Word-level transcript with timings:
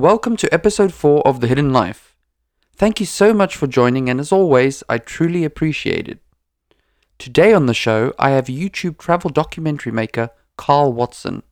Welcome 0.00 0.38
to 0.38 0.48
episode 0.54 0.94
4 0.94 1.28
of 1.28 1.40
The 1.40 1.46
Hidden 1.46 1.74
Life. 1.74 2.16
Thank 2.74 3.00
you 3.00 3.06
so 3.06 3.34
much 3.34 3.54
for 3.54 3.66
joining, 3.66 4.08
and 4.08 4.18
as 4.18 4.32
always, 4.32 4.82
I 4.88 4.96
truly 4.96 5.44
appreciate 5.44 6.08
it. 6.08 6.20
Today 7.18 7.52
on 7.52 7.66
the 7.66 7.74
show, 7.74 8.14
I 8.18 8.30
have 8.30 8.46
YouTube 8.46 8.96
travel 8.96 9.28
documentary 9.28 9.92
maker 9.92 10.30
Karl 10.56 10.94
Watson. 10.94 11.42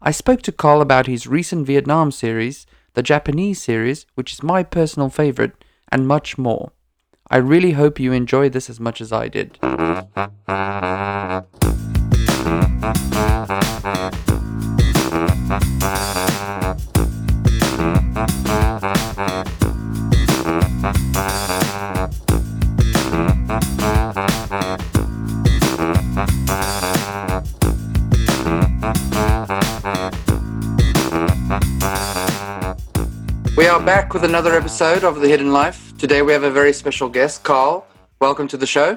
I 0.00 0.12
spoke 0.12 0.42
to 0.42 0.52
Karl 0.52 0.80
about 0.80 1.08
his 1.08 1.26
recent 1.26 1.66
Vietnam 1.66 2.12
series, 2.12 2.66
the 2.94 3.02
Japanese 3.02 3.60
series, 3.60 4.06
which 4.14 4.32
is 4.32 4.44
my 4.44 4.62
personal 4.62 5.10
favorite, 5.10 5.64
and 5.90 6.06
much 6.06 6.38
more. 6.38 6.70
I 7.28 7.38
really 7.38 7.72
hope 7.72 7.98
you 7.98 8.12
enjoy 8.12 8.48
this 8.48 8.70
as 8.70 8.78
much 8.78 9.00
as 9.00 9.10
I 9.10 9.26
did. 9.26 9.58
We 18.16 18.22
are 18.22 18.28
back 33.84 34.14
with 34.14 34.24
another 34.24 34.54
episode 34.54 35.04
of 35.04 35.20
The 35.20 35.28
Hidden 35.28 35.52
Life. 35.52 35.92
Today 35.98 36.22
we 36.22 36.32
have 36.32 36.42
a 36.42 36.50
very 36.50 36.72
special 36.72 37.10
guest, 37.10 37.42
Karl. 37.42 37.86
Welcome 38.18 38.48
to 38.48 38.56
the 38.56 38.66
show. 38.66 38.96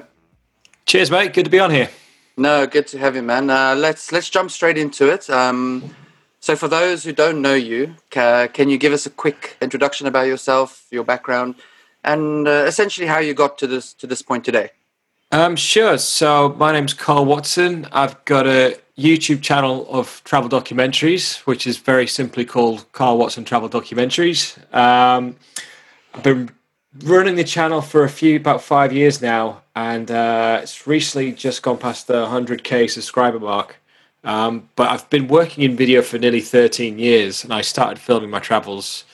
Cheers, 0.86 1.10
mate. 1.10 1.34
Good 1.34 1.44
to 1.44 1.50
be 1.50 1.58
on 1.58 1.70
here. 1.70 1.90
No, 2.38 2.66
good 2.66 2.86
to 2.86 2.98
have 2.98 3.16
you, 3.16 3.22
man. 3.22 3.50
Uh, 3.50 3.74
let's 3.76 4.12
let's 4.12 4.30
jump 4.30 4.50
straight 4.50 4.78
into 4.78 5.12
it. 5.12 5.28
Um, 5.28 5.94
so, 6.40 6.56
for 6.56 6.68
those 6.68 7.04
who 7.04 7.12
don't 7.12 7.42
know 7.42 7.54
you, 7.54 7.96
ca- 8.10 8.48
can 8.48 8.68
you 8.68 8.78
give 8.78 8.92
us 8.92 9.06
a 9.06 9.10
quick 9.10 9.56
introduction 9.60 10.06
about 10.06 10.26
yourself, 10.26 10.86
your 10.90 11.04
background, 11.04 11.54
and 12.02 12.48
uh, 12.48 12.64
essentially 12.66 13.06
how 13.06 13.18
you 13.18 13.34
got 13.34 13.58
to 13.58 13.66
this 13.66 13.92
to 13.94 14.06
this 14.06 14.22
point 14.22 14.44
today? 14.44 14.70
Um, 15.32 15.54
sure. 15.54 15.96
So 15.98 16.56
my 16.58 16.72
name's 16.72 16.92
Karl 16.92 17.24
Watson. 17.24 17.86
I've 17.92 18.24
got 18.24 18.46
a 18.46 18.76
YouTube 18.98 19.42
channel 19.42 19.86
of 19.88 20.22
travel 20.24 20.50
documentaries, 20.50 21.38
which 21.40 21.66
is 21.66 21.78
very 21.78 22.06
simply 22.06 22.44
called 22.44 22.90
Karl 22.92 23.16
Watson 23.16 23.44
Travel 23.44 23.68
Documentaries. 23.68 24.58
Um, 24.74 25.36
I've 26.14 26.22
been 26.24 26.50
running 27.04 27.36
the 27.36 27.44
channel 27.44 27.80
for 27.80 28.02
a 28.02 28.08
few, 28.08 28.36
about 28.36 28.62
five 28.62 28.92
years 28.92 29.22
now, 29.22 29.62
and 29.76 30.10
uh, 30.10 30.60
it's 30.62 30.86
recently 30.86 31.32
just 31.32 31.62
gone 31.62 31.78
past 31.78 32.08
the 32.08 32.26
100k 32.26 32.90
subscriber 32.90 33.38
mark. 33.38 33.79
Um, 34.22 34.68
but 34.76 34.90
I've 34.90 35.08
been 35.08 35.28
working 35.28 35.64
in 35.64 35.76
video 35.76 36.02
for 36.02 36.18
nearly 36.18 36.40
13 36.40 36.98
years, 36.98 37.42
and 37.42 37.52
I 37.52 37.62
started 37.62 37.98
filming 37.98 38.30
my 38.30 38.40
travels 38.40 39.04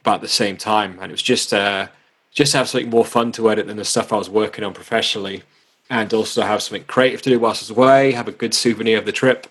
about 0.00 0.20
the 0.20 0.28
same 0.28 0.56
time, 0.56 0.98
and 1.00 1.10
it 1.10 1.12
was 1.12 1.22
just 1.22 1.52
uh, 1.52 1.88
just 2.32 2.52
have 2.52 2.68
something 2.68 2.90
more 2.90 3.04
fun 3.04 3.32
to 3.32 3.50
edit 3.50 3.66
than 3.66 3.76
the 3.76 3.84
stuff 3.84 4.12
I 4.12 4.16
was 4.16 4.30
working 4.30 4.64
on 4.64 4.74
professionally 4.74 5.42
and 5.90 6.12
also 6.12 6.42
have 6.42 6.62
something 6.62 6.84
creative 6.84 7.22
to 7.22 7.30
do 7.30 7.38
whilst 7.38 7.62
I 7.62 7.64
was 7.64 7.78
away, 7.78 8.12
have 8.12 8.28
a 8.28 8.32
good 8.32 8.54
souvenir 8.54 8.98
of 8.98 9.06
the 9.06 9.12
trip. 9.12 9.46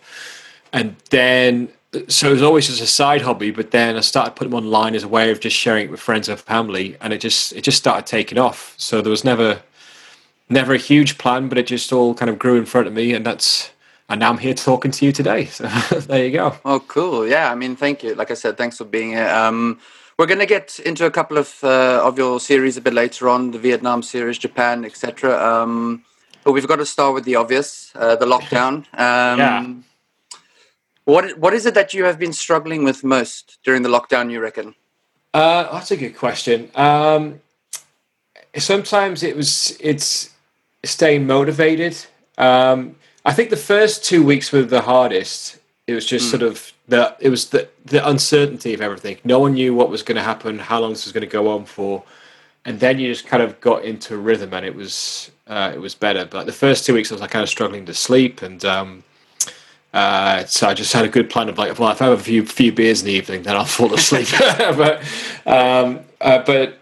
And 0.71 0.95
then, 1.09 1.69
so 2.07 2.29
it 2.29 2.33
was 2.33 2.41
always 2.41 2.67
just 2.67 2.81
a 2.81 2.87
side 2.87 3.21
hobby, 3.21 3.51
but 3.51 3.71
then 3.71 3.95
I 3.95 4.01
started 4.01 4.35
putting 4.35 4.51
them 4.51 4.57
online 4.57 4.95
as 4.95 5.03
a 5.03 5.07
way 5.07 5.29
of 5.31 5.39
just 5.39 5.55
sharing 5.55 5.85
it 5.85 5.91
with 5.91 5.99
friends 5.99 6.27
and 6.27 6.39
family, 6.39 6.97
and 7.01 7.13
it 7.13 7.19
just 7.19 7.53
it 7.53 7.61
just 7.61 7.77
started 7.77 8.07
taking 8.07 8.39
off. 8.39 8.73
So 8.77 9.01
there 9.01 9.11
was 9.11 9.23
never 9.23 9.61
never 10.49 10.73
a 10.73 10.77
huge 10.77 11.17
plan, 11.17 11.49
but 11.49 11.57
it 11.57 11.67
just 11.67 11.93
all 11.93 12.15
kind 12.15 12.29
of 12.29 12.39
grew 12.39 12.57
in 12.57 12.65
front 12.65 12.87
of 12.87 12.93
me, 12.93 13.13
and 13.13 13.23
that's 13.25 13.69
and 14.13 14.19
now 14.19 14.29
I'm 14.29 14.37
here 14.37 14.53
talking 14.53 14.91
to 14.91 15.05
you 15.05 15.11
today. 15.11 15.45
So 15.53 15.65
there 15.99 16.23
you 16.25 16.31
go. 16.31 16.55
Oh, 16.63 16.79
cool. 16.79 17.27
Yeah, 17.27 17.51
I 17.51 17.55
mean, 17.55 17.75
thank 17.75 18.03
you. 18.03 18.13
Like 18.13 18.29
I 18.29 18.35
said, 18.35 18.57
thanks 18.57 18.77
for 18.77 18.85
being 18.85 19.09
here. 19.09 19.27
Um, 19.27 19.79
we're 20.17 20.27
going 20.27 20.39
to 20.39 20.45
get 20.45 20.79
into 20.85 21.05
a 21.05 21.11
couple 21.11 21.37
of 21.39 21.63
uh, 21.63 22.07
of 22.07 22.17
your 22.17 22.39
series 22.39 22.77
a 22.77 22.81
bit 22.81 22.93
later 22.93 23.27
on, 23.27 23.51
the 23.51 23.57
Vietnam 23.57 24.03
series, 24.03 24.37
Japan, 24.37 24.85
etc. 24.85 25.33
Um, 25.43 26.03
but 26.43 26.51
we've 26.51 26.67
got 26.67 26.75
to 26.75 26.85
start 26.85 27.15
with 27.15 27.25
the 27.25 27.35
obvious, 27.35 27.91
uh, 27.95 28.15
the 28.15 28.25
lockdown. 28.25 28.85
Um, 28.93 29.39
Yeah. 29.39 29.73
What 31.05 31.37
what 31.39 31.53
is 31.53 31.65
it 31.65 31.73
that 31.73 31.93
you 31.93 32.05
have 32.05 32.17
been 32.19 32.33
struggling 32.33 32.85
with 32.85 33.03
most 33.03 33.57
during 33.65 33.81
the 33.81 33.89
lockdown? 33.89 34.31
You 34.31 34.39
reckon? 34.41 34.75
Uh, 35.33 35.63
that's 35.73 35.91
a 35.91 35.97
good 35.97 36.15
question. 36.15 36.69
Um, 36.75 37.41
sometimes 38.55 39.23
it 39.23 39.35
was 39.35 39.75
it's 39.79 40.29
staying 40.83 41.25
motivated. 41.25 41.95
Um, 42.37 42.95
I 43.25 43.33
think 43.33 43.49
the 43.49 43.57
first 43.57 44.03
two 44.03 44.23
weeks 44.23 44.51
were 44.51 44.63
the 44.63 44.81
hardest. 44.81 45.57
It 45.87 45.93
was 45.93 46.05
just 46.05 46.29
sort 46.29 46.43
of 46.43 46.71
the 46.87 47.15
it 47.19 47.29
was 47.29 47.49
the 47.49 47.69
the 47.85 48.07
uncertainty 48.07 48.73
of 48.73 48.81
everything. 48.81 49.17
No 49.23 49.39
one 49.39 49.53
knew 49.53 49.73
what 49.73 49.89
was 49.89 50.03
going 50.03 50.15
to 50.15 50.21
happen, 50.21 50.59
how 50.59 50.79
long 50.79 50.91
this 50.91 51.05
was 51.05 51.13
going 51.13 51.21
to 51.21 51.27
go 51.27 51.49
on 51.49 51.65
for, 51.65 52.03
and 52.65 52.79
then 52.79 52.99
you 52.99 53.11
just 53.11 53.25
kind 53.25 53.43
of 53.43 53.59
got 53.61 53.83
into 53.83 54.15
a 54.15 54.17
rhythm, 54.17 54.53
and 54.53 54.65
it 54.65 54.75
was 54.75 55.31
uh, 55.47 55.71
it 55.73 55.79
was 55.79 55.95
better. 55.95 56.25
But 56.25 56.45
the 56.45 56.53
first 56.53 56.85
two 56.85 56.93
weeks, 56.93 57.11
I 57.11 57.15
was 57.15 57.21
like 57.21 57.31
kind 57.31 57.43
of 57.43 57.49
struggling 57.49 57.85
to 57.85 57.93
sleep, 57.93 58.41
and 58.41 58.63
um, 58.63 59.03
uh, 59.93 60.45
so 60.45 60.67
I 60.67 60.73
just 60.73 60.91
had 60.93 61.05
a 61.05 61.09
good 61.09 61.29
plan 61.29 61.49
of 61.49 61.57
like, 61.57 61.77
well, 61.77 61.91
if 61.91 62.01
I 62.01 62.05
have 62.05 62.19
a 62.19 62.23
few 62.23 62.45
few 62.45 62.71
beers 62.71 63.01
in 63.01 63.07
the 63.07 63.13
evening, 63.13 63.43
then 63.43 63.55
I'll 63.55 63.65
fall 63.65 63.93
asleep. 63.93 64.27
but 64.57 65.01
um, 65.45 66.01
uh, 66.19 66.39
but 66.43 66.79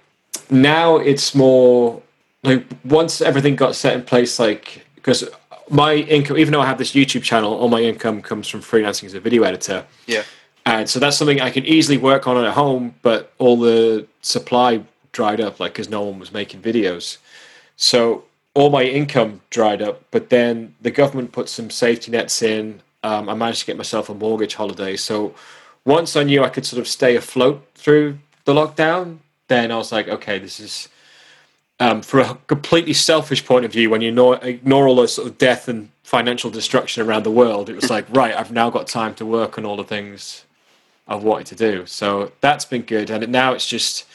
now 0.49 0.97
it's 0.97 1.35
more 1.35 2.01
like 2.43 2.65
once 2.83 3.21
everything 3.21 3.55
got 3.55 3.75
set 3.75 3.95
in 3.95 4.03
place, 4.03 4.39
like 4.39 4.85
because 4.95 5.27
my 5.71 5.95
income, 5.95 6.37
even 6.37 6.51
though 6.51 6.61
I 6.61 6.65
have 6.65 6.77
this 6.77 6.91
YouTube 6.91 7.23
channel, 7.23 7.53
all 7.53 7.69
my 7.69 7.81
income 7.81 8.21
comes 8.21 8.47
from 8.47 8.61
freelancing 8.61 9.05
as 9.05 9.13
a 9.13 9.19
video 9.19 9.43
editor. 9.43 9.85
Yeah. 10.05 10.23
And 10.65 10.89
so 10.89 10.99
that's 10.99 11.17
something 11.17 11.41
I 11.41 11.49
can 11.49 11.65
easily 11.65 11.97
work 11.97 12.27
on 12.27 12.43
at 12.43 12.53
home, 12.53 12.95
but 13.01 13.33
all 13.39 13.57
the 13.57 14.05
supply 14.21 14.83
dried 15.11 15.41
up, 15.41 15.59
like 15.59 15.73
because 15.73 15.89
no 15.89 16.01
one 16.01 16.19
was 16.19 16.31
making 16.31 16.61
videos. 16.61 17.17
So 17.77 18.25
all 18.53 18.69
my 18.69 18.83
income 18.83 19.41
dried 19.49 19.81
up, 19.81 20.03
but 20.11 20.29
then 20.29 20.75
the 20.81 20.91
government 20.91 21.31
put 21.31 21.49
some 21.49 21.69
safety 21.69 22.11
nets 22.11 22.41
in. 22.41 22.81
Um, 23.03 23.29
I 23.29 23.33
managed 23.33 23.61
to 23.61 23.65
get 23.65 23.77
myself 23.77 24.09
a 24.09 24.13
mortgage 24.13 24.55
holiday. 24.55 24.97
So 24.97 25.33
once 25.85 26.15
I 26.15 26.23
knew 26.23 26.43
I 26.43 26.49
could 26.49 26.65
sort 26.65 26.79
of 26.79 26.87
stay 26.87 27.15
afloat 27.15 27.65
through 27.75 28.19
the 28.45 28.53
lockdown, 28.53 29.19
then 29.47 29.71
I 29.71 29.77
was 29.77 29.91
like, 29.91 30.07
okay, 30.07 30.37
this 30.37 30.59
is 30.59 30.89
um, 31.81 32.01
for 32.03 32.19
a 32.19 32.37
completely 32.45 32.93
selfish 32.93 33.43
point 33.43 33.65
of 33.65 33.71
view, 33.71 33.89
when 33.89 34.01
you 34.01 34.09
ignore, 34.09 34.37
ignore 34.43 34.87
all 34.87 34.95
those 34.95 35.15
sort 35.15 35.27
of 35.27 35.37
death 35.39 35.67
and 35.67 35.89
financial 36.03 36.51
destruction 36.51 37.05
around 37.05 37.23
the 37.23 37.31
world, 37.31 37.69
it 37.69 37.75
was 37.75 37.89
like, 37.89 38.05
right, 38.15 38.35
I've 38.35 38.51
now 38.51 38.69
got 38.69 38.85
time 38.87 39.15
to 39.15 39.25
work 39.25 39.57
on 39.57 39.65
all 39.65 39.75
the 39.77 39.83
things 39.83 40.45
I've 41.07 41.23
wanted 41.23 41.47
to 41.47 41.55
do. 41.55 41.85
So 41.87 42.31
that's 42.39 42.65
been 42.65 42.83
good. 42.83 43.09
And 43.09 43.27
now 43.29 43.53
it's 43.53 43.67
just, 43.67 44.05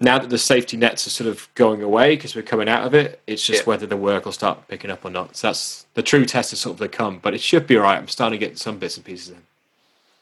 now 0.00 0.18
that 0.18 0.30
the 0.30 0.38
safety 0.38 0.78
nets 0.78 1.06
are 1.06 1.10
sort 1.10 1.28
of 1.28 1.46
going 1.54 1.82
away 1.82 2.16
because 2.16 2.34
we're 2.34 2.40
coming 2.42 2.70
out 2.70 2.84
of 2.86 2.94
it, 2.94 3.20
it's 3.26 3.44
just 3.46 3.62
Yeah. 3.62 3.66
whether 3.66 3.86
the 3.86 3.98
work 3.98 4.24
will 4.24 4.32
start 4.32 4.66
picking 4.66 4.90
up 4.90 5.04
or 5.04 5.10
not. 5.10 5.36
So 5.36 5.48
that's 5.48 5.84
the 5.92 6.02
true 6.02 6.24
test 6.24 6.54
is 6.54 6.60
sort 6.60 6.80
of 6.80 6.80
to 6.80 6.88
come, 6.88 7.18
but 7.18 7.34
it 7.34 7.42
should 7.42 7.66
be 7.66 7.76
all 7.76 7.82
right. 7.82 7.98
I'm 7.98 8.08
starting 8.08 8.40
to 8.40 8.46
get 8.46 8.58
some 8.58 8.78
bits 8.78 8.96
and 8.96 9.04
pieces 9.04 9.28
in. 9.28 9.42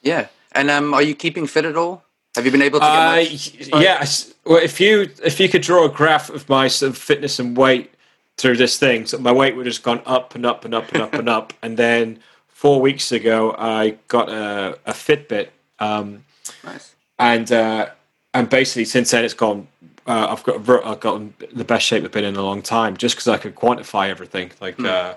Yeah. 0.02 0.26
And 0.50 0.68
um, 0.68 0.94
are 0.94 1.02
you 1.02 1.14
keeping 1.14 1.46
fit 1.46 1.64
at 1.64 1.76
all? 1.76 2.02
Have 2.36 2.44
you 2.46 2.52
been 2.52 2.62
able 2.62 2.78
to 2.80 2.84
get 2.86 2.92
Uh, 2.92 3.16
much? 3.16 3.52
y- 3.72 4.34
Well, 4.44 4.62
if 4.62 4.80
you 4.80 5.10
if 5.24 5.38
you 5.40 5.48
could 5.48 5.62
draw 5.62 5.84
a 5.84 5.88
graph 5.88 6.30
of 6.30 6.48
my 6.48 6.68
sort 6.68 6.90
of 6.90 6.98
fitness 6.98 7.38
and 7.38 7.56
weight 7.56 7.90
through 8.36 8.56
this 8.56 8.78
thing, 8.78 9.04
so 9.06 9.18
my 9.18 9.32
weight 9.32 9.56
would 9.56 9.66
have 9.66 9.72
just 9.74 9.82
gone 9.82 10.00
up 10.06 10.34
and 10.34 10.46
up 10.46 10.64
and 10.64 10.74
up 10.74 10.90
and 10.92 11.02
up 11.02 11.12
and 11.14 11.28
up, 11.28 11.52
and 11.62 11.76
then 11.76 12.18
four 12.48 12.80
weeks 12.80 13.12
ago 13.12 13.54
I 13.58 13.96
got 14.08 14.28
a, 14.28 14.78
a 14.86 14.92
Fitbit, 14.92 15.48
um, 15.80 16.24
Nice. 16.64 16.94
and 17.18 17.50
uh, 17.52 17.88
and 18.32 18.48
basically 18.48 18.84
since 18.84 19.10
then 19.10 19.24
it's 19.24 19.34
gone. 19.34 19.66
Uh, 20.06 20.28
I've 20.30 20.42
got 20.44 20.86
I've 20.86 21.00
gotten 21.00 21.34
the 21.52 21.64
best 21.64 21.84
shape 21.86 22.04
I've 22.04 22.12
been 22.12 22.24
in 22.24 22.36
a 22.36 22.42
long 22.42 22.62
time, 22.62 22.96
just 22.96 23.16
because 23.16 23.28
I 23.28 23.36
could 23.36 23.54
quantify 23.54 24.08
everything, 24.08 24.52
like 24.60 24.80
uh, 24.82 25.14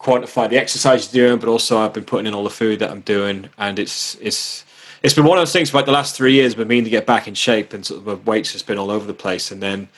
quantify 0.00 0.48
the 0.48 0.56
exercise 0.58 1.14
you're 1.14 1.28
doing, 1.28 1.38
but 1.38 1.48
also 1.48 1.78
I've 1.78 1.92
been 1.92 2.04
putting 2.04 2.26
in 2.26 2.34
all 2.34 2.42
the 2.44 2.50
food 2.50 2.78
that 2.80 2.90
I'm 2.90 3.02
doing, 3.02 3.50
and 3.58 3.78
it's 3.78 4.16
it's 4.20 4.64
it's 5.02 5.14
been 5.14 5.24
one 5.24 5.38
of 5.38 5.42
those 5.42 5.52
things. 5.52 5.70
for 5.70 5.78
Like 5.78 5.86
the 5.86 5.92
last 5.92 6.16
three 6.16 6.34
years, 6.34 6.54
been 6.54 6.68
meaning 6.68 6.84
to 6.84 6.90
get 6.90 7.06
back 7.06 7.28
in 7.28 7.34
shape, 7.34 7.72
and 7.72 7.84
sort 7.84 7.98
of 7.98 8.04
the 8.04 8.16
weight's 8.16 8.52
has 8.52 8.62
been 8.62 8.78
all 8.78 8.90
over 8.90 9.06
the 9.06 9.14
place. 9.14 9.50
And 9.50 9.62
then, 9.62 9.88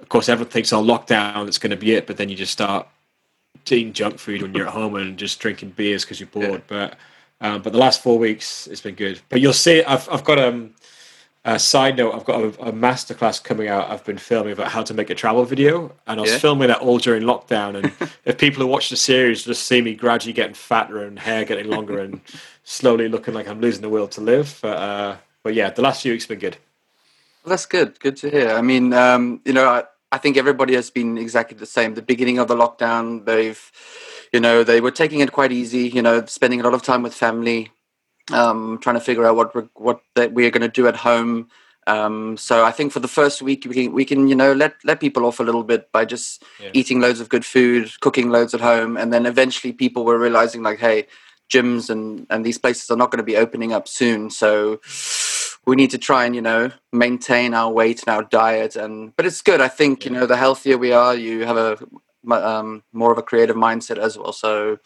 of 0.00 0.08
course, 0.08 0.28
everything's 0.28 0.72
on 0.72 0.84
lockdown. 0.86 1.44
That's 1.44 1.58
going 1.58 1.70
to 1.70 1.76
be 1.76 1.92
it. 1.94 2.06
But 2.06 2.16
then 2.16 2.28
you 2.28 2.36
just 2.36 2.52
start 2.52 2.86
eating 3.68 3.92
junk 3.92 4.18
food 4.18 4.42
when 4.42 4.54
you're 4.54 4.68
at 4.68 4.72
home 4.72 4.94
and 4.94 5.18
just 5.18 5.40
drinking 5.40 5.70
beers 5.70 6.04
because 6.04 6.20
you're 6.20 6.28
bored. 6.28 6.62
But 6.66 6.96
um, 7.40 7.62
but 7.62 7.72
the 7.72 7.78
last 7.78 8.02
four 8.02 8.18
weeks, 8.18 8.66
it's 8.66 8.80
been 8.80 8.94
good. 8.94 9.20
But 9.28 9.40
you'll 9.40 9.52
see, 9.52 9.82
I've 9.84 10.08
I've 10.10 10.24
got 10.24 10.38
um. 10.38 10.74
A 11.48 11.60
side 11.60 11.96
note: 11.96 12.12
I've 12.12 12.24
got 12.24 12.40
a, 12.42 12.46
a 12.68 12.72
masterclass 12.72 13.40
coming 13.42 13.68
out. 13.68 13.88
I've 13.88 14.04
been 14.04 14.18
filming 14.18 14.52
about 14.52 14.66
how 14.72 14.82
to 14.82 14.92
make 14.92 15.10
a 15.10 15.14
travel 15.14 15.44
video, 15.44 15.92
and 16.08 16.18
I 16.18 16.22
was 16.22 16.32
Yeah. 16.32 16.38
filming 16.38 16.66
that 16.68 16.80
all 16.80 16.98
during 16.98 17.22
lockdown. 17.22 17.76
And 17.76 18.10
if 18.24 18.36
people 18.36 18.62
who 18.62 18.66
watch 18.66 18.90
the 18.90 18.96
series 18.96 19.44
just 19.44 19.64
see 19.64 19.80
me 19.80 19.94
gradually 19.94 20.32
getting 20.32 20.54
fatter 20.54 21.04
and 21.04 21.16
hair 21.20 21.44
getting 21.44 21.68
longer 21.68 22.00
and 22.00 22.20
slowly 22.64 23.08
looking 23.08 23.32
like 23.32 23.46
I'm 23.46 23.60
losing 23.60 23.82
the 23.82 23.88
will 23.88 24.08
to 24.08 24.20
live. 24.20 24.58
But 24.60 24.76
uh, 24.76 25.16
but 25.44 25.54
yeah, 25.54 25.70
the 25.70 25.82
last 25.82 26.02
few 26.02 26.10
weeks 26.12 26.24
have 26.24 26.30
been 26.30 26.40
good. 26.50 26.56
Well, 27.44 27.50
that's 27.50 27.66
good. 27.66 28.00
Good 28.00 28.16
to 28.16 28.28
hear. 28.30 28.50
I 28.50 28.60
mean, 28.60 28.92
um, 28.92 29.40
you 29.44 29.52
know, 29.52 29.68
I, 29.68 29.84
I 30.10 30.18
think 30.18 30.36
everybody 30.36 30.74
has 30.74 30.90
been 30.90 31.16
exactly 31.16 31.56
the 31.56 31.64
same. 31.66 31.94
The 31.94 32.02
beginning 32.02 32.38
of 32.40 32.48
the 32.48 32.56
lockdown, 32.56 33.24
they've, 33.24 33.70
you 34.32 34.40
know, 34.40 34.64
they 34.64 34.80
were 34.80 34.90
taking 34.90 35.20
it 35.20 35.30
quite 35.30 35.52
easy. 35.52 35.88
You 35.88 36.02
know, 36.02 36.26
spending 36.26 36.60
a 36.60 36.64
lot 36.64 36.74
of 36.74 36.82
time 36.82 37.04
with 37.04 37.14
family. 37.14 37.70
Um, 38.32 38.78
trying 38.80 38.96
to 38.96 39.00
figure 39.00 39.26
out 39.26 39.36
what 39.36 39.54
we're, 39.54 39.68
what 39.74 40.00
that 40.14 40.32
we're 40.32 40.50
going 40.50 40.62
to 40.62 40.68
do 40.68 40.86
at 40.88 40.96
home. 40.96 41.48
Um, 41.88 42.36
so 42.36 42.64
I 42.64 42.72
think 42.72 42.92
for 42.92 42.98
the 42.98 43.06
first 43.08 43.40
week 43.42 43.64
we 43.68 43.74
can, 43.74 43.92
we 43.92 44.04
can 44.04 44.26
you 44.26 44.34
know 44.34 44.52
let 44.52 44.74
let 44.84 44.98
people 44.98 45.24
off 45.24 45.38
a 45.38 45.44
little 45.44 45.62
bit 45.62 45.92
by 45.92 46.04
just 46.04 46.42
Yeah. 46.60 46.70
eating 46.72 47.00
loads 47.00 47.20
of 47.20 47.28
good 47.28 47.44
food, 47.44 47.92
cooking 48.00 48.30
loads 48.30 48.54
at 48.54 48.60
home, 48.60 48.96
and 48.96 49.12
then 49.12 49.24
eventually 49.26 49.72
people 49.72 50.04
were 50.04 50.18
realizing 50.18 50.62
like, 50.64 50.80
hey, 50.80 51.06
gyms 51.48 51.88
and 51.88 52.26
and 52.28 52.44
these 52.44 52.58
places 52.58 52.90
are 52.90 52.96
not 52.96 53.10
going 53.12 53.18
to 53.24 53.32
be 53.32 53.36
opening 53.36 53.72
up 53.72 53.86
soon, 53.86 54.30
so 54.30 54.80
we 55.64 55.76
need 55.76 55.90
to 55.92 55.98
try 55.98 56.24
and 56.24 56.34
you 56.34 56.42
know 56.42 56.70
maintain 56.92 57.54
our 57.54 57.70
weight 57.72 58.02
and 58.04 58.08
our 58.16 58.24
diet. 58.24 58.74
And 58.74 59.14
but 59.14 59.24
it's 59.24 59.40
good. 59.42 59.60
I 59.60 59.68
think 59.68 60.04
you 60.04 60.10
know 60.10 60.26
the 60.26 60.36
healthier 60.36 60.78
we 60.78 60.90
are, 60.90 61.14
you 61.14 61.44
have 61.46 61.56
a 61.56 61.78
um, 62.34 62.82
more 62.92 63.12
of 63.12 63.18
a 63.18 63.22
creative 63.22 63.54
mindset 63.54 63.98
as 63.98 64.18
well. 64.18 64.32
So 64.32 64.78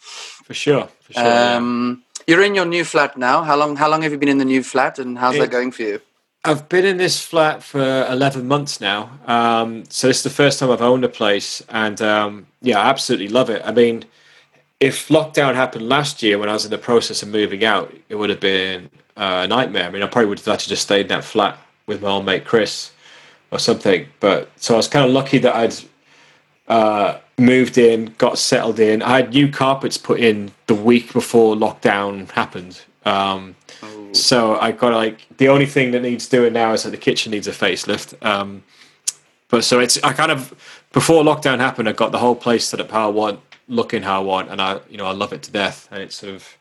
For 0.45 0.53
sure. 0.53 0.87
For 1.01 1.13
sure. 1.13 1.23
yeah. 1.23 1.57
You're 2.27 2.43
in 2.43 2.55
your 2.55 2.65
new 2.65 2.83
flat 2.83 3.17
now. 3.17 3.43
How 3.43 3.55
long? 3.55 3.75
How 3.75 3.89
long 3.89 4.01
have 4.03 4.11
you 4.11 4.17
been 4.17 4.29
in 4.29 4.37
the 4.37 4.45
new 4.45 4.63
flat, 4.63 4.99
and 4.99 5.17
how's 5.17 5.37
that 5.37 5.51
going 5.51 5.71
for 5.71 5.83
you? 5.83 6.01
I've 6.43 6.67
been 6.69 6.85
in 6.85 6.97
this 6.97 7.23
flat 7.23 7.61
for 7.61 8.07
11 8.09 8.47
months 8.47 8.81
now. 8.81 9.11
Um, 9.27 9.83
so 9.89 10.07
this 10.07 10.17
is 10.17 10.23
the 10.23 10.31
first 10.31 10.57
time 10.57 10.71
I've 10.71 10.81
owned 10.81 11.03
a 11.03 11.09
place. 11.09 11.61
And 11.69 12.01
um, 12.01 12.47
yeah, 12.61 12.79
I 12.79 12.89
absolutely 12.89 13.27
love 13.27 13.51
it. 13.51 13.61
I 13.63 13.71
mean, 13.71 14.05
if 14.79 15.09
lockdown 15.09 15.53
happened 15.53 15.87
last 15.87 16.23
year 16.23 16.39
when 16.39 16.49
I 16.49 16.53
was 16.53 16.65
in 16.65 16.71
the 16.71 16.79
process 16.79 17.21
of 17.21 17.29
moving 17.29 17.63
out, 17.63 17.93
it 18.09 18.15
would 18.15 18.31
have 18.31 18.39
been 18.39 18.89
a 19.15 19.47
nightmare. 19.47 19.85
I 19.85 19.91
mean, 19.91 20.01
I 20.01 20.07
probably 20.07 20.29
would 20.29 20.39
have 20.39 20.45
had 20.45 20.59
to 20.61 20.69
just 20.69 20.81
stayed 20.81 21.01
in 21.01 21.07
that 21.09 21.23
flat 21.23 21.59
with 21.85 22.01
my 22.01 22.09
old 22.09 22.25
mate 22.25 22.45
Chris 22.45 22.91
or 23.51 23.59
something. 23.59 24.07
But 24.19 24.49
so 24.55 24.73
I 24.73 24.77
was 24.77 24.87
kind 24.87 25.05
of 25.05 25.11
lucky 25.11 25.37
that 25.37 25.55
I'd 25.55 25.75
uh, 26.67 27.19
moved 27.41 27.77
in, 27.77 28.13
got 28.17 28.37
settled 28.37 28.79
in. 28.79 29.01
I 29.01 29.17
had 29.17 29.33
new 29.33 29.49
carpets 29.49 29.97
put 29.97 30.19
in 30.19 30.51
the 30.67 30.75
week 30.75 31.11
before 31.11 31.55
lockdown 31.55 32.29
happened. 32.31 32.81
Um, 33.05 33.55
so 34.13 34.59
I 34.59 34.71
got 34.71 34.93
like 34.93 35.27
the 35.37 35.49
only 35.49 35.65
thing 35.65 35.91
that 35.91 36.01
needs 36.01 36.27
doing 36.27 36.53
now 36.53 36.73
is 36.73 36.83
that 36.83 36.91
the 36.91 36.97
kitchen 36.97 37.31
needs 37.31 37.47
a 37.47 37.51
facelift. 37.51 38.23
Um, 38.25 38.63
but 39.49 39.63
so 39.63 39.79
it's 39.79 40.01
I 40.03 40.13
kind 40.13 40.31
of 40.31 40.53
before 40.93 41.23
lockdown 41.23 41.59
happened, 41.59 41.89
I 41.89 41.93
got 41.93 42.11
the 42.11 42.19
whole 42.19 42.35
place 42.35 42.67
set 42.67 42.79
up 42.79 42.91
how 42.91 43.07
I 43.07 43.11
want, 43.11 43.39
looking 43.67 44.03
how 44.03 44.21
I 44.21 44.23
want, 44.23 44.49
and 44.49 44.61
I 44.61 44.79
you 44.89 44.97
know 44.97 45.05
I 45.05 45.11
love 45.11 45.33
it 45.33 45.43
to 45.43 45.51
death. 45.51 45.87
And 45.91 46.01
it's 46.01 46.15
sort 46.15 46.35
of 46.35 46.57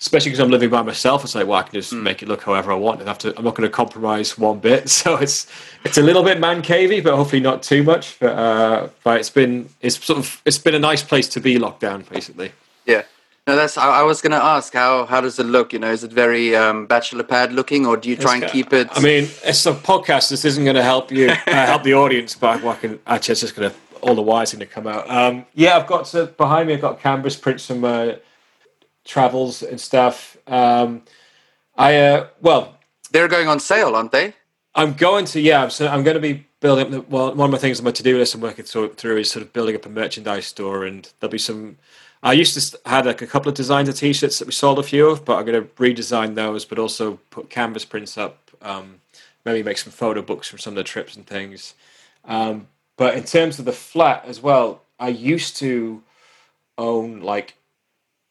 especially 0.00 0.30
because 0.30 0.40
I'm 0.40 0.50
living 0.50 0.70
by 0.70 0.82
myself. 0.82 1.24
It's 1.24 1.34
like 1.34 1.46
well 1.46 1.58
I 1.58 1.62
can 1.62 1.72
just 1.72 1.92
make 1.92 2.22
it 2.22 2.28
look 2.28 2.42
however 2.42 2.72
I 2.72 2.76
want. 2.76 3.00
And 3.00 3.08
have 3.08 3.18
to 3.18 3.36
I'm 3.36 3.44
not 3.44 3.54
going 3.54 3.68
to 3.68 3.74
compromise 3.74 4.36
one 4.38 4.58
bit. 4.58 4.90
So 5.00 5.16
it's 5.16 5.46
it's 5.84 5.98
a 5.98 6.02
little 6.02 6.22
bit 6.22 6.40
man 6.40 6.62
cavey, 6.62 7.02
but 7.02 7.14
hopefully 7.14 7.40
not 7.40 7.62
too 7.62 7.82
much. 7.82 8.18
But 8.18 8.36
uh, 8.36 8.88
but 9.04 9.20
it's 9.20 9.30
been 9.30 9.68
it's 9.80 10.02
sort 10.04 10.18
of 10.18 10.42
it's 10.44 10.58
been 10.58 10.74
a 10.74 10.78
nice 10.78 11.02
place 11.02 11.28
to 11.28 11.40
be 11.40 11.58
locked 11.58 11.80
down 11.80 12.04
basically. 12.10 12.52
Yeah. 12.86 13.02
No, 13.46 13.56
that's. 13.56 13.78
I, 13.78 14.00
I 14.00 14.02
was 14.02 14.20
going 14.20 14.32
to 14.32 14.42
ask 14.42 14.72
how 14.72 15.06
how 15.06 15.20
does 15.20 15.38
it 15.38 15.44
look? 15.44 15.72
You 15.72 15.78
know, 15.78 15.90
is 15.90 16.04
it 16.04 16.12
very 16.12 16.54
um, 16.54 16.86
bachelor 16.86 17.24
pad 17.24 17.52
looking, 17.52 17.86
or 17.86 17.96
do 17.96 18.08
you 18.08 18.16
try 18.16 18.36
and 18.36 18.46
keep 18.46 18.72
it? 18.72 18.88
I 18.92 19.00
mean, 19.00 19.24
it's 19.42 19.64
a 19.66 19.72
podcast. 19.72 20.28
This 20.28 20.44
isn't 20.44 20.62
going 20.62 20.76
to 20.76 20.82
help 20.82 21.10
you, 21.10 21.30
uh, 21.30 21.36
help 21.46 21.82
the 21.82 21.94
audience, 21.94 22.36
but 22.36 22.62
I 22.64 22.76
can 22.76 23.00
actually, 23.06 23.32
it's 23.32 23.40
just 23.40 23.56
going 23.56 23.70
to 23.70 23.76
all 24.02 24.14
the 24.14 24.22
wires 24.22 24.52
going 24.52 24.60
to 24.60 24.66
come 24.66 24.86
out. 24.86 25.10
Um, 25.10 25.46
yeah, 25.54 25.76
I've 25.76 25.86
got 25.86 26.04
to, 26.06 26.26
behind 26.26 26.68
me. 26.68 26.74
I've 26.74 26.80
got 26.80 27.00
canvas 27.00 27.34
prints 27.34 27.66
from 27.66 27.84
uh, 27.84 28.12
travels 29.04 29.62
and 29.62 29.80
stuff. 29.80 30.36
Um, 30.46 31.02
I 31.76 31.96
uh, 31.96 32.26
well, 32.40 32.78
they're 33.10 33.28
going 33.28 33.48
on 33.48 33.60
sale, 33.60 33.94
aren't 33.94 34.12
they? 34.12 34.34
I'm 34.74 34.94
going 34.94 35.24
to 35.26 35.40
yeah. 35.40 35.68
So 35.68 35.88
I'm 35.88 36.02
going 36.02 36.14
to 36.14 36.20
be 36.20 36.46
building 36.60 36.86
up. 36.86 36.90
The, 36.90 37.00
well, 37.02 37.34
one 37.34 37.46
of 37.46 37.52
my 37.52 37.58
things 37.58 37.78
on 37.78 37.84
my 37.84 37.90
to 37.92 38.02
do 38.02 38.18
list 38.18 38.34
I'm 38.34 38.40
working 38.40 38.64
through, 38.64 38.94
through 38.94 39.18
is 39.18 39.30
sort 39.30 39.44
of 39.44 39.52
building 39.52 39.74
up 39.74 39.86
a 39.86 39.88
merchandise 39.88 40.46
store, 40.46 40.84
and 40.84 41.10
there'll 41.20 41.32
be 41.32 41.38
some. 41.38 41.78
I 42.22 42.34
used 42.34 42.72
to 42.72 42.78
had 42.84 43.06
like 43.06 43.22
a 43.22 43.26
couple 43.26 43.48
of 43.48 43.54
designs 43.54 43.88
of 43.88 43.94
t-shirts 43.94 44.38
that 44.38 44.44
we 44.46 44.52
sold 44.52 44.78
a 44.78 44.82
few 44.82 45.08
of, 45.08 45.24
but 45.24 45.38
I'm 45.38 45.46
going 45.46 45.62
to 45.62 45.68
redesign 45.76 46.34
those, 46.34 46.66
but 46.66 46.78
also 46.78 47.18
put 47.30 47.48
canvas 47.48 47.86
prints 47.86 48.18
up. 48.18 48.50
Um, 48.60 49.00
maybe 49.44 49.62
make 49.62 49.78
some 49.78 49.92
photo 49.92 50.20
books 50.20 50.48
from 50.48 50.58
some 50.58 50.72
of 50.72 50.76
the 50.76 50.84
trips 50.84 51.16
and 51.16 51.26
things. 51.26 51.74
Um, 52.26 52.68
but 52.98 53.16
in 53.16 53.24
terms 53.24 53.58
of 53.58 53.64
the 53.64 53.72
flat 53.72 54.24
as 54.26 54.42
well, 54.42 54.82
I 54.98 55.08
used 55.08 55.56
to 55.58 56.02
own 56.76 57.20
like 57.20 57.54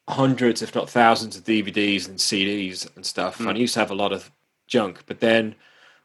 hundreds, 0.09 0.61
if 0.61 0.73
not 0.75 0.89
thousands, 0.89 1.37
of 1.37 1.43
DVDs 1.43 2.07
and 2.07 2.17
CDs 2.17 2.93
and 2.95 3.05
stuff. 3.05 3.39
And 3.39 3.49
I 3.49 3.53
used 3.53 3.73
to 3.75 3.79
have 3.79 3.91
a 3.91 3.95
lot 3.95 4.11
of 4.11 4.31
junk. 4.67 5.03
But 5.05 5.19
then 5.19 5.55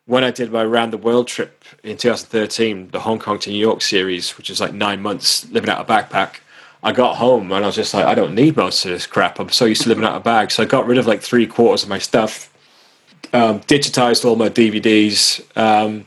when 0.06 0.24
I 0.24 0.30
did 0.30 0.52
my 0.52 0.64
round 0.64 0.92
the 0.92 0.98
world 0.98 1.26
trip 1.26 1.64
in 1.82 1.96
2013, 1.96 2.90
the 2.90 3.00
Hong 3.00 3.18
Kong 3.18 3.38
to 3.40 3.50
New 3.50 3.58
York 3.58 3.82
series, 3.82 4.36
which 4.36 4.50
was 4.50 4.60
like 4.60 4.74
nine 4.74 5.00
months 5.00 5.50
living 5.50 5.70
out 5.70 5.80
a 5.80 5.84
backpack, 5.84 6.36
I 6.82 6.92
got 6.92 7.16
home 7.16 7.50
and 7.50 7.64
I 7.64 7.66
was 7.66 7.76
just 7.76 7.94
like, 7.94 8.04
I 8.04 8.14
don't 8.14 8.34
need 8.34 8.56
most 8.56 8.84
of 8.84 8.90
this 8.90 9.06
crap. 9.06 9.40
I'm 9.40 9.48
so 9.48 9.64
used 9.64 9.82
to 9.82 9.88
living 9.88 10.04
out 10.04 10.14
of 10.14 10.22
bag. 10.22 10.50
So 10.50 10.62
I 10.62 10.66
got 10.66 10.86
rid 10.86 10.98
of 10.98 11.06
like 11.06 11.22
three 11.22 11.46
quarters 11.46 11.82
of 11.82 11.88
my 11.88 11.98
stuff, 11.98 12.52
um, 13.32 13.60
digitized 13.60 14.24
all 14.24 14.36
my 14.36 14.50
DVDs, 14.50 15.40
um, 15.56 16.06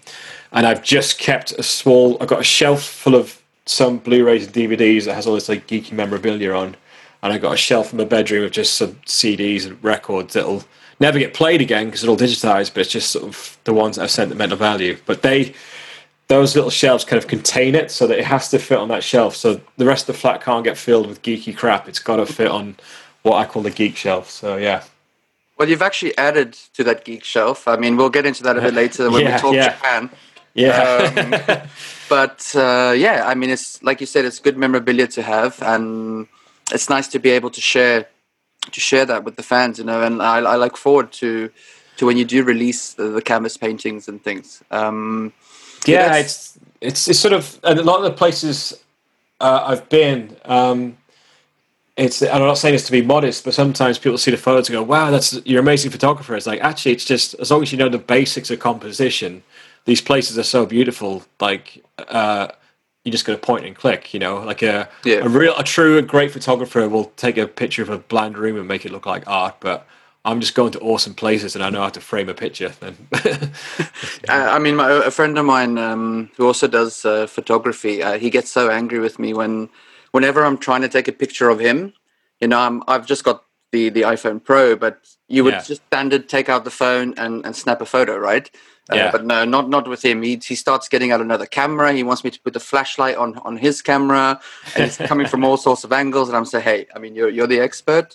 and 0.52 0.68
I've 0.68 0.84
just 0.84 1.18
kept 1.18 1.52
a 1.54 1.64
small. 1.64 2.18
I've 2.22 2.28
got 2.28 2.40
a 2.40 2.44
shelf 2.44 2.84
full 2.84 3.16
of 3.16 3.42
some 3.66 3.98
Blu-rays 3.98 4.46
and 4.46 4.54
DVDs 4.54 5.06
that 5.06 5.16
has 5.16 5.28
all 5.28 5.34
this 5.34 5.50
like 5.50 5.68
geeky 5.68 5.92
memorabilia 5.92 6.54
on, 6.54 6.76
and 7.24 7.34
I 7.34 7.38
got 7.38 7.54
a 7.54 7.58
shelf 7.58 7.92
in 7.92 7.98
my 7.98 8.06
bedroom 8.06 8.44
of 8.44 8.52
just 8.52 8.76
some 8.76 8.94
CDs 9.06 9.66
and 9.66 9.84
records 9.84 10.34
that'll 10.34 10.64
never 11.00 11.20
get 11.20 11.34
played 11.34 11.62
again 11.62 11.86
because 11.86 12.06
all 12.08 12.18
digitized. 12.18 12.74
But 12.74 12.82
it's 12.82 12.92
just 12.92 13.12
sort 13.12 13.26
of 13.26 13.58
the 13.64 13.74
ones 13.74 13.96
that 13.96 14.04
have 14.04 14.12
sentimental 14.12 14.58
value. 14.58 14.98
But 15.06 15.22
they 15.22 15.54
those 16.28 16.56
little 16.56 16.70
shelves 16.70 17.06
kind 17.06 17.18
of 17.22 17.28
contain 17.28 17.74
it 17.74 17.90
so 17.90 18.06
that 18.08 18.20
it 18.20 18.26
has 18.26 18.50
to 18.50 18.60
fit 18.60 18.78
on 18.78 18.90
that 18.90 19.04
shelf. 19.04 19.36
So 19.36 19.62
the 19.78 19.86
rest 19.86 20.10
of 20.10 20.16
the 20.16 20.20
flat 20.22 20.42
can't 20.42 20.64
get 20.64 20.78
filled 20.78 21.08
with 21.08 21.22
geeky 21.22 21.56
crap. 21.56 21.88
It's 21.88 22.00
got 22.00 22.18
to 22.18 22.26
fit 22.26 22.50
on 22.52 22.76
what 23.24 23.38
I 23.38 23.46
call 23.46 23.62
the 23.62 23.72
geek 23.72 23.96
shelf. 23.96 24.30
So 24.30 24.58
yeah, 24.58 24.84
Well, 25.58 25.70
you've 25.70 25.82
actually 25.82 26.18
added 26.18 26.54
to 26.74 26.84
that 26.84 27.06
geek 27.06 27.24
shelf. 27.24 27.66
I 27.68 27.78
mean, 27.78 27.96
we'll 27.96 28.10
get 28.10 28.26
into 28.26 28.44
that 28.44 28.58
a 28.58 28.62
bit 28.62 28.74
later 28.74 29.10
when 29.10 29.22
Yeah, 29.24 29.36
we 29.36 29.42
talk 29.42 29.54
yeah. 29.56 29.74
Japan. 29.74 30.10
yeah, 30.54 30.82
Um, 31.56 31.68
but 32.10 32.52
uh, 32.56 32.94
yeah, 32.98 33.24
I 33.26 33.34
mean, 33.34 33.50
it's 33.50 33.82
like 33.82 34.02
you 34.02 34.08
said, 34.08 34.26
it's 34.26 34.40
good 34.40 34.58
memorabilia 34.58 35.08
to 35.08 35.22
have, 35.22 35.62
and 35.62 36.28
it's 36.72 36.90
nice 36.90 37.08
to 37.10 37.20
be 37.20 37.30
able 37.32 37.50
to 37.52 37.62
share 37.62 38.08
to 38.72 38.80
share 38.80 39.06
that 39.06 39.24
with 39.24 39.36
the 39.38 39.44
fans, 39.44 39.80
you 39.80 39.86
know. 39.86 40.04
And 40.04 40.22
I, 40.22 40.38
I 40.40 40.56
look 40.58 40.78
forward 40.78 41.12
to 41.14 41.50
to 41.98 42.06
when 42.06 42.18
you 42.18 42.26
do 42.26 42.44
release 42.44 42.94
the, 42.94 43.06
the 43.06 43.22
canvas 43.22 43.58
paintings 43.58 44.08
and 44.08 44.24
things. 44.24 44.62
Um, 44.72 45.34
yeah. 45.86 46.04
that's- 46.10 46.26
It's 46.26 46.60
it's 46.82 47.08
it's 47.08 47.20
sort 47.20 47.34
of 47.34 47.60
a 47.64 47.76
lot 47.76 47.98
of 47.98 48.04
the 48.04 48.12
places 48.12 48.74
uh, 49.40 49.64
I've 49.68 49.88
been. 49.90 50.36
Um, 50.46 50.98
it's 51.96 52.22
and 52.22 52.32
I'm 52.32 52.42
not 52.42 52.60
saying 52.60 52.74
this 52.76 52.86
to 52.86 52.92
be 52.92 53.02
modest, 53.02 53.44
but 53.46 53.54
sometimes 53.56 53.98
people 53.98 54.18
see 54.20 54.30
the 54.32 54.38
photos 54.38 54.70
and 54.70 54.76
go, 54.76 54.84
"Wow, 54.84 55.10
that's 55.10 55.34
you're 55.46 55.60
an 55.62 55.66
amazing 55.66 55.90
photographer." 55.92 56.36
It's 56.36 56.46
like 56.46 56.62
actually, 56.62 56.92
it's 56.92 57.06
just 57.06 57.34
as 57.36 57.50
long 57.50 57.64
as 57.64 57.72
you 57.72 57.78
know 57.80 57.90
the 57.90 57.98
basics 57.98 58.52
of 58.52 58.60
composition. 58.60 59.42
These 59.86 60.02
places 60.02 60.38
are 60.38 60.44
so 60.44 60.66
beautiful. 60.66 61.24
Like 61.40 61.84
uh, 61.98 62.50
you're 63.08 63.14
just 63.14 63.26
going 63.26 63.40
to 63.40 63.46
point 63.46 63.66
and 63.66 63.74
click. 63.74 64.14
You 64.14 64.20
know, 64.20 64.40
like 64.44 64.62
a 64.62 64.90
Yeah. 65.06 65.24
a 65.24 65.30
real 65.30 65.56
a 65.58 65.64
true 65.64 66.02
great 66.02 66.32
photographer 66.32 66.90
will 66.90 67.06
take 67.16 67.38
a 67.38 67.48
picture 67.48 67.82
of 67.82 67.90
a 67.90 67.98
bland 67.98 68.38
room 68.38 68.58
and 68.58 68.68
make 68.68 68.86
it 68.86 68.92
look 68.92 69.06
like 69.06 69.24
art, 69.28 69.56
but. 69.60 69.88
I'm 70.26 70.42
just 70.42 70.56
going 70.56 70.74
to 70.74 70.80
awesome 70.80 71.14
places 71.14 71.56
and 71.56 71.64
I 71.64 71.70
know 71.70 71.80
how 71.84 71.88
to 71.88 72.02
frame 72.02 72.28
a 72.28 72.34
picture. 72.34 72.74
Then, 72.82 72.98
I, 74.28 74.48
I 74.56 74.60
mean, 74.60 74.76
my, 74.76 74.92
a 75.06 75.10
friend 75.10 75.38
of 75.38 75.46
mine 75.46 75.78
um, 75.78 76.30
who 76.36 76.46
also 76.46 76.68
does 76.68 77.06
uh, 77.06 77.28
photography, 77.28 78.04
uh, 78.04 78.20
he 78.20 78.30
gets 78.30 78.52
so 78.52 78.70
angry 78.70 79.00
with 79.00 79.20
me 79.20 79.34
when, 79.34 79.70
whenever 80.12 80.44
I'm 80.44 80.58
trying 80.58 80.82
to 80.82 80.90
take 80.90 81.08
a 81.08 81.14
picture 81.14 81.48
of 81.48 81.60
him, 81.60 81.94
you 82.42 82.50
know, 82.50 82.60
I'm, 82.60 82.84
I've 82.90 83.06
just 83.06 83.24
got 83.24 83.46
the, 83.78 83.90
the 83.98 84.02
iPhone 84.16 84.40
Pro, 84.50 84.76
but 84.76 84.96
you 85.28 85.44
would 85.44 85.54
Yeah. 85.56 85.64
just 85.72 85.82
standard 85.92 86.24
take 86.36 86.48
out 86.54 86.64
the 86.64 86.76
phone 86.84 87.14
and, 87.18 87.46
and 87.46 87.54
snap 87.64 87.80
a 87.82 87.86
photo, 87.96 88.14
right? 88.32 88.50
Uh, 88.92 88.96
Yeah. 88.96 89.12
But 89.12 89.24
no, 89.34 89.40
not 89.56 89.66
not 89.76 89.86
with 89.94 90.04
him. 90.10 90.18
He 90.28 90.34
he 90.52 90.56
starts 90.56 90.86
getting 90.94 91.12
out 91.14 91.22
another 91.28 91.48
camera. 91.60 91.88
He 92.02 92.04
wants 92.10 92.24
me 92.26 92.32
to 92.36 92.40
put 92.46 92.54
the 92.54 92.66
flashlight 92.72 93.18
on 93.24 93.30
on 93.48 93.54
his 93.68 93.82
camera, 93.92 94.26
and 94.76 94.82
it's 94.88 94.98
coming 95.12 95.28
from 95.34 95.42
all 95.48 95.58
sorts 95.68 95.84
of 95.88 95.92
angles. 95.92 96.28
And 96.30 96.38
I'm 96.38 96.46
saying, 96.52 96.64
hey, 96.72 96.80
I 96.96 96.98
mean, 97.04 97.14
you're 97.18 97.32
you're 97.36 97.52
the 97.56 97.60
expert. 97.70 98.08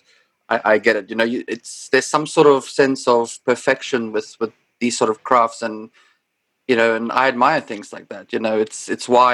I, 0.54 0.57
I 0.73 0.75
get 0.87 0.95
it. 1.00 1.04
You 1.11 1.16
know, 1.19 1.28
you, 1.35 1.40
it's 1.54 1.88
there's 1.90 2.07
some 2.16 2.26
sort 2.37 2.47
of 2.54 2.64
sense 2.81 3.02
of 3.16 3.38
perfection 3.50 4.12
with 4.14 4.28
with 4.40 4.52
these 4.83 4.97
sort 5.00 5.11
of 5.11 5.19
crafts, 5.28 5.61
and 5.62 5.90
you 6.71 6.76
know, 6.78 6.90
and 6.99 7.12
I 7.12 7.25
admire 7.28 7.61
things 7.61 7.92
like 7.92 8.07
that. 8.09 8.33
You 8.35 8.40
know, 8.47 8.57
it's 8.64 8.88
it's 8.95 9.07
why 9.16 9.33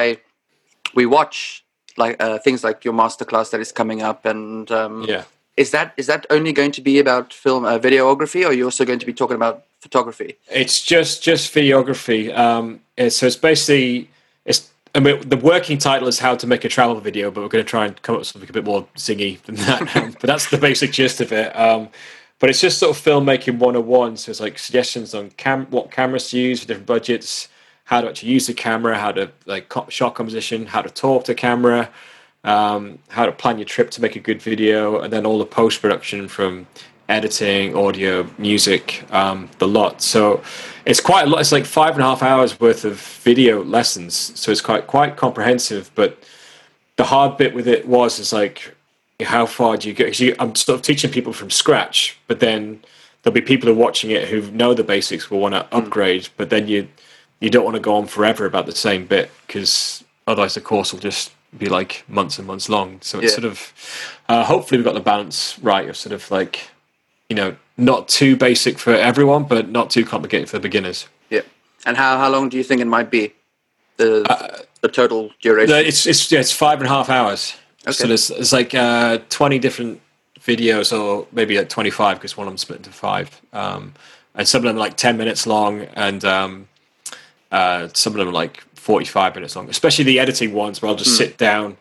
we 0.98 1.04
watch 1.06 1.64
like 2.02 2.16
uh, 2.24 2.38
things 2.44 2.60
like 2.64 2.84
your 2.86 2.94
masterclass 3.02 3.50
that 3.52 3.60
is 3.60 3.72
coming 3.72 4.00
up, 4.10 4.26
and 4.26 4.70
um, 4.80 5.04
yeah. 5.08 5.24
Is 5.58 5.72
that 5.72 5.92
is 5.96 6.06
that 6.06 6.24
only 6.30 6.52
going 6.52 6.70
to 6.72 6.80
be 6.80 6.98
about 7.00 7.32
film 7.32 7.64
uh, 7.64 7.78
videography, 7.78 8.44
or 8.44 8.48
are 8.48 8.52
you 8.52 8.64
also 8.64 8.84
going 8.84 9.00
to 9.00 9.06
be 9.06 9.12
talking 9.12 9.34
about 9.34 9.64
photography? 9.80 10.36
It's 10.50 10.82
just 10.82 11.22
just 11.22 11.52
videography. 11.52 12.36
Um, 12.36 12.80
it's, 12.96 13.16
so 13.16 13.26
it's 13.26 13.36
basically 13.36 14.08
it's. 14.44 14.70
I 14.94 15.00
mean, 15.00 15.28
the 15.28 15.36
working 15.36 15.76
title 15.76 16.08
is 16.08 16.18
how 16.18 16.34
to 16.36 16.46
make 16.46 16.64
a 16.64 16.68
travel 16.68 16.98
video, 17.00 17.30
but 17.30 17.42
we're 17.42 17.48
going 17.48 17.64
to 17.64 17.70
try 17.70 17.86
and 17.86 18.00
come 18.02 18.14
up 18.14 18.20
with 18.20 18.28
something 18.28 18.48
a 18.48 18.52
bit 18.52 18.64
more 18.64 18.86
zingy 18.96 19.42
than 19.42 19.56
that. 19.56 19.96
Um, 19.96 20.12
but 20.20 20.28
that's 20.28 20.48
the 20.48 20.58
basic 20.58 20.92
gist 20.92 21.20
of 21.20 21.32
it. 21.32 21.54
Um, 21.54 21.90
but 22.38 22.48
it's 22.48 22.60
just 22.60 22.78
sort 22.78 22.96
of 22.96 23.02
filmmaking 23.02 23.58
101. 23.58 24.16
So 24.16 24.30
it's 24.30 24.40
like 24.40 24.58
suggestions 24.58 25.14
on 25.14 25.30
cam- 25.30 25.66
what 25.66 25.90
cameras 25.90 26.30
to 26.30 26.38
use 26.38 26.60
for 26.60 26.68
different 26.68 26.86
budgets, 26.86 27.48
how 27.84 28.00
to 28.00 28.08
actually 28.08 28.30
use 28.30 28.46
the 28.46 28.54
camera, 28.54 28.96
how 28.96 29.12
to 29.12 29.30
like 29.44 29.72
shot 29.88 30.14
composition, 30.14 30.66
how 30.66 30.82
to 30.82 30.90
talk 30.90 31.24
to 31.24 31.34
camera, 31.34 31.90
um, 32.44 32.98
how 33.08 33.26
to 33.26 33.32
plan 33.32 33.58
your 33.58 33.64
trip 33.64 33.90
to 33.92 34.02
make 34.02 34.16
a 34.16 34.20
good 34.20 34.40
video, 34.40 35.00
and 35.00 35.12
then 35.12 35.26
all 35.26 35.38
the 35.38 35.46
post 35.46 35.80
production 35.80 36.28
from 36.28 36.66
editing, 37.08 37.74
audio, 37.74 38.28
music, 38.36 39.04
um, 39.10 39.48
the 39.58 39.66
lot. 39.66 40.02
So 40.02 40.42
it's 40.84 41.00
quite 41.00 41.26
a 41.26 41.30
lot. 41.30 41.40
It's 41.40 41.52
like 41.52 41.64
five 41.64 41.94
and 41.94 42.02
a 42.02 42.06
half 42.06 42.22
hours 42.22 42.60
worth 42.60 42.84
of 42.84 43.00
video 43.00 43.64
lessons. 43.64 44.14
So 44.38 44.52
it's 44.52 44.60
quite 44.60 44.86
quite 44.86 45.16
comprehensive. 45.16 45.90
But 45.94 46.22
the 46.96 47.04
hard 47.04 47.36
bit 47.36 47.54
with 47.54 47.66
it 47.68 47.86
was 47.88 48.18
is 48.18 48.32
like 48.32 48.74
how 49.22 49.46
far 49.46 49.76
do 49.76 49.88
you 49.88 49.94
go? 49.94 50.04
Because 50.04 50.36
I'm 50.38 50.54
sort 50.54 50.78
of 50.78 50.82
teaching 50.82 51.10
people 51.10 51.32
from 51.32 51.50
scratch, 51.50 52.18
but 52.28 52.40
then 52.40 52.80
there'll 53.22 53.34
be 53.34 53.40
people 53.40 53.68
who 53.68 53.74
are 53.74 53.78
watching 53.78 54.10
it 54.10 54.28
who 54.28 54.42
know 54.52 54.74
the 54.74 54.84
basics 54.84 55.30
will 55.30 55.40
want 55.40 55.54
to 55.54 55.66
upgrade, 55.74 56.24
mm. 56.24 56.30
but 56.36 56.50
then 56.50 56.68
you 56.68 56.88
you 57.40 57.50
don't 57.50 57.64
want 57.64 57.76
to 57.76 57.80
go 57.80 57.94
on 57.94 58.06
forever 58.06 58.46
about 58.46 58.66
the 58.66 58.72
same 58.72 59.06
bit 59.06 59.30
because 59.46 60.02
otherwise 60.26 60.54
the 60.54 60.60
course 60.60 60.92
will 60.92 61.00
just 61.00 61.32
be 61.56 61.68
like 61.68 62.04
months 62.08 62.38
and 62.38 62.46
months 62.46 62.68
long. 62.68 62.98
So 63.00 63.18
it's 63.18 63.32
yeah. 63.32 63.40
sort 63.40 63.44
of 63.44 63.72
uh, 64.28 64.44
hopefully 64.44 64.78
we've 64.78 64.84
got 64.84 64.94
the 64.94 65.00
balance 65.00 65.58
right 65.60 65.88
of 65.88 65.96
sort 65.96 66.12
of 66.12 66.30
like 66.30 66.70
you 67.28 67.36
know 67.36 67.56
not 67.76 68.08
too 68.08 68.36
basic 68.36 68.78
for 68.78 68.92
everyone, 68.92 69.44
but 69.44 69.70
not 69.70 69.90
too 69.90 70.04
complicated 70.04 70.48
for 70.48 70.58
beginners. 70.58 71.06
Yeah. 71.30 71.42
And 71.86 71.96
how 71.96 72.18
how 72.18 72.28
long 72.28 72.48
do 72.48 72.56
you 72.56 72.64
think 72.64 72.80
it 72.80 72.86
might 72.86 73.10
be? 73.10 73.32
The 73.96 74.22
uh, 74.30 74.62
the 74.80 74.88
total 74.88 75.30
duration? 75.40 75.74
It's 75.76 76.06
it's 76.06 76.30
yeah, 76.30 76.40
it's 76.40 76.52
five 76.52 76.78
and 76.78 76.86
a 76.86 76.90
half 76.90 77.08
hours. 77.08 77.54
Okay. 77.84 77.92
So 77.92 78.06
there's, 78.06 78.28
there's 78.28 78.52
like 78.52 78.74
uh, 78.74 79.18
twenty 79.28 79.58
different 79.58 80.00
videos, 80.40 80.96
or 80.96 81.26
maybe 81.32 81.56
like 81.56 81.68
twenty 81.68 81.90
five 81.90 82.18
because 82.18 82.36
one 82.36 82.46
of 82.46 82.52
them 82.52 82.58
split 82.58 82.78
into 82.78 82.90
five, 82.90 83.40
um, 83.52 83.94
and 84.34 84.46
some 84.46 84.60
of 84.60 84.64
them 84.64 84.76
are 84.76 84.80
like 84.80 84.96
ten 84.96 85.16
minutes 85.16 85.46
long, 85.46 85.82
and 85.94 86.24
um, 86.24 86.68
uh, 87.50 87.88
some 87.94 88.12
of 88.12 88.18
them 88.18 88.28
are 88.28 88.32
like 88.32 88.62
45 88.88 89.34
minutes 89.34 89.54
long, 89.54 89.68
especially 89.68 90.06
the 90.06 90.18
editing 90.18 90.54
ones 90.54 90.80
where 90.80 90.88
I'll 90.88 90.96
just 90.96 91.10
mm. 91.10 91.18
sit 91.18 91.36
down 91.36 91.76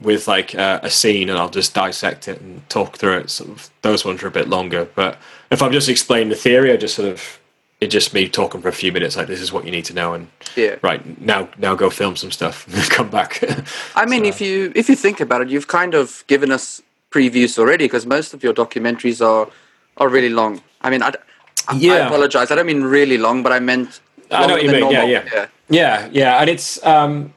with 0.00 0.28
like 0.28 0.54
uh, 0.54 0.78
a 0.84 0.88
scene 0.88 1.28
and 1.28 1.36
I'll 1.36 1.50
just 1.50 1.74
dissect 1.74 2.28
it 2.28 2.40
and 2.40 2.62
talk 2.68 2.96
through 2.96 3.18
it. 3.18 3.30
Sort 3.30 3.50
of 3.50 3.70
those 3.82 4.04
ones 4.04 4.22
are 4.22 4.28
a 4.28 4.30
bit 4.30 4.48
longer. 4.48 4.84
But 4.94 5.18
if 5.50 5.60
I'm 5.62 5.72
just 5.72 5.88
explaining 5.88 6.28
the 6.28 6.36
theory, 6.36 6.70
I 6.70 6.76
just 6.76 6.94
sort 6.94 7.08
of 7.08 7.40
it's 7.80 7.92
just 7.92 8.14
me 8.14 8.28
talking 8.28 8.62
for 8.62 8.68
a 8.68 8.72
few 8.72 8.92
minutes 8.92 9.16
like 9.16 9.26
this 9.26 9.40
is 9.40 9.52
what 9.52 9.64
you 9.64 9.72
need 9.72 9.84
to 9.84 9.92
know 9.92 10.14
and 10.14 10.28
yeah 10.54 10.76
right 10.80 11.20
now 11.20 11.48
now 11.58 11.74
go 11.74 11.90
film 11.90 12.14
some 12.14 12.30
stuff 12.30 12.66
and 12.72 12.88
come 12.88 13.10
back 13.10 13.42
i 13.96 14.06
mean 14.06 14.22
so. 14.22 14.28
if 14.28 14.40
you 14.40 14.72
if 14.76 14.88
you 14.88 14.94
think 14.94 15.20
about 15.20 15.42
it 15.42 15.48
you've 15.50 15.66
kind 15.66 15.92
of 15.92 16.24
given 16.28 16.52
us 16.52 16.80
previews 17.10 17.58
already 17.58 17.84
because 17.84 18.06
most 18.06 18.32
of 18.32 18.44
your 18.44 18.54
documentaries 18.54 19.20
are 19.20 19.50
are 19.96 20.08
really 20.08 20.30
long 20.30 20.62
i 20.82 20.88
mean 20.88 21.02
i, 21.02 21.12
yeah. 21.76 21.94
I 21.94 21.96
apologize 22.06 22.52
i 22.52 22.54
don't 22.54 22.64
mean 22.66 22.84
really 22.84 23.18
long 23.18 23.42
but 23.42 23.52
i 23.52 23.58
meant 23.58 24.00
I 24.30 24.46
know 24.46 24.54
what 24.54 24.62
you 24.62 24.70
mean. 24.70 24.90
Yeah, 24.90 25.04
yeah, 25.04 25.28
yeah, 25.32 25.46
yeah, 25.68 26.08
yeah. 26.12 26.38
And 26.38 26.50
it's, 26.50 26.84
um, 26.84 27.32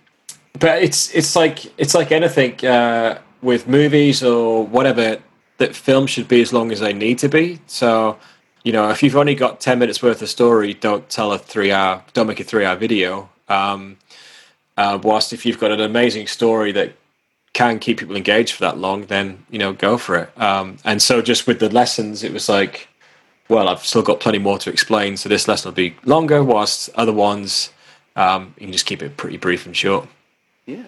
but 0.59 0.81
it's 0.81 1.13
it's 1.13 1.35
like 1.35 1.65
it's 1.79 1.93
like 1.93 2.11
anything 2.11 2.65
uh, 2.65 3.19
with 3.41 3.67
movies 3.67 4.23
or 4.23 4.65
whatever 4.65 5.19
that 5.57 5.75
film 5.75 6.07
should 6.07 6.27
be 6.27 6.41
as 6.41 6.53
long 6.53 6.71
as 6.71 6.79
they 6.79 6.93
need 6.93 7.17
to 7.19 7.29
be. 7.29 7.59
So, 7.67 8.17
you 8.63 8.71
know, 8.71 8.89
if 8.89 9.01
you've 9.01 9.15
only 9.15 9.35
got 9.35 9.59
ten 9.59 9.79
minutes 9.79 10.01
worth 10.01 10.21
of 10.21 10.29
story, 10.29 10.73
don't 10.73 11.07
tell 11.09 11.31
a 11.31 11.39
three 11.39 11.71
hour, 11.71 12.03
don't 12.13 12.27
make 12.27 12.39
a 12.39 12.43
three 12.43 12.65
hour 12.65 12.75
video. 12.75 13.29
Um, 13.49 13.97
uh, 14.77 14.99
whilst 15.01 15.33
if 15.33 15.45
you've 15.45 15.59
got 15.59 15.71
an 15.71 15.79
amazing 15.81 16.27
story 16.27 16.71
that 16.73 16.93
can 17.53 17.79
keep 17.79 17.97
people 17.97 18.15
engaged 18.15 18.53
for 18.53 18.61
that 18.61 18.77
long, 18.77 19.05
then 19.05 19.45
you 19.49 19.57
know, 19.57 19.73
go 19.73 19.97
for 19.97 20.15
it. 20.15 20.41
Um, 20.41 20.77
and 20.83 21.01
so, 21.01 21.21
just 21.21 21.47
with 21.47 21.59
the 21.59 21.69
lessons, 21.69 22.23
it 22.23 22.33
was 22.33 22.49
like 22.49 22.87
well, 23.49 23.69
I've 23.69 23.85
still 23.85 24.01
got 24.01 24.19
plenty 24.19 24.39
more 24.39 24.57
to 24.59 24.69
explain, 24.69 25.17
so 25.17 25.29
this 25.29 25.47
lesson 25.47 25.69
will 25.69 25.75
be 25.75 25.95
longer, 26.03 26.43
whilst 26.43 26.89
other 26.95 27.13
ones, 27.13 27.71
um, 28.17 28.53
you 28.57 28.65
can 28.65 28.73
just 28.73 28.85
keep 28.85 29.01
it 29.01 29.15
pretty 29.15 29.37
brief 29.37 29.65
and 29.65 29.77
short. 29.77 30.09
Yeah. 30.65 30.83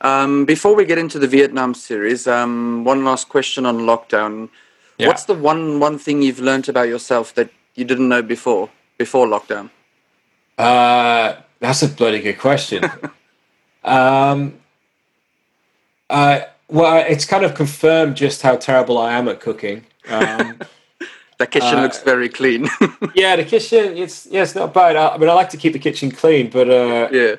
Um, 0.00 0.44
before 0.46 0.74
we 0.74 0.84
get 0.84 0.98
into 0.98 1.18
the 1.18 1.28
Vietnam 1.28 1.74
series, 1.74 2.26
um, 2.26 2.82
one 2.82 3.04
last 3.04 3.28
question 3.28 3.64
on 3.66 3.80
lockdown. 3.80 4.48
Yeah. 4.98 5.06
What's 5.06 5.26
the 5.26 5.34
one 5.34 5.78
one 5.78 5.98
thing 5.98 6.22
you've 6.22 6.40
learned 6.40 6.68
about 6.68 6.88
yourself 6.88 7.34
that 7.34 7.50
you 7.76 7.84
didn't 7.84 8.08
know 8.08 8.22
before 8.22 8.68
before 8.98 9.26
lockdown? 9.26 9.70
Uh, 10.58 11.36
that's 11.60 11.82
a 11.82 11.88
bloody 11.88 12.20
good 12.20 12.38
question. 12.38 12.84
um, 13.84 14.54
uh, 16.10 16.40
well, 16.68 17.04
it's 17.06 17.24
kind 17.24 17.44
of 17.44 17.54
confirmed 17.54 18.16
just 18.16 18.42
how 18.42 18.56
terrible 18.56 18.98
I 18.98 19.12
am 19.12 19.28
at 19.28 19.40
cooking. 19.40 19.84
Um, 20.08 20.58
the 21.42 21.50
kitchen 21.50 21.78
uh, 21.78 21.82
looks 21.82 22.02
very 22.02 22.28
clean. 22.28 22.68
yeah, 23.14 23.36
the 23.36 23.44
kitchen 23.44 23.96
it's 23.96 24.26
yeah, 24.26 24.42
it's 24.42 24.54
not 24.54 24.72
bad. 24.72 24.96
I, 24.96 25.08
I, 25.08 25.18
mean, 25.18 25.28
I 25.28 25.32
like 25.32 25.50
to 25.50 25.56
keep 25.56 25.72
the 25.72 25.78
kitchen 25.78 26.10
clean, 26.10 26.50
but 26.50 26.70
uh, 26.70 27.08
yeah, 27.10 27.36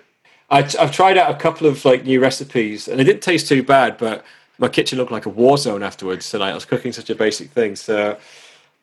I, 0.50 0.62
have 0.62 0.92
tried 0.92 1.18
out 1.18 1.32
a 1.32 1.38
couple 1.38 1.68
of 1.68 1.84
like 1.86 2.06
new 2.06 2.20
recipes, 2.20 2.88
and 2.88 3.00
it 3.00 3.06
didn't 3.06 3.24
taste 3.24 3.48
too 3.48 3.64
bad. 3.64 3.98
But 3.98 4.26
my 4.58 4.68
kitchen 4.68 4.98
looked 4.98 5.12
like 5.12 5.26
a 5.26 5.30
war 5.30 5.58
zone 5.58 5.84
afterwards, 5.84 6.34
and 6.34 6.44
I 6.44 6.54
was 6.54 6.66
cooking 6.66 6.92
such 6.92 7.10
a 7.10 7.16
basic 7.16 7.50
thing. 7.52 7.76
So, 7.76 8.18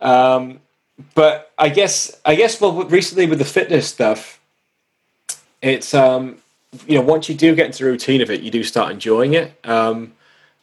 um, 0.00 0.61
but 1.15 1.53
I 1.59 1.69
guess 1.69 2.19
I 2.25 2.35
guess 2.35 2.61
well, 2.61 2.85
recently 2.85 3.27
with 3.27 3.39
the 3.39 3.45
fitness 3.45 3.87
stuff, 3.89 4.41
it's 5.61 5.93
um, 5.95 6.39
you 6.87 6.97
know 6.97 7.05
once 7.05 7.29
you 7.29 7.35
do 7.35 7.55
get 7.55 7.67
into 7.67 7.85
the 7.85 7.91
routine 7.91 8.23
of 8.23 8.31
it, 8.31 8.41
you 8.41 8.50
do 8.50 8.65
start 8.65 8.91
enjoying 8.91 9.35
it. 9.35 9.53
Um, 9.65 10.15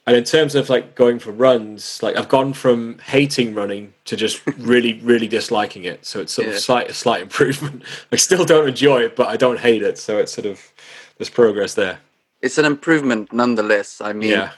and 0.08 0.16
in 0.16 0.24
terms 0.24 0.56
of 0.56 0.70
like 0.70 0.96
going 0.96 1.20
for 1.20 1.34
runs, 1.34 2.02
like 2.02 2.16
I've 2.16 2.30
gone 2.30 2.54
from 2.54 2.98
hating 3.00 3.54
running 3.54 3.94
to 4.06 4.16
just 4.16 4.42
really, 4.58 5.02
really 5.02 5.28
disliking 5.28 5.84
it. 5.84 6.06
So 6.06 6.22
it's 6.22 6.32
sort 6.32 6.48
yeah. 6.48 6.54
of 6.54 6.60
slight, 6.60 6.90
a 6.90 6.94
slight 6.94 7.22
improvement. 7.22 7.84
I 8.14 8.16
still 8.16 8.46
don't 8.46 8.70
enjoy 8.70 9.02
it, 9.02 9.18
but 9.18 9.28
I 9.28 9.36
don't 9.36 9.60
hate 9.60 9.84
it. 9.84 9.98
So 9.98 10.18
it's 10.18 10.32
sort 10.32 10.46
of 10.46 10.72
there's 11.18 11.30
progress 11.30 11.74
there. 11.74 12.00
It's 12.42 12.58
an 12.58 12.64
improvement 12.64 13.34
nonetheless. 13.34 14.00
I 14.00 14.14
mean, 14.14 14.32
yeah. 14.32 14.52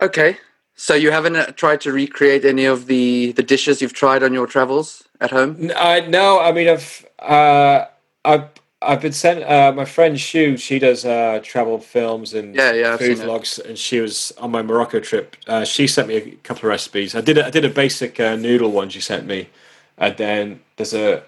Okay, 0.00 0.38
so 0.76 0.94
you 0.94 1.10
haven't 1.10 1.36
uh, 1.36 1.46
tried 1.46 1.80
to 1.80 1.92
recreate 1.92 2.44
any 2.44 2.64
of 2.64 2.86
the 2.86 3.32
the 3.32 3.42
dishes 3.42 3.82
you've 3.82 3.92
tried 3.92 4.22
on 4.22 4.32
your 4.32 4.46
travels 4.46 5.02
at 5.20 5.32
home? 5.32 5.70
Uh, 5.74 6.00
no, 6.08 6.40
I 6.40 6.52
mean 6.52 6.68
I've 6.68 7.06
uh, 7.18 7.86
I've 8.24 8.48
I've 8.84 9.00
been 9.00 9.12
sent. 9.12 9.44
Uh, 9.44 9.72
my 9.72 9.84
friend 9.84 10.18
Shu, 10.18 10.56
she 10.56 10.78
does 10.78 11.04
uh, 11.04 11.40
travel 11.42 11.78
films 11.78 12.34
and 12.34 12.54
yeah, 12.54 12.72
yeah, 12.72 12.96
food 12.96 13.18
vlogs, 13.18 13.64
and 13.64 13.78
she 13.78 14.00
was 14.00 14.32
on 14.38 14.50
my 14.50 14.62
Morocco 14.62 15.00
trip. 15.00 15.36
Uh, 15.46 15.64
she 15.64 15.86
sent 15.86 16.08
me 16.08 16.16
a 16.16 16.30
couple 16.42 16.60
of 16.60 16.70
recipes. 16.70 17.14
I 17.14 17.20
did 17.20 17.38
a, 17.38 17.46
I 17.46 17.50
did 17.50 17.64
a 17.64 17.70
basic 17.70 18.18
uh, 18.20 18.36
noodle 18.36 18.70
one 18.70 18.88
she 18.88 19.00
sent 19.00 19.26
me, 19.26 19.48
and 19.98 20.16
then 20.16 20.60
there's 20.76 20.94
a 20.94 21.22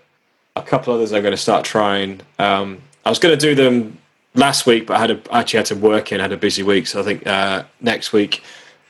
a 0.56 0.62
couple 0.62 0.94
others 0.94 1.12
I'm 1.12 1.22
going 1.22 1.32
to 1.32 1.36
start 1.36 1.64
trying. 1.64 2.20
Um, 2.38 2.80
I 3.04 3.10
was 3.10 3.18
going 3.18 3.36
to 3.36 3.40
do 3.40 3.54
them 3.54 3.98
last 4.34 4.66
week, 4.66 4.86
but 4.86 4.96
I 4.96 5.00
had 5.00 5.10
a, 5.10 5.20
actually 5.34 5.58
had 5.58 5.66
to 5.66 5.76
work 5.76 6.12
in, 6.12 6.20
had 6.20 6.32
a 6.32 6.36
busy 6.36 6.62
week, 6.62 6.86
so 6.86 7.00
I 7.00 7.02
think 7.02 7.26
uh, 7.26 7.64
next 7.80 8.12
week 8.12 8.42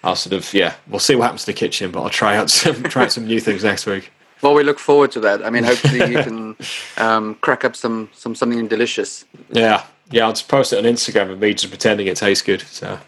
I'll 0.03 0.17
sort 0.17 0.35
of 0.35 0.53
yeah, 0.53 0.75
we'll 0.89 1.01
see 1.01 1.17
what 1.17 1.25
happens 1.25 1.43
to 1.43 1.47
the 1.47 1.55
kitchen, 1.55 1.91
but 1.91 2.03
I'll 2.03 2.11
try 2.11 2.37
out 2.37 2.51
some 2.61 2.83
try 2.85 3.05
out 3.05 3.13
some 3.13 3.27
new 3.27 3.41
things 3.41 3.65
next 3.65 3.87
week. 3.87 4.11
Well, 4.45 4.53
we 4.53 4.63
look 4.63 4.79
forward 4.79 5.11
to 5.13 5.21
that. 5.21 5.43
I 5.43 5.49
mean, 5.49 5.65
hopefully 5.65 6.01
you 6.01 6.23
can 6.23 6.57
um, 6.99 7.37
crack 7.37 7.65
up 7.65 7.75
some, 7.75 8.11
some 8.13 8.35
something 8.35 8.69
delicious. 8.69 9.25
Yeah, 9.51 9.87
yeah. 10.11 10.27
I'll 10.27 10.35
just 10.35 10.49
post 10.49 10.75
it 10.75 10.79
on 10.79 10.85
Instagram 10.85 11.31
of 11.31 11.39
me 11.39 11.55
just 11.55 11.71
pretending 11.71 12.09
it 12.09 12.19
tastes 12.19 12.45
good. 12.45 12.61
So, 12.61 12.99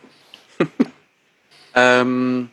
um, 1.75 2.51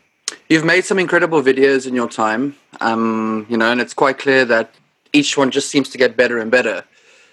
you've 0.49 0.65
made 0.65 0.83
some 0.83 0.99
incredible 0.99 1.41
videos 1.41 1.87
in 1.87 1.95
your 1.95 2.09
time, 2.09 2.57
um, 2.81 3.45
you 3.47 3.55
know, 3.55 3.71
and 3.71 3.79
it's 3.79 3.93
quite 3.93 4.17
clear 4.17 4.43
that 4.43 4.75
each 5.13 5.37
one 5.37 5.49
just 5.49 5.69
seems 5.69 5.87
to 5.91 5.97
get 5.97 6.17
better 6.17 6.37
and 6.39 6.51
better. 6.51 6.83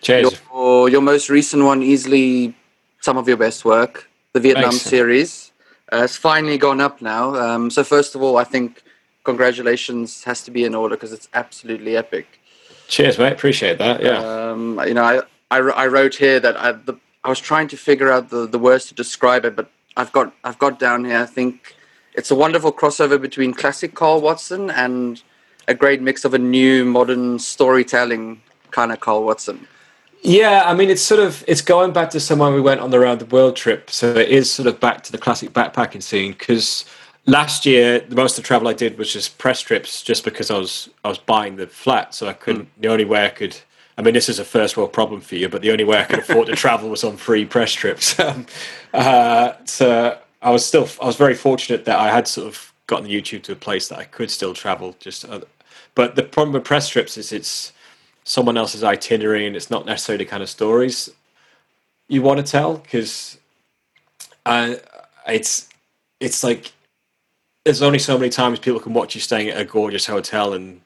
Cheers. 0.03 0.41
Your, 0.53 0.89
your 0.89 1.03
most 1.03 1.29
recent 1.29 1.65
one, 1.65 1.83
easily 1.83 2.55
some 3.01 3.17
of 3.17 3.27
your 3.27 3.37
best 3.37 3.65
work, 3.65 4.09
the 4.35 4.41
Vietnam 4.41 4.71
Thanks. 4.71 4.85
series, 4.85 5.51
uh, 5.91 6.03
has 6.03 6.17
finally 6.17 6.59
gone 6.59 6.81
up 6.81 7.03
now. 7.03 7.35
Um, 7.35 7.71
so, 7.71 7.83
first 7.83 8.15
of 8.15 8.23
all, 8.23 8.37
I 8.37 8.45
think 8.45 8.85
congratulations 9.25 10.25
has 10.25 10.43
to 10.45 10.51
be 10.51 10.65
in 10.65 10.75
order 10.75 10.97
because 10.97 11.13
it's 11.13 11.29
absolutely 11.35 11.97
epic. 11.97 12.41
Cheers, 12.89 13.19
mate. 13.19 13.33
Appreciate 13.33 13.79
that. 13.79 14.03
Yeah. 14.03 14.19
Um, 14.19 14.81
you 14.87 14.95
know, 14.95 15.05
I, 15.05 15.21
I, 15.51 15.59
I, 15.59 15.87
wrote 15.87 16.17
here 16.17 16.41
that 16.41 16.57
I, 16.57 16.73
the, 16.73 16.95
I 17.23 17.29
was 17.29 17.39
trying 17.39 17.69
to 17.69 17.77
figure 17.77 18.11
out 18.11 18.31
the, 18.31 18.47
the 18.47 18.59
words 18.59 18.87
to 18.87 18.95
describe 18.95 19.45
it, 19.45 19.55
but 19.55 19.71
I've 19.97 20.13
got 20.13 20.33
I've 20.45 20.59
got 20.59 20.79
down 20.79 21.05
here. 21.05 21.19
I 21.19 21.27
think 21.27 21.77
it's 22.15 22.31
a 22.31 22.35
wonderful 22.35 22.73
crossover 22.73 23.21
between 23.21 23.55
classic 23.55 23.95
Karl 23.95 24.21
Watson 24.21 24.71
and 24.71 25.23
a 25.69 25.75
great 25.75 26.01
mix 26.03 26.25
of 26.25 26.35
a 26.35 26.39
new 26.39 26.85
modern 26.85 27.39
storytelling 27.39 28.43
kind 28.71 28.91
of 28.93 29.01
Karl 29.01 29.25
Watson. 29.25 29.67
Yeah, 30.23 30.65
I 30.67 30.75
mean, 30.75 30.91
it's 30.91 31.03
sort 31.03 31.21
of 31.21 31.45
it's 31.47 31.63
going 31.63 31.93
back 31.93 32.11
to 32.11 32.21
someone 32.21 32.55
we 32.55 32.61
went 32.61 32.81
on 32.81 32.91
the 32.91 32.99
round 32.99 33.21
the 33.21 33.27
world 33.27 33.57
trip, 33.57 33.91
so 33.91 34.09
it 34.09 34.29
is 34.29 34.51
sort 34.51 34.67
of 34.67 34.79
back 34.79 35.03
to 35.05 35.13
the 35.13 35.19
classic 35.19 35.53
backpacking 35.53 36.03
scene 36.03 36.33
because 36.33 36.85
last 37.27 37.67
year 37.67 38.01
the 38.01 38.17
most 38.17 38.39
of 38.39 38.45
the 38.45 38.47
travel 38.47 38.69
I 38.69 38.73
did 38.73 38.99
was 38.99 39.13
just 39.13 39.39
press 39.39 39.61
trips, 39.61 40.03
just 40.03 40.25
because 40.25 40.51
I 40.51 40.59
was 40.59 40.91
I 41.05 41.09
was 41.09 41.19
buying 41.19 41.57
the 41.57 41.67
flat, 41.67 42.15
so 42.15 42.29
I 42.29 42.33
couldn't. 42.33 42.65
Mm. 42.65 42.83
The 42.83 42.89
only 42.89 43.05
way 43.05 43.25
I 43.25 43.31
could. 43.31 43.57
I 43.99 44.03
mean, 44.03 44.15
this 44.15 44.31
is 44.31 44.39
a 44.39 44.45
first 44.45 44.77
world 44.77 44.95
problem 44.95 45.21
for 45.21 45.35
you, 45.35 45.49
but 45.49 45.61
the 45.61 45.73
only 45.73 45.85
way 45.85 45.99
I 46.01 46.05
could 46.05 46.21
afford 46.21 46.47
to 46.47 46.57
travel 46.57 46.89
was 46.89 47.05
on 47.05 47.17
free 47.17 47.45
press 47.45 47.73
trips. 47.73 48.19
Um, 48.25 48.47
uh, 48.93 49.53
so 49.65 50.19
I 50.43 50.51
was 50.51 50.65
still 50.65 50.89
I 51.01 51.07
was 51.07 51.17
very 51.17 51.35
fortunate 51.35 51.85
that 51.85 51.99
I 51.99 52.11
had 52.11 52.27
sort 52.27 52.49
of 52.49 52.73
gotten 52.87 53.09
YouTube 53.09 53.43
to 53.45 53.53
a 53.53 53.57
place 53.57 53.89
that 53.89 53.99
I 53.99 54.05
could 54.05 54.31
still 54.31 54.53
travel. 54.53 54.97
Just, 54.99 55.25
uh, 55.25 55.41
but 55.95 56.17
the 56.17 56.25
problem 56.25 56.55
with 56.55 56.65
press 56.65 56.89
trips 56.89 57.17
is 57.17 57.33
it's 57.33 57.73
someone 58.25 58.57
else's 58.57 58.83
itinerary 58.83 59.47
and 59.47 59.55
it's 59.55 59.71
not 59.71 59.87
necessarily 59.87 60.25
the 60.25 60.31
kind 60.31 60.43
of 60.43 60.49
stories 60.49 61.11
you 62.11 62.21
want 62.23 62.45
to 62.45 62.53
tell 62.53 62.79
because 62.79 63.39
uh, 64.45 64.75
it's 65.27 65.69
it's 66.19 66.43
like 66.43 66.73
there's 67.65 67.83
only 67.83 67.99
so 67.99 68.17
many 68.19 68.31
times 68.31 68.59
people 68.59 68.81
can 68.81 68.95
watch 68.95 69.15
you 69.15 69.21
staying 69.21 69.49
at 69.51 69.61
a 69.61 69.65
gorgeous 69.65 70.07
hotel, 70.07 70.55
and, 70.55 70.81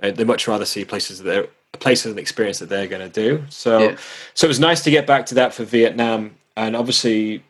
and 0.00 0.16
they 0.16 0.24
much 0.24 0.48
rather 0.48 0.64
see 0.64 0.84
places 0.84 1.18
that 1.18 1.24
they're 1.24 1.48
places 1.72 2.06
and 2.06 2.18
experience 2.18 2.58
that 2.58 2.70
they're 2.70 2.86
going 2.86 3.02
to 3.02 3.08
do. 3.08 3.44
So, 3.50 3.78
Yeah. 3.90 3.96
so 4.32 4.46
it 4.46 4.48
was 4.48 4.58
nice 4.60 4.82
to 4.84 4.90
get 4.90 5.06
back 5.06 5.26
to 5.26 5.34
that 5.34 5.52
for 5.52 5.64
Vietnam, 5.64 6.34
and 6.56 6.74
obviously, 6.74 7.42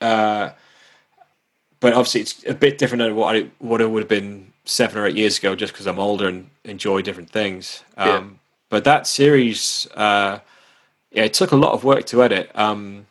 uh, 0.00 0.50
but 1.80 1.92
obviously 1.92 2.22
it's 2.22 2.44
a 2.46 2.54
bit 2.54 2.78
different 2.78 3.02
than 3.02 3.14
what 3.16 3.36
I 3.36 3.48
what 3.58 3.80
it 3.80 3.90
would 3.90 4.00
have 4.02 4.08
been 4.08 4.52
seven 4.64 4.98
or 4.98 5.06
eight 5.06 5.16
years 5.16 5.38
ago, 5.38 5.54
just 5.54 5.72
because 5.72 5.86
I'm 5.86 5.98
older 5.98 6.26
and 6.28 6.48
enjoy 6.64 7.02
different 7.02 7.30
things. 7.30 7.84
Um, 7.96 8.08
Yeah. 8.08 8.24
But 8.70 8.84
that 8.84 9.06
series, 9.08 9.88
uh, 9.96 10.38
yeah, 11.10 11.24
it 11.24 11.34
took 11.34 11.50
a 11.50 11.56
lot 11.56 11.72
of 11.72 11.82
work 11.82 12.06
to 12.06 12.22
edit. 12.22 12.50
Um, 12.54 13.06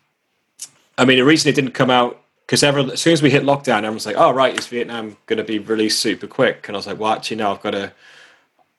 I 0.98 1.04
mean, 1.06 1.18
the 1.18 1.26
reason 1.26 1.50
it 1.50 1.56
didn't 1.56 1.74
come 1.74 1.90
out 1.90 2.19
because 2.50 2.64
as 2.64 3.00
soon 3.00 3.14
as 3.14 3.22
we 3.22 3.30
hit 3.30 3.44
lockdown, 3.44 3.78
everyone's 3.84 4.08
like, 4.08 4.16
"Oh, 4.18 4.32
right, 4.32 4.58
is 4.58 4.66
Vietnam 4.66 5.18
going 5.28 5.38
to 5.38 5.44
be 5.44 5.60
released 5.60 6.00
super 6.00 6.26
quick?" 6.26 6.68
And 6.68 6.76
I 6.76 6.80
was 6.80 6.88
like, 6.88 6.98
"Well, 6.98 7.12
actually, 7.12 7.38
no. 7.38 7.52
I've 7.52 7.62
got 7.62 7.72
to." 7.72 7.92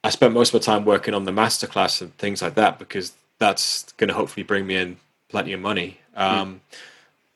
I 0.02 0.10
spent 0.10 0.34
most 0.34 0.52
of 0.52 0.60
my 0.60 0.64
time 0.64 0.84
working 0.84 1.14
on 1.14 1.24
the 1.24 1.30
masterclass 1.30 2.00
and 2.02 2.16
things 2.18 2.42
like 2.42 2.56
that 2.56 2.80
because 2.80 3.12
that's 3.38 3.92
going 3.92 4.08
to 4.08 4.14
hopefully 4.14 4.42
bring 4.42 4.66
me 4.66 4.74
in 4.74 4.96
plenty 5.28 5.52
of 5.52 5.60
money. 5.60 6.00
Um, 6.16 6.62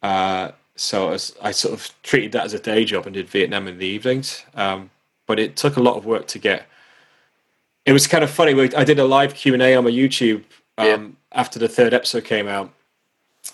uh, 0.03 0.51
so 0.75 1.13
as 1.13 1.37
I 1.41 1.53
sort 1.53 1.75
of 1.75 1.89
treated 2.03 2.33
that 2.33 2.45
as 2.47 2.53
a 2.53 2.59
day 2.59 2.85
job 2.85 3.07
and 3.07 3.15
did 3.15 3.29
Vietnam 3.29 3.69
in 3.69 3.79
the 3.79 3.87
evenings. 3.87 4.43
Um, 4.57 4.91
but 5.29 5.39
it 5.39 5.55
took 5.55 5.77
a 5.77 5.81
lot 5.83 5.97
of 5.97 6.05
work 6.05 6.27
to 6.29 6.41
get. 6.41 6.67
It 7.87 7.93
was 7.93 8.09
kind 8.09 8.25
of 8.25 8.31
funny. 8.31 8.59
I 8.75 8.83
did 8.83 8.99
a 8.99 9.05
live 9.05 9.35
Q 9.35 9.53
and 9.53 9.63
A 9.63 9.77
on 9.77 9.85
my 9.85 9.91
YouTube 9.91 10.43
um, 10.79 10.87
Yeah. 10.87 11.07
after 11.31 11.61
the 11.61 11.69
third 11.69 11.95
episode 11.95 12.25
came 12.25 12.49
out, 12.49 12.73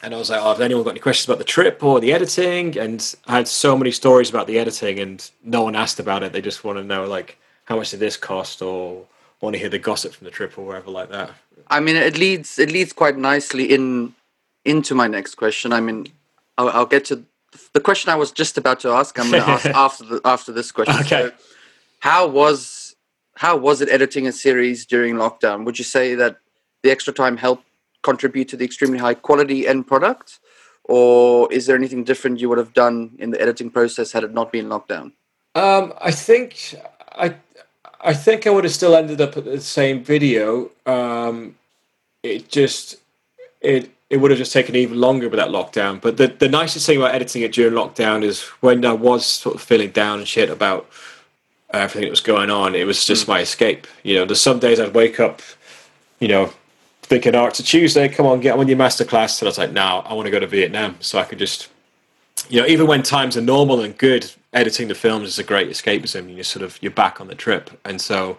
and 0.03 0.15
I 0.15 0.17
was 0.17 0.31
like, 0.31 0.41
"Oh, 0.41 0.49
have 0.49 0.61
anyone 0.61 0.85
got 0.85 0.91
any 0.91 1.01
questions 1.01 1.29
about 1.29 1.39
the 1.39 1.45
trip 1.45 1.83
or 1.83 2.01
the 2.01 2.13
editing?" 2.13 2.79
And 2.79 3.15
I 3.27 3.37
had 3.37 3.49
so 3.49 3.77
many 3.77 3.91
stories 3.91 4.31
about 4.31 4.47
the 4.47 4.59
editing, 4.59 4.99
and 4.99 5.31
no 5.45 5.63
one 5.63 5.75
asked 5.75 6.01
about 6.01 6.23
it. 6.23 6.33
They 6.33 6.41
just 6.41 6.65
want 6.65 6.79
to 6.79 6.85
know 6.85 7.07
like 7.07 7.39
how 7.65 7.77
much 7.77 7.91
did 7.91 8.01
this 8.01 8.17
cost, 8.17 8.63
or 8.63 9.07
want 9.41 9.55
to 9.55 9.59
hear 9.59 9.69
the 9.69 9.79
gossip 9.79 10.15
from 10.15 10.25
the 10.25 10.31
trip 10.31 10.59
or 10.59 10.65
wherever 10.65 10.91
like 10.91 11.11
that. 11.11 11.31
I 11.69 11.81
mean, 11.81 11.97
it 11.97 12.19
leads 12.19 12.59
it 12.59 12.71
leads 12.71 12.93
quite 12.93 13.17
nicely 13.17 13.73
in 13.73 14.15
into 14.65 14.95
my 14.95 15.07
next 15.07 15.37
question. 15.37 15.73
I 15.73 15.81
mean, 15.81 16.07
I'll, 16.59 16.69
I'll 16.71 16.87
get 16.87 17.05
to 17.07 17.25
the 17.73 17.81
question 17.81 18.11
I 18.11 18.17
was 18.17 18.31
just 18.31 18.59
about 18.59 18.81
to 18.81 18.91
ask. 18.91 19.19
I'm 19.19 19.31
going 19.31 19.43
to 19.43 19.49
ask 19.49 19.67
after 19.75 20.05
the 20.05 20.21
after 20.25 20.53
this 20.53 20.73
question. 20.73 20.97
Okay. 21.01 21.29
So, 21.29 21.33
how 22.01 22.27
was 22.27 22.97
how 23.37 23.57
was 23.57 23.81
it 23.81 23.89
editing 23.89 24.27
a 24.27 24.33
series 24.33 24.87
during 24.87 25.15
lockdown? 25.15 25.65
Would 25.65 25.79
you 25.79 25.85
say 25.85 26.15
that 26.15 26.39
the 26.83 26.91
extra 26.91 27.13
time 27.13 27.37
helped 27.37 27.65
contribute 28.03 28.49
to 28.49 28.57
the 28.57 28.65
extremely 28.65 28.99
high 28.99 29.15
quality 29.15 29.67
end 29.67 29.87
product, 29.87 30.39
or 30.85 31.53
is 31.53 31.67
there 31.67 31.77
anything 31.77 32.05
different 32.05 32.41
you 32.41 32.49
would 32.49 32.59
have 32.59 32.73
done 32.73 33.13
in 33.19 33.31
the 33.31 33.41
editing 33.41 33.71
process 33.71 34.13
had 34.13 34.25
it 34.25 34.33
not 34.33 34.53
been 34.53 34.67
lockdown? 34.67 35.13
Um, 35.55 35.93
I 36.01 36.11
think 36.11 36.75
I 37.13 37.35
I 38.01 38.15
think 38.15 38.47
I 38.47 38.51
would 38.51 38.65
have 38.65 38.73
still 38.73 38.95
ended 38.95 39.21
up 39.21 39.37
at 39.37 39.45
the 39.45 39.61
same 39.61 40.03
video. 40.03 40.71
Um, 40.87 41.57
it 42.23 42.49
just 42.49 42.97
it 43.61 43.91
it 44.09 44.17
would 44.17 44.31
have 44.31 44.39
just 44.39 44.53
taken 44.53 44.75
even 44.75 45.01
longer 45.01 45.29
with 45.29 45.39
that 45.39 45.49
lockdown. 45.49 46.01
But 46.01 46.17
the 46.17 46.29
the 46.29 46.49
nicest 46.49 46.87
thing 46.87 46.99
about 46.99 47.15
editing 47.15 47.43
it 47.43 47.53
during 47.53 47.75
lockdown 47.75 48.23
is 48.23 48.43
when 48.61 48.85
I 48.85 48.93
was 48.93 49.27
sort 49.27 49.55
of 49.57 49.63
feeling 49.63 49.91
down 49.91 50.19
and 50.19 50.29
shit 50.29 50.51
about 50.51 50.89
everything 51.73 52.03
that 52.03 52.11
was 52.11 52.21
going 52.21 52.51
on, 52.51 52.75
it 52.75 52.85
was 52.85 53.05
just 53.05 53.29
my 53.29 53.41
escape. 53.41 53.87
You 54.03 54.17
know, 54.17 54.25
there's 54.25 54.41
some 54.41 54.59
days 54.59 54.81
I'd 54.81 54.95
wake 54.95 55.21
up, 55.21 55.43
you 56.19 56.29
know, 56.29 56.53
thinking, 57.11 57.35
"Oh, 57.35 57.45
it's 57.47 57.59
a 57.61 57.63
Tuesday. 57.63 58.09
Come 58.09 58.25
on, 58.25 58.41
get 58.41 58.53
on 58.53 58.59
with 58.61 58.69
your 58.69 58.79
masterclass." 58.79 59.41
And 59.43 59.49
I 59.49 59.51
was 59.51 59.59
like, 59.59 59.73
"No, 59.73 60.03
I 60.07 60.15
want 60.15 60.25
to 60.27 60.31
go 60.31 60.39
to 60.41 60.47
Vietnam, 60.47 60.97
so 61.01 61.19
I 61.19 61.25
could 61.25 61.39
just." 61.39 61.69
you 62.49 62.59
know, 62.61 62.67
even 62.67 62.87
when 62.87 63.03
times 63.03 63.37
are 63.37 63.43
normal 63.43 63.81
and 63.83 63.97
good, 63.99 64.29
editing 64.55 64.89
the 64.89 64.95
films 64.95 65.29
is 65.29 65.39
a 65.39 65.45
great 65.45 65.69
escapism. 65.69 66.35
You're 66.35 66.43
sort 66.45 66.65
of 66.65 66.79
you're 66.81 66.91
back 66.91 67.21
on 67.21 67.27
the 67.29 67.35
trip, 67.35 67.69
and 67.85 68.01
so 68.01 68.39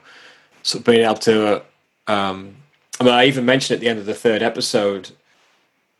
so 0.64 0.80
being 0.80 1.02
able 1.06 1.16
to, 1.16 1.64
uh, 2.08 2.12
um, 2.12 2.56
I 3.00 3.04
mean, 3.04 3.14
I 3.14 3.26
even 3.26 3.46
mentioned 3.46 3.76
at 3.76 3.82
the 3.82 3.88
end 3.90 4.00
of 4.00 4.06
the 4.08 4.16
third 4.16 4.42
episode 4.42 5.12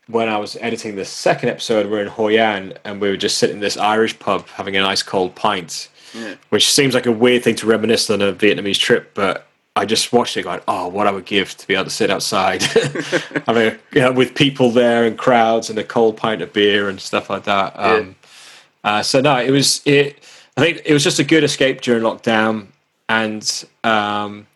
when 0.08 0.28
I 0.28 0.36
was 0.38 0.56
editing 0.60 0.96
the 0.96 1.04
second 1.04 1.48
episode, 1.48 1.88
we're 1.90 2.02
in 2.02 2.08
Hoi 2.08 2.36
An 2.38 2.74
and 2.84 3.00
we 3.00 3.08
were 3.08 3.16
just 3.16 3.38
sitting 3.38 3.56
in 3.56 3.60
this 3.60 3.76
Irish 3.76 4.18
pub 4.18 4.46
having 4.48 4.76
a 4.76 4.80
nice 4.80 5.02
cold 5.02 5.34
pint, 5.36 5.88
Yeah. 6.12 6.34
which 6.50 6.70
seems 6.72 6.92
like 6.94 7.06
a 7.06 7.12
weird 7.12 7.44
thing 7.44 7.54
to 7.56 7.66
reminisce 7.66 8.10
on 8.10 8.20
a 8.20 8.32
Vietnamese 8.32 8.78
trip, 8.78 9.12
but. 9.14 9.46
I 9.74 9.86
just 9.86 10.12
watched 10.12 10.36
it 10.36 10.42
going, 10.42 10.60
oh, 10.68 10.88
what 10.88 11.06
I 11.06 11.10
would 11.10 11.24
give 11.24 11.56
to 11.56 11.66
be 11.66 11.74
able 11.74 11.84
to 11.84 11.90
sit 11.90 12.10
outside. 12.10 12.62
I 13.46 13.52
mean, 13.52 13.78
you 13.92 14.00
know, 14.02 14.12
with 14.12 14.34
people 14.34 14.70
there 14.70 15.04
and 15.04 15.16
crowds 15.16 15.70
and 15.70 15.78
a 15.78 15.84
cold 15.84 16.16
pint 16.18 16.42
of 16.42 16.52
beer 16.52 16.90
and 16.90 17.00
stuff 17.00 17.30
like 17.30 17.44
that. 17.44 17.72
Um, 17.78 18.14
uh, 18.84 19.02
so 19.02 19.20
no, 19.20 19.38
it 19.38 19.50
was 19.50 19.80
it. 19.86 20.18
I 20.56 20.60
think 20.60 20.82
it 20.84 20.92
was 20.92 21.02
just 21.02 21.18
a 21.18 21.24
good 21.24 21.44
escape 21.44 21.80
during 21.80 22.02
lockdown, 22.02 22.66
and 23.08 23.64
um, 23.84 24.46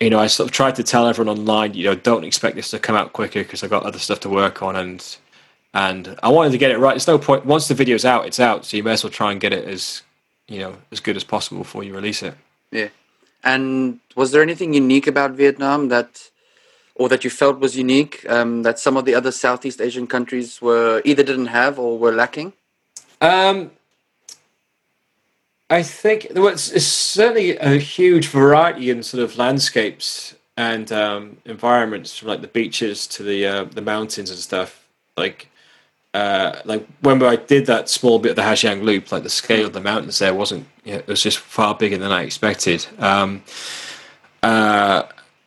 you 0.00 0.08
know, 0.08 0.18
I 0.18 0.28
sort 0.28 0.48
of 0.48 0.52
tried 0.52 0.76
to 0.76 0.82
tell 0.82 1.06
everyone 1.06 1.38
online, 1.38 1.74
you 1.74 1.84
know, 1.84 1.94
don't 1.94 2.24
expect 2.24 2.56
this 2.56 2.70
to 2.70 2.78
come 2.78 2.96
out 2.96 3.12
quicker 3.12 3.42
because 3.42 3.62
I've 3.62 3.70
got 3.70 3.82
other 3.82 3.98
stuff 3.98 4.20
to 4.20 4.30
work 4.30 4.62
on, 4.62 4.76
and 4.76 5.16
and 5.74 6.18
I 6.22 6.28
wanted 6.30 6.52
to 6.52 6.58
get 6.58 6.70
it 6.70 6.78
right. 6.78 6.92
There's 6.92 7.06
no 7.06 7.18
point 7.18 7.44
once 7.44 7.68
the 7.68 7.74
video's 7.74 8.06
out, 8.06 8.26
it's 8.26 8.40
out, 8.40 8.64
so 8.64 8.76
you 8.76 8.82
may 8.82 8.92
as 8.92 9.04
well 9.04 9.10
try 9.10 9.32
and 9.32 9.40
get 9.40 9.52
it 9.52 9.68
as 9.68 10.02
you 10.48 10.60
know 10.60 10.76
as 10.90 11.00
good 11.00 11.16
as 11.16 11.24
possible 11.24 11.58
before 11.58 11.84
you 11.84 11.94
release 11.94 12.22
it. 12.22 12.34
Yeah. 12.70 12.88
And 13.42 14.00
was 14.16 14.32
there 14.32 14.42
anything 14.42 14.74
unique 14.74 15.06
about 15.06 15.32
Vietnam 15.32 15.88
that, 15.88 16.30
or 16.94 17.08
that 17.08 17.24
you 17.24 17.30
felt 17.30 17.58
was 17.58 17.76
unique 17.76 18.28
um, 18.28 18.62
that 18.62 18.78
some 18.78 18.96
of 18.96 19.04
the 19.04 19.14
other 19.14 19.32
Southeast 19.32 19.80
Asian 19.80 20.06
countries 20.06 20.60
were 20.60 21.00
either 21.04 21.22
didn't 21.22 21.46
have 21.46 21.78
or 21.78 21.98
were 21.98 22.12
lacking? 22.12 22.52
Um, 23.20 23.70
I 25.70 25.82
think 25.82 26.28
there 26.30 26.42
was 26.42 26.62
certainly 26.84 27.56
a 27.56 27.76
huge 27.76 28.26
variety 28.28 28.90
in 28.90 29.02
sort 29.02 29.22
of 29.22 29.38
landscapes 29.38 30.34
and 30.56 30.90
um, 30.92 31.36
environments, 31.44 32.18
from 32.18 32.28
like 32.28 32.40
the 32.40 32.48
beaches 32.48 33.06
to 33.06 33.22
the 33.22 33.46
uh, 33.46 33.64
the 33.64 33.80
mountains 33.80 34.30
and 34.30 34.38
stuff. 34.38 34.86
Like, 35.16 35.48
uh, 36.12 36.56
like 36.64 36.86
when 37.00 37.22
I 37.22 37.36
did 37.36 37.66
that 37.66 37.88
small 37.88 38.18
bit 38.18 38.30
of 38.30 38.36
the 38.36 38.42
Ha 38.42 38.52
Giang 38.52 38.82
Loop, 38.82 39.12
like 39.12 39.22
the 39.22 39.30
scale 39.30 39.66
of 39.66 39.72
the 39.72 39.80
mountains 39.80 40.18
there 40.18 40.34
wasn't. 40.34 40.66
Know, 40.86 40.94
it 40.94 41.06
was 41.06 41.22
just 41.22 41.38
far 41.38 41.74
bigger 41.74 41.98
than 41.98 42.10
I 42.10 42.22
expected. 42.22 42.86
Um, 42.98 43.42
uh, 44.42 45.04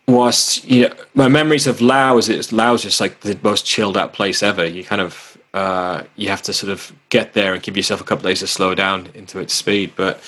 whilst 0.08 0.66
you 0.66 0.88
know, 0.88 0.96
my 1.16 1.28
memories 1.28 1.68
of 1.68 1.82
Laos 1.82 2.30
is 2.30 2.52
Laos 2.52 2.86
is 2.86 3.00
like 3.00 3.22
the 3.22 3.38
most 3.44 3.66
chilled 3.66 3.98
out 3.98 4.14
place 4.14 4.44
ever. 4.44 4.66
You 4.66 4.84
kind 4.84 5.02
of 5.02 5.38
uh, 5.54 6.04
you 6.16 6.30
have 6.30 6.42
to 6.44 6.54
sort 6.54 6.72
of 6.72 6.92
get 7.10 7.34
there 7.34 7.54
and 7.54 7.62
give 7.62 7.78
yourself 7.78 8.02
a 8.02 8.04
couple 8.04 8.24
days 8.24 8.40
to 8.40 8.48
slow 8.48 8.76
down 8.76 9.10
into 9.14 9.40
its 9.40 9.54
speed. 9.54 9.94
But 9.96 10.20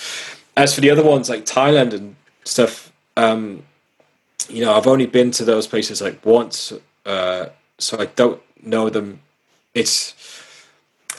as 0.56 0.74
for 0.74 0.82
the 0.82 0.89
other 0.89 1.04
ones 1.04 1.30
like 1.30 1.46
Thailand 1.46 1.94
and 1.94 2.15
stuff, 2.44 2.91
um, 3.18 3.63
you 4.50 4.63
know, 4.63 4.74
I've 4.74 4.88
only 4.88 5.08
been 5.08 5.32
to 5.32 5.46
those 5.46 5.68
places 5.68 6.02
like 6.02 6.24
once, 6.26 6.72
uh, 7.06 7.48
so 7.78 8.00
I 8.00 8.06
don't 8.06 8.41
know 8.62 8.89
them. 8.89 9.22
It's 9.74 10.13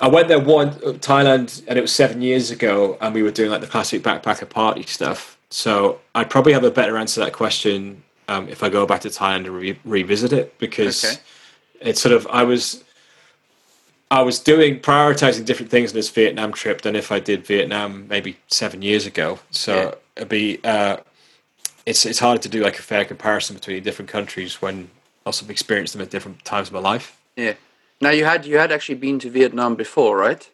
I 0.00 0.08
went 0.08 0.28
there 0.28 0.40
one 0.40 0.72
Thailand, 1.00 1.62
and 1.68 1.78
it 1.78 1.80
was 1.82 1.92
seven 1.92 2.20
years 2.22 2.50
ago, 2.50 2.98
and 3.00 3.14
we 3.14 3.22
were 3.22 3.30
doing 3.30 3.50
like 3.50 3.60
the 3.60 3.66
classic 3.66 4.02
backpacker 4.02 4.48
party 4.48 4.82
stuff. 4.84 5.38
So 5.50 6.00
I'd 6.14 6.28
probably 6.30 6.52
have 6.52 6.64
a 6.64 6.70
better 6.70 6.96
answer 6.98 7.14
to 7.20 7.24
that 7.26 7.32
question 7.32 8.02
um, 8.28 8.48
if 8.48 8.62
I 8.62 8.68
go 8.68 8.84
back 8.86 9.00
to 9.02 9.08
Thailand 9.08 9.46
and 9.46 9.48
re- 9.50 9.78
revisit 9.84 10.32
it 10.32 10.58
because 10.58 11.04
Okay. 11.04 11.16
it's 11.80 12.00
sort 12.00 12.12
of 12.14 12.26
I 12.28 12.42
was 12.42 12.82
I 14.10 14.22
was 14.22 14.38
doing 14.38 14.80
prioritizing 14.80 15.44
different 15.44 15.70
things 15.70 15.90
in 15.92 15.96
this 15.96 16.10
Vietnam 16.10 16.52
trip 16.52 16.82
than 16.82 16.94
if 16.96 17.10
I 17.10 17.18
did 17.20 17.46
Vietnam 17.46 18.06
maybe 18.08 18.36
seven 18.48 18.82
years 18.82 19.06
ago. 19.06 19.38
So 19.50 19.74
Yeah. 19.74 19.94
it'd 20.16 20.28
be 20.28 20.60
uh, 20.64 20.98
it's 21.86 22.04
it's 22.04 22.18
hard 22.18 22.42
to 22.42 22.48
do 22.48 22.62
like 22.62 22.78
a 22.78 22.82
fair 22.82 23.04
comparison 23.04 23.54
between 23.54 23.82
different 23.82 24.10
countries 24.10 24.60
when 24.60 24.90
I 25.24 25.28
also 25.28 25.46
experienced 25.48 25.92
them 25.94 26.02
at 26.02 26.10
different 26.10 26.44
times 26.44 26.68
of 26.68 26.74
my 26.74 26.80
life. 26.80 27.16
Yeah. 27.36 27.54
Now 28.00 28.10
you 28.10 28.24
had 28.24 28.46
you 28.46 28.58
had 28.58 28.72
actually 28.72 28.96
been 28.96 29.18
to 29.20 29.30
Vietnam 29.30 29.74
before, 29.74 30.16
right? 30.16 30.48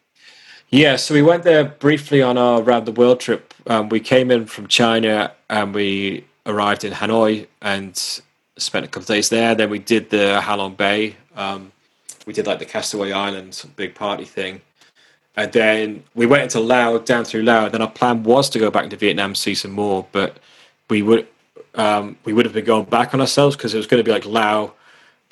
Yeah, 0.71 0.97
so 0.97 1.13
we 1.13 1.23
went 1.23 1.43
there 1.43 1.65
briefly 1.65 2.23
on 2.23 2.39
our 2.39 2.63
round 2.63 2.87
the 2.87 2.93
world 2.93 3.21
trip. 3.21 3.53
Um, 3.67 3.91
we 3.91 4.01
came 4.01 4.31
in 4.31 4.47
from 4.47 4.69
China 4.69 5.33
and 5.51 5.75
we 5.75 6.25
arrived 6.47 6.83
in 6.85 6.95
Hanoi 6.95 7.47
and 7.61 7.95
spent 8.57 8.85
a 8.87 8.89
couple 8.89 9.03
of 9.03 9.07
days 9.09 9.29
there. 9.29 9.55
Then 9.55 9.69
we 9.69 9.79
did 9.79 10.09
the 10.09 10.41
Halong 10.43 10.77
Bay. 10.77 11.17
Um, 11.37 11.73
we 12.27 12.33
did 12.33 12.47
like 12.47 12.59
the 12.59 12.65
Castaway 12.65 13.13
Islands 13.13 13.67
big 13.77 13.95
party 13.95 14.25
thing. 14.25 14.63
And 15.37 15.53
then 15.53 16.05
we 16.15 16.27
went 16.27 16.45
into 16.45 16.61
Laos, 16.61 17.05
down 17.05 17.25
through 17.25 17.43
Laos. 17.43 17.73
Then 17.73 17.83
our 17.83 17.91
plan 17.91 18.23
was 18.23 18.51
to 18.51 18.59
go 18.59 18.71
back 18.71 18.85
into 18.85 18.97
Vietnam, 18.97 19.35
see 19.35 19.55
some 19.55 19.73
more, 19.73 20.07
but 20.13 20.39
we 20.89 21.03
would 21.03 21.27
um, 21.75 22.17
we 22.25 22.33
would 22.33 22.45
have 22.45 22.55
been 22.55 22.67
going 22.67 22.85
back 22.85 23.15
on 23.15 23.21
ourselves 23.21 23.57
because 23.57 23.73
it 23.73 23.79
was 23.79 23.87
going 23.87 24.03
to 24.03 24.05
be 24.05 24.13
like 24.13 24.27
Laos, 24.27 24.71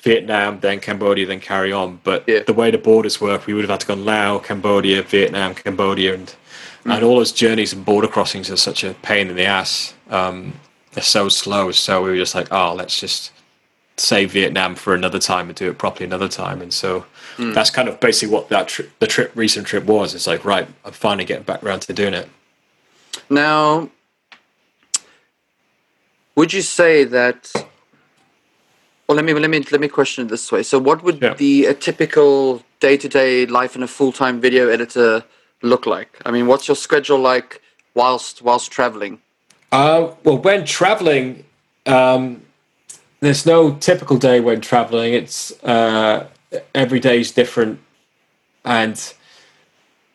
Vietnam, 0.01 0.59
then 0.61 0.79
Cambodia, 0.79 1.25
then 1.25 1.39
carry 1.39 1.71
on. 1.71 1.99
But 2.03 2.23
Yeah. 2.27 2.39
the 2.39 2.53
way 2.53 2.71
the 2.71 2.77
borders 2.77 3.21
work, 3.21 3.45
we 3.45 3.53
would 3.53 3.63
have 3.63 3.69
had 3.69 3.81
to 3.81 3.87
go 3.87 3.93
Laos, 3.93 4.45
Cambodia, 4.45 5.03
Vietnam, 5.03 5.53
Cambodia, 5.55 6.13
and 6.13 6.35
and 6.83 7.03
mm. 7.03 7.07
all 7.07 7.17
those 7.17 7.31
journeys 7.31 7.73
and 7.73 7.85
border 7.85 8.07
crossings 8.07 8.49
are 8.49 8.57
such 8.57 8.83
a 8.83 8.95
pain 9.03 9.29
in 9.29 9.35
the 9.35 9.45
ass. 9.45 9.93
Um, 10.09 10.53
they're 10.93 11.03
so 11.03 11.29
slow. 11.29 11.71
So 11.71 12.01
we 12.01 12.09
were 12.09 12.15
just 12.15 12.33
like, 12.33 12.47
oh, 12.51 12.73
let's 12.73 12.99
just 12.99 13.31
save 13.97 14.31
Vietnam 14.31 14.73
for 14.75 14.95
another 14.95 15.19
time 15.19 15.47
and 15.47 15.55
do 15.55 15.69
it 15.69 15.77
properly 15.77 16.05
another 16.05 16.27
time. 16.27 16.59
And 16.59 16.73
so 16.73 17.05
mm. 17.37 17.53
that's 17.53 17.69
kind 17.69 17.87
of 17.87 17.99
basically 17.99 18.33
what 18.33 18.49
that 18.49 18.67
tri- 18.67 18.87
the 18.97 19.07
trip, 19.07 19.31
recent 19.35 19.67
trip 19.67 19.85
was. 19.85 20.15
It's 20.15 20.25
like, 20.25 20.43
right, 20.43 20.67
I'm 20.83 20.91
finally 20.91 21.25
getting 21.25 21.43
back 21.43 21.63
around 21.63 21.81
to 21.81 21.93
doing 21.93 22.15
it. 22.15 22.27
Now, 23.29 23.89
would 26.35 26.53
you 26.53 26.61
say 26.63 27.03
that? 27.03 27.53
Well, 29.11 29.17
let 29.17 29.25
me 29.25 29.33
let 29.33 29.49
me 29.49 29.59
let 29.73 29.81
me 29.81 29.89
question 29.89 30.25
it 30.25 30.29
this 30.29 30.53
way. 30.53 30.63
So, 30.63 30.79
what 30.79 31.03
would 31.03 31.21
Yeah. 31.21 31.33
the 31.33 31.65
a 31.65 31.73
typical 31.73 32.63
day 32.79 32.95
to 32.95 33.09
day 33.09 33.45
life 33.45 33.75
in 33.75 33.83
a 33.83 33.87
full 33.87 34.13
time 34.13 34.39
video 34.39 34.69
editor 34.69 35.25
look 35.61 35.85
like? 35.85 36.17
I 36.25 36.31
mean, 36.31 36.47
what's 36.47 36.69
your 36.69 36.77
schedule 36.77 37.19
like 37.19 37.61
whilst 37.93 38.41
whilst 38.41 38.71
traveling? 38.71 39.19
Uh, 39.73 40.11
well, 40.23 40.37
when 40.37 40.63
traveling, 40.63 41.43
um, 41.85 42.43
there's 43.19 43.45
no 43.45 43.73
typical 43.73 44.15
day 44.17 44.39
when 44.39 44.61
traveling. 44.61 45.13
It's 45.13 45.61
uh, 45.61 46.27
every 46.73 47.01
day 47.01 47.19
is 47.19 47.31
different, 47.31 47.79
and 48.63 48.95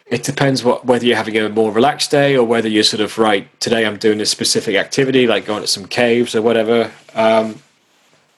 it 0.07 0.23
depends 0.23 0.65
what 0.65 0.87
whether 0.87 1.05
you're 1.05 1.19
having 1.25 1.37
a 1.37 1.51
more 1.51 1.71
relaxed 1.71 2.11
day 2.11 2.35
or 2.35 2.45
whether 2.47 2.69
you're 2.71 2.91
sort 2.95 3.03
of 3.03 3.19
right. 3.19 3.45
Today, 3.61 3.85
I'm 3.85 3.99
doing 3.99 4.23
a 4.23 4.27
specific 4.27 4.75
activity, 4.75 5.27
like 5.27 5.45
going 5.45 5.61
to 5.61 5.69
some 5.69 5.85
caves 5.85 6.35
or 6.35 6.41
whatever. 6.41 6.91
Um, 7.15 7.57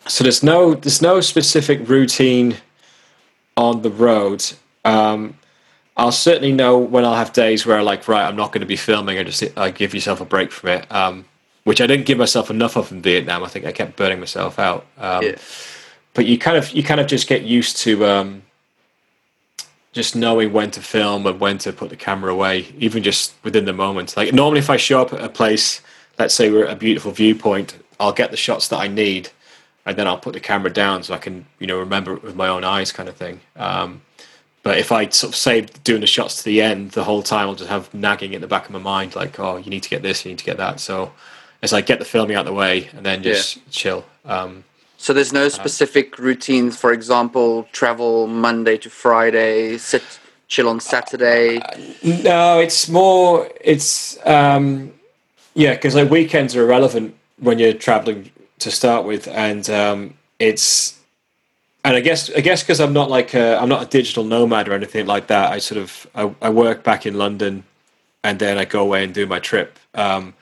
so 0.09 0.25
there's 0.25 0.43
no 0.43 0.75
there's 0.75 1.03
no 1.03 1.21
specific 1.21 1.89
routine 1.89 2.57
on 3.57 3.83
the 3.83 3.91
road. 3.91 4.45
Um, 4.85 5.37
I'll 5.97 6.13
certainly 6.13 6.53
know 6.53 6.79
when 6.79 7.05
I'll 7.05 7.17
have 7.17 7.33
days 7.33 7.67
where, 7.67 7.83
like, 7.83 8.07
right, 8.07 8.25
I'm 8.25 8.37
not 8.37 8.53
going 8.53 8.61
to 8.61 8.67
be 8.67 8.77
filming. 8.77 9.19
I 9.19 9.25
just 9.25 9.43
I 9.59 9.71
give 9.71 9.95
yourself 9.95 10.21
a 10.21 10.25
break 10.25 10.53
from 10.53 10.71
it, 10.71 10.93
um, 10.93 11.25
which 11.65 11.81
I 11.81 11.87
didn't 11.87 12.07
give 12.07 12.19
myself 12.19 12.51
enough 12.51 12.77
of 12.77 12.93
in 12.93 13.03
Vietnam. 13.03 13.43
I 13.43 13.49
think 13.49 13.67
I 13.67 13.73
kept 13.73 13.97
burning 13.97 14.21
myself 14.21 14.59
out. 14.59 14.87
Um, 14.97 15.25
Yeah. 15.25 15.37
But 16.15 16.27
you 16.27 16.39
kind 16.39 16.57
of 16.57 16.71
you 16.73 16.83
kind 16.83 17.01
of 17.01 17.07
just 17.07 17.29
get 17.29 17.43
used 17.43 17.77
to 17.79 18.05
um, 18.07 18.43
just 19.93 20.15
knowing 20.15 20.53
when 20.53 20.71
to 20.73 20.81
film 20.81 21.27
and 21.27 21.41
when 21.41 21.59
to 21.59 21.73
put 21.73 21.91
the 21.91 21.97
camera 21.97 22.33
away, 22.33 22.67
even 22.79 23.03
just 23.03 23.35
within 23.43 23.65
the 23.65 23.73
moment. 23.73 24.17
Like 24.17 24.33
normally, 24.33 24.61
if 24.61 24.71
I 24.71 24.77
show 24.77 25.03
up 25.03 25.13
at 25.13 25.21
a 25.21 25.29
place, 25.29 25.81
let's 26.19 26.35
say 26.35 26.51
we're 26.51 26.67
at 26.67 26.73
a 26.73 26.77
beautiful 26.77 27.13
viewpoint, 27.13 27.77
I'll 28.01 28.13
get 28.13 28.31
the 28.31 28.37
shots 28.37 28.69
that 28.69 28.79
I 28.79 28.89
need, 28.89 29.31
and 29.89 29.97
then 29.97 30.07
I'll 30.07 30.19
put 30.19 30.35
the 30.35 30.41
camera 30.41 30.71
down 30.71 31.03
so 31.03 31.15
I 31.15 31.19
can 31.19 31.47
you 31.59 31.67
know 31.67 31.79
remember 31.79 32.15
it 32.15 32.23
with 32.23 32.37
my 32.37 32.49
own 32.49 32.63
eyes, 32.63 32.93
kind 32.93 33.09
of 33.09 33.17
thing. 33.17 33.41
Um, 33.57 34.03
but 34.63 34.77
if 34.77 34.93
I 34.93 35.09
sort 35.09 35.33
of 35.33 35.37
saved 35.37 35.83
doing 35.83 36.03
the 36.03 36.07
shots 36.07 36.37
to 36.39 36.45
the 36.45 36.61
end 36.61 36.91
the 36.91 37.05
whole 37.05 37.23
time, 37.23 37.49
I'll 37.49 37.55
just 37.55 37.71
have 37.71 37.93
nagging 37.95 38.35
in 38.35 38.43
the 38.43 38.47
back 38.47 38.67
of 38.67 38.71
my 38.71 38.79
mind, 38.79 39.17
like, 39.17 39.41
oh, 39.41 39.57
you 39.57 39.71
need 39.71 39.83
to 39.85 39.89
get 39.89 40.03
this, 40.03 40.25
you 40.25 40.31
need 40.31 40.39
to 40.39 40.45
get 40.45 40.59
that. 40.59 40.79
So 40.79 41.13
it's 41.63 41.73
like 41.73 41.87
get 41.87 41.99
the 41.99 42.05
filming 42.05 42.37
out 42.37 42.41
of 42.41 42.47
the 42.47 42.53
way 42.53 42.89
and 42.95 43.05
then 43.07 43.23
just 43.23 43.59
chill. 43.71 44.05
Um, 44.25 44.65
So 44.99 45.13
there's 45.15 45.33
no 45.33 45.49
specific 45.49 46.19
routines. 46.19 46.77
For 46.77 46.93
example, 46.93 47.67
travel 47.73 48.27
Monday 48.27 48.77
to 48.79 48.91
Friday, 48.91 49.79
sit 49.79 50.03
chill 50.49 50.69
on 50.69 50.81
Saturday. 50.81 51.61
no, 52.03 52.59
it's 52.59 52.89
more, 52.89 53.49
it's, 53.61 54.19
um, 54.27 54.93
yeah, 55.55 55.75
because 55.75 55.95
like 55.95 56.11
weekends 56.11 56.55
are 56.57 56.63
irrelevant 56.63 57.15
when 57.39 57.59
you're 57.59 57.73
traveling 57.73 58.31
to 58.61 58.71
start 58.71 59.05
with. 59.07 59.29
And 59.29 59.69
um, 59.71 60.15
it's, 60.39 60.99
and 61.85 61.97
I 61.97 62.01
guess 62.01 62.31
I 62.31 62.41
guess 62.41 62.63
because 62.63 62.81
I'm 62.81 62.93
not 62.93 63.09
like 63.11 63.35
a, 63.35 63.57
I'm 63.61 63.69
not 63.69 63.83
a 63.83 63.87
digital 63.87 64.25
nomad 64.25 64.69
or 64.69 64.75
anything 64.75 65.07
like 65.07 65.27
that. 65.29 65.53
I 65.53 65.59
sort 65.59 65.81
of 65.81 66.07
I, 66.15 66.35
I 66.43 66.51
work 66.51 66.83
back 66.83 67.07
in 67.07 67.15
London, 67.15 67.65
and 68.25 68.39
then 68.39 68.59
I 68.59 68.65
go 68.65 68.81
away 68.83 69.05
and 69.05 69.15
do 69.15 69.27
my 69.27 69.39
trip. 69.39 69.79
Um, 69.95 70.35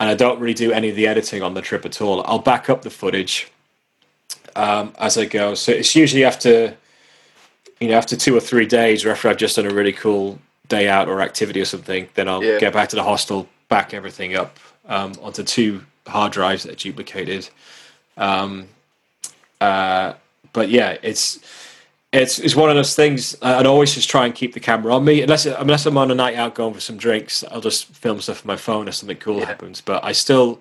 And 0.00 0.10
I 0.10 0.14
don't 0.14 0.38
really 0.38 0.54
do 0.54 0.70
any 0.70 0.90
of 0.90 0.96
the 0.96 1.06
editing 1.06 1.42
on 1.42 1.54
the 1.54 1.62
trip 1.62 1.86
at 1.86 2.00
all. 2.02 2.22
I'll 2.26 2.38
back 2.38 2.68
up 2.68 2.82
the 2.82 2.90
footage 2.90 3.50
um, 4.54 4.92
as 4.98 5.16
I 5.16 5.24
go. 5.24 5.54
So 5.54 5.72
it's 5.72 5.94
usually 5.96 6.24
after 6.24 6.76
you 7.80 7.88
know 7.88 7.96
after 7.96 8.14
two 8.16 8.36
or 8.36 8.40
three 8.40 8.66
days, 8.66 9.04
or 9.04 9.10
after 9.10 9.28
I've 9.30 9.38
just 9.38 9.56
done 9.56 9.66
a 9.66 9.74
really 9.74 9.92
cool 9.94 10.38
day 10.68 10.88
out 10.88 11.08
or 11.08 11.20
activity 11.22 11.60
or 11.60 11.64
something. 11.64 12.06
Then 12.14 12.28
I'll 12.28 12.44
Yeah. 12.44 12.58
get 12.60 12.72
back 12.74 12.88
to 12.90 12.96
the 12.96 13.02
hostel, 13.02 13.48
back 13.68 13.94
everything 13.94 14.36
up 14.36 14.58
um, 14.88 15.12
onto 15.22 15.42
two 15.42 15.80
hard 16.06 16.32
drives 16.32 16.62
that 16.64 16.72
are 16.72 16.76
duplicated. 16.76 17.48
Um, 18.16 18.68
uh, 19.60 20.14
but 20.52 20.68
yeah, 20.68 20.96
it's 21.02 21.38
it's 22.12 22.38
it's 22.38 22.54
one 22.54 22.68
of 22.68 22.76
those 22.76 22.94
things. 22.94 23.36
I- 23.40 23.54
I'd 23.60 23.66
always 23.66 23.94
just 23.94 24.10
try 24.10 24.26
and 24.26 24.34
keep 24.34 24.52
the 24.54 24.60
camera 24.60 24.94
on 24.94 25.04
me, 25.04 25.22
unless 25.22 25.46
unless 25.46 25.86
I'm 25.86 25.96
on 25.96 26.10
a 26.10 26.14
night 26.14 26.36
out 26.36 26.54
going 26.54 26.74
for 26.74 26.80
some 26.80 26.96
drinks. 26.98 27.44
I'll 27.50 27.60
just 27.60 27.86
film 27.86 28.20
stuff 28.20 28.44
on 28.44 28.48
my 28.48 28.56
phone 28.56 28.88
if 28.88 28.94
something 28.94 29.16
cool 29.16 29.38
Yeah. 29.40 29.46
happens. 29.46 29.80
But 29.80 30.04
I 30.04 30.12
still, 30.12 30.60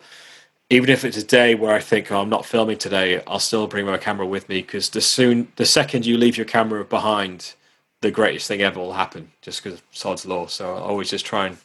even 0.70 0.90
if 0.90 1.04
it's 1.04 1.18
a 1.18 1.24
day 1.26 1.56
where 1.56 1.74
I 1.74 1.80
think 1.80 2.12
oh, 2.12 2.22
I'm 2.22 2.30
not 2.30 2.46
filming 2.46 2.78
today, 2.78 3.22
I'll 3.28 3.40
still 3.40 3.68
bring 3.68 3.86
my 3.86 3.98
camera 3.98 4.26
with 4.26 4.48
me 4.48 4.62
because 4.62 4.90
the 4.90 5.02
soon 5.02 5.52
the 5.58 5.66
second 5.66 6.06
you 6.06 6.18
leave 6.18 6.38
your 6.38 6.46
camera 6.46 6.86
behind, 6.86 7.54
the 8.02 8.12
greatest 8.12 8.48
thing 8.48 8.62
ever 8.62 8.80
will 8.80 8.94
happen. 8.94 9.32
Just 9.42 9.64
because 9.64 9.82
sod's 9.92 10.26
law. 10.26 10.46
So 10.48 10.74
I 10.76 10.80
always 10.80 11.10
just 11.10 11.26
try 11.26 11.48
and 11.48 11.58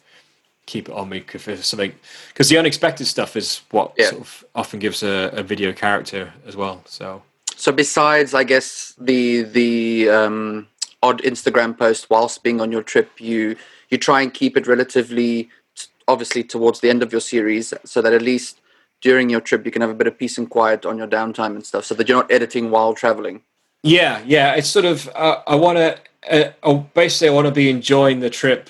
keep 0.67 0.87
it 0.89 0.93
on 0.93 1.09
me 1.09 1.23
if 1.33 1.65
something 1.65 1.93
because 2.27 2.49
the 2.49 2.57
unexpected 2.59 3.07
stuff 3.07 3.35
is 3.35 3.61
what 3.71 3.93
Yeah. 3.97 4.09
sort 4.09 4.21
of 4.21 4.45
often 4.53 4.79
gives 4.79 5.01
a, 5.01 5.31
a 5.33 5.41
video 5.41 5.73
character 5.73 6.31
as 6.45 6.55
well. 6.55 6.83
So. 6.85 7.23
So 7.55 7.71
besides, 7.71 8.35
I 8.35 8.43
guess 8.43 8.93
the 8.99 9.41
the 9.41 10.09
um, 10.11 10.67
odd 11.01 11.23
Instagram 11.23 11.75
post 11.75 12.07
whilst 12.11 12.43
being 12.43 12.61
on 12.61 12.71
your 12.71 12.83
trip, 12.83 13.09
you 13.19 13.55
you 13.89 13.97
try 13.97 14.21
and 14.21 14.31
keep 14.31 14.55
it 14.57 14.67
relatively, 14.67 15.49
t- 15.75 15.87
obviously 16.07 16.43
towards 16.43 16.81
the 16.81 16.89
end 16.91 17.01
of 17.01 17.11
your 17.11 17.21
series, 17.21 17.73
so 17.83 18.01
that 18.03 18.13
at 18.13 18.21
least 18.21 18.59
during 19.01 19.29
your 19.31 19.41
trip 19.41 19.65
you 19.65 19.71
can 19.71 19.81
have 19.81 19.89
a 19.89 19.95
bit 19.95 20.05
of 20.07 20.19
peace 20.19 20.37
and 20.37 20.49
quiet 20.49 20.85
on 20.85 20.97
your 20.99 21.07
downtime 21.07 21.55
and 21.55 21.65
stuff, 21.65 21.85
so 21.85 21.95
that 21.95 22.07
you're 22.07 22.17
not 22.21 22.31
editing 22.31 22.69
while 22.69 22.93
traveling. 22.93 23.41
Yeah, 23.81 24.21
yeah. 24.25 24.53
It's 24.53 24.69
sort 24.69 24.85
of 24.85 25.09
uh, 25.15 25.41
I 25.47 25.55
want 25.55 25.77
to. 25.77 25.97
Uh, 26.29 26.51
oh, 26.61 26.79
basically, 26.93 27.29
I 27.29 27.31
want 27.31 27.47
to 27.47 27.53
be 27.53 27.69
enjoying 27.69 28.19
the 28.19 28.29
trip 28.29 28.69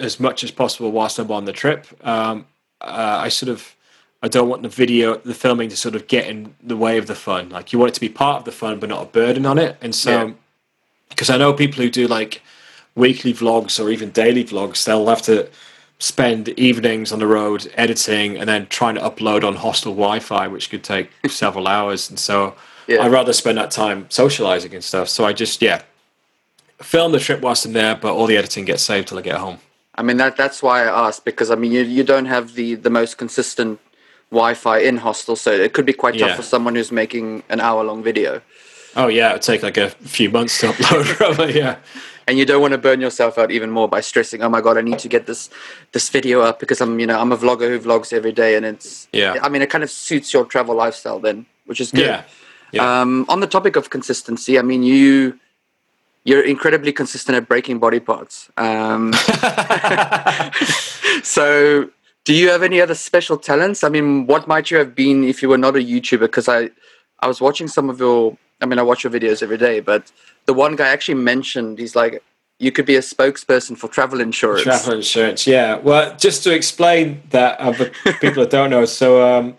as 0.00 0.20
much 0.20 0.44
as 0.44 0.50
possible 0.50 0.90
whilst 0.92 1.18
I'm 1.18 1.30
on 1.30 1.44
the 1.44 1.52
trip. 1.52 1.86
Um, 2.06 2.46
uh, 2.80 3.20
I 3.22 3.28
sort 3.28 3.50
of 3.50 3.74
I 4.22 4.28
don't 4.28 4.48
want 4.48 4.62
the 4.62 4.68
video, 4.68 5.16
the 5.16 5.34
filming 5.34 5.68
to 5.68 5.76
sort 5.76 5.94
of 5.94 6.08
get 6.08 6.26
in 6.26 6.54
the 6.62 6.76
way 6.76 6.98
of 6.98 7.06
the 7.06 7.14
fun. 7.14 7.50
Like 7.50 7.72
you 7.72 7.78
want 7.78 7.90
it 7.90 7.94
to 7.94 8.00
be 8.00 8.08
part 8.08 8.38
of 8.40 8.44
the 8.44 8.52
fun, 8.52 8.80
but 8.80 8.88
not 8.88 9.02
a 9.02 9.06
burden 9.06 9.46
on 9.46 9.58
it. 9.58 9.76
And 9.80 9.94
so, 9.94 10.34
because 11.08 11.30
I 11.30 11.36
know 11.36 11.52
people 11.52 11.82
who 11.82 11.90
do 11.90 12.08
like 12.08 12.42
weekly 12.96 13.32
vlogs 13.32 13.82
or 13.82 13.90
even 13.90 14.10
daily 14.10 14.44
vlogs, 14.44 14.84
they'll 14.84 15.06
have 15.06 15.22
to 15.22 15.48
spend 16.00 16.48
evenings 16.50 17.12
on 17.12 17.18
the 17.20 17.26
road 17.26 17.70
editing 17.74 18.36
and 18.36 18.48
then 18.48 18.66
trying 18.68 18.94
to 18.96 19.00
upload 19.00 19.44
on 19.44 19.56
hostel 19.56 19.92
Wi-Fi, 19.92 20.48
which 20.48 20.70
could 20.70 20.82
take 20.84 21.10
several 21.28 21.66
hours. 21.68 22.08
And 22.10 22.18
so, 22.18 22.54
Yeah. 22.88 23.02
I'd 23.02 23.12
rather 23.12 23.32
spend 23.32 23.58
that 23.58 23.70
time 23.70 24.06
socializing 24.08 24.74
and 24.74 24.82
stuff. 24.82 25.08
So 25.08 25.24
I 25.24 25.32
just 25.32 25.62
yeah, 25.62 25.82
film 26.80 27.12
the 27.12 27.20
trip 27.20 27.40
whilst 27.40 27.64
I'm 27.66 27.72
there, 27.72 27.94
but 27.94 28.14
all 28.14 28.26
the 28.26 28.36
editing 28.36 28.64
gets 28.64 28.82
saved 28.82 29.08
till 29.08 29.18
I 29.18 29.22
get 29.22 29.36
home. 29.36 29.58
I 29.98 30.02
mean 30.02 30.16
that 30.18 30.36
that's 30.36 30.62
why 30.62 30.76
I 30.86 31.06
asked 31.08 31.24
because 31.24 31.50
I 31.50 31.56
mean 31.56 31.72
you 31.72 31.82
you 31.82 32.04
don't 32.12 32.26
have 32.36 32.46
the 32.54 32.68
the 32.86 32.90
most 33.00 33.18
consistent 33.18 33.80
Wi-Fi 34.30 34.78
in 34.88 34.96
hostel, 34.98 35.36
so 35.36 35.50
it 35.66 35.72
could 35.74 35.86
be 35.86 35.92
quite 36.02 36.14
tough 36.18 36.28
Yeah. 36.30 36.36
for 36.36 36.42
someone 36.54 36.74
who's 36.76 36.92
making 36.92 37.42
an 37.48 37.60
hour 37.60 37.82
long 37.90 38.02
video. 38.10 38.40
Oh 38.94 39.08
yeah, 39.08 39.30
it 39.30 39.34
would 39.34 39.42
take 39.42 39.62
like 39.62 39.76
a 39.86 39.90
few 40.16 40.28
months 40.30 40.60
to 40.60 40.66
upload. 40.72 41.04
Probably 41.20 41.56
yeah. 41.56 41.76
and 42.28 42.36
you 42.38 42.44
don't 42.44 42.60
want 42.60 42.72
to 42.76 42.82
burn 42.88 43.00
yourself 43.00 43.38
out 43.38 43.50
even 43.50 43.70
more 43.70 43.88
by 43.88 44.00
stressing 44.02 44.42
oh 44.44 44.50
my 44.56 44.60
god 44.60 44.76
i 44.76 44.82
need 44.82 44.98
to 44.98 45.08
get 45.08 45.24
this 45.30 45.48
this 45.94 46.06
video 46.16 46.36
up 46.48 46.56
because 46.60 46.78
i'm 46.84 47.00
you 47.00 47.06
know 47.10 47.18
i'm 47.22 47.32
a 47.32 47.38
vlogger 47.44 47.68
who 47.72 47.78
vlogs 47.86 48.12
every 48.12 48.32
day 48.42 48.50
and 48.56 48.66
it's 48.66 49.08
Yeah. 49.12 49.38
i 49.46 49.48
mean 49.48 49.62
it 49.62 49.70
kind 49.74 49.82
of 49.86 49.90
suits 49.90 50.28
your 50.34 50.44
travel 50.44 50.74
lifestyle 50.84 51.20
then 51.26 51.46
which 51.68 51.80
is 51.84 51.88
good 51.90 52.04
Yeah. 52.04 52.22
Yeah. 52.76 52.84
um 53.00 53.24
on 53.32 53.40
the 53.40 53.46
topic 53.56 53.76
of 53.80 53.88
consistency 53.96 54.58
i 54.58 54.62
mean 54.70 54.82
you 54.92 55.40
you're 56.28 56.46
incredibly 56.54 56.92
consistent 56.92 57.36
at 57.36 57.48
breaking 57.48 57.78
body 57.78 58.00
parts. 58.00 58.50
Um 58.56 59.12
so 61.22 61.90
do 62.24 62.34
you 62.34 62.50
have 62.50 62.62
any 62.62 62.80
other 62.80 62.94
special 62.94 63.36
talents? 63.50 63.82
I 63.82 63.88
mean 63.88 64.26
what 64.26 64.46
might 64.52 64.70
you 64.70 64.78
have 64.82 64.94
been 64.94 65.24
if 65.24 65.42
you 65.42 65.48
were 65.48 65.62
not 65.66 65.74
a 65.76 65.82
youtuber? 65.92 66.28
Because 66.30 66.48
i 66.48 66.70
i 67.20 67.26
was 67.26 67.40
watching 67.40 67.68
some 67.76 67.90
of 67.92 67.98
your 68.04 68.36
i 68.62 68.66
mean 68.66 68.78
i 68.78 68.84
watch 68.90 69.02
your 69.04 69.12
videos 69.12 69.42
every 69.42 69.58
day 69.58 69.80
but 69.80 70.02
the 70.46 70.54
one 70.64 70.76
guy 70.80 70.88
actually 70.88 71.20
mentioned 71.32 71.78
he's 71.82 71.96
like 71.96 72.22
you 72.58 72.72
could 72.72 72.86
be 72.86 72.96
a 72.96 73.00
spokesperson 73.00 73.76
for 73.76 73.88
travel 73.88 74.20
insurance. 74.20 74.62
Travel 74.62 74.94
insurance, 74.94 75.46
yeah. 75.46 75.76
Well, 75.76 76.16
just 76.16 76.42
to 76.44 76.54
explain 76.54 77.22
that 77.30 77.60
uh, 77.60 77.72
for 77.72 78.12
people 78.14 78.42
that 78.42 78.50
don't 78.50 78.70
know, 78.70 78.84
so 78.84 79.22
um, 79.22 79.56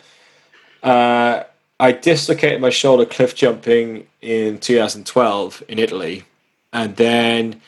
uh, 0.83 1.43
I 1.79 1.91
dislocated 1.93 2.59
my 2.59 2.69
shoulder 2.69 3.05
cliff 3.05 3.35
jumping 3.35 4.07
in 4.21 4.59
2012 4.59 5.63
in 5.69 5.79
Italy, 5.79 6.25
and 6.73 6.95
then. 6.95 7.61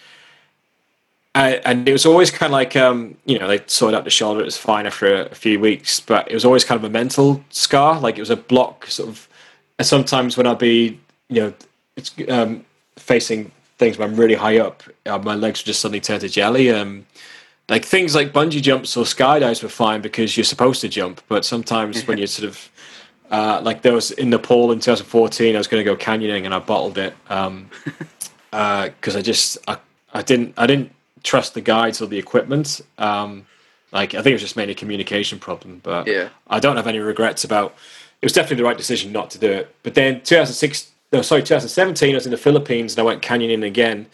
And 1.34 1.88
it 1.88 1.94
was 1.94 2.06
always 2.06 2.30
kind 2.30 2.50
of 2.50 2.52
like 2.52 2.76
um, 2.76 3.16
you 3.24 3.40
know 3.40 3.48
they 3.48 3.62
sorted 3.66 3.98
out 3.98 4.04
the 4.04 4.10
shoulder 4.10 4.42
it 4.42 4.46
was 4.46 4.58
fine 4.58 4.86
after 4.86 5.16
a, 5.16 5.26
a 5.28 5.36
few 5.36 5.62
weeks 5.62 6.02
but 6.02 6.30
it 6.30 6.34
was 6.34 6.44
always 6.44 6.66
kind 6.66 6.78
of 6.78 6.84
a 6.84 6.90
mental 6.90 7.42
scar 7.52 8.02
like 8.02 8.18
it 8.18 8.22
was 8.22 8.30
a 8.30 8.36
block 8.36 8.86
sort 8.88 9.08
of 9.08 9.30
and 9.80 9.88
sometimes 9.88 10.36
when 10.36 10.46
I'd 10.46 10.60
be 10.60 11.00
you 11.30 11.42
know 11.42 11.54
it's 11.96 12.14
um, 12.28 12.66
facing 12.98 13.50
things 13.78 13.98
when 13.98 14.10
I'm 14.10 14.18
really 14.18 14.36
high 14.36 14.60
up 14.60 14.84
uh, 15.06 15.20
my 15.20 15.36
legs 15.36 15.62
would 15.62 15.68
just 15.68 15.80
suddenly 15.80 16.02
turn 16.02 16.20
to 16.20 16.28
jelly 16.28 16.70
um, 16.70 17.06
like 17.72 17.86
things 17.86 18.14
like 18.14 18.34
bungee 18.34 18.62
jumps 18.62 18.98
or 18.98 19.06
skydives 19.06 19.64
were 19.64 19.70
fine 19.70 20.02
because 20.02 20.36
you're 20.36 20.44
supposed 20.44 20.82
to 20.82 20.90
jump, 20.90 21.22
but 21.30 21.46
sometimes 21.46 22.06
when 22.06 22.18
you're 22.18 22.28
sort 22.28 22.50
of 22.50 22.70
uh, 23.32 23.62
like 23.64 23.82
there 23.82 23.94
was 23.94 24.12
in 24.12 24.30
Nepal 24.30 24.74
in 24.74 24.80
2014, 24.80 25.56
I 25.56 25.58
was 25.58 25.68
going 25.68 25.84
to 25.84 25.90
go 25.90 25.96
canyoning 25.96 26.44
and 26.44 26.54
I 26.54 26.60
bottled 26.60 26.98
it 26.98 27.16
because 28.52 29.16
I 29.16 29.22
just 29.22 29.58
I, 29.68 29.78
I 30.14 30.22
didn't 30.22 30.54
I 30.58 30.68
didn't 30.68 30.92
trust 31.24 31.54
the 31.54 31.62
guides 31.62 32.02
or 32.02 32.08
the 32.08 32.18
equipment. 32.20 32.82
Um, 32.98 33.46
Like 33.92 34.14
I 34.14 34.18
think 34.22 34.28
it 34.28 34.34
was 34.34 34.42
just 34.42 34.56
mainly 34.58 34.74
a 34.74 34.76
communication 34.76 35.40
problem, 35.40 35.80
but 35.84 36.08
Yeah. 36.08 36.30
I 36.48 36.60
don't 36.60 36.76
have 36.78 36.88
any 36.88 37.00
regrets 37.00 37.44
about. 37.44 37.76
It 38.22 38.26
was 38.26 38.34
definitely 38.34 38.58
the 38.58 38.64
right 38.70 38.78
decision 38.78 39.12
not 39.12 39.30
to 39.32 39.40
do 39.40 39.52
it. 39.52 39.76
But 39.84 39.94
then 39.96 40.22
2006, 40.22 40.92
no, 41.12 41.22
sorry, 41.24 41.42
2017, 41.42 42.12
I 42.12 42.16
was 42.16 42.26
in 42.26 42.32
the 42.32 42.38
Philippines 42.38 42.94
and 42.94 43.00
I 43.00 43.04
went 43.04 43.22
canyoning 43.22 43.66
again, 43.66 44.06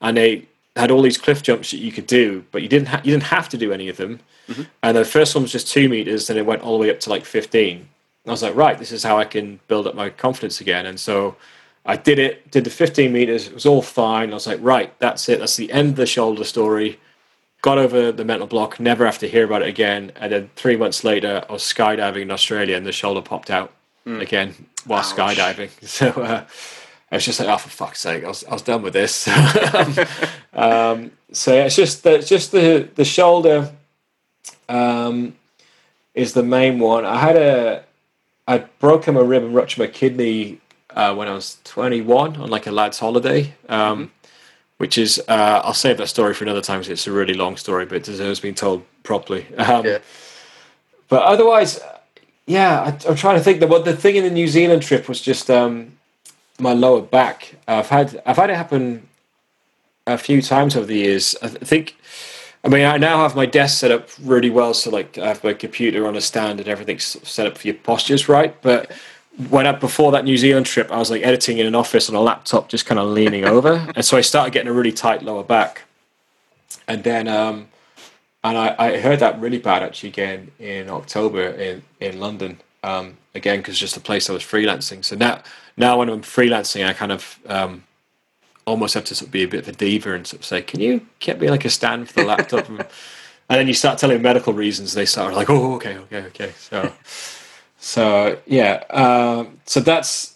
and 0.00 0.16
they 0.16 0.46
had 0.76 0.90
all 0.90 1.00
these 1.02 1.16
cliff 1.18 1.42
jumps 1.42 1.70
that 1.70 1.78
you 1.78 1.92
could 1.92 2.06
do, 2.06 2.44
but 2.50 2.60
you 2.62 2.68
didn't 2.68 2.88
ha- 2.88 3.00
you 3.04 3.12
didn't 3.12 3.24
have 3.36 3.48
to 3.50 3.56
do 3.58 3.72
any 3.72 3.88
of 3.88 3.96
them. 3.96 4.18
And 4.82 4.96
the 4.96 5.04
first 5.04 5.34
one 5.34 5.42
was 5.42 5.52
just 5.52 5.68
two 5.72 5.88
meters, 5.88 6.28
and 6.30 6.38
it 6.38 6.44
went 6.46 6.62
all 6.62 6.72
the 6.76 6.82
way 6.82 6.90
up 6.90 7.00
to 7.00 7.10
like 7.10 7.24
15. 7.24 7.76
And 7.78 7.86
I 8.26 8.30
was 8.30 8.42
like, 8.42 8.54
right, 8.54 8.76
this 8.78 8.92
is 8.92 9.02
how 9.04 9.16
I 9.18 9.24
can 9.24 9.60
build 9.68 9.86
up 9.86 9.94
my 9.94 10.10
confidence 10.10 10.60
again. 10.60 10.84
And 10.86 10.98
so 11.00 11.36
I 11.84 11.96
did 11.96 12.18
it, 12.18 12.50
did 12.50 12.64
the 12.64 12.70
15 12.70 13.12
meters, 13.12 13.48
it 13.48 13.54
was 13.54 13.66
all 13.66 13.82
fine. 13.82 14.30
I 14.30 14.34
was 14.34 14.46
like, 14.46 14.60
right, 14.62 14.96
that's 15.00 15.28
it, 15.28 15.40
that's 15.40 15.56
the 15.56 15.72
end 15.72 15.90
of 15.90 15.96
the 15.96 16.06
shoulder 16.06 16.44
story. 16.44 17.00
Got 17.60 17.78
over 17.78 18.12
the 18.12 18.24
mental 18.24 18.46
block, 18.46 18.78
never 18.78 19.04
have 19.04 19.18
to 19.18 19.28
hear 19.28 19.44
about 19.44 19.62
it 19.62 19.68
again. 19.68 20.12
And 20.16 20.32
then 20.32 20.50
three 20.56 20.76
months 20.76 21.04
later, 21.04 21.44
I 21.48 21.52
was 21.52 21.62
skydiving 21.62 22.22
in 22.22 22.30
Australia, 22.30 22.76
and 22.76 22.86
the 22.86 22.92
shoulder 22.92 23.20
popped 23.20 23.50
out 23.50 23.72
again 24.06 24.54
while 24.86 25.00
Ouch. 25.00 25.06
skydiving. 25.06 25.70
So 25.86 26.08
uh, 26.08 26.44
I 27.10 27.16
was 27.16 27.24
just 27.24 27.38
like, 27.40 27.48
oh, 27.48 27.58
for 27.58 27.68
fuck's 27.68 28.00
sake, 28.00 28.24
I 28.24 28.28
was, 28.28 28.44
I 28.44 28.52
was 28.52 28.62
done 28.62 28.82
with 28.82 28.94
this. 28.94 29.28
um, 30.52 31.10
so 31.30 31.54
yeah, 31.54 31.64
it's 31.64 31.76
just 31.76 32.02
the, 32.04 32.14
it's 32.14 32.28
just 32.28 32.52
the, 32.52 32.88
the 32.94 33.04
shoulder 33.04 33.72
um, 34.68 35.34
is 36.14 36.32
the 36.32 36.42
main 36.42 36.78
one. 36.78 37.04
I 37.04 37.18
had 37.18 37.36
a, 37.36 37.84
I 38.48 38.58
broken 38.58 39.14
my 39.14 39.20
rib 39.20 39.44
and 39.44 39.54
ruptured 39.54 39.78
my 39.78 39.86
kidney 39.86 40.60
uh, 40.94 41.14
when 41.14 41.28
I 41.28 41.34
was 41.34 41.58
21 41.64 42.36
on 42.36 42.50
like 42.50 42.66
a 42.66 42.72
lad's 42.72 42.98
holiday. 42.98 43.54
Um, 43.68 44.10
Which 44.78 44.98
is, 44.98 45.22
uh, 45.28 45.60
I'll 45.64 45.74
save 45.74 45.98
that 45.98 46.08
story 46.08 46.34
for 46.34 46.44
another 46.44 46.60
time 46.60 46.80
because 46.80 46.90
it's 46.90 47.06
a 47.06 47.12
really 47.12 47.34
long 47.34 47.56
story, 47.56 47.86
but 47.86 47.96
it 47.96 48.04
deserves 48.04 48.40
being 48.40 48.54
told 48.54 48.82
properly. 49.04 49.46
Um, 49.56 49.86
Yeah. 49.86 49.98
But 51.08 51.22
otherwise, 51.22 51.78
yeah, 52.46 52.80
I, 52.80 53.08
I'm 53.08 53.16
trying 53.16 53.36
to 53.36 53.44
think. 53.44 53.60
that 53.60 53.68
what 53.68 53.84
the 53.84 53.94
thing 53.94 54.16
in 54.16 54.24
the 54.24 54.30
New 54.30 54.48
Zealand 54.48 54.82
trip 54.82 55.08
was 55.08 55.20
just 55.20 55.50
um, 55.50 55.92
my 56.58 56.72
lower 56.72 57.02
back. 57.02 57.54
I've 57.68 57.88
had 57.88 58.20
I've 58.26 58.36
had 58.36 58.50
it 58.50 58.56
happen 58.56 59.06
a 60.06 60.18
few 60.18 60.42
times 60.42 60.74
over 60.74 60.86
the 60.86 60.96
years. 60.96 61.36
I 61.42 61.48
th- 61.48 61.60
think. 61.62 61.96
I 62.64 62.68
mean, 62.68 62.84
I 62.84 62.96
now 62.96 63.18
have 63.18 63.34
my 63.36 63.46
desk 63.46 63.78
set 63.78 63.90
up 63.90 64.08
really 64.22 64.48
well, 64.50 64.72
so 64.74 64.90
like 64.90 65.18
I 65.18 65.28
have 65.28 65.44
my 65.44 65.52
computer 65.52 66.06
on 66.06 66.16
a 66.16 66.20
stand 66.20 66.60
and 66.60 66.68
everything's 66.68 67.04
set 67.28 67.46
up 67.46 67.58
for 67.58 67.66
your 67.68 67.76
postures 67.76 68.28
right. 68.28 68.54
But 68.62 68.90
when 69.48 69.66
I, 69.66 69.72
before 69.72 70.12
that 70.12 70.24
New 70.24 70.36
Zealand 70.36 70.66
trip, 70.66 70.90
I 70.90 70.98
was 70.98 71.10
like 71.10 71.22
editing 71.22 71.58
in 71.58 71.66
an 71.66 71.74
office 71.74 72.08
on 72.08 72.14
a 72.14 72.20
laptop, 72.20 72.68
just 72.68 72.86
kind 72.86 72.98
of 72.98 73.08
leaning 73.08 73.44
over, 73.44 73.86
and 73.94 74.04
so 74.04 74.16
I 74.16 74.20
started 74.20 74.52
getting 74.52 74.68
a 74.68 74.72
really 74.72 74.92
tight 74.92 75.22
lower 75.22 75.42
back. 75.44 75.82
And 76.88 77.04
then, 77.04 77.28
um, 77.28 77.68
and 78.44 78.58
I, 78.58 78.74
I 78.78 78.98
heard 78.98 79.20
that 79.20 79.40
really 79.40 79.58
bad 79.58 79.82
actually 79.82 80.10
again 80.10 80.50
in 80.58 80.90
October 80.90 81.42
in 81.42 81.82
in 82.00 82.20
London. 82.20 82.60
Um, 82.84 83.16
again, 83.34 83.58
because 83.58 83.78
just 83.78 83.94
the 83.94 84.00
place 84.00 84.28
I 84.28 84.32
was 84.32 84.42
freelancing. 84.42 85.04
So 85.04 85.16
now, 85.16 85.42
now 85.76 85.98
when 85.98 86.08
I'm 86.08 86.22
freelancing, 86.22 86.86
I 86.86 86.92
kind 86.92 87.12
of 87.12 87.38
um, 87.46 87.84
almost 88.66 88.94
have 88.94 89.04
to 89.04 89.14
sort 89.14 89.28
of 89.28 89.32
be 89.32 89.42
a 89.42 89.48
bit 89.48 89.60
of 89.60 89.68
a 89.68 89.72
diva 89.72 90.14
and 90.14 90.26
sort 90.26 90.40
of 90.40 90.46
say, 90.46 90.62
"Can 90.62 90.80
you 90.80 91.06
get 91.20 91.40
me 91.40 91.50
like 91.50 91.64
a 91.64 91.70
stand 91.70 92.08
for 92.08 92.20
the 92.20 92.26
laptop?" 92.26 92.68
and, 92.68 92.80
and 93.48 93.60
then 93.60 93.68
you 93.68 93.74
start 93.74 93.98
telling 93.98 94.20
medical 94.22 94.52
reasons. 94.52 94.94
They 94.94 95.06
start 95.06 95.34
like, 95.34 95.50
"Oh, 95.50 95.74
okay, 95.76 95.96
okay, 95.96 96.22
okay." 96.26 96.52
So, 96.58 96.92
so 97.82 98.38
yeah, 98.46 98.84
um, 98.90 99.58
so 99.66 99.80
that's 99.80 100.34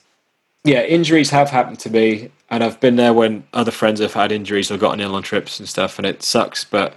yeah. 0.64 0.82
Injuries 0.82 1.30
have 1.30 1.48
happened 1.48 1.78
to 1.80 1.90
me, 1.90 2.30
and 2.50 2.64
I've 2.64 2.80
been 2.80 2.96
there 2.96 3.12
when 3.12 3.44
other 3.52 3.70
friends 3.70 4.00
have 4.00 4.12
had 4.12 4.32
injuries 4.32 4.68
or 4.70 4.76
gotten 4.76 5.00
ill 5.00 5.14
on 5.14 5.22
trips 5.22 5.61
and 5.61 5.68
stuff, 5.68 5.96
and 5.98 6.06
it 6.06 6.24
sucks. 6.24 6.64
But 6.64 6.96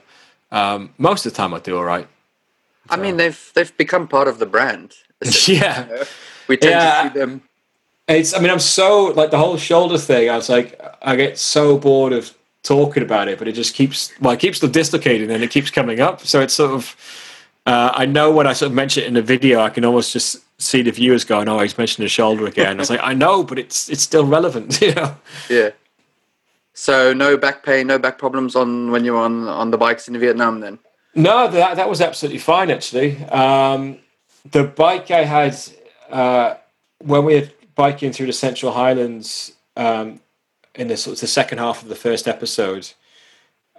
um, 0.52 0.92
most 0.98 1.26
of 1.28 1.32
the 1.34 1.38
time, 1.38 1.54
I 1.54 1.60
do 1.60 1.78
all 1.78 1.84
right. 1.84 2.08
I 2.90 2.98
mean, 2.98 3.18
they've 3.18 3.52
they've 3.54 3.76
become 3.78 4.08
part 4.08 4.28
of 4.28 4.40
the 4.40 4.48
brand. 4.48 4.96
yeah. 5.48 6.04
We 6.48 6.58
tend 6.58 6.72
Yeah. 6.72 7.04
to 7.04 7.14
see 7.14 7.20
them. 7.20 7.42
It's. 8.08 8.34
I 8.34 8.40
mean, 8.40 8.50
I'm 8.50 8.60
so 8.60 9.06
like 9.16 9.30
the 9.30 9.38
whole 9.38 9.56
shoulder 9.58 10.00
thing. 10.00 10.32
I 10.32 10.36
was 10.36 10.50
like, 10.50 10.82
I 11.04 11.16
get 11.16 11.38
so 11.38 11.78
bored 11.78 12.12
of 12.12 12.34
talking 12.64 13.04
about 13.04 13.28
it, 13.28 13.38
but 13.38 13.48
it 13.48 13.52
just 13.52 13.76
keeps. 13.76 14.12
Well, 14.20 14.34
it 14.34 14.40
keeps 14.40 14.60
the 14.62 14.68
dislocating, 14.68 15.30
and 15.30 15.44
it 15.44 15.52
keeps 15.52 15.70
coming 15.70 16.00
up. 16.00 16.26
So 16.26 16.42
it's 16.42 16.56
sort 16.56 16.72
of. 16.72 16.96
Uh, 17.70 17.92
I 17.94 18.08
know 18.08 18.32
when 18.32 18.48
I 18.48 18.54
sort 18.54 18.72
of 18.72 18.76
mention 18.76 19.04
it 19.04 19.08
in 19.08 19.14
the 19.14 19.22
video, 19.22 19.60
I 19.60 19.70
can 19.70 19.86
almost 19.86 20.12
just 20.12 20.38
see 20.60 20.82
the 20.82 20.90
viewers 20.90 21.24
going, 21.24 21.48
"Oh, 21.48 21.60
he's 21.60 21.78
mentioned 21.78 22.02
his 22.02 22.12
shoulder 22.12 22.48
again." 22.48 22.78
I 22.78 22.80
was 22.80 22.90
like, 22.90 23.00
I 23.04 23.14
know, 23.14 23.44
but 23.44 23.60
it's 23.60 23.90
it's 23.90 24.02
still 24.02 24.26
relevant, 24.26 24.82
you 24.82 24.96
know. 24.96 25.16
Yeah. 25.52 25.70
So 26.74 27.14
no 27.14 27.38
back 27.38 27.64
pain, 27.64 27.86
no 27.86 28.00
back 28.00 28.18
problems 28.18 28.56
on 28.56 28.90
when 28.90 29.06
you're 29.06 29.20
on 29.20 29.48
on 29.48 29.70
the 29.70 29.78
bikes 29.78 30.08
in 30.08 30.18
Vietnam. 30.18 30.62
Then. 30.62 30.80
No, 31.14 31.48
that 31.48 31.76
that 31.76 31.88
was 31.88 32.02
absolutely 32.02 32.40
fine 32.40 32.72
actually. 32.72 33.24
Um, 33.26 34.00
the 34.50 34.64
bike 34.64 35.12
I 35.12 35.24
had 35.24 35.56
uh, 36.10 36.56
when 37.06 37.24
we 37.24 37.36
were 37.40 37.50
biking 37.76 38.12
through 38.12 38.26
the 38.26 38.34
Central 38.34 38.72
Highlands 38.72 39.52
um, 39.78 40.22
in 40.74 40.88
the 40.88 40.98
sort 40.98 41.18
of 41.18 41.22
the 41.22 41.28
second 41.28 41.60
half 41.60 41.84
of 41.84 41.90
the 41.90 41.96
first 41.96 42.28
episode, 42.28 42.90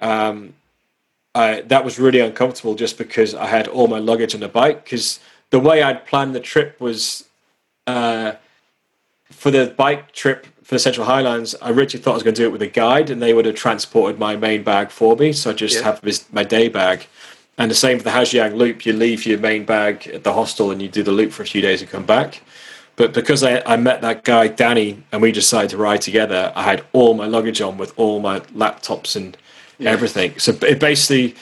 um, 0.00 0.54
I, 1.34 1.60
that 1.62 1.84
was 1.84 1.98
really 1.98 2.20
uncomfortable 2.20 2.74
just 2.74 2.98
because 2.98 3.34
I 3.34 3.46
had 3.46 3.68
all 3.68 3.86
my 3.86 3.98
luggage 3.98 4.34
on 4.34 4.40
the 4.40 4.48
bike. 4.48 4.84
Because 4.84 5.20
the 5.50 5.60
way 5.60 5.82
I'd 5.82 6.06
planned 6.06 6.34
the 6.34 6.40
trip 6.40 6.80
was 6.80 7.28
uh, 7.86 8.32
for 9.30 9.50
the 9.50 9.72
bike 9.76 10.12
trip 10.12 10.46
for 10.62 10.74
the 10.74 10.78
Central 10.80 11.06
Highlands, 11.06 11.54
I 11.60 11.70
originally 11.70 12.02
thought 12.02 12.12
I 12.12 12.14
was 12.14 12.22
going 12.22 12.34
to 12.34 12.42
do 12.42 12.46
it 12.46 12.52
with 12.52 12.62
a 12.62 12.68
guide, 12.68 13.10
and 13.10 13.20
they 13.20 13.32
would 13.34 13.44
have 13.44 13.56
transported 13.56 14.18
my 14.18 14.36
main 14.36 14.62
bag 14.62 14.90
for 14.90 15.16
me. 15.16 15.32
So 15.32 15.50
I 15.50 15.52
just 15.52 15.76
Yeah. 15.76 15.84
have 15.84 16.00
this, 16.00 16.24
my 16.32 16.44
day 16.44 16.68
bag. 16.68 17.06
And 17.58 17.70
the 17.70 17.74
same 17.74 17.98
for 17.98 18.04
the 18.04 18.12
Ha 18.12 18.22
Giang 18.22 18.56
loop. 18.56 18.86
You 18.86 18.92
leave 18.92 19.26
your 19.26 19.38
main 19.38 19.64
bag 19.64 20.06
at 20.08 20.24
the 20.24 20.32
hostel, 20.32 20.70
and 20.70 20.80
you 20.80 20.88
do 20.88 21.02
the 21.02 21.12
loop 21.12 21.32
for 21.32 21.42
a 21.42 21.46
few 21.46 21.60
days 21.60 21.80
and 21.80 21.90
come 21.90 22.04
back. 22.04 22.42
But 22.96 23.12
because 23.12 23.42
I, 23.42 23.62
I 23.66 23.76
met 23.76 24.00
that 24.02 24.24
guy 24.24 24.48
Danny, 24.48 25.02
and 25.12 25.22
we 25.22 25.32
decided 25.32 25.70
to 25.70 25.76
ride 25.76 26.02
together, 26.02 26.52
I 26.54 26.62
had 26.62 26.84
all 26.92 27.14
my 27.14 27.26
luggage 27.26 27.60
on 27.60 27.76
with 27.78 27.92
all 27.96 28.20
my 28.20 28.40
laptops 28.40 29.16
and 29.16 29.36
everything. 29.86 30.38
So 30.38 30.52
it 30.62 30.78
basically, 30.80 31.34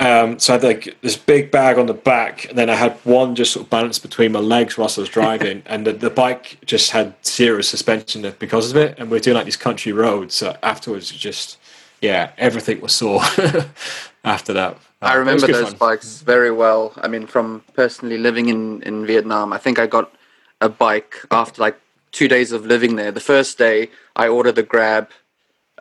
um, 0.00 0.38
so 0.38 0.52
I 0.52 0.56
had 0.56 0.64
like 0.64 0.96
this 1.02 1.16
big 1.16 1.50
bag 1.50 1.78
on 1.78 1.86
the 1.86 1.94
back, 1.94 2.48
and 2.48 2.56
then 2.56 2.70
I 2.70 2.74
had 2.74 2.92
one 3.04 3.34
just 3.34 3.52
sort 3.52 3.64
of 3.66 3.70
balanced 3.70 4.02
between 4.02 4.32
my 4.32 4.38
legs 4.40 4.78
whilst 4.78 4.98
I 4.98 5.02
was 5.02 5.10
driving, 5.10 5.62
and 5.66 5.86
the, 5.86 5.92
the 5.92 6.10
bike 6.10 6.58
just 6.64 6.90
had 6.90 7.14
serious 7.22 7.68
suspension 7.68 8.22
because 8.38 8.70
of 8.70 8.76
it. 8.76 8.98
And 8.98 9.10
we 9.10 9.16
are 9.16 9.20
doing 9.20 9.36
like 9.36 9.44
these 9.44 9.56
country 9.56 9.92
roads. 9.92 10.34
So 10.34 10.56
afterwards, 10.62 11.10
it 11.10 11.16
just 11.16 11.58
yeah, 12.00 12.30
everything 12.38 12.80
was 12.80 12.92
sore 12.92 13.20
after 14.24 14.52
that. 14.52 14.76
I 15.02 15.14
Uh, 15.14 15.18
remember 15.18 15.46
those 15.46 15.70
fun. 15.70 15.76
bikes 15.78 16.20
very 16.22 16.50
well. 16.50 16.92
I 16.96 17.08
mean, 17.08 17.26
from 17.26 17.62
personally 17.74 18.18
living 18.18 18.48
in, 18.48 18.82
in 18.82 19.06
Vietnam, 19.06 19.52
I 19.52 19.58
think 19.58 19.78
I 19.78 19.86
got 19.86 20.12
a 20.60 20.68
bike 20.68 21.16
after 21.30 21.60
like 21.62 21.76
two 22.12 22.28
days 22.28 22.52
of 22.52 22.66
living 22.66 22.96
there. 22.96 23.12
The 23.12 23.20
first 23.20 23.58
day, 23.58 23.90
I 24.16 24.28
ordered 24.28 24.54
the 24.56 24.62
Grab, 24.62 25.08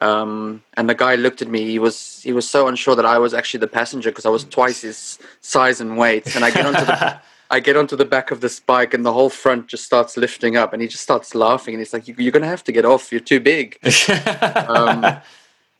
um, 0.01 0.63
and 0.75 0.89
the 0.89 0.95
guy 0.95 1.15
looked 1.15 1.41
at 1.41 1.47
me. 1.47 1.65
He 1.71 1.79
was 1.79 2.21
he 2.23 2.33
was 2.33 2.49
so 2.49 2.67
unsure 2.67 2.95
that 2.95 3.05
I 3.05 3.17
was 3.17 3.33
actually 3.33 3.59
the 3.61 3.67
passenger 3.67 4.09
because 4.11 4.25
I 4.25 4.29
was 4.29 4.43
twice 4.43 4.81
his 4.81 5.19
size 5.41 5.81
and 5.81 5.97
weight. 5.97 6.35
And 6.35 6.43
I 6.45 6.51
get 6.51 6.65
onto 6.65 6.85
the 6.85 7.19
I 7.49 7.59
get 7.61 7.77
onto 7.77 7.95
the 7.95 8.05
back 8.05 8.31
of 8.31 8.41
this 8.41 8.59
bike, 8.59 8.93
and 8.93 9.05
the 9.05 9.13
whole 9.13 9.29
front 9.29 9.67
just 9.67 9.85
starts 9.85 10.17
lifting 10.17 10.57
up, 10.57 10.73
and 10.73 10.81
he 10.81 10.87
just 10.87 11.03
starts 11.03 11.33
laughing, 11.33 11.73
and 11.75 11.79
he's 11.81 11.93
like, 11.93 12.05
"You- 12.07 12.15
"You're 12.17 12.33
gonna 12.33 12.45
have 12.55 12.63
to 12.65 12.71
get 12.73 12.83
off. 12.85 13.11
You're 13.11 13.21
too 13.21 13.39
big." 13.39 13.79
Um, 14.67 15.17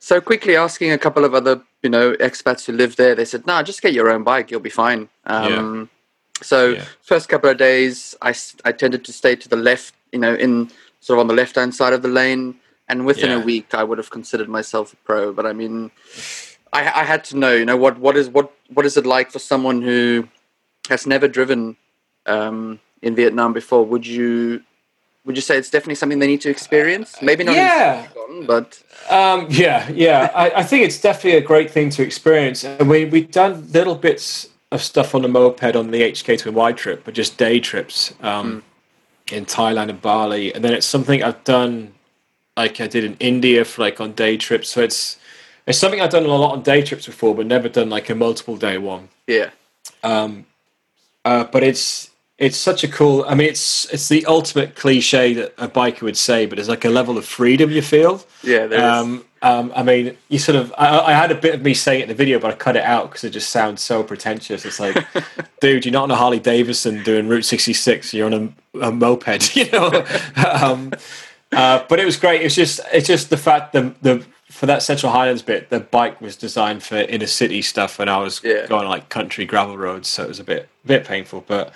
so 0.00 0.20
quickly 0.20 0.56
asking 0.56 0.92
a 0.92 0.98
couple 0.98 1.24
of 1.24 1.34
other, 1.34 1.60
you 1.82 1.90
know, 1.90 2.12
expats 2.14 2.64
who 2.66 2.72
live 2.72 2.96
there, 2.96 3.14
they 3.14 3.24
said, 3.24 3.46
"No, 3.46 3.62
just 3.62 3.82
get 3.82 3.92
your 3.92 4.10
own 4.10 4.22
bike. 4.24 4.50
You'll 4.50 4.60
be 4.60 4.70
fine." 4.70 5.08
Um, 5.26 5.90
So 6.40 6.58
Yeah. 6.74 6.84
first 7.02 7.28
couple 7.28 7.50
of 7.50 7.56
days, 7.58 8.14
I 8.22 8.32
I 8.64 8.70
tended 8.72 9.04
to 9.06 9.12
stay 9.12 9.34
to 9.36 9.48
the 9.48 9.56
left, 9.56 9.92
you 10.12 10.20
know, 10.20 10.34
in 10.34 10.70
sort 11.00 11.16
of 11.16 11.20
on 11.20 11.26
the 11.26 11.34
left 11.34 11.56
hand 11.56 11.74
side 11.74 11.92
of 11.92 12.00
the 12.02 12.08
lane, 12.20 12.54
and 12.88 13.04
within 13.06 13.30
a 13.30 13.40
week, 13.40 13.74
I 13.74 13.84
would 13.84 13.98
have 13.98 14.10
considered 14.10 14.48
myself 14.48 14.92
a 14.92 14.96
pro. 14.96 15.32
But 15.32 15.46
I 15.46 15.52
mean, 15.52 15.90
I, 16.72 16.80
I 17.00 17.04
had 17.04 17.24
to 17.24 17.36
know, 17.36 17.54
you 17.54 17.64
know, 17.64 17.76
what 17.76 17.98
what 17.98 18.16
is 18.16 18.28
what 18.28 18.52
what 18.74 18.86
is 18.86 18.96
it 18.96 19.06
like 19.06 19.30
for 19.30 19.38
someone 19.38 19.82
who 19.82 20.28
has 20.88 21.06
never 21.06 21.28
driven 21.28 21.76
um, 22.26 22.80
in 23.02 23.14
Vietnam 23.14 23.52
before? 23.52 23.84
Would 23.84 24.06
you 24.06 24.62
would 25.24 25.36
you 25.36 25.42
say 25.42 25.58
it's 25.58 25.70
definitely 25.70 25.96
something 25.96 26.18
they 26.18 26.26
need 26.26 26.40
to 26.40 26.50
experience? 26.50 27.16
Maybe 27.20 27.44
not, 27.44 27.54
Yeah. 27.56 28.06
but 28.46 28.82
Um, 29.10 29.46
yeah, 29.50 29.86
yeah. 29.90 30.30
I, 30.34 30.50
I 30.60 30.62
think 30.62 30.84
it's 30.86 31.00
definitely 31.00 31.38
a 31.38 31.42
great 31.42 31.70
thing 31.70 31.90
to 31.90 32.02
experience. 32.02 32.64
And 32.64 32.88
we 32.88 33.04
we've 33.04 33.30
done 33.30 33.70
little 33.72 33.94
bits 33.94 34.48
of 34.72 34.82
stuff 34.82 35.14
on 35.14 35.22
the 35.22 35.28
moped 35.28 35.76
on 35.76 35.90
the 35.90 36.00
HK 36.02 36.38
to 36.38 36.52
Y 36.52 36.72
trip, 36.72 37.02
but 37.04 37.14
just 37.14 37.36
day 37.38 37.60
trips 37.60 38.14
um, 38.22 38.62
in 39.30 39.44
Thailand 39.44 39.90
and 39.90 40.00
Bali. 40.00 40.54
And 40.54 40.64
then 40.64 40.72
it's 40.72 40.86
something 40.86 41.22
I've 41.22 41.42
done, 41.44 41.92
like 42.58 42.80
I 42.80 42.88
did 42.88 43.04
in 43.04 43.16
India 43.20 43.64
for 43.64 43.82
like 43.82 44.00
on 44.00 44.12
day 44.12 44.36
trips. 44.36 44.68
So 44.68 44.82
it's 44.82 45.16
it's 45.66 45.78
something 45.78 46.00
I've 46.00 46.10
done 46.10 46.24
a 46.24 46.28
lot 46.28 46.52
on 46.52 46.62
day 46.62 46.82
trips 46.82 47.06
before, 47.06 47.34
but 47.34 47.46
never 47.46 47.68
done 47.68 47.88
like 47.88 48.10
a 48.10 48.14
multiple 48.14 48.56
day 48.56 48.76
one. 48.78 49.08
yeah, 49.26 49.50
Uh, 51.24 51.44
but 51.44 51.62
it's 51.62 52.10
it's 52.36 52.56
such 52.56 52.84
a 52.84 52.88
cool. 52.88 53.24
I 53.28 53.34
mean, 53.34 53.48
it's 53.48 53.86
it's 53.92 54.08
the 54.08 54.26
ultimate 54.26 54.74
cliche 54.74 55.34
that 55.34 55.54
a 55.56 55.68
biker 55.68 56.02
would 56.02 56.16
say, 56.16 56.46
but 56.46 56.56
there's 56.56 56.68
like 56.68 56.84
a 56.84 56.90
level 56.90 57.16
of 57.16 57.24
freedom 57.24 57.70
you 57.70 57.82
feel. 57.82 58.24
Yeah, 58.42 58.66
there 58.66 58.90
um, 58.90 59.24
um, 59.42 59.72
I 59.74 59.82
mean, 59.82 60.16
you 60.28 60.38
sort 60.38 60.56
of. 60.56 60.72
I, 60.76 60.98
I, 60.98 61.12
had 61.12 61.30
a 61.30 61.34
bit 61.34 61.54
of 61.54 61.62
me 61.62 61.74
saying 61.74 62.00
it 62.00 62.02
in 62.04 62.08
the 62.08 62.14
video, 62.14 62.40
but 62.40 62.50
I 62.50 62.54
cut 62.56 62.76
it 62.76 62.82
out 62.82 63.10
because 63.10 63.22
it 63.22 63.30
just 63.30 63.50
sounds 63.50 63.82
so 63.82 64.02
pretentious. 64.02 64.64
It's 64.64 64.80
like, 64.80 64.96
dude, 65.60 65.84
you're 65.84 65.92
not 65.92 66.04
on 66.04 66.10
a 66.10 66.16
Harley 66.16 66.40
Davidson 66.40 67.04
doing 67.04 67.28
Route 67.28 67.44
66. 67.44 68.14
You're 68.14 68.26
on 68.26 68.54
a, 68.74 68.86
a 68.88 68.90
moped, 68.90 69.56
you 69.56 69.70
know. 69.70 69.90
uh, 71.52 71.84
but 71.88 71.98
it 72.00 72.04
was 72.04 72.16
great. 72.16 72.42
It's 72.42 72.54
just, 72.54 72.80
it's 72.92 73.06
just 73.06 73.30
the 73.30 73.36
fact 73.36 73.72
the 73.72 73.94
the 74.02 74.24
for 74.50 74.66
that 74.66 74.82
Central 74.82 75.12
Highlands 75.12 75.42
bit, 75.42 75.68
the 75.68 75.80
bike 75.80 76.20
was 76.20 76.34
designed 76.34 76.82
for 76.82 76.96
inner 76.96 77.26
city 77.26 77.62
stuff, 77.62 78.00
and 78.00 78.08
I 78.08 78.18
was 78.18 78.42
yeah. 78.42 78.66
going 78.66 78.84
on 78.84 78.90
like 78.90 79.08
country 79.08 79.44
gravel 79.44 79.76
roads, 79.76 80.08
so 80.08 80.24
it 80.24 80.28
was 80.28 80.40
a 80.40 80.44
bit 80.44 80.68
bit 80.84 81.04
painful. 81.04 81.44
But 81.46 81.72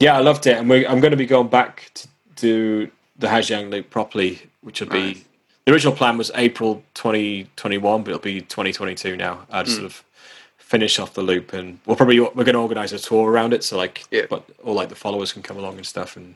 yeah, 0.00 0.16
I 0.16 0.20
loved 0.20 0.46
it, 0.46 0.56
and 0.56 0.68
we, 0.68 0.86
I'm 0.86 1.00
going 1.00 1.12
to 1.12 1.16
be 1.16 1.26
going 1.26 1.48
back 1.48 1.90
to 1.94 2.08
do 2.36 2.90
the 3.18 3.28
Ha 3.28 3.38
Giang 3.38 3.70
Loop 3.70 3.90
properly, 3.90 4.40
which 4.62 4.80
will 4.80 4.88
nice. 4.88 5.14
be 5.14 5.24
the 5.64 5.72
original 5.72 5.94
plan 5.94 6.18
was 6.18 6.30
April 6.34 6.82
2021, 6.94 8.02
but 8.02 8.10
it'll 8.10 8.20
be 8.20 8.40
2022 8.40 9.16
now. 9.16 9.46
I'd 9.50 9.66
mm. 9.66 9.68
sort 9.68 9.84
of 9.84 10.02
finish 10.58 10.98
off 10.98 11.14
the 11.14 11.22
loop, 11.22 11.52
and 11.52 11.78
we'll 11.86 11.96
probably 11.96 12.18
we're 12.18 12.44
going 12.44 12.54
to 12.54 12.60
organize 12.60 12.92
a 12.92 12.98
tour 12.98 13.30
around 13.30 13.52
it, 13.52 13.62
so 13.62 13.76
like, 13.76 14.04
yeah. 14.10 14.26
but 14.28 14.44
all 14.64 14.74
like 14.74 14.88
the 14.88 14.94
followers 14.94 15.32
can 15.32 15.42
come 15.42 15.58
along 15.58 15.76
and 15.76 15.86
stuff, 15.86 16.16
and 16.16 16.34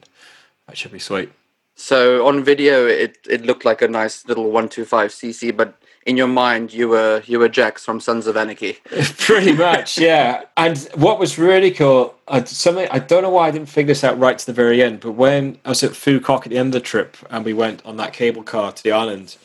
that 0.67 0.77
should 0.77 0.93
be 0.93 0.99
sweet. 0.99 1.33
So 1.77 2.27
on 2.27 2.45
video, 2.45 2.87
it 2.87 3.19
it 3.29 3.45
looked 3.45 3.65
like 3.65 3.83
a 3.83 3.89
nice 3.89 4.27
little 4.27 4.51
one 4.51 4.69
two 4.69 4.85
five 4.85 5.11
cc, 5.11 5.57
but 5.57 5.75
in 6.07 6.17
your 6.17 6.27
mind, 6.29 6.73
you 6.73 6.89
were 6.89 7.23
you 7.27 7.39
were 7.39 7.49
Jax 7.49 7.85
from 7.85 8.01
Sons 8.01 8.27
of 8.27 8.37
Anarchy. 8.37 8.79
Pretty 9.19 9.53
much, 9.53 9.99
yeah. 9.99 10.45
And 10.57 10.79
what 10.95 11.19
was 11.19 11.39
really 11.39 11.71
cool, 11.71 12.15
uh, 12.29 12.45
something 12.45 12.87
I 12.91 12.99
don't 12.99 13.23
know 13.23 13.31
why 13.31 13.49
I 13.49 13.51
didn't 13.51 13.69
figure 13.69 13.89
this 13.89 14.05
out 14.05 14.19
right 14.19 14.39
to 14.39 14.47
the 14.47 14.53
very 14.53 14.83
end, 14.83 15.01
but 15.01 15.13
when 15.13 15.59
I 15.65 15.71
was 15.71 15.83
at 15.83 15.93
Phu 15.93 16.21
Quoc 16.21 16.43
at 16.45 16.51
the 16.51 16.59
end 16.59 16.69
of 16.69 16.81
the 16.83 16.87
trip, 16.87 17.17
and 17.31 17.45
we 17.45 17.53
went 17.53 17.85
on 17.85 17.97
that 17.97 18.13
cable 18.13 18.43
car 18.43 18.71
to 18.73 18.83
the 18.83 18.93
island, 18.93 19.37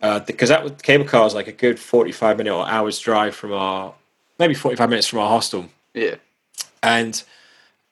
uh, 0.00 0.20
because 0.20 0.48
that 0.48 0.64
was, 0.64 0.72
cable 0.82 1.04
car 1.04 1.24
was 1.24 1.34
like 1.34 1.48
a 1.48 1.52
good 1.52 1.78
forty-five 1.78 2.38
minute 2.38 2.54
or 2.54 2.66
hours 2.66 2.98
drive 2.98 3.34
from 3.34 3.52
our, 3.52 3.94
maybe 4.38 4.54
forty-five 4.54 4.88
minutes 4.88 5.06
from 5.06 5.20
our 5.20 5.28
hostel. 5.28 5.68
Yeah. 5.94 6.16
And 6.82 7.22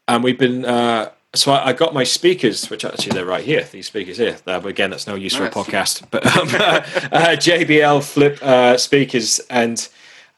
and 0.09 0.25
we've 0.25 0.38
been 0.38 0.64
uh, 0.64 1.11
so 1.38 1.53
I, 1.53 1.68
I, 1.68 1.72
got 1.72 1.94
my 1.94 2.05
speakers, 2.05 2.68
which 2.70 2.85
actually 2.85 3.12
they're 3.12 3.24
right 3.24 3.44
here. 3.44 3.62
These 3.62 3.87
speakers 3.87 4.18
here. 4.18 4.37
Uh, 4.46 4.61
but 4.61 4.66
again, 4.66 4.90
that's 4.90 5.07
no 5.07 5.14
use 5.14 5.38
nice. 5.38 5.53
for 5.53 5.61
a 5.61 5.64
podcast. 5.64 6.05
But 6.11 6.27
um, 6.27 6.48
uh, 6.55 6.83
uh, 7.12 7.37
JBL 7.37 8.03
flip 8.03 8.42
uh, 8.42 8.77
speakers, 8.77 9.40
and 9.51 9.88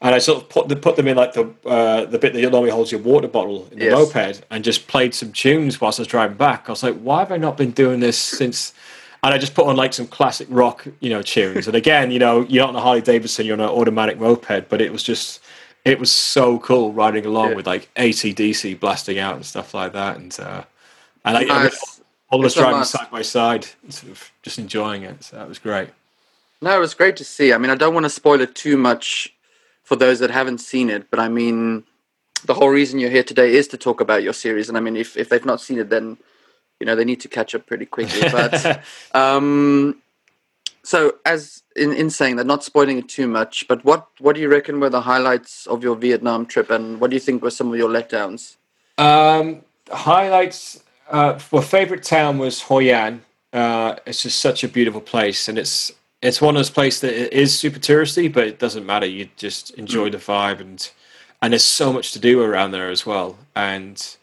and 0.01 0.15
I 0.15 0.19
sort 0.19 0.41
of 0.41 0.49
put 0.49 0.67
the, 0.67 0.75
put 0.75 0.95
them 0.95 1.07
in 1.07 1.17
like 1.17 1.33
the 1.33 1.53
uh, 1.65 2.05
the 2.05 2.17
bit 2.17 2.33
that 2.33 2.41
normally 2.41 2.71
holds 2.71 2.91
your 2.91 3.01
water 3.01 3.27
bottle 3.27 3.67
in 3.71 3.79
the 3.79 3.85
yes. 3.85 3.93
moped, 3.93 4.43
and 4.49 4.63
just 4.63 4.87
played 4.87 5.13
some 5.13 5.31
tunes 5.31 5.79
whilst 5.79 5.99
I 5.99 6.01
was 6.01 6.07
driving 6.07 6.37
back. 6.37 6.65
I 6.67 6.71
was 6.71 6.83
like, 6.83 6.99
why 6.99 7.19
have 7.19 7.31
I 7.31 7.37
not 7.37 7.57
been 7.57 7.71
doing 7.71 7.99
this 7.99 8.17
since? 8.17 8.73
And 9.23 9.31
I 9.31 9.37
just 9.37 9.53
put 9.53 9.67
on 9.67 9.75
like 9.75 9.93
some 9.93 10.07
classic 10.07 10.47
rock, 10.49 10.87
you 10.99 11.11
know, 11.11 11.21
tunes. 11.21 11.67
And 11.67 11.75
again, 11.75 12.09
you 12.09 12.17
know, 12.17 12.41
you're 12.49 12.63
not 12.63 12.69
on 12.69 12.75
a 12.75 12.81
Harley 12.81 13.01
Davidson, 13.01 13.45
you're 13.45 13.53
on 13.53 13.59
an 13.59 13.69
automatic 13.69 14.19
moped, 14.19 14.67
but 14.67 14.81
it 14.81 14.91
was 14.91 15.03
just 15.03 15.41
it 15.85 15.99
was 15.99 16.11
so 16.11 16.59
cool 16.59 16.93
riding 16.93 17.25
along 17.25 17.49
yeah. 17.49 17.55
with 17.55 17.67
like 17.67 17.93
ACDC 17.95 18.79
blasting 18.79 19.19
out 19.19 19.35
and 19.35 19.45
stuff 19.45 19.73
like 19.73 19.93
that. 19.93 20.17
And 20.17 20.35
uh, 20.39 20.63
and 21.25 21.37
I, 21.37 21.43
nice. 21.43 22.01
all 22.29 22.39
of 22.39 22.45
us 22.45 22.55
driving 22.55 22.83
side 22.83 23.11
by 23.11 23.21
side, 23.21 23.67
sort 23.89 24.11
of 24.11 24.31
just 24.41 24.57
enjoying 24.59 25.03
it. 25.03 25.23
So 25.23 25.37
that 25.37 25.47
was 25.47 25.59
great. 25.59 25.89
No, 26.61 26.75
it 26.75 26.79
was 26.79 26.93
great 26.93 27.15
to 27.17 27.23
see. 27.23 27.53
I 27.53 27.57
mean, 27.57 27.71
I 27.71 27.75
don't 27.75 27.93
want 27.93 28.05
to 28.05 28.09
spoil 28.09 28.39
it 28.41 28.55
too 28.55 28.77
much 28.77 29.33
for 29.83 29.95
those 29.95 30.19
that 30.19 30.29
haven't 30.29 30.59
seen 30.59 30.89
it, 30.89 31.09
but 31.09 31.19
I 31.19 31.27
mean, 31.27 31.83
the 32.45 32.53
whole 32.53 32.69
reason 32.69 32.99
you're 32.99 33.09
here 33.09 33.23
today 33.23 33.53
is 33.53 33.67
to 33.69 33.77
talk 33.77 34.01
about 34.01 34.23
your 34.23 34.33
series. 34.33 34.69
And 34.69 34.77
I 34.77 34.81
mean, 34.81 34.95
if, 34.95 35.17
if 35.17 35.29
they've 35.29 35.45
not 35.45 35.61
seen 35.61 35.79
it, 35.79 35.89
then 35.89 36.17
you 36.79 36.85
know 36.85 36.95
they 36.95 37.05
need 37.05 37.21
to 37.21 37.27
catch 37.27 37.53
up 37.55 37.65
pretty 37.65 37.85
quickly. 37.85 38.27
But 38.31 38.81
um, 39.13 40.01
so, 40.83 41.15
as 41.25 41.61
in, 41.75 41.93
in 41.93 42.09
saying 42.09 42.37
that, 42.37 42.47
not 42.47 42.63
spoiling 42.63 42.97
it 42.97 43.07
too 43.07 43.27
much, 43.27 43.67
but 43.67 43.85
what 43.85 44.07
what 44.19 44.35
do 44.35 44.41
you 44.41 44.49
reckon 44.49 44.79
were 44.79 44.89
the 44.89 45.01
highlights 45.01 45.67
of 45.67 45.83
your 45.83 45.95
Vietnam 45.95 46.45
trip, 46.45 46.69
and 46.69 46.99
what 46.99 47.09
do 47.09 47.15
you 47.15 47.19
think 47.19 47.43
were 47.43 47.51
some 47.51 47.71
of 47.71 47.77
your 47.77 47.89
letdowns? 47.89 48.57
Um, 48.97 49.61
highlights 49.91 50.83
uh, 51.11 51.39
well, 51.51 51.61
favorite 51.61 52.03
town 52.03 52.37
was 52.37 52.61
Hoi 52.61 52.91
An. 52.91 53.21
Uh, 53.53 53.95
it's 54.05 54.23
just 54.23 54.39
such 54.39 54.63
a 54.63 54.67
beautiful 54.67 55.01
place, 55.01 55.47
and 55.47 55.57
it's 55.57 55.91
it's 56.21 56.41
one 56.41 56.55
of 56.55 56.59
those 56.59 56.69
places 56.69 57.01
that 57.01 57.37
is 57.37 57.57
super 57.57 57.79
touristy, 57.79 58.31
but 58.31 58.47
it 58.47 58.59
doesn't 58.59 58.85
matter. 58.85 59.05
You 59.05 59.29
just 59.35 59.71
enjoy 59.71 60.09
mm. 60.09 60.13
the 60.13 60.17
vibe, 60.19 60.61
and 60.61 60.89
and 61.41 61.53
there's 61.53 61.63
so 61.63 61.91
much 61.91 62.13
to 62.13 62.19
do 62.19 62.41
around 62.41 62.71
there 62.71 62.89
as 62.89 63.05
well. 63.05 63.37
And 63.55 64.15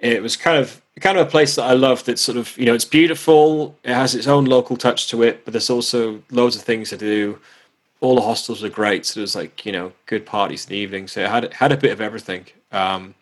it 0.00 0.22
was 0.22 0.36
kind 0.36 0.58
of 0.58 0.80
kind 1.00 1.18
of 1.18 1.26
a 1.26 1.30
place 1.30 1.56
that 1.56 1.64
I 1.64 1.74
love. 1.74 2.04
That 2.04 2.18
sort 2.18 2.38
of 2.38 2.56
you 2.56 2.64
know 2.64 2.74
it's 2.74 2.86
beautiful. 2.86 3.76
It 3.84 3.94
has 3.94 4.14
its 4.14 4.26
own 4.26 4.46
local 4.46 4.76
touch 4.76 5.08
to 5.08 5.22
it, 5.22 5.44
but 5.44 5.52
there's 5.52 5.70
also 5.70 6.22
loads 6.30 6.56
of 6.56 6.62
things 6.62 6.90
to 6.90 6.96
do. 6.96 7.38
All 8.00 8.14
the 8.16 8.22
hostels 8.22 8.64
are 8.64 8.68
great, 8.70 9.04
so 9.04 9.20
there's 9.20 9.36
like 9.36 9.66
you 9.66 9.72
know 9.72 9.92
good 10.06 10.24
parties 10.24 10.64
in 10.64 10.70
the 10.70 10.76
evening. 10.76 11.08
So 11.08 11.22
it 11.22 11.28
had 11.28 11.52
had 11.52 11.72
a 11.72 11.76
bit 11.76 11.92
of 11.92 12.00
everything. 12.00 12.46
Um, 12.70 13.14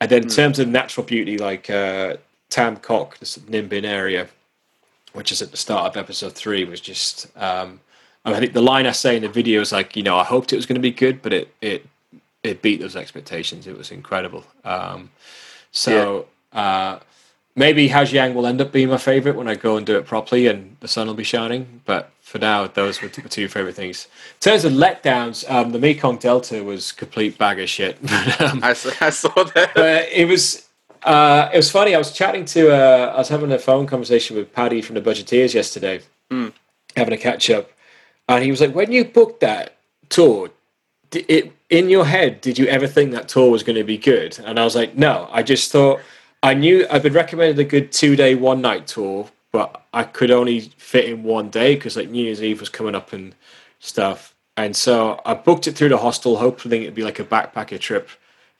and 0.00 0.10
then 0.10 0.22
in 0.22 0.28
mm. 0.28 0.36
terms 0.36 0.58
of 0.58 0.68
natural 0.68 1.06
beauty, 1.06 1.38
like 1.38 1.68
uh, 1.68 2.16
Tam 2.54 2.76
Coc, 2.76 3.18
the 3.18 3.26
Ninh 3.26 3.68
Binh 3.68 3.84
area, 3.84 4.28
which 5.12 5.32
is 5.32 5.42
at 5.42 5.50
the 5.50 5.56
start 5.56 5.90
of 5.90 5.96
episode 5.96 6.34
three, 6.34 6.64
was 6.64 6.80
just. 6.80 7.26
Um, 7.36 7.80
I 8.24 8.38
think 8.38 8.52
the 8.52 8.62
line 8.62 8.86
I 8.86 8.92
say 8.92 9.16
in 9.16 9.22
the 9.22 9.28
video 9.28 9.60
is 9.60 9.72
like, 9.72 9.96
you 9.96 10.02
know, 10.04 10.16
I 10.16 10.24
hoped 10.24 10.52
it 10.52 10.56
was 10.56 10.64
going 10.64 10.76
to 10.76 10.80
be 10.80 10.92
good, 10.92 11.20
but 11.20 11.32
it 11.32 11.52
it 11.60 11.84
it 12.44 12.62
beat 12.62 12.80
those 12.80 12.94
expectations. 12.94 13.66
It 13.66 13.76
was 13.76 13.90
incredible. 13.90 14.44
Um, 14.64 15.10
so 15.72 16.26
yeah. 16.52 16.60
uh, 16.60 17.00
maybe 17.56 17.88
Ha 17.88 18.02
Giang 18.04 18.34
will 18.34 18.46
end 18.46 18.60
up 18.60 18.70
being 18.70 18.88
my 18.88 18.98
favorite 18.98 19.34
when 19.34 19.48
I 19.48 19.56
go 19.56 19.76
and 19.76 19.84
do 19.84 19.96
it 19.98 20.06
properly, 20.06 20.46
and 20.46 20.76
the 20.78 20.86
sun 20.86 21.08
will 21.08 21.14
be 21.14 21.24
shining. 21.24 21.82
But 21.84 22.12
for 22.20 22.38
now, 22.38 22.68
those 22.68 23.02
were 23.02 23.08
the 23.08 23.28
two 23.28 23.48
favorite 23.48 23.74
things. 23.74 24.06
In 24.36 24.40
terms 24.40 24.64
of 24.64 24.72
letdowns, 24.72 25.44
um, 25.50 25.72
the 25.72 25.80
Mekong 25.80 26.18
Delta 26.18 26.62
was 26.62 26.92
complete 26.92 27.36
bag 27.36 27.58
of 27.58 27.68
shit. 27.68 27.98
um, 28.40 28.62
I, 28.62 28.70
I, 29.00 29.10
saw 29.10 29.42
that. 29.42 29.72
But 29.74 30.08
it 30.12 30.28
was 30.28 30.63
uh, 31.04 31.50
it 31.52 31.56
was 31.56 31.70
funny. 31.70 31.94
I 31.94 31.98
was 31.98 32.12
chatting 32.12 32.44
to, 32.46 32.74
uh, 32.74 33.12
I 33.14 33.18
was 33.18 33.28
having 33.28 33.52
a 33.52 33.58
phone 33.58 33.86
conversation 33.86 34.36
with 34.36 34.52
Paddy 34.52 34.80
from 34.80 34.94
the 34.94 35.02
Budgeteers 35.02 35.52
yesterday, 35.52 36.00
mm. 36.30 36.52
having 36.96 37.12
a 37.12 37.18
catch 37.18 37.50
up, 37.50 37.70
and 38.28 38.42
he 38.42 38.50
was 38.50 38.60
like, 38.60 38.74
"When 38.74 38.90
you 38.90 39.04
booked 39.04 39.40
that 39.40 39.76
tour, 40.08 40.50
did 41.10 41.26
it 41.28 41.52
in 41.68 41.90
your 41.90 42.06
head, 42.06 42.40
did 42.40 42.58
you 42.58 42.66
ever 42.66 42.86
think 42.86 43.12
that 43.12 43.28
tour 43.28 43.50
was 43.50 43.62
going 43.62 43.76
to 43.76 43.84
be 43.84 43.98
good?" 43.98 44.38
And 44.44 44.58
I 44.58 44.64
was 44.64 44.74
like, 44.74 44.96
"No, 44.96 45.28
I 45.30 45.42
just 45.42 45.70
thought 45.70 46.00
I 46.42 46.54
knew 46.54 46.86
I'd 46.90 47.02
been 47.02 47.12
recommended 47.12 47.58
a 47.58 47.64
good 47.64 47.92
two 47.92 48.16
day, 48.16 48.34
one 48.34 48.62
night 48.62 48.86
tour, 48.86 49.28
but 49.52 49.84
I 49.92 50.04
could 50.04 50.30
only 50.30 50.60
fit 50.78 51.04
in 51.04 51.22
one 51.22 51.50
day 51.50 51.74
because 51.74 51.96
like 51.96 52.08
New 52.08 52.24
Year's 52.24 52.42
Eve 52.42 52.60
was 52.60 52.70
coming 52.70 52.94
up 52.94 53.12
and 53.12 53.34
stuff." 53.78 54.34
And 54.56 54.74
so 54.76 55.20
I 55.26 55.34
booked 55.34 55.66
it 55.66 55.72
through 55.76 55.88
the 55.88 55.98
hostel, 55.98 56.36
hoping 56.36 56.82
it'd 56.82 56.94
be 56.94 57.02
like 57.02 57.18
a 57.18 57.24
backpacker 57.24 57.78
trip. 57.80 58.08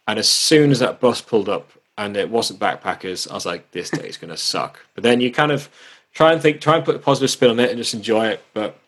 And 0.07 0.19
as 0.19 0.29
soon 0.29 0.71
as 0.71 0.81
that 0.81 1.01
bus 1.01 1.21
pulled 1.21 1.49
up, 1.49 1.71
and 1.97 2.17
it 2.17 2.31
wasn't 2.31 2.61
backpackers, 2.61 3.31
I 3.31 3.35
was 3.35 3.47
like, 3.47 3.71
this 3.71 3.91
day 3.91 4.09
is 4.09 4.17
going 4.17 4.31
to 4.31 4.37
suck. 4.37 4.81
But 4.95 5.05
then 5.05 5.21
you 5.21 5.33
kind 5.33 5.53
of 5.53 5.69
try 6.13 6.33
and 6.33 6.43
think, 6.43 6.61
try 6.61 6.77
and 6.77 6.85
put 6.85 6.97
a 6.97 6.99
positive 6.99 7.31
spin 7.31 7.51
on 7.51 7.61
it 7.61 7.71
and 7.71 7.79
just 7.79 7.95
enjoy 7.95 8.29
it. 8.29 8.45
But 8.53 8.79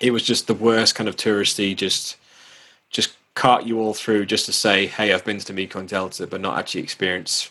it 0.00 0.12
was 0.12 0.22
just 0.22 0.46
the 0.46 0.54
worst 0.54 0.94
kind 0.94 1.08
of 1.08 1.16
touristy, 1.16 1.76
just 1.76 2.16
just 2.90 3.12
cart 3.34 3.64
you 3.64 3.80
all 3.80 3.94
through 3.94 4.26
just 4.26 4.46
to 4.46 4.52
say, 4.52 4.86
hey, 4.86 5.12
I've 5.12 5.24
been 5.24 5.38
to 5.38 5.46
the 5.46 5.52
Mekong 5.52 5.86
Delta, 5.86 6.26
but 6.26 6.40
not 6.40 6.58
actually 6.58 6.82
experience. 6.82 7.50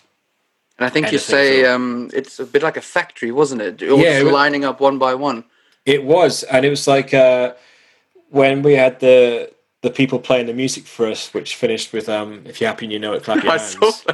And 0.78 0.86
I 0.86 0.90
think 0.90 1.12
you 1.12 1.18
say 1.18 1.66
um, 1.66 2.10
it's 2.14 2.40
a 2.40 2.46
bit 2.46 2.64
like 2.64 2.78
a 2.78 2.82
factory, 2.82 3.32
wasn't 3.32 3.62
it? 3.62 3.84
All 3.84 4.00
yeah, 4.00 4.20
it 4.20 4.24
was, 4.24 4.34
lining 4.34 4.64
up 4.64 4.80
one 4.80 4.98
by 4.98 5.14
one. 5.14 5.44
It 5.86 6.04
was, 6.04 6.44
and 6.44 6.66
it 6.66 6.70
was 6.70 6.88
like 6.88 7.14
uh, 7.14 7.54
when 8.30 8.62
we 8.62 8.74
had 8.74 9.00
the 9.00 9.52
the 9.82 9.90
people 9.90 10.20
playing 10.20 10.46
the 10.48 10.54
music 10.54 10.86
for 10.86 11.08
us, 11.08 11.34
which 11.34 11.56
finished 11.56 11.92
with 11.92 12.08
um, 12.08 12.44
"If 12.46 12.62
you're 12.62 12.70
happy 12.70 12.86
and 12.86 12.94
you 12.94 13.00
know 13.00 13.14
it, 13.14 13.24
clap 13.24 13.44
your 13.44 13.58
hands." 13.58 14.06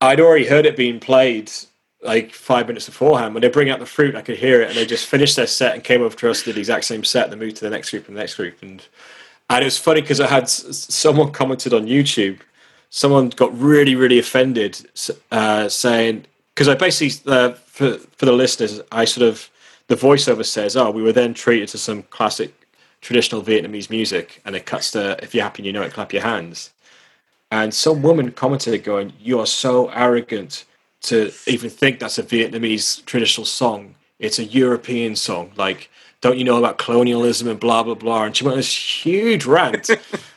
I'd 0.00 0.20
already 0.20 0.46
heard 0.46 0.66
it 0.66 0.76
being 0.76 1.00
played 1.00 1.50
like 2.02 2.32
five 2.32 2.66
minutes 2.66 2.86
beforehand. 2.86 3.34
When 3.34 3.42
they 3.42 3.48
bring 3.48 3.68
out 3.68 3.78
the 3.78 3.86
fruit, 3.86 4.14
I 4.14 4.22
could 4.22 4.38
hear 4.38 4.62
it, 4.62 4.68
and 4.68 4.76
they 4.76 4.86
just 4.86 5.06
finished 5.06 5.36
their 5.36 5.46
set 5.46 5.74
and 5.74 5.84
came 5.84 6.02
over 6.02 6.16
to 6.16 6.30
us, 6.30 6.42
did 6.42 6.54
the 6.54 6.60
exact 6.60 6.84
same 6.84 7.04
set, 7.04 7.30
and 7.30 7.38
moved 7.38 7.56
to 7.56 7.64
the 7.64 7.70
next 7.70 7.90
group 7.90 8.08
and 8.08 8.16
the 8.16 8.20
next 8.20 8.34
group. 8.36 8.62
And 8.62 8.82
and 9.50 9.62
it 9.62 9.64
was 9.64 9.78
funny 9.78 10.00
because 10.00 10.20
I 10.20 10.28
had 10.28 10.48
someone 10.48 11.32
commented 11.32 11.74
on 11.74 11.86
YouTube. 11.86 12.40
Someone 12.88 13.28
got 13.30 13.56
really, 13.58 13.94
really 13.94 14.18
offended, 14.18 14.88
uh, 15.30 15.68
saying 15.68 16.26
because 16.54 16.68
I 16.68 16.74
basically 16.74 17.32
uh, 17.32 17.52
for 17.52 17.98
for 17.98 18.26
the 18.26 18.32
listeners, 18.32 18.80
I 18.90 19.04
sort 19.04 19.28
of 19.28 19.50
the 19.88 19.96
voiceover 19.96 20.46
says, 20.46 20.76
"Oh, 20.76 20.90
we 20.90 21.02
were 21.02 21.12
then 21.12 21.34
treated 21.34 21.68
to 21.70 21.78
some 21.78 22.04
classic 22.04 22.54
traditional 23.00 23.42
Vietnamese 23.42 23.90
music," 23.90 24.40
and 24.44 24.56
it 24.56 24.66
cuts 24.66 24.92
to 24.92 25.18
"If 25.22 25.34
you're 25.34 25.44
happy, 25.44 25.60
and 25.60 25.66
you 25.66 25.72
know 25.72 25.82
it, 25.82 25.92
clap 25.92 26.12
your 26.12 26.22
hands." 26.22 26.70
And 27.50 27.74
some 27.74 28.02
woman 28.02 28.32
commented, 28.32 28.84
going, 28.84 29.12
You 29.20 29.40
are 29.40 29.46
so 29.46 29.88
arrogant 29.88 30.64
to 31.02 31.32
even 31.46 31.70
think 31.70 31.98
that's 31.98 32.18
a 32.18 32.22
Vietnamese 32.22 33.04
traditional 33.06 33.44
song. 33.44 33.94
It's 34.18 34.38
a 34.38 34.44
European 34.44 35.16
song. 35.16 35.50
Like, 35.56 35.90
don't 36.20 36.38
you 36.38 36.44
know 36.44 36.58
about 36.58 36.78
colonialism 36.78 37.48
and 37.48 37.58
blah, 37.58 37.82
blah, 37.82 37.94
blah? 37.94 38.24
And 38.24 38.36
she 38.36 38.44
went 38.44 38.52
on 38.52 38.58
this 38.58 39.04
huge 39.04 39.46
rant. 39.46 39.88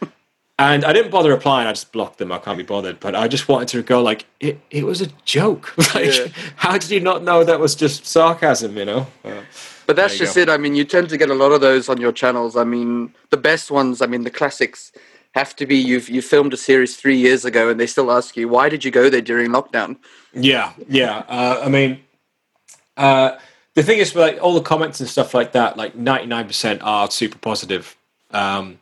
and 0.59 0.85
I 0.85 0.93
didn't 0.93 1.11
bother 1.11 1.29
replying. 1.29 1.67
I 1.67 1.73
just 1.73 1.91
blocked 1.91 2.17
them. 2.17 2.31
I 2.31 2.37
can't 2.39 2.57
be 2.57 2.63
bothered. 2.63 2.99
But 2.99 3.15
I 3.15 3.27
just 3.27 3.47
wanted 3.49 3.67
to 3.69 3.83
go 3.83 4.01
like 4.01 4.25
it. 4.39 4.59
It 4.71 4.85
was 4.85 5.01
a 5.01 5.07
joke. 5.25 5.77
like, 5.93 6.15
Yeah. 6.17 6.27
how 6.55 6.77
did 6.77 6.89
you 6.89 7.01
not 7.01 7.23
know 7.23 7.43
that 7.43 7.59
was 7.59 7.75
just 7.75 8.05
sarcasm? 8.05 8.77
You 8.77 8.85
know. 8.85 9.07
Uh, 9.25 9.41
But 9.85 9.97
that's 9.97 10.17
just 10.17 10.35
go. 10.35 10.41
it. 10.43 10.49
I 10.49 10.55
mean, 10.57 10.75
you 10.75 10.85
tend 10.85 11.09
to 11.09 11.17
get 11.17 11.29
a 11.29 11.33
lot 11.35 11.51
of 11.51 11.59
those 11.59 11.89
on 11.89 11.99
your 11.99 12.13
channels. 12.13 12.55
I 12.55 12.63
mean, 12.63 13.13
the 13.31 13.37
best 13.37 13.69
ones, 13.69 14.01
I 14.01 14.05
mean, 14.05 14.23
the 14.23 14.31
classics 14.31 14.93
have 15.33 15.55
to 15.55 15.65
be 15.65 15.75
you've 15.75 16.09
you 16.09 16.21
filmed 16.21 16.53
a 16.53 16.57
series 16.57 16.95
three 16.95 17.17
years 17.17 17.43
ago 17.43 17.69
and 17.69 17.79
they 17.79 17.87
still 17.87 18.11
ask 18.11 18.37
you, 18.37 18.47
why 18.47 18.69
did 18.69 18.85
you 18.85 18.91
go 18.91 19.09
there 19.09 19.21
during 19.21 19.51
lockdown? 19.51 19.97
Yeah, 20.33 20.73
yeah. 20.87 21.23
Uh, 21.27 21.61
I 21.63 21.69
mean, 21.69 22.01
uh, 22.97 23.37
the 23.73 23.83
thing 23.83 23.97
is, 23.99 24.15
like 24.15 24.37
all 24.41 24.53
the 24.53 24.61
comments 24.61 24.99
and 24.99 25.09
stuff 25.09 25.33
like 25.33 25.51
that, 25.53 25.77
like 25.77 25.95
ninety 25.95 26.27
nine 26.27 26.47
percent 26.47 26.81
are 26.83 27.09
super 27.09 27.39
positive, 27.39 27.95
um, 28.31 28.79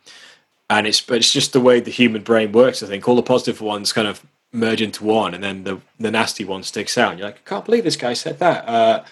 and 0.70 0.86
it's 0.86 1.02
but 1.02 1.18
it's 1.18 1.32
just 1.32 1.54
the 1.54 1.62
way 1.62 1.80
the 1.80 1.92
human 1.92 2.22
brain 2.22 2.52
works. 2.52 2.84
I 2.84 2.88
think 2.88 3.08
all 3.08 3.16
the 3.16 3.24
positive 3.24 3.62
ones 3.62 3.94
kind 3.94 4.08
of 4.08 4.26
merge 4.52 4.82
into 4.82 5.06
one, 5.06 5.34
and 5.34 5.42
then 5.42 5.64
the 5.64 5.80
the 6.00 6.12
nasty 6.12 6.44
one 6.44 6.64
sticks 6.64 6.98
out. 6.98 7.12
And 7.12 7.20
you're 7.20 7.30
like, 7.30 7.42
I 7.46 7.50
can't 7.50 7.66
believe 7.66 7.86
this 7.86 7.96
guy 7.96 8.14
said 8.14 8.40
that. 8.40 8.68
Uh, 8.68 9.04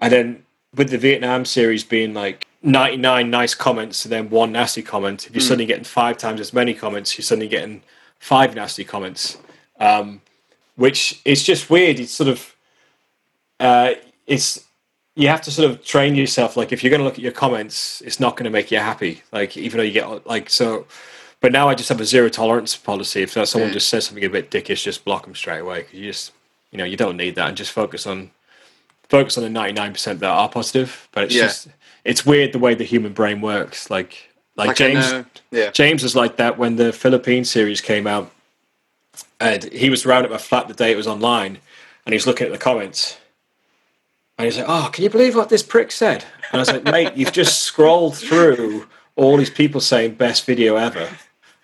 and 0.00 0.12
then 0.12 0.42
with 0.74 0.90
the 0.90 0.98
Vietnam 0.98 1.44
series 1.44 1.84
being 1.84 2.14
like 2.14 2.48
99 2.62 3.30
nice 3.30 3.54
comments 3.54 4.04
and 4.04 4.12
then 4.12 4.30
one 4.30 4.52
nasty 4.52 4.82
comment, 4.82 5.26
if 5.26 5.34
you're 5.34 5.40
suddenly 5.42 5.66
getting 5.66 5.84
five 5.84 6.16
times 6.18 6.40
as 6.40 6.52
many 6.52 6.74
comments, 6.74 7.16
you're 7.18 7.24
suddenly 7.24 7.48
getting 7.48 7.82
five 8.18 8.54
nasty 8.54 8.84
comments, 8.84 9.38
um, 9.80 10.20
which 10.76 11.20
is 11.24 11.42
just 11.42 11.70
weird. 11.70 11.98
It's 11.98 12.12
sort 12.12 12.28
of, 12.28 12.54
uh, 13.58 13.94
it's, 14.26 14.64
you 15.14 15.28
have 15.28 15.42
to 15.42 15.50
sort 15.50 15.70
of 15.70 15.84
train 15.84 16.14
yourself. 16.14 16.56
Like 16.56 16.72
if 16.72 16.82
you're 16.82 16.90
going 16.90 17.00
to 17.00 17.04
look 17.04 17.14
at 17.14 17.20
your 17.20 17.32
comments, 17.32 18.00
it's 18.02 18.20
not 18.20 18.36
going 18.36 18.44
to 18.44 18.50
make 18.50 18.70
you 18.70 18.78
happy. 18.78 19.22
Like 19.32 19.56
even 19.56 19.78
though 19.78 19.82
you 19.84 19.92
get 19.92 20.26
like, 20.26 20.48
so, 20.48 20.86
but 21.40 21.50
now 21.52 21.68
I 21.68 21.74
just 21.74 21.88
have 21.88 22.00
a 22.00 22.04
zero 22.04 22.28
tolerance 22.28 22.76
policy. 22.76 23.22
If 23.22 23.32
someone 23.32 23.70
Yeah. 23.70 23.74
just 23.74 23.88
says 23.88 24.06
something 24.06 24.24
a 24.24 24.30
bit 24.30 24.50
dickish, 24.50 24.84
just 24.84 25.04
block 25.04 25.24
them 25.24 25.34
straight 25.34 25.58
away. 25.58 25.82
Cause 25.82 25.94
you 25.94 26.06
just, 26.06 26.32
you 26.70 26.78
know, 26.78 26.84
you 26.84 26.96
don't 26.96 27.16
need 27.16 27.34
that 27.34 27.48
and 27.48 27.56
just 27.56 27.72
focus 27.72 28.06
on 28.06 28.30
focus 29.08 29.36
on 29.36 29.44
the 29.52 29.60
99% 29.60 30.20
that 30.20 30.24
are 30.30 30.48
positive 30.48 31.06
but 31.12 31.24
it's 31.24 31.34
Yeah. 31.34 31.42
just 31.48 31.68
it's 32.04 32.26
weird 32.26 32.52
the 32.52 32.58
way 32.58 32.74
the 32.74 32.84
human 32.84 33.12
brain 33.12 33.40
works. 33.40 33.90
Like 33.90 34.30
like, 34.56 34.76
james 34.76 35.24
yeah. 35.50 35.70
james 35.70 36.02
was 36.02 36.14
like 36.14 36.36
that 36.36 36.58
when 36.58 36.76
the 36.76 36.92
philippine 36.92 37.44
series 37.44 37.80
came 37.80 38.06
out. 38.06 38.30
And 39.40 39.64
he 39.64 39.90
was 39.90 40.06
around 40.06 40.24
at 40.24 40.30
my 40.30 40.38
flat 40.38 40.68
the 40.68 40.74
day 40.74 40.92
it 40.92 40.96
was 40.96 41.06
online 41.06 41.58
and 42.04 42.12
he 42.12 42.14
was 42.14 42.26
looking 42.26 42.46
at 42.46 42.52
the 42.52 42.58
comments. 42.58 43.18
And 44.38 44.46
he's 44.46 44.58
like 44.58 44.66
oh 44.68 44.90
can 44.92 45.04
you 45.04 45.10
believe 45.10 45.34
what 45.34 45.48
this 45.48 45.62
prick 45.62 45.90
said? 45.90 46.24
And 46.52 46.54
i 46.54 46.58
was 46.58 46.70
like 46.70 46.84
mate 46.84 47.16
you've 47.16 47.32
just 47.32 47.62
scrolled 47.62 48.16
through 48.16 48.86
all 49.16 49.36
these 49.36 49.50
people 49.50 49.80
saying 49.80 50.14
best 50.14 50.44
video 50.44 50.76
ever 50.76 51.08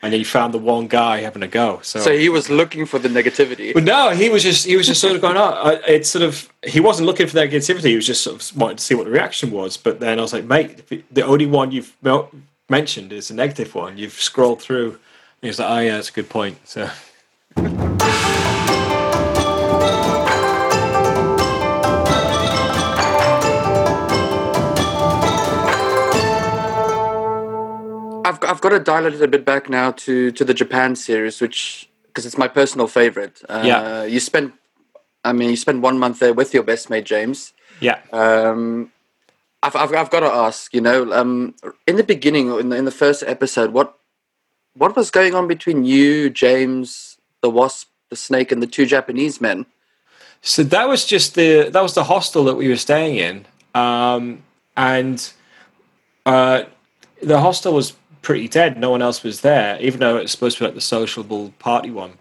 and 0.01 0.15
you 0.15 0.25
found 0.25 0.55
the 0.55 0.59
one 0.59 0.87
guy 0.87 1.21
having 1.21 1.43
a 1.43 1.49
go 1.49 1.81
so 1.83 1.99
So 2.01 2.17
he 2.17 2.29
was 2.29 2.49
looking 2.49 2.87
for 2.87 2.99
the 3.01 3.09
negativity. 3.09 3.75
but 3.75 3.83
no, 3.85 4.11
he 4.11 4.29
was 4.29 4.43
just 4.43 4.65
he 4.67 4.77
was 4.77 4.87
just 4.87 5.01
sort 5.01 5.15
of 5.17 5.21
going, 5.21 5.37
oh, 5.37 5.81
it's 5.87 6.09
sort 6.09 6.23
of 6.25 6.49
he 6.65 6.81
wasn't 6.81 7.07
looking 7.07 7.27
for 7.27 7.37
negativity. 7.37 7.89
He 7.91 7.97
was 7.97 8.07
just 8.07 8.23
sort 8.23 8.37
of 8.41 8.57
wanting 8.57 8.77
to 8.77 8.85
see 8.85 8.95
what 8.95 9.05
the 9.07 9.11
reaction 9.11 9.51
was. 9.51 9.77
But 9.77 9.99
then 10.01 10.19
I 10.19 10.23
was 10.23 10.33
like, 10.33 10.45
mate, 10.45 10.89
the 11.13 11.23
only 11.23 11.47
one 11.47 11.73
you've 11.73 11.97
mentioned 12.69 13.13
is 13.13 13.31
a 13.31 13.35
negative 13.35 13.75
one. 13.75 13.99
You've 13.99 14.13
scrolled 14.13 14.63
through. 14.63 14.91
And 14.91 15.43
he 15.43 15.49
was 15.49 15.59
like, 15.59 15.71
oh 15.71 15.79
yeah, 15.81 15.95
that's 15.97 16.11
a 16.11 16.13
good 16.13 16.29
point. 16.29 16.59
So 16.65 16.89
I've 28.29 28.39
I've 28.43 28.61
got 28.61 28.71
to 28.71 28.79
dial 28.79 29.07
it 29.07 29.21
a 29.23 29.29
bit 29.29 29.45
back 29.45 29.71
now 29.71 29.93
to 30.05 30.31
to 30.33 30.45
the 30.45 30.55
Japan 30.55 30.97
series, 30.97 31.41
which 31.41 31.89
because 32.07 32.27
it's 32.27 32.39
my 32.39 32.49
personal 32.49 32.87
favorite. 32.87 33.43
Uh, 33.49 33.63
Yeah. 33.65 34.05
You 34.05 34.21
spent, 34.21 34.53
I 35.25 35.33
mean, 35.33 35.51
you 35.51 35.57
spent 35.57 35.83
one 35.83 35.99
month 35.99 36.19
there 36.19 36.35
with 36.35 36.53
your 36.53 36.65
best 36.65 36.91
mate 36.91 37.05
James. 37.05 37.53
yeah, 37.81 38.01
Um, 38.13 38.91
I've, 39.63 39.77
I've 39.77 39.95
I've 39.95 40.11
got 40.11 40.21
to 40.21 40.33
ask, 40.47 40.75
you 40.75 40.81
know, 40.81 41.13
um, 41.13 41.55
in 41.87 41.97
the 41.97 42.03
beginning, 42.05 42.47
in 42.59 42.69
the, 42.71 42.77
in 42.77 42.85
the 42.85 42.99
first 43.05 43.23
episode, 43.27 43.73
what 43.73 43.99
what 44.75 44.95
was 44.97 45.11
going 45.11 45.35
on 45.35 45.49
between 45.49 45.85
you, 45.85 46.31
James, 46.31 47.19
the 47.41 47.51
wasp, 47.51 47.89
the 48.11 48.17
snake, 48.17 48.53
and 48.53 48.63
the 48.63 48.67
two 48.67 48.87
Japanese 48.87 49.41
men? 49.41 49.67
So 50.43 50.63
that 50.63 50.89
was 50.89 51.05
just 51.05 51.35
the 51.35 51.71
that 51.71 51.83
was 51.83 51.95
the 51.95 52.05
hostel 52.05 52.45
that 52.45 52.57
we 52.57 52.69
were 52.69 52.77
staying 52.89 53.17
in, 53.17 53.47
um, 53.75 54.43
and 54.77 55.19
uh, 56.27 56.63
the 57.23 57.41
hostel 57.41 57.73
was 57.75 57.95
pretty 58.29 58.47
dead. 58.47 58.77
No 58.77 58.91
one 58.91 59.01
else 59.01 59.23
was 59.23 59.41
there, 59.41 59.81
even 59.81 60.01
though 60.01 60.19
it's 60.19 60.33
supposed 60.33 60.59
to 60.59 60.65
be 60.65 60.67
like 60.67 60.75
the 60.75 60.83
sociable 60.83 61.51
party 61.59 61.91
one. 61.91 62.13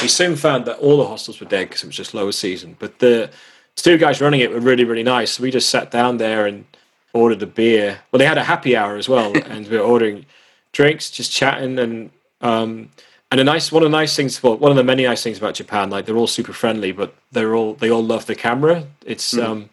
We 0.00 0.08
soon 0.08 0.36
found 0.36 0.64
that 0.64 0.78
all 0.78 0.96
the 0.96 1.06
hostels 1.06 1.38
were 1.38 1.46
dead 1.46 1.68
because 1.68 1.84
it 1.84 1.88
was 1.88 1.96
just 1.96 2.14
lower 2.14 2.32
season. 2.32 2.76
But 2.78 2.98
the 3.00 3.30
two 3.74 3.98
guys 3.98 4.22
running 4.22 4.40
it 4.40 4.50
were 4.50 4.58
really 4.58 4.84
really 4.84 5.02
nice. 5.02 5.32
So 5.32 5.42
we 5.42 5.50
just 5.50 5.68
sat 5.68 5.90
down 5.90 6.16
there 6.16 6.46
and 6.46 6.64
ordered 7.12 7.42
a 7.42 7.46
beer. 7.46 7.98
Well, 8.10 8.18
they 8.18 8.24
had 8.24 8.38
a 8.38 8.42
happy 8.42 8.74
hour 8.74 8.96
as 8.96 9.06
well, 9.06 9.36
and 9.44 9.68
we 9.68 9.76
were 9.76 9.82
ordering 9.82 10.24
drinks, 10.72 11.10
just 11.10 11.30
chatting 11.30 11.78
and. 11.78 12.10
Um, 12.40 12.88
and 13.30 13.38
a 13.40 13.44
nice 13.44 13.70
one 13.70 13.82
of 13.82 13.90
the 13.90 13.96
nice 13.98 14.16
things 14.16 14.42
well 14.42 14.56
one 14.56 14.70
of 14.70 14.76
the 14.78 14.84
many 14.84 15.04
nice 15.04 15.22
things 15.22 15.36
about 15.36 15.52
Japan 15.52 15.90
like 15.90 16.06
they're 16.06 16.16
all 16.16 16.26
super 16.26 16.54
friendly 16.54 16.92
but 16.92 17.14
they're 17.32 17.54
all 17.54 17.74
they 17.74 17.90
all 17.90 18.02
love 18.02 18.24
the 18.24 18.34
camera 18.34 18.86
it's 19.04 19.36
um 19.36 19.68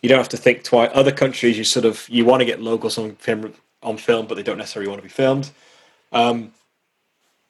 you 0.00 0.08
don't 0.08 0.16
have 0.16 0.30
to 0.30 0.38
think 0.38 0.62
twice 0.62 0.88
other 0.94 1.12
countries 1.12 1.58
you 1.58 1.64
sort 1.64 1.84
of 1.84 2.08
you 2.08 2.24
want 2.24 2.40
to 2.40 2.46
get 2.46 2.62
locals 2.62 2.96
on 2.96 3.16
film 3.16 3.52
on 3.82 3.96
film 3.96 4.26
but 4.26 4.34
they 4.34 4.42
don't 4.42 4.58
necessarily 4.58 4.88
want 4.88 4.98
to 4.98 5.02
be 5.02 5.08
filmed 5.08 5.50
um 6.12 6.52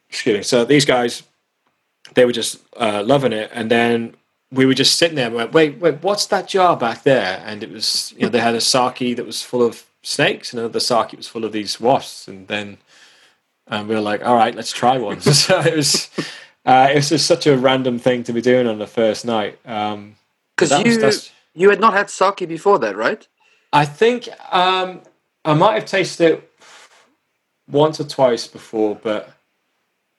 excuse 0.08 0.36
me 0.36 0.42
so 0.42 0.64
these 0.64 0.84
guys 0.84 1.22
they 2.14 2.24
were 2.24 2.32
just 2.32 2.60
uh, 2.76 3.02
loving 3.04 3.32
it 3.32 3.50
and 3.54 3.70
then 3.70 4.14
we 4.50 4.66
were 4.66 4.74
just 4.74 4.96
sitting 4.96 5.16
there 5.16 5.26
and 5.26 5.34
went 5.34 5.52
wait 5.52 5.78
wait 5.78 6.02
what's 6.02 6.26
that 6.26 6.46
jar 6.48 6.76
back 6.76 7.02
there 7.02 7.42
and 7.46 7.62
it 7.62 7.70
was 7.70 8.12
you 8.16 8.22
know 8.22 8.28
they 8.28 8.40
had 8.40 8.54
a 8.54 8.60
sake 8.60 9.16
that 9.16 9.24
was 9.26 9.42
full 9.42 9.62
of 9.62 9.84
snakes 10.02 10.52
and 10.52 10.60
another 10.60 10.80
sake 10.80 11.12
was 11.12 11.28
full 11.28 11.44
of 11.44 11.52
these 11.52 11.80
wasps 11.80 12.28
and 12.28 12.48
then 12.48 12.78
and 13.68 13.88
we 13.88 13.94
were 13.94 14.00
like, 14.00 14.24
all 14.26 14.34
right, 14.34 14.54
let's 14.54 14.72
try 14.72 14.98
one. 14.98 15.20
so 15.20 15.60
it 15.60 15.74
was, 15.76 16.10
uh, 16.66 16.88
it 16.90 16.96
was 16.96 17.08
just 17.08 17.26
such 17.26 17.46
a 17.46 17.56
random 17.56 17.98
thing 17.98 18.24
to 18.24 18.32
be 18.32 18.40
doing 18.42 18.66
on 18.66 18.78
the 18.78 18.86
first 18.88 19.24
night. 19.24 19.58
Um, 19.64 20.16
Because 20.56 20.70
was- 20.72 20.84
you 20.84 20.94
that's- 20.96 21.32
you 21.54 21.70
had 21.70 21.80
not 21.80 21.92
had 21.94 22.10
sake 22.10 22.46
before 22.48 22.78
that, 22.80 22.96
right? 22.96 23.26
I 23.72 23.84
think 23.84 24.28
um, 24.50 25.00
I 25.44 25.54
might 25.54 25.74
have 25.74 25.86
tasted 25.86 26.32
it 26.32 26.50
once 27.70 28.00
or 28.00 28.04
twice 28.04 28.46
before, 28.46 28.94
but 29.02 29.32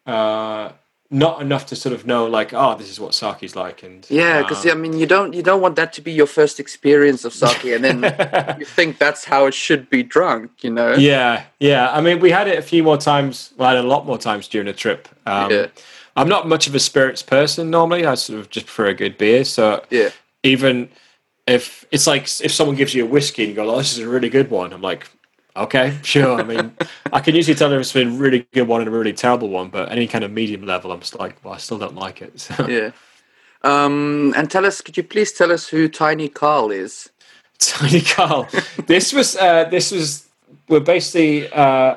uh, 0.06 0.72
not 1.10 1.42
enough 1.42 1.66
to 1.68 1.76
sort 1.76 1.94
of 1.94 2.06
know, 2.06 2.26
like, 2.26 2.54
oh, 2.54 2.76
this 2.76 2.90
is 2.90 3.00
what 3.00 3.14
sake's 3.14 3.56
like. 3.56 3.84
And 3.84 4.06
Yeah, 4.10 4.42
because 4.42 4.66
um, 4.66 4.72
I 4.72 4.76
mean, 4.76 4.94
you 4.98 5.06
don't 5.06 5.34
you 5.34 5.44
don't 5.44 5.62
want 5.62 5.76
that 5.78 5.94
to 5.94 6.02
be 6.02 6.12
your 6.12 6.28
first 6.28 6.60
experience 6.60 7.24
of 7.24 7.34
sake, 7.34 7.64
and 7.66 7.84
then 7.84 8.56
you 8.60 8.66
think 8.66 8.98
that's 8.98 9.24
how 9.24 9.46
it 9.46 9.54
should 9.54 9.90
be 9.90 10.04
drunk, 10.04 10.52
you 10.64 10.72
know? 10.72 10.94
Yeah, 10.96 11.44
yeah. 11.60 11.92
I 11.92 12.02
mean, 12.02 12.20
we 12.20 12.32
had 12.32 12.48
it 12.48 12.58
a 12.58 12.62
few 12.64 12.84
more 12.84 12.98
times. 12.98 13.54
Well, 13.58 13.70
I 13.70 13.76
had 13.76 13.86
a 13.86 13.88
lot 13.88 14.06
more 14.06 14.18
times 14.18 14.48
during 14.48 14.68
the 14.68 14.74
trip. 14.74 15.08
Um, 15.26 15.52
Yeah. 15.52 15.68
I'm 16.16 16.30
not 16.30 16.48
much 16.48 16.68
of 16.68 16.76
a 16.76 16.80
spirits 16.80 17.24
person 17.24 17.72
normally. 17.72 18.06
I 18.06 18.14
sort 18.16 18.40
of 18.40 18.50
just 18.52 18.68
prefer 18.68 18.88
a 18.88 18.94
good 18.94 19.18
beer. 19.18 19.44
So 19.46 19.84
Yeah. 19.90 20.10
even 20.44 20.90
if 21.48 21.86
it's 21.92 22.08
like 22.08 22.24
if 22.24 22.52
someone 22.52 22.76
gives 22.76 22.94
you 22.94 23.04
a 23.06 23.08
whiskey 23.08 23.44
and 23.44 23.50
you 23.50 23.56
go, 23.56 23.70
"Oh, 23.70 23.78
this 23.78 23.94
is 23.94 24.00
a 24.00 24.08
really 24.08 24.30
good 24.30 24.50
one," 24.50 24.74
I'm 24.74 24.82
like, 24.82 25.10
"Okay, 25.56 25.98
sure." 26.04 26.40
I 26.40 26.44
mean, 26.44 26.76
I 27.12 27.20
can 27.20 27.36
usually 27.36 27.56
tell 27.56 27.72
if 27.74 27.80
it's 27.80 27.94
been 27.94 28.10
a 28.10 28.18
really 28.18 28.48
good 28.54 28.68
one 28.68 28.82
and 28.82 28.88
a 28.88 28.92
really 28.92 29.14
terrible 29.14 29.50
one, 29.50 29.70
but 29.70 29.92
any 29.92 30.08
kind 30.08 30.24
of 30.24 30.32
medium 30.32 30.66
level, 30.66 30.92
I'm 30.92 31.00
just 31.00 31.20
like, 31.20 31.44
"Well, 31.44 31.54
I 31.54 31.58
still 31.58 31.78
don't 31.78 31.96
like 31.96 32.22
it." 32.22 32.40
So. 32.40 32.68
Yeah. 32.68 32.92
Um, 33.66 34.34
and 34.36 34.52
tell 34.52 34.66
us, 34.66 34.82
could 34.82 34.98
you 34.98 35.04
please 35.04 35.32
tell 35.32 35.50
us 35.50 35.70
who 35.70 35.88
Tiny 35.88 36.28
Karl 36.28 36.70
is? 36.70 37.10
Tiny 37.60 38.02
Karl. 38.02 38.48
this 38.88 39.14
was 39.14 39.38
uh, 39.38 39.66
this 39.66 39.92
was 39.92 40.28
we're 40.68 40.82
basically 40.82 41.52
uh, 41.52 41.96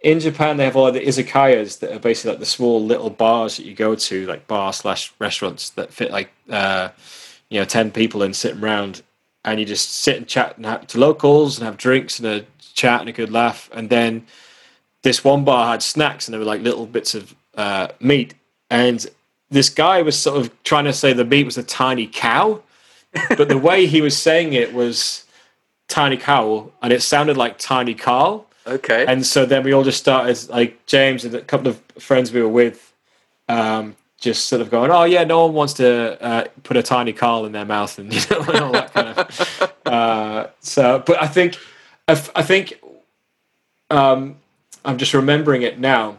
in 0.00 0.20
Japan. 0.20 0.56
They 0.56 0.64
have 0.64 0.76
all 0.76 0.90
the 0.90 1.00
izakayas 1.00 1.80
that 1.80 1.92
are 1.92 1.98
basically 1.98 2.32
like 2.32 2.40
the 2.40 2.46
small 2.46 2.84
little 2.84 3.10
bars 3.10 3.56
that 3.56 3.66
you 3.66 3.74
go 3.74 3.94
to, 3.94 4.26
like 4.26 4.46
bar 4.46 4.72
slash 4.72 5.12
restaurants 5.18 5.70
that 5.70 5.92
fit 5.92 6.10
like 6.10 6.30
uh, 6.50 6.88
you 7.50 7.58
know 7.58 7.64
ten 7.64 7.90
people 7.90 8.22
and 8.22 8.34
sitting 8.34 8.62
around, 8.62 9.02
and 9.44 9.58
you 9.60 9.66
just 9.66 9.90
sit 9.90 10.16
and 10.16 10.26
chat 10.26 10.56
and 10.56 10.66
have, 10.66 10.86
to 10.88 10.98
locals 10.98 11.58
and 11.58 11.66
have 11.66 11.76
drinks 11.76 12.18
and 12.18 12.26
a 12.28 12.46
chat 12.74 13.00
and 13.00 13.08
a 13.08 13.12
good 13.12 13.30
laugh. 13.30 13.70
And 13.72 13.88
then 13.90 14.26
this 15.02 15.24
one 15.24 15.44
bar 15.44 15.72
had 15.72 15.82
snacks 15.82 16.26
and 16.26 16.32
there 16.32 16.40
were 16.40 16.44
like 16.46 16.62
little 16.62 16.86
bits 16.86 17.14
of 17.14 17.34
uh, 17.54 17.88
meat, 18.00 18.34
and 18.70 19.06
this 19.50 19.70
guy 19.70 20.02
was 20.02 20.18
sort 20.18 20.38
of 20.38 20.62
trying 20.62 20.84
to 20.84 20.92
say 20.92 21.12
the 21.12 21.24
meat 21.24 21.44
was 21.44 21.56
a 21.58 21.62
tiny 21.62 22.06
cow 22.06 22.62
but 23.36 23.48
the 23.48 23.56
way 23.56 23.86
he 23.86 24.02
was 24.02 24.14
saying 24.16 24.52
it 24.52 24.74
was 24.74 25.24
tiny 25.88 26.18
cow 26.18 26.70
and 26.82 26.92
it 26.92 27.00
sounded 27.02 27.36
like 27.36 27.58
tiny 27.58 27.94
karl 27.94 28.46
Okay. 28.66 29.06
and 29.06 29.24
so 29.24 29.46
then 29.46 29.62
we 29.62 29.72
all 29.72 29.82
just 29.84 29.98
started 29.98 30.36
like 30.50 30.84
james 30.84 31.24
and 31.24 31.34
a 31.34 31.40
couple 31.40 31.68
of 31.68 31.80
friends 31.98 32.30
we 32.30 32.42
were 32.42 32.48
with 32.48 32.92
um, 33.48 33.96
just 34.18 34.46
sort 34.46 34.60
of 34.60 34.70
going 34.70 34.90
oh 34.90 35.04
yeah 35.04 35.24
no 35.24 35.46
one 35.46 35.54
wants 35.54 35.74
to 35.74 36.20
uh, 36.22 36.44
put 36.64 36.76
a 36.76 36.82
tiny 36.82 37.12
karl 37.12 37.46
in 37.46 37.52
their 37.52 37.64
mouth 37.64 37.98
and 37.98 38.12
you 38.14 38.20
know 38.30 38.42
and 38.42 38.64
all 38.64 38.72
that 38.72 38.92
kind 38.92 39.08
of 39.08 39.72
uh, 39.86 40.46
so 40.60 41.02
but 41.06 41.22
i 41.22 41.26
think 41.26 41.56
I 42.08 42.42
think 42.42 42.80
um, 43.90 44.36
I'm 44.84 44.96
just 44.96 45.12
remembering 45.12 45.62
it 45.62 45.78
now 45.78 46.16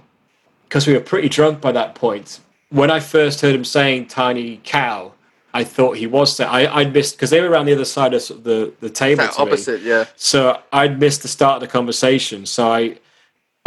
because 0.68 0.86
we 0.86 0.94
were 0.94 1.00
pretty 1.00 1.30
drunk 1.30 1.62
by 1.62 1.72
that 1.72 1.96
point. 1.96 2.40
When 2.70 2.92
I 2.92 3.00
first 3.00 3.42
heard 3.42 3.56
him 3.56 3.66
saying 3.66 4.08
"tiny 4.08 4.62
cow," 4.64 5.14
I 5.52 5.64
thought 5.64 5.98
he 5.98 6.06
was. 6.06 6.36
Say- 6.36 6.46
I 6.46 6.82
I 6.82 6.86
missed 6.86 7.16
because 7.16 7.32
they 7.32 7.42
were 7.42 7.50
around 7.50 7.66
the 7.66 7.74
other 7.74 7.86
side 7.86 8.14
of 8.14 8.28
the 8.44 8.72
the 8.80 8.90
table. 8.92 9.24
That 9.24 9.34
to 9.34 9.46
me. 9.46 9.52
opposite, 9.52 9.82
yeah. 9.82 10.06
So 10.16 10.62
I'd 10.72 11.00
missed 11.00 11.24
the 11.24 11.28
start 11.28 11.56
of 11.56 11.62
the 11.62 11.68
conversation. 11.68 12.46
So 12.46 12.72
I, 12.72 13.00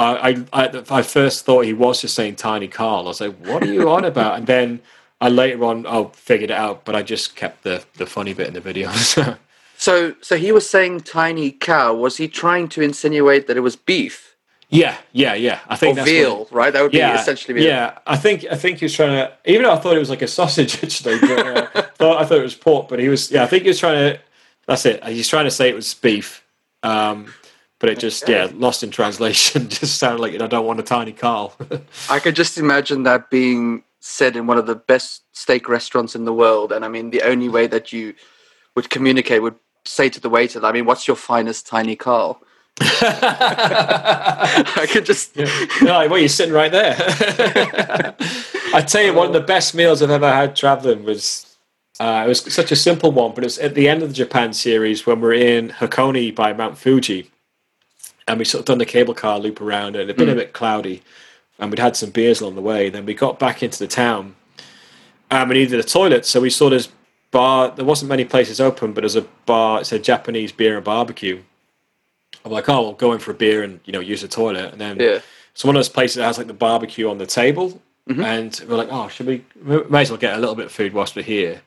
I, 0.03 0.31
I, 0.31 0.45
I, 0.53 0.83
I 0.91 1.03
first 1.03 1.45
thought 1.45 1.65
he 1.65 1.73
was 1.73 2.01
just 2.01 2.15
saying 2.15 2.37
Tiny 2.37 2.69
Karl. 2.69 3.05
I 3.05 3.09
was 3.09 3.21
like, 3.21 3.37
"What 3.47 3.63
are 3.63 3.73
you 3.73 3.91
on 3.91 4.05
about?" 4.05 4.39
And 4.39 4.47
then 4.47 4.81
I 5.21 5.29
later 5.29 5.65
on, 5.65 5.87
oh, 5.87 6.09
figured 6.15 6.51
it 6.51 6.57
out. 6.57 6.85
But 6.85 6.95
I 6.95 7.03
just 7.03 7.37
kept 7.37 7.63
the 7.63 7.85
the 7.97 8.07
funny 8.07 8.35
bit 8.35 8.49
in 8.49 8.55
the 8.55 8.61
video. 8.61 8.91
So 8.93 9.37
So, 9.77 10.15
so 10.21 10.37
he 10.37 10.53
was 10.53 10.71
saying 10.71 11.01
tiny 11.01 11.51
cow. 11.51 11.93
Was 11.93 12.17
he 12.17 12.29
trying 12.29 12.69
to 12.69 12.83
insinuate 12.83 13.49
that 13.49 13.57
it 13.57 13.61
was 13.61 13.75
beef 13.75 14.33
yeah, 14.73 14.97
yeah, 15.13 15.35
yeah. 15.35 15.61
I 15.69 15.75
or 15.75 15.77
think 15.77 15.99
what- 15.99 16.07
veal? 16.07 16.49
Right, 16.51 16.73
that 16.73 16.81
would 16.83 16.93
be 16.93 16.99
yeah, 16.99 17.21
essentially 17.21 17.53
veal. 17.53 17.65
yeah. 17.65 17.99
I 18.07 18.17
think 18.17 18.47
I 18.51 18.57
think 18.57 18.79
he 18.79 18.87
was 18.87 18.95
trying 18.95 19.11
to. 19.11 19.33
Even 19.45 19.65
though 19.65 19.73
I 19.75 19.77
thought 19.77 19.95
it 19.95 19.99
was 19.99 20.09
like 20.09 20.23
a 20.23 20.27
sausage 20.27 20.75
actually, 20.83 21.21
but, 21.21 21.47
uh, 21.47 21.83
thought 21.97 22.23
I 22.23 22.25
thought 22.25 22.39
it 22.39 22.43
was 22.43 22.55
pork. 22.55 22.89
But 22.89 22.99
he 22.99 23.09
was. 23.09 23.31
Yeah, 23.31 23.43
I 23.43 23.47
think 23.47 23.65
he 23.65 23.69
was 23.69 23.79
trying 23.79 24.15
to. 24.15 24.21
That's 24.67 24.87
it. 24.87 25.05
He's 25.05 25.29
trying 25.29 25.45
to 25.45 25.51
say 25.51 25.69
it 25.69 25.75
was 25.75 25.93
beef. 25.93 26.43
Um, 26.83 27.35
but 27.83 27.91
it 27.91 27.99
just 27.99 28.29
yeah 28.29 28.49
lost 28.55 28.85
in 28.85 28.91
translation. 28.91 29.69
Just 29.69 29.99
sounded 29.99 30.23
like 30.23 30.41
I 30.41 30.47
don't 30.47 30.65
want 30.65 30.79
a 30.79 30.85
tiny 30.85 31.11
Karl. 31.11 31.53
I 32.09 32.21
could 32.21 32.37
just 32.37 32.57
imagine 32.57 33.03
that 33.03 33.29
being 33.29 33.83
said 33.99 34.37
in 34.37 34.47
one 34.47 34.57
of 34.57 34.67
the 34.67 34.77
best 34.77 35.25
steak 35.33 35.69
restaurants 35.69 36.15
in 36.15 36.25
the 36.25 36.33
world. 36.33 36.71
And 36.71 36.85
I 36.85 36.89
mean, 36.89 37.11
the 37.11 37.23
only 37.23 37.49
way 37.49 37.67
that 37.67 37.93
you 37.93 38.15
would 38.77 38.89
communicate 38.89 39.43
would 39.43 39.57
say 39.85 40.09
to 40.11 40.21
the 40.21 40.31
waiter, 40.31 40.65
I 40.65 40.71
mean, 40.71 40.87
what's 40.87 41.09
your 41.09 41.17
finest 41.17 41.67
tiny 41.67 41.97
Karl? 41.97 42.41
I 42.81 44.87
could 44.89 45.05
just. 45.05 45.37
no, 45.37 46.07
well, 46.09 46.19
you're 46.19 46.29
sitting 46.29 46.55
right 46.55 46.71
there. 46.71 46.95
I 48.75 48.85
tell 48.87 49.03
you, 49.03 49.13
one 49.13 49.27
of 49.27 49.33
the 49.33 49.41
best 49.41 49.75
meals 49.75 50.03
I've 50.03 50.11
ever 50.11 50.33
had 50.33 50.55
traveling 50.55 51.05
was. 51.05 51.49
Uh, 52.01 52.23
it 52.25 52.29
was 52.29 52.53
such 52.53 52.73
a 52.73 52.77
simple 52.77 53.13
one, 53.13 53.33
but 53.35 53.45
it 53.45 53.47
was 53.47 53.59
at 53.59 53.75
the 53.75 53.89
end 53.89 54.03
of 54.03 54.09
the 54.09 54.15
Japan 54.15 54.53
series 54.53 55.05
when 55.05 55.21
we 55.21 55.29
are 55.29 55.33
in 55.33 55.69
Hakone 55.69 56.35
by 56.35 56.53
Mount 56.53 56.79
Fuji, 56.79 57.31
and 58.29 58.39
we 58.39 58.45
sort 58.45 58.61
of 58.61 58.67
done 58.67 58.79
the 58.79 58.87
cable 58.87 59.15
car 59.15 59.39
loop 59.39 59.61
around, 59.61 59.97
and 59.97 60.05
it'd 60.05 60.17
been 60.17 60.29
a 60.29 60.35
bit 60.35 60.49
hmm. 60.49 60.55
cloudy, 60.55 61.03
and 61.59 61.71
we'd 61.71 61.79
had 61.79 61.97
some 61.97 62.11
beers 62.11 62.41
along 62.41 62.55
the 62.55 62.61
way. 62.61 62.91
Then 62.91 63.07
we 63.07 63.15
got 63.15 63.39
back 63.39 63.63
into 63.63 63.79
the 63.79 63.89
town, 63.89 64.37
um, 65.31 65.43
and 65.43 65.49
we 65.51 65.57
needed 65.57 65.79
a 65.79 65.83
toilet, 65.85 66.27
so 66.27 66.41
we 66.41 66.51
saw 66.51 66.71
this 66.71 66.89
bar. 67.31 67.71
There 67.71 67.85
wasn't 67.85 68.09
many 68.09 68.25
places 68.25 68.61
open, 68.61 68.93
but 68.93 69.03
there's 69.03 69.17
a 69.17 69.27
bar. 69.47 69.81
It 69.81 69.87
said 69.87 70.05
Japanese 70.05 70.53
beer 70.53 70.77
and 70.77 70.85
barbecue. 70.85 71.43
I'm 72.45 72.53
like, 72.53 72.69
oh, 72.69 72.83
we'll 72.83 72.93
go 72.95 73.13
in 73.13 73.19
for 73.19 73.31
a 73.31 73.35
beer 73.35 73.63
and 73.63 73.81
you 73.85 73.93
know 73.93 74.01
use 74.01 74.23
the 74.23 74.29
toilet, 74.29 74.73
and 74.73 74.81
then 74.81 74.99
Yeah. 75.01 75.21
it's 75.53 75.65
one 75.65 75.77
of 75.77 75.79
those 75.79 75.89
places 75.89 76.17
that 76.17 76.25
has 76.25 76.39
like 76.39 76.47
the 76.47 76.55
barbecue 76.55 77.09
on 77.09 77.19
the 77.19 77.27
table, 77.27 77.81
mm-hmm. 78.09 78.23
and 78.23 78.65
we're 78.69 78.77
like, 78.77 78.89
oh, 78.91 79.09
should 79.09 79.27
we? 79.27 79.45
we 79.65 79.83
May 79.85 80.03
as 80.03 80.11
well 80.11 80.19
get 80.19 80.37
a 80.37 80.39
little 80.41 80.55
bit 80.55 80.67
of 80.67 80.73
food 80.73 80.93
whilst 80.93 81.17
we're 81.17 81.23
here. 81.23 81.63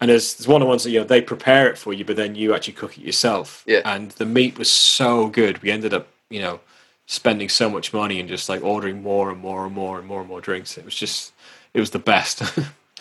And 0.00 0.10
there's, 0.10 0.34
there's 0.34 0.48
one 0.48 0.62
of 0.62 0.66
the 0.66 0.70
ones 0.70 0.84
that 0.84 0.90
you 0.90 1.00
know 1.00 1.04
they 1.06 1.20
prepare 1.20 1.68
it 1.68 1.76
for 1.76 1.92
you, 1.92 2.04
but 2.04 2.16
then 2.16 2.34
you 2.34 2.54
actually 2.54 2.72
cook 2.74 2.96
it 2.96 3.04
yourself. 3.04 3.64
Yeah. 3.66 3.82
And 3.84 4.10
the 4.12 4.26
meat 4.26 4.58
was 4.58 4.70
so 4.70 5.28
good, 5.28 5.60
we 5.62 5.70
ended 5.70 5.92
up 5.92 6.08
you 6.30 6.40
know 6.40 6.60
spending 7.06 7.48
so 7.48 7.68
much 7.68 7.92
money 7.92 8.20
and 8.20 8.28
just 8.28 8.48
like 8.48 8.62
ordering 8.62 9.02
more 9.02 9.30
and 9.30 9.40
more 9.40 9.66
and 9.66 9.74
more 9.74 9.98
and 9.98 10.06
more 10.06 10.20
and 10.20 10.28
more 10.28 10.40
drinks. 10.40 10.78
It 10.78 10.84
was 10.84 10.94
just, 10.94 11.32
it 11.74 11.80
was 11.80 11.90
the 11.90 11.98
best. 11.98 12.42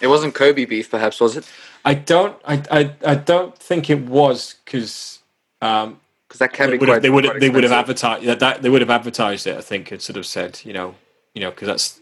It 0.02 0.08
wasn't 0.08 0.34
Kobe 0.34 0.64
beef, 0.64 0.90
perhaps, 0.90 1.20
was 1.20 1.36
it? 1.36 1.46
I 1.84 1.94
don't, 1.94 2.38
I, 2.46 2.64
I, 2.72 2.96
I 3.06 3.16
don't 3.16 3.54
think 3.58 3.90
it 3.90 4.00
was 4.06 4.56
because. 4.64 5.20
Um, 5.62 6.00
Because 6.28 6.40
that 6.40 6.54
can 6.54 6.70
they 6.70 6.78
be 6.78 6.86
quite. 6.86 7.02
they 7.02 7.10
would 7.10 7.26
have, 7.26 7.40
they 7.40 7.50
would 7.50 7.64
have 7.64 7.74
advertised 7.74 8.24
yeah, 8.24 8.36
that 8.36 8.62
they 8.62 8.70
would 8.70 8.82
have 8.82 8.90
advertised 8.90 9.46
it. 9.48 9.58
I 9.58 9.62
think 9.62 9.92
it 9.92 10.02
sort 10.02 10.16
of 10.16 10.26
said 10.26 10.62
you 10.64 10.72
know 10.72 10.96
you 11.34 11.42
know 11.42 11.50
because 11.50 11.68
that's 11.68 12.00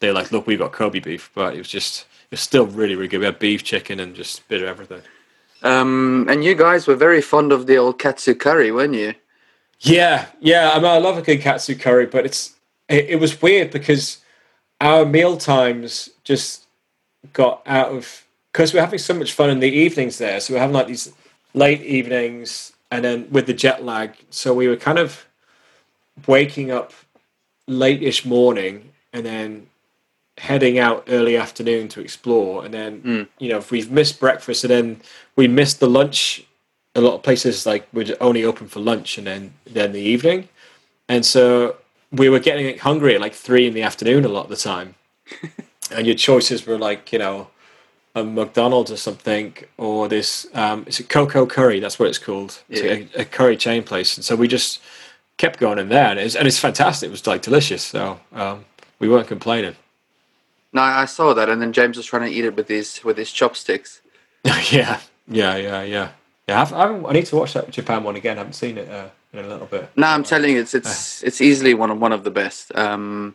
they're 0.00 0.12
like 0.12 0.32
look 0.32 0.46
we've 0.46 0.58
got 0.58 0.72
Kobe 0.72 0.98
beef, 0.98 1.30
but 1.34 1.54
it 1.54 1.58
was 1.58 1.68
just 1.68 2.06
it's 2.30 2.42
still 2.42 2.66
really 2.66 2.94
really 2.94 3.08
good. 3.08 3.20
We 3.20 3.26
had 3.26 3.38
beef, 3.38 3.64
chicken, 3.64 4.00
and 4.00 4.14
just 4.14 4.40
a 4.40 4.42
bit 4.48 4.62
of 4.62 4.68
everything. 4.68 5.02
Um, 5.62 6.26
and 6.28 6.44
you 6.44 6.54
guys 6.54 6.86
were 6.86 6.94
very 6.96 7.22
fond 7.22 7.50
of 7.52 7.66
the 7.66 7.76
old 7.76 7.98
katsu 7.98 8.34
curry, 8.34 8.70
weren't 8.70 8.94
you? 8.94 9.14
Yeah, 9.80 10.26
yeah. 10.40 10.70
I 10.72 10.76
mean, 10.76 10.86
I 10.86 10.98
love 10.98 11.18
a 11.18 11.22
good 11.22 11.40
katsu 11.40 11.74
curry, 11.74 12.06
but 12.06 12.24
it's 12.24 12.54
it, 12.88 13.06
it 13.10 13.20
was 13.20 13.40
weird 13.42 13.70
because 13.70 14.18
our 14.80 15.04
meal 15.04 15.36
times 15.36 16.10
just 16.24 16.66
got 17.32 17.62
out 17.66 17.88
of 17.92 18.26
because 18.52 18.72
we're 18.72 18.80
having 18.80 18.98
so 18.98 19.14
much 19.14 19.32
fun 19.32 19.50
in 19.50 19.60
the 19.60 19.70
evenings 19.70 20.18
there. 20.18 20.40
So 20.40 20.54
we're 20.54 20.60
having 20.60 20.74
like 20.74 20.86
these 20.86 21.12
late 21.54 21.82
evenings, 21.82 22.72
and 22.90 23.04
then 23.04 23.28
with 23.30 23.46
the 23.46 23.54
jet 23.54 23.84
lag, 23.84 24.16
so 24.30 24.54
we 24.54 24.68
were 24.68 24.76
kind 24.76 24.98
of 24.98 25.26
waking 26.26 26.70
up 26.70 26.92
late-ish 27.66 28.24
morning, 28.24 28.92
and 29.12 29.26
then 29.26 29.66
heading 30.38 30.78
out 30.78 31.04
early 31.08 31.36
afternoon 31.36 31.88
to 31.88 32.00
explore, 32.00 32.64
and 32.64 32.74
then 32.74 33.28
you 33.38 33.48
know 33.48 33.58
if 33.58 33.70
we've 33.70 33.90
missed 33.90 34.20
breakfast, 34.20 34.64
and 34.64 34.70
then 34.70 35.00
we 35.36 35.48
missed 35.48 35.80
the 35.80 35.88
lunch 35.88 36.44
a 36.94 37.00
lot 37.00 37.14
of 37.14 37.22
places 37.22 37.66
like 37.66 37.86
were 37.92 38.06
only 38.20 38.42
open 38.42 38.66
for 38.66 38.80
lunch 38.80 39.18
and 39.18 39.26
then 39.26 39.52
then 39.66 39.92
the 39.92 40.00
evening, 40.00 40.48
and 41.08 41.24
so 41.24 41.76
we 42.12 42.28
were 42.28 42.38
getting 42.38 42.78
hungry 42.78 43.14
at 43.14 43.20
like 43.20 43.34
three 43.34 43.66
in 43.66 43.74
the 43.74 43.82
afternoon 43.82 44.24
a 44.24 44.28
lot 44.28 44.44
of 44.44 44.50
the 44.50 44.56
time, 44.56 44.94
and 45.90 46.06
your 46.06 46.16
choices 46.16 46.66
were 46.66 46.78
like 46.78 47.12
you 47.12 47.18
know 47.18 47.48
a 48.14 48.24
McDonald's 48.24 48.90
or 48.90 48.96
something 48.96 49.54
or 49.76 50.08
this 50.08 50.46
um, 50.54 50.84
it's 50.86 50.98
a 50.98 51.04
Coco 51.04 51.46
Curry? 51.46 51.80
That's 51.80 51.98
what 51.98 52.08
it's 52.08 52.18
called. 52.18 52.62
It's 52.70 52.80
a, 52.80 53.20
a 53.20 53.24
curry 53.24 53.56
chain 53.56 53.82
place, 53.82 54.16
and 54.16 54.24
so 54.24 54.34
we 54.34 54.48
just 54.48 54.80
kept 55.36 55.58
going 55.58 55.78
in 55.78 55.90
there, 55.90 56.08
and 56.08 56.18
it's 56.18 56.34
and 56.34 56.48
it's 56.48 56.58
fantastic. 56.58 57.08
It 57.08 57.10
was 57.10 57.26
like 57.26 57.42
delicious, 57.42 57.82
so 57.82 58.18
um, 58.32 58.64
we 58.98 59.08
weren't 59.08 59.28
complaining. 59.28 59.76
No, 60.76 60.82
I 60.82 61.06
saw 61.06 61.32
that, 61.32 61.48
and 61.48 61.62
then 61.62 61.72
James 61.72 61.96
was 61.96 62.04
trying 62.04 62.30
to 62.30 62.36
eat 62.36 62.44
it 62.44 62.54
with 62.54 62.68
his 62.68 63.02
with 63.02 63.16
his 63.16 63.32
chopsticks. 63.32 64.02
yeah, 64.44 65.00
yeah, 65.26 65.56
yeah, 65.56 65.82
yeah. 65.82 66.08
Yeah, 66.46 66.60
I've, 66.60 66.72
I, 66.74 66.84
I 67.08 67.12
need 67.14 67.24
to 67.26 67.36
watch 67.36 67.54
that 67.54 67.70
Japan 67.70 68.04
one 68.04 68.14
again. 68.14 68.36
I 68.36 68.40
haven't 68.40 68.52
seen 68.52 68.76
it 68.76 68.86
uh, 68.88 69.08
in 69.32 69.38
a 69.38 69.48
little 69.48 69.66
bit. 69.66 69.88
No, 69.96 70.06
I'm 70.06 70.22
telling 70.22 70.52
you, 70.52 70.60
it's 70.60 70.74
it's 70.74 71.22
it's 71.28 71.40
easily 71.40 71.72
one 71.72 71.90
of 71.90 71.98
one 71.98 72.12
of 72.12 72.24
the 72.24 72.30
best. 72.30 72.76
Um, 72.76 73.34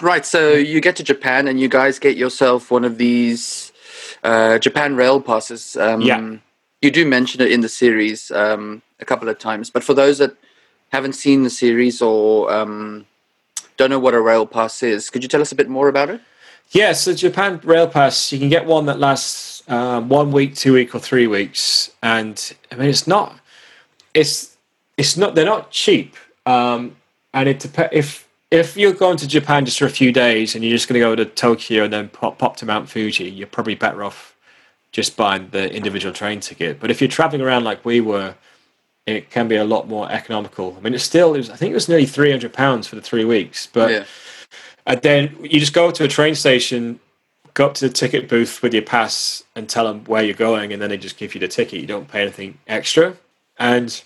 right, 0.00 0.24
so 0.24 0.52
you 0.54 0.80
get 0.80 0.96
to 0.96 1.04
Japan, 1.04 1.48
and 1.48 1.60
you 1.60 1.68
guys 1.68 1.98
get 1.98 2.16
yourself 2.16 2.70
one 2.70 2.86
of 2.86 2.96
these 2.96 3.70
uh, 4.22 4.58
Japan 4.58 4.96
rail 4.96 5.20
passes. 5.20 5.76
Um, 5.76 6.00
Yeah. 6.00 6.38
You 6.80 6.90
do 6.90 7.06
mention 7.06 7.40
it 7.40 7.50
in 7.50 7.60
the 7.62 7.68
series 7.68 8.30
um, 8.30 8.82
a 9.00 9.04
couple 9.06 9.28
of 9.28 9.38
times, 9.38 9.70
but 9.70 9.82
for 9.84 9.94
those 9.94 10.18
that 10.18 10.36
haven't 10.92 11.14
seen 11.14 11.42
the 11.42 11.50
series 11.50 12.02
or 12.02 12.50
um, 12.52 13.06
don't 13.78 13.88
know 13.90 13.98
what 13.98 14.14
a 14.14 14.20
rail 14.20 14.46
pass 14.46 14.82
is, 14.82 15.08
could 15.10 15.22
you 15.22 15.28
tell 15.28 15.40
us 15.40 15.52
a 15.52 15.54
bit 15.54 15.68
more 15.68 15.88
about 15.88 16.10
it? 16.10 16.20
Yeah, 16.70 16.92
so 16.92 17.14
Japan 17.14 17.60
Rail 17.62 17.86
Pass, 17.86 18.32
you 18.32 18.38
can 18.38 18.48
get 18.48 18.66
one 18.66 18.86
that 18.86 18.98
lasts 18.98 19.62
um, 19.68 20.08
one 20.08 20.32
week, 20.32 20.56
two 20.56 20.72
week, 20.72 20.94
or 20.94 20.98
three 20.98 21.26
weeks, 21.26 21.92
and 22.02 22.54
I 22.72 22.76
mean 22.76 22.88
it's 22.88 23.06
not, 23.06 23.38
it's 24.12 24.56
it's 24.96 25.16
not 25.16 25.34
they're 25.34 25.44
not 25.44 25.70
cheap, 25.70 26.16
um, 26.46 26.96
and 27.32 27.48
it 27.48 27.60
dep- 27.60 27.92
if 27.92 28.28
if 28.50 28.76
you're 28.76 28.92
going 28.92 29.16
to 29.18 29.28
Japan 29.28 29.64
just 29.64 29.78
for 29.78 29.86
a 29.86 29.90
few 29.90 30.12
days 30.12 30.54
and 30.54 30.64
you're 30.64 30.76
just 30.76 30.88
going 30.88 30.94
to 30.94 31.00
go 31.00 31.14
to 31.16 31.24
Tokyo 31.24 31.84
and 31.84 31.92
then 31.92 32.08
pop 32.08 32.38
pop 32.38 32.56
to 32.58 32.66
Mount 32.66 32.88
Fuji, 32.88 33.30
you're 33.30 33.46
probably 33.46 33.74
better 33.74 34.04
off 34.04 34.34
just 34.92 35.16
buying 35.16 35.48
the 35.50 35.72
individual 35.72 36.14
train 36.14 36.40
ticket. 36.40 36.78
But 36.78 36.90
if 36.90 37.00
you're 37.00 37.08
traveling 37.08 37.42
around 37.42 37.64
like 37.64 37.84
we 37.84 38.00
were, 38.00 38.34
it 39.06 39.30
can 39.30 39.48
be 39.48 39.56
a 39.56 39.64
lot 39.64 39.88
more 39.88 40.10
economical. 40.10 40.76
I 40.76 40.80
mean, 40.80 40.94
it's 40.94 41.04
still 41.04 41.34
it 41.34 41.38
was, 41.38 41.50
I 41.50 41.56
think 41.56 41.70
it 41.72 41.74
was 41.74 41.88
nearly 41.88 42.06
three 42.06 42.30
hundred 42.30 42.52
pounds 42.52 42.88
for 42.88 42.96
the 42.96 43.02
three 43.02 43.24
weeks, 43.24 43.68
but. 43.68 43.90
yeah. 43.92 44.04
And 44.86 45.00
then 45.02 45.36
you 45.42 45.60
just 45.60 45.72
go 45.72 45.90
to 45.90 46.04
a 46.04 46.08
train 46.08 46.34
station, 46.34 47.00
go 47.54 47.66
up 47.66 47.74
to 47.74 47.88
the 47.88 47.92
ticket 47.94 48.28
booth 48.28 48.62
with 48.62 48.74
your 48.74 48.82
pass 48.82 49.42
and 49.56 49.68
tell 49.68 49.84
them 49.86 50.04
where 50.04 50.22
you're 50.22 50.34
going, 50.34 50.72
and 50.72 50.82
then 50.82 50.90
they 50.90 50.98
just 50.98 51.16
give 51.16 51.34
you 51.34 51.40
the 51.40 51.48
ticket. 51.48 51.80
You 51.80 51.86
don't 51.86 52.08
pay 52.08 52.22
anything 52.22 52.58
extra. 52.66 53.16
And, 53.58 54.02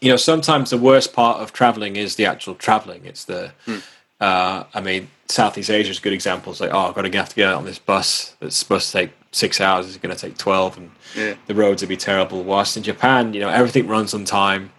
you 0.00 0.10
know, 0.10 0.16
sometimes 0.16 0.70
the 0.70 0.78
worst 0.78 1.12
part 1.12 1.40
of 1.40 1.52
traveling 1.52 1.96
is 1.96 2.16
the 2.16 2.26
actual 2.26 2.54
traveling. 2.54 3.04
It's 3.06 3.24
the, 3.24 3.52
uh, 4.20 4.64
I 4.74 4.80
mean, 4.80 5.08
Southeast 5.28 5.70
Asia 5.70 5.90
is 5.90 5.98
a 5.98 6.02
good 6.02 6.12
example. 6.12 6.52
It's 6.52 6.60
like, 6.60 6.72
oh, 6.74 6.88
I've 6.88 6.94
got 6.94 7.02
to 7.02 7.16
have 7.16 7.30
to 7.30 7.34
get 7.36 7.52
on 7.52 7.64
this 7.64 7.78
bus 7.78 8.36
that's 8.40 8.56
supposed 8.56 8.86
to 8.92 8.98
take 8.98 9.10
six 9.30 9.60
hours. 9.60 9.86
It's 9.88 9.96
going 9.96 10.14
to 10.14 10.20
take 10.20 10.36
12, 10.36 10.76
and 10.76 10.90
Yeah. 11.16 11.34
the 11.46 11.54
roads 11.54 11.80
would 11.80 11.88
be 11.88 11.96
terrible. 11.96 12.42
Whilst 12.44 12.76
in 12.76 12.82
Japan, 12.82 13.32
you 13.32 13.40
know, 13.40 13.48
everything 13.48 13.86
runs 13.88 14.12
on 14.12 14.26
time 14.26 14.70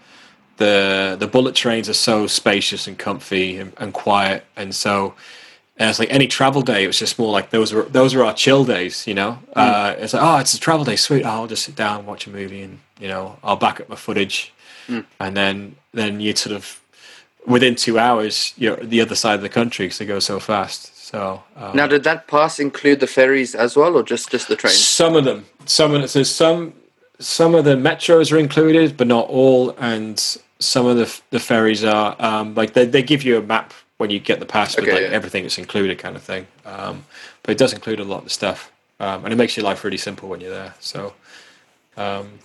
the 0.58 1.16
the 1.20 1.28
bullet 1.28 1.56
trains 1.56 1.90
are 1.90 1.94
so 1.94 2.28
spacious 2.28 2.88
and 2.88 2.98
comfy 2.98 3.58
and, 3.58 3.74
and 3.78 3.94
quiet, 3.94 4.46
and 4.56 4.74
so 4.76 5.14
and 5.78 5.90
it's 5.90 6.00
like 6.00 6.12
any 6.12 6.28
travel 6.28 6.62
day. 6.62 6.84
It 6.84 6.88
was 6.88 7.00
just 7.00 7.18
more 7.18 7.32
like 7.32 7.50
those 7.50 7.74
were 7.74 7.84
those 7.84 8.14
were 8.14 8.24
our 8.24 8.34
chill 8.34 8.64
days, 8.64 9.08
you 9.08 9.16
know. 9.16 9.40
Uh, 9.56 9.96
it's 9.98 10.14
like 10.14 10.24
oh, 10.24 10.38
it's 10.38 10.54
a 10.54 10.60
travel 10.60 10.86
day, 10.86 10.96
sweet. 10.96 11.24
Oh, 11.26 11.30
I'll 11.30 11.48
just 11.48 11.64
sit 11.66 11.76
down, 11.76 12.06
watch 12.06 12.28
a 12.28 12.30
movie, 12.30 12.62
and 12.62 12.80
you 13.00 13.08
know, 13.08 13.38
I'll 13.44 13.56
back 13.56 13.80
up 13.80 13.90
my 13.90 13.96
footage, 13.96 14.54
and 15.20 15.36
then 15.36 15.76
then 15.94 16.20
you 16.20 16.36
sort 16.36 16.56
of 16.56 16.80
within 17.46 17.76
two 17.76 18.00
hours 18.00 18.54
you're 18.56 18.78
the 18.78 19.02
other 19.02 19.16
side 19.16 19.36
of 19.36 19.42
the 19.42 19.50
country 19.50 19.86
because 19.86 19.98
they 19.98 20.06
go 20.06 20.20
so 20.20 20.40
fast. 20.40 20.96
So 20.98 21.44
um, 21.58 21.76
Now, 21.76 21.88
did 21.88 22.04
that 22.06 22.28
pass 22.28 22.60
include 22.60 23.00
the 23.00 23.08
ferries 23.08 23.54
as 23.56 23.76
well, 23.76 23.96
or 23.98 24.04
just 24.04 24.30
just 24.30 24.48
the 24.48 24.56
trains? 24.56 24.78
some 24.78 25.16
of 25.16 25.26
them, 25.26 25.46
some 25.66 25.94
of 25.94 26.04
it, 26.04 26.08
so 26.10 26.24
some 26.24 26.74
some 27.24 27.56
of 27.56 27.66
the 27.66 27.76
metros 27.76 28.32
are 28.32 28.38
included, 28.38 28.98
but 28.98 29.08
not 29.08 29.28
all, 29.28 29.72
and 29.80 30.20
some 30.60 30.86
of 30.86 30.98
the 30.98 31.22
the 31.32 31.40
ferries 31.40 31.84
are. 31.84 32.16
Um, 32.20 32.56
like 32.56 32.74
they 32.74 32.86
they 32.86 33.04
give 33.04 33.24
you 33.24 33.38
a 33.38 33.42
map 33.42 33.74
when 33.98 34.10
you 34.10 34.20
get 34.20 34.40
the 34.40 34.46
pass 34.46 34.76
with 34.76 34.86
Okay, 34.86 34.94
like 34.94 35.02
yeah. 35.04 35.16
everything 35.16 35.44
that's 35.44 35.58
included, 35.58 35.98
kind 35.98 36.16
of 36.16 36.22
thing. 36.24 36.48
Um, 36.66 37.06
but 37.44 37.52
it 37.52 37.58
does 37.58 37.74
include 37.74 38.00
a 38.00 38.04
lot 38.04 38.20
of 38.20 38.24
the 38.26 38.30
stuff, 38.30 38.72
um, 39.00 39.24
and 39.24 39.34
it 39.34 39.38
makes 39.38 39.56
your 39.56 39.66
life 39.66 39.84
really 39.84 39.98
simple 39.98 40.30
when 40.30 40.42
you're 40.42 40.52
there. 40.52 40.76
So. 40.80 41.14
Um, 41.96 42.40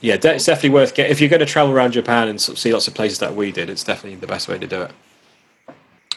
yeah, 0.00 0.16
de- 0.18 0.34
it's 0.34 0.44
definitely 0.44 0.70
worth 0.70 0.94
getting. 0.94 1.10
If 1.10 1.20
you're 1.20 1.30
going 1.30 1.40
to 1.40 1.46
travel 1.46 1.72
around 1.72 1.92
Japan 1.92 2.28
and 2.28 2.40
see 2.40 2.72
lots 2.72 2.86
of 2.88 2.94
places 2.94 3.18
that 3.20 3.34
we 3.34 3.52
did, 3.52 3.70
it's 3.70 3.84
definitely 3.84 4.18
the 4.18 4.26
best 4.26 4.48
way 4.48 4.58
to 4.58 4.66
do 4.66 4.82
it. 4.82 4.90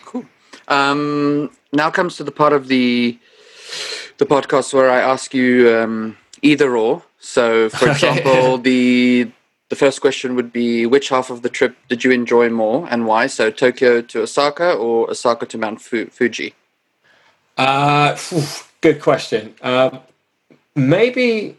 Cool. 0.04 0.26
Um, 0.68 1.52
now 1.72 1.90
comes 1.90 2.18
to 2.18 2.24
the 2.24 2.32
part 2.32 2.54
of 2.54 2.68
the 2.68 3.18
the 4.18 4.26
podcast 4.26 4.74
where 4.74 4.90
I 4.90 5.00
ask 5.00 5.34
you 5.34 5.74
um, 5.76 6.18
either 6.42 6.76
or. 6.76 7.04
So, 7.20 7.70
for 7.70 7.90
example, 7.92 8.58
the 8.58 9.32
the 9.70 9.76
first 9.76 10.00
question 10.00 10.36
would 10.36 10.54
be 10.54 10.86
which 10.86 11.10
half 11.10 11.30
of 11.30 11.42
the 11.42 11.50
trip 11.50 11.76
did 11.90 12.04
you 12.04 12.12
enjoy 12.12 12.50
more 12.50 12.88
and 12.90 13.06
why? 13.06 13.28
So, 13.28 13.52
Tokyo 13.52 14.02
to 14.02 14.22
Osaka 14.22 14.74
or 14.74 15.10
Osaka 15.10 15.46
to 15.48 15.58
Mount 15.58 15.82
Fu- 15.82 16.08
Fuji? 16.08 16.54
Uh, 17.58 18.18
good 18.82 19.02
question. 19.02 19.56
Um, 19.62 20.00
maybe, 20.76 21.58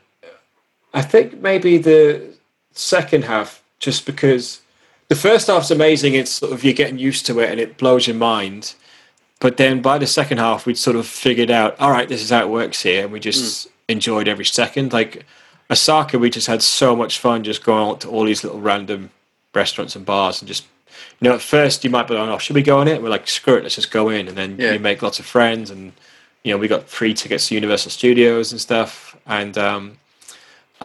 I 0.94 1.02
think 1.02 1.40
maybe 1.40 1.78
the 1.78 2.34
second 2.72 3.24
half, 3.24 3.62
just 3.80 4.06
because 4.06 4.60
the 5.08 5.14
first 5.14 5.46
half's 5.48 5.70
amazing. 5.70 6.14
It's 6.14 6.30
sort 6.30 6.52
of 6.52 6.62
you're 6.62 6.74
getting 6.74 6.98
used 6.98 7.26
to 7.26 7.40
it 7.40 7.50
and 7.50 7.58
it 7.58 7.76
blows 7.78 8.06
your 8.06 8.16
mind. 8.16 8.74
But 9.40 9.56
then 9.56 9.82
by 9.82 9.98
the 9.98 10.06
second 10.06 10.38
half, 10.38 10.66
we'd 10.66 10.78
sort 10.78 10.96
of 10.96 11.06
figured 11.06 11.50
out, 11.50 11.78
all 11.80 11.90
right, 11.90 12.08
this 12.08 12.22
is 12.22 12.30
how 12.30 12.42
it 12.42 12.48
works 12.48 12.82
here, 12.82 13.04
and 13.04 13.12
we 13.12 13.20
just 13.20 13.68
enjoyed 13.88 14.28
every 14.28 14.44
second. 14.44 14.92
Like 14.92 15.24
Osaka, 15.70 16.18
we 16.18 16.30
just 16.30 16.46
had 16.46 16.62
so 16.62 16.96
much 16.96 17.18
fun 17.18 17.44
just 17.44 17.62
going 17.64 17.88
out 17.88 18.00
to 18.02 18.08
all 18.08 18.24
these 18.24 18.42
little 18.42 18.60
random 18.60 19.10
restaurants 19.54 19.96
and 19.96 20.04
bars 20.06 20.40
and 20.40 20.48
just. 20.48 20.64
You 21.20 21.28
know, 21.28 21.34
at 21.34 21.42
first 21.42 21.84
you 21.84 21.90
might 21.90 22.06
be 22.08 22.14
like, 22.14 22.28
"Oh, 22.28 22.38
should 22.38 22.54
we 22.54 22.62
go 22.62 22.78
on 22.78 22.88
it?" 22.88 23.02
We're 23.02 23.08
like, 23.08 23.28
"Screw 23.28 23.54
it, 23.56 23.62
let's 23.62 23.74
just 23.74 23.90
go 23.90 24.08
in." 24.08 24.28
And 24.28 24.36
then 24.36 24.56
Yeah. 24.58 24.72
you 24.72 24.78
make 24.78 25.02
lots 25.02 25.18
of 25.18 25.26
friends, 25.26 25.70
and 25.70 25.92
you 26.44 26.52
know, 26.52 26.58
we 26.58 26.68
got 26.68 26.88
free 26.88 27.12
tickets 27.12 27.48
to 27.48 27.54
Universal 27.54 27.90
Studios 27.90 28.52
and 28.52 28.60
stuff. 28.60 29.16
And 29.26 29.58
um, 29.58 29.98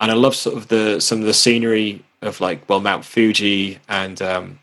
and 0.01 0.11
I 0.11 0.15
love 0.15 0.35
sort 0.35 0.57
of 0.57 0.67
the 0.67 0.99
some 0.99 1.19
of 1.19 1.25
the 1.25 1.33
scenery 1.33 2.03
of 2.21 2.41
like 2.41 2.67
well 2.67 2.79
Mount 2.79 3.05
Fuji 3.05 3.79
and 3.87 4.21
um, 4.21 4.59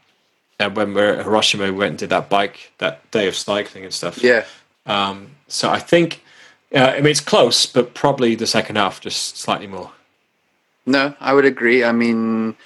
and 0.59 0.77
when 0.77 0.89
we 0.89 0.95
we're 0.95 1.15
at 1.15 1.25
Hiroshima, 1.25 1.65
we 1.65 1.71
went 1.71 1.91
and 1.91 1.99
did 1.99 2.11
that 2.11 2.29
bike 2.29 2.73
that 2.79 3.09
day 3.11 3.27
of 3.29 3.35
cycling 3.35 3.85
and 3.85 3.95
stuff. 3.95 4.23
Yeah. 4.23 4.45
Um, 4.87 5.29
so 5.49 5.71
I 5.71 5.79
think, 5.79 6.23
uh, 6.75 6.79
I 6.79 6.97
mean, 6.97 7.07
it's 7.13 7.21
close, 7.21 7.67
but 7.67 7.95
probably 7.95 8.35
the 8.35 8.47
second 8.47 8.77
half 8.77 9.01
just 9.01 9.37
slightly 9.39 9.67
more. 9.67 9.91
No, 10.87 11.15
I 11.21 11.33
would 11.33 11.45
agree. 11.45 11.85
I 11.85 11.93
mean, 11.93 12.57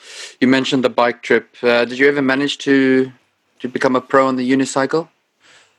you 0.41 0.49
mentioned 0.49 0.85
the 0.85 0.91
bike 0.91 1.23
trip. 1.23 1.57
Uh, 1.63 1.85
did 1.85 1.99
you 1.99 2.09
ever 2.09 2.23
manage 2.23 2.59
to 2.59 3.13
to 3.61 3.69
become 3.69 3.97
a 3.97 4.01
pro 4.01 4.27
on 4.27 4.37
the 4.37 4.51
unicycle? 4.51 5.09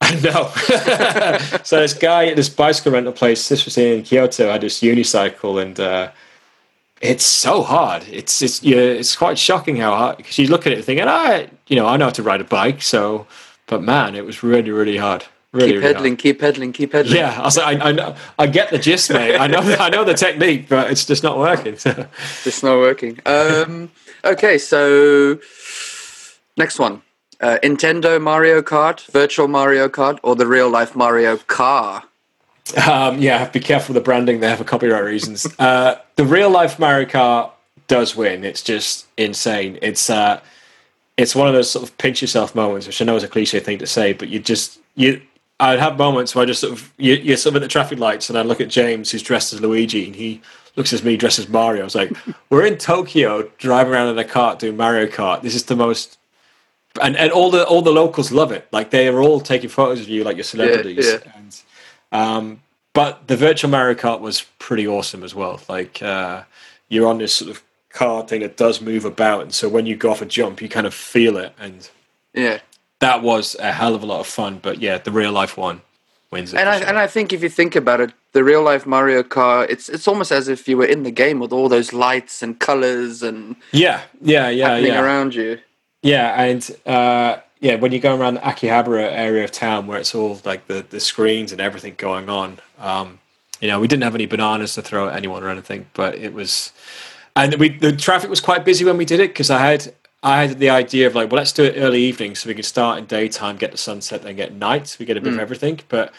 no. 0.23 0.49
so 1.63 1.79
this 1.79 1.93
guy 1.93 2.27
at 2.27 2.35
this 2.35 2.49
bicycle 2.49 2.91
rental 2.91 3.13
place, 3.13 3.47
this 3.47 3.65
was 3.65 3.77
in 3.77 4.03
Kyoto, 4.03 4.51
had 4.51 4.61
this 4.61 4.81
unicycle, 4.81 5.61
and 5.61 5.79
uh, 5.79 6.11
it's 7.01 7.25
so 7.25 7.63
hard. 7.63 8.03
It's 8.09 8.41
it's 8.41 8.61
yeah, 8.61 8.77
it's 8.77 9.15
quite 9.15 9.37
shocking 9.37 9.77
how 9.77 9.95
hard. 9.95 10.17
Because 10.17 10.37
you 10.37 10.47
look 10.47 10.65
at 10.65 10.73
it 10.73 10.77
and 10.77 10.85
thinking, 10.85 11.07
I 11.07 11.49
you 11.67 11.75
know 11.75 11.87
I 11.87 11.97
know 11.97 12.05
how 12.05 12.11
to 12.11 12.23
ride 12.23 12.41
a 12.41 12.45
bike, 12.45 12.81
so 12.81 13.27
but 13.67 13.81
man, 13.81 14.15
it 14.15 14.25
was 14.25 14.43
really 14.43 14.71
really 14.71 14.97
hard. 14.97 15.25
Really, 15.55 15.73
keep 15.73 15.81
really 15.81 16.09
hard. 16.09 16.19
keep 16.19 16.39
peddling, 16.39 16.73
keep 16.73 16.91
peddling. 16.91 17.15
Yeah, 17.15 17.39
I 17.39 17.43
was 17.43 17.55
like, 17.55 17.81
I, 17.81 17.89
I 17.89 17.91
know, 17.93 18.15
I 18.37 18.47
get 18.47 18.71
the 18.71 18.77
gist, 18.77 19.09
mate. 19.09 19.37
I 19.37 19.47
know, 19.47 19.59
I 19.79 19.89
know 19.89 20.03
the 20.03 20.13
technique, 20.13 20.67
but 20.67 20.91
it's 20.91 21.05
just 21.05 21.23
not 21.23 21.37
working. 21.37 21.77
It's 22.45 22.61
not 22.61 22.77
working. 22.77 23.19
Um, 23.25 23.89
okay, 24.23 24.57
so 24.57 25.39
next 26.57 26.77
one. 26.77 27.01
Uh, 27.39 27.57
Nintendo 27.63 28.21
Mario 28.21 28.61
Kart, 28.61 29.05
Virtual 29.11 29.47
Mario 29.47 29.87
Kart, 29.87 30.19
or 30.23 30.35
the 30.35 30.47
real 30.47 30.69
life 30.69 30.95
Mario 30.95 31.37
Kart? 31.37 32.03
Um, 32.87 33.19
yeah, 33.19 33.47
be 33.49 33.59
careful 33.59 33.93
with 33.93 34.01
the 34.01 34.05
branding 34.05 34.39
there 34.41 34.57
for 34.57 34.63
copyright 34.63 35.03
reasons. 35.03 35.47
Uh, 35.59 35.99
the 36.15 36.25
real 36.25 36.49
life 36.49 36.79
Mario 36.79 37.07
Kart 37.07 37.51
does 37.87 38.15
win. 38.15 38.43
It's 38.43 38.61
just 38.61 39.05
insane. 39.17 39.79
It's 39.81 40.09
uh, 40.09 40.41
it's 41.17 41.35
one 41.35 41.47
of 41.47 41.53
those 41.53 41.71
sort 41.71 41.87
of 41.87 41.97
pinch 41.97 42.21
yourself 42.21 42.55
moments, 42.55 42.87
which 42.87 43.01
I 43.01 43.05
know 43.05 43.15
is 43.15 43.23
a 43.23 43.27
cliche 43.27 43.59
thing 43.59 43.77
to 43.79 43.87
say, 43.87 44.13
but 44.13 44.27
you 44.29 44.39
just 44.39 44.79
you. 44.95 45.21
I'd 45.59 45.79
have 45.79 45.97
moments 45.97 46.35
where 46.35 46.43
I 46.43 46.45
just 46.45 46.61
sort 46.61 46.73
of 46.73 46.93
you, 46.97 47.13
you're 47.13 47.37
sort 47.37 47.53
of 47.53 47.57
at 47.57 47.65
the 47.65 47.69
traffic 47.69 47.99
lights, 47.99 48.29
and 48.29 48.37
I 48.37 48.41
look 48.41 48.59
at 48.59 48.67
James, 48.67 49.11
who's 49.11 49.23
dressed 49.23 49.53
as 49.53 49.61
Luigi, 49.61 50.05
and 50.05 50.15
he 50.15 50.41
looks 50.75 50.91
at 50.91 51.03
me 51.03 51.15
dressed 51.15 51.39
as 51.39 51.47
Mario. 51.47 51.81
I 51.81 51.83
was 51.85 51.95
like, 51.95 52.11
"We're 52.49 52.65
in 52.65 52.77
Tokyo, 52.77 53.49
driving 53.57 53.93
around 53.93 54.09
in 54.09 54.17
a 54.19 54.25
cart 54.25 54.59
doing 54.59 54.75
Mario 54.77 55.07
Kart. 55.07 55.41
This 55.41 55.55
is 55.55 55.65
the 55.65 55.75
most." 55.75 56.17
And, 57.01 57.17
and 57.17 57.31
all 57.31 57.51
the 57.51 57.65
all 57.65 57.81
the 57.81 57.91
locals 57.91 58.31
love 58.31 58.51
it. 58.51 58.67
Like 58.71 58.89
they 58.89 59.07
are 59.07 59.21
all 59.21 59.39
taking 59.41 59.69
photos 59.69 60.01
of 60.01 60.07
you, 60.09 60.23
like 60.23 60.37
your 60.37 60.45
celebrities. 60.45 61.05
yeah. 61.05 61.31
And 61.35 61.61
um, 62.11 62.61
but 62.93 63.27
the 63.27 63.35
virtual 63.35 63.69
Mario 63.69 63.95
Kart 63.95 64.21
was 64.21 64.43
pretty 64.59 64.87
awesome 64.87 65.23
as 65.23 65.35
well. 65.35 65.59
Like 65.67 66.01
uh, 66.01 66.43
you're 66.87 67.07
on 67.07 67.17
this 67.17 67.33
sort 67.33 67.51
of 67.51 67.61
card 67.89 68.27
thing 68.27 68.41
that 68.41 68.55
does 68.57 68.81
move 68.81 69.03
about, 69.05 69.41
and 69.41 69.53
so 69.53 69.67
when 69.67 69.85
you 69.85 69.95
go 69.95 70.11
off 70.11 70.21
a 70.21 70.25
jump, 70.25 70.61
you 70.61 70.69
kind 70.69 70.87
of 70.87 70.93
feel 70.93 71.37
it, 71.37 71.53
and 71.59 71.89
Yeah. 72.33 72.59
That 73.05 73.21
was 73.21 73.55
a 73.59 73.71
hell 73.71 73.93
of 73.93 74.01
a 74.01 74.05
lot 74.05 74.19
of 74.19 74.27
fun. 74.27 74.59
But 74.61 74.79
yeah, 74.81 74.97
the 74.97 75.11
real 75.11 75.31
life 75.31 75.57
one 75.57 75.81
wins 76.31 76.53
it. 76.53 76.59
And 76.59 76.67
I, 76.67 76.79
sure. 76.79 76.87
and 76.87 76.97
I 76.97 77.07
think 77.07 77.31
if 77.33 77.43
you 77.43 77.49
think 77.49 77.75
about 77.75 78.01
it, 78.01 78.11
the 78.33 78.43
real 78.43 78.63
life 78.63 78.85
Mario 78.85 79.21
Kart, 79.21 79.69
it's 79.69 79.87
it's 79.89 80.07
almost 80.07 80.31
as 80.31 80.47
if 80.47 80.67
you 80.67 80.75
were 80.77 80.85
in 80.85 81.03
the 81.03 81.11
game 81.11 81.39
with 81.39 81.53
all 81.53 81.69
those 81.69 81.93
lights 81.93 82.41
and 82.41 82.59
colors 82.59 83.21
and 83.21 83.55
yeah, 83.71 84.01
yeah, 84.21 84.49
yeah, 84.49 84.69
happening 84.69 84.93
yeah. 84.93 85.03
around 85.03 85.35
you. 85.35 85.59
Yeah, 86.01 86.41
and 86.41 86.61
uh, 86.85 87.37
yeah, 87.59 87.75
when 87.75 87.91
you 87.91 87.99
go 87.99 88.15
around 88.15 88.35
the 88.35 88.41
Akihabara 88.41 89.11
area 89.11 89.43
of 89.43 89.51
town 89.51 89.87
where 89.87 89.99
it's 89.99 90.13
all 90.13 90.39
like 90.43 90.67
the, 90.67 90.85
the 90.87 90.99
screens 90.99 91.51
and 91.51 91.61
everything 91.61 91.95
going 91.97 92.29
on, 92.29 92.59
um, 92.79 93.19
you 93.59 93.67
know, 93.67 93.79
we 93.79 93.87
didn't 93.87 94.03
have 94.03 94.15
any 94.15 94.25
bananas 94.25 94.75
to 94.75 94.81
throw 94.81 95.09
at 95.09 95.15
anyone 95.15 95.43
or 95.43 95.49
anything, 95.49 95.87
but 95.93 96.15
it 96.15 96.33
was, 96.33 96.73
and 97.35 97.55
we 97.55 97.69
the 97.69 97.95
traffic 97.95 98.29
was 98.29 98.41
quite 98.41 98.65
busy 98.65 98.83
when 98.83 98.97
we 98.97 99.05
did 99.05 99.19
it 99.19 99.29
because 99.29 99.49
I 99.49 99.59
had 99.71 99.93
I 100.25 100.45
had 100.45 100.59
the 100.59 100.71
idea 100.71 101.07
of 101.07 101.15
like, 101.15 101.31
well, 101.31 101.37
let's 101.37 101.53
do 101.53 101.63
it 101.63 101.75
early 101.77 102.01
evening 102.01 102.35
so 102.35 102.49
we 102.49 102.55
can 102.55 102.63
start 102.63 102.97
in 102.97 103.05
daytime, 103.05 103.57
get 103.57 103.71
the 103.71 103.77
sunset, 103.77 104.23
then 104.23 104.35
get 104.35 104.53
night, 104.53 104.87
so 104.87 104.97
we 104.99 105.05
get 105.05 105.17
a 105.17 105.21
bit 105.21 105.29
of 105.29 105.35
hmm. 105.35 105.39
everything, 105.41 105.79
but 105.87 106.13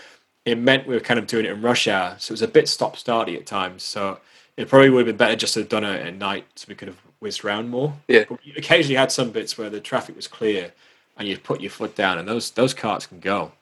it 0.45 0.57
meant 0.57 0.87
we 0.87 0.95
were 0.95 1.01
kind 1.01 1.19
of 1.19 1.27
doing 1.27 1.45
it 1.45 1.51
in 1.51 1.61
rush 1.61 1.89
hour, 1.89 2.17
so 2.19 2.31
it 2.31 2.35
was 2.35 2.43
a 2.43 2.49
bit 2.49 2.69
stop 2.69 2.97
starty 2.97 3.37
at 3.37 3.47
times, 3.47 3.83
so. 3.83 4.19
It 4.57 4.69
probably 4.71 4.89
would 4.89 5.07
have 5.07 5.19
been 5.19 5.19
better 5.19 5.37
just 5.37 5.55
to 5.55 5.61
have 5.61 5.69
done 5.69 5.85
it 5.85 6.07
at 6.07 6.17
night 6.17 6.47
so 6.55 6.65
we 6.69 6.75
could 6.75 6.89
have 6.89 6.97
whizzed 7.19 7.45
around 7.45 7.69
more. 7.69 7.95
Yeah. 8.09 8.25
But 8.29 8.41
we 8.45 8.55
occasionally 8.57 8.97
had 8.97 9.13
some 9.13 9.31
bits 9.31 9.59
where 9.59 9.69
the 9.69 9.81
traffic 9.81 10.17
was 10.17 10.27
clear 10.27 10.73
and 11.17 11.29
you 11.29 11.39
put 11.39 11.61
your 11.61 11.71
foot 11.71 11.95
down 11.95 12.19
and 12.19 12.27
those 12.27 12.51
those 12.53 12.75
carts 12.75 13.07
can 13.07 13.21
go. 13.21 13.53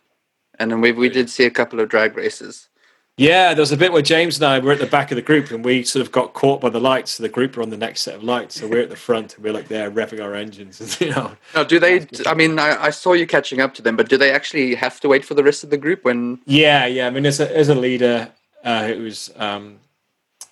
And 0.59 0.70
then 0.70 0.80
we 0.80 0.92
we 0.92 1.09
did 1.09 1.30
see 1.30 1.45
a 1.45 1.51
couple 1.51 1.80
of 1.80 1.88
drag 1.88 2.16
races. 2.16 2.68
Yeah, 3.17 3.55
there 3.55 3.62
was 3.62 3.71
a 3.71 3.77
bit 3.77 3.93
where 3.93 4.03
James 4.03 4.39
and 4.39 4.45
I 4.45 4.59
were 4.59 4.73
at 4.73 4.81
the 4.81 4.87
back 4.87 5.12
of 5.12 5.17
the 5.17 5.23
group 5.23 5.53
and 5.53 5.65
we 5.65 5.85
sort 5.85 6.05
of 6.05 6.11
got 6.11 6.33
caught 6.33 6.61
by 6.61 6.69
the 6.69 6.81
lights. 6.81 7.12
So 7.12 7.23
the 7.23 7.29
group 7.29 7.57
were 7.57 7.62
on 7.62 7.71
the 7.71 7.77
next 7.77 8.03
set 8.03 8.17
of 8.17 8.25
lights. 8.25 8.59
So 8.59 8.67
we're 8.67 8.81
at 8.83 8.91
the 8.91 8.97
front 8.97 9.37
and 9.37 9.45
we're 9.45 9.53
like 9.53 9.69
there 9.69 9.89
revving 9.89 10.21
our 10.21 10.35
engines. 10.35 10.81
And, 10.81 11.01
you 11.09 11.11
know, 11.15 11.37
No, 11.55 11.62
do 11.62 11.79
they? 11.79 12.09
I 12.27 12.35
mean, 12.35 12.59
I, 12.59 12.87
I 12.87 12.91
saw 12.91 13.12
you 13.12 13.25
catching 13.27 13.61
up 13.61 13.73
to 13.75 13.83
them, 13.83 13.95
but 13.97 14.09
do 14.09 14.17
they 14.17 14.33
actually 14.33 14.75
have 14.75 14.99
to 15.01 15.09
wait 15.09 15.25
for 15.25 15.35
the 15.35 15.45
rest 15.45 15.62
of 15.62 15.71
the 15.71 15.77
group 15.79 16.05
when? 16.05 16.41
yeah, 16.47 16.87
yeah. 16.87 17.07
I 17.07 17.11
mean, 17.11 17.25
as 17.25 17.39
a, 17.39 17.57
as 17.57 17.69
a 17.69 17.75
leader, 17.77 18.33
uh, 18.65 18.89
it 18.91 18.99
was, 18.99 19.33
um, 19.37 19.79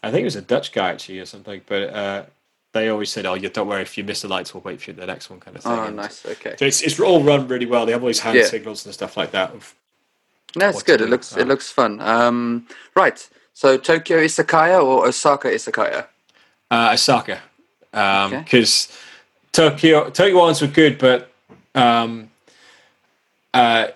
I 0.05 0.13
think 0.13 0.21
it 0.23 0.27
was 0.27 0.37
a 0.37 0.43
Dutch 0.43 0.73
guy 0.73 0.91
actually 0.91 1.19
or 1.19 1.27
something, 1.27 1.63
but 1.67 1.83
uh, 1.93 2.25
they 2.75 2.89
always 2.91 3.11
said, 3.11 3.27
oh, 3.27 3.35
you 3.35 3.49
don't 3.49 3.67
worry, 3.67 3.83
if 3.83 3.99
you 3.99 4.05
miss 4.05 4.23
the 4.23 4.29
lights, 4.29 4.55
we'll 4.55 4.63
wait 4.63 4.81
for 4.81 4.91
you 4.93 4.97
the 4.97 5.07
next 5.07 5.31
one 5.31 5.41
kind 5.41 5.57
of 5.57 5.65
thing. 5.65 5.73
Oh, 5.73 5.91
nice. 5.91 6.25
Okay. 6.25 6.55
So 6.61 6.65
it's, 6.65 6.81
it's 6.81 7.01
all 7.01 7.25
run 7.25 7.49
really 7.49 7.67
well. 7.67 7.87
They 7.87 7.93
have 7.93 8.03
all 8.03 8.07
these 8.07 8.21
hand 8.21 8.39
Yeah. 8.39 8.45
signals 8.45 8.85
and 8.85 8.95
stuff 8.95 9.17
like 9.17 9.33
that. 9.33 9.51
Of, 9.51 9.75
That's 10.55 10.83
good. 10.83 11.01
It 11.01 11.09
looks 11.09 11.37
it 11.37 11.47
looks 11.49 11.71
fun. 11.71 12.01
Um, 12.01 12.67
right. 12.95 13.29
So 13.55 13.77
Tokyo 13.79 14.19
Izakaya 14.19 14.83
or 14.83 15.07
Osaka 15.07 15.49
Izakaya? 15.49 16.07
Uh, 16.71 16.91
Osaka, 16.95 17.39
Okay. 17.95 18.39
because 18.39 18.89
Tokyo 19.53 20.11
Tokyo 20.11 20.39
ones 20.39 20.61
were 20.63 20.69
good, 20.69 20.99
but 20.99 21.31
um, 21.75 22.31
uh, 23.55 23.89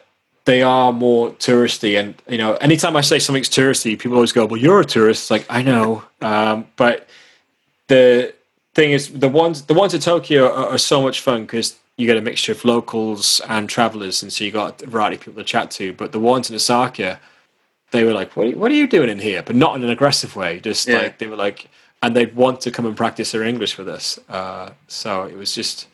they 0.44 0.62
are 0.62 0.92
more 0.92 1.30
touristy. 1.32 1.98
And 1.98 2.14
you 2.28 2.38
know, 2.38 2.54
anytime 2.56 2.96
I 2.96 3.00
say 3.00 3.18
something's 3.18 3.48
touristy, 3.48 3.98
people 3.98 4.16
always 4.16 4.32
go, 4.32 4.44
"Well, 4.46 4.60
you're 4.60 4.80
a 4.80 4.84
tourist." 4.84 5.22
It's 5.24 5.30
like 5.30 5.46
I 5.48 5.62
know, 5.62 6.04
um, 6.20 6.66
but 6.76 7.08
the 7.88 8.34
thing 8.74 8.92
is, 8.92 9.08
the 9.08 9.28
ones 9.28 9.62
the 9.62 9.74
ones 9.74 9.94
in 9.94 10.00
Tokyo 10.00 10.46
are, 10.52 10.68
are 10.74 10.78
so 10.78 11.00
much 11.02 11.20
fun 11.20 11.42
because 11.42 11.76
you 11.96 12.06
get 12.06 12.16
a 12.16 12.20
mixture 12.20 12.52
of 12.52 12.64
locals 12.64 13.40
and 13.48 13.68
travelers, 13.68 14.22
and 14.22 14.32
so 14.32 14.44
you 14.44 14.50
got 14.50 14.82
a 14.82 14.86
variety 14.86 15.16
of 15.16 15.22
people 15.22 15.42
to 15.42 15.44
chat 15.44 15.70
to. 15.72 15.92
But 15.92 16.12
the 16.12 16.20
ones 16.20 16.50
in 16.50 16.56
Osaka, 16.56 17.18
they 17.90 18.04
were 18.04 18.12
like, 18.12 18.36
"What? 18.36 18.46
Are 18.46 18.50
you, 18.50 18.56
what 18.58 18.70
are 18.70 18.74
you 18.74 18.86
doing 18.86 19.08
in 19.08 19.18
here?" 19.18 19.42
But 19.42 19.56
not 19.56 19.76
in 19.76 19.82
an 19.84 19.90
aggressive 19.90 20.36
way. 20.36 20.60
Just 20.60 20.86
Yeah. 20.86 20.98
like 20.98 21.18
they 21.18 21.26
were 21.26 21.36
like, 21.36 21.68
and 22.02 22.14
they'd 22.14 22.34
want 22.36 22.60
to 22.62 22.70
come 22.70 22.84
and 22.86 22.96
practice 22.96 23.32
their 23.32 23.42
English 23.42 23.78
with 23.78 23.88
us. 23.88 24.18
Uh, 24.28 24.70
so 24.88 25.22
it 25.24 25.36
was 25.36 25.54
just 25.54 25.86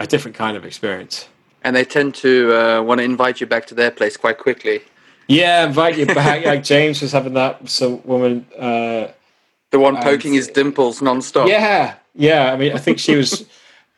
a 0.00 0.06
different 0.06 0.36
kind 0.36 0.56
of 0.56 0.64
experience. 0.64 1.28
And 1.64 1.76
they 1.76 1.84
tend 1.84 2.14
to 2.16 2.52
uh, 2.54 2.82
want 2.82 2.98
to 2.98 3.04
invite 3.04 3.40
you 3.40 3.46
back 3.46 3.66
to 3.66 3.74
their 3.74 3.90
place 3.90 4.16
quite 4.16 4.38
quickly. 4.38 4.80
Yeah, 5.28 5.66
invite 5.66 5.96
you 5.98 6.06
back. 6.06 6.44
like 6.52 6.64
James 6.64 7.00
was 7.02 7.12
having 7.12 7.34
that. 7.34 7.68
Some 7.68 8.00
woman. 8.04 8.46
Uh, 8.58 9.08
The 9.70 9.78
one 9.78 9.94
And- 9.96 10.04
poking 10.04 10.34
his 10.34 10.48
dimples 10.48 11.00
non-stop. 11.00 11.48
Yeah, 11.48 11.94
yeah. 12.14 12.52
I 12.52 12.56
mean, 12.56 12.72
I 12.74 12.78
think 12.78 12.98
she 12.98 13.16
was. 13.16 13.44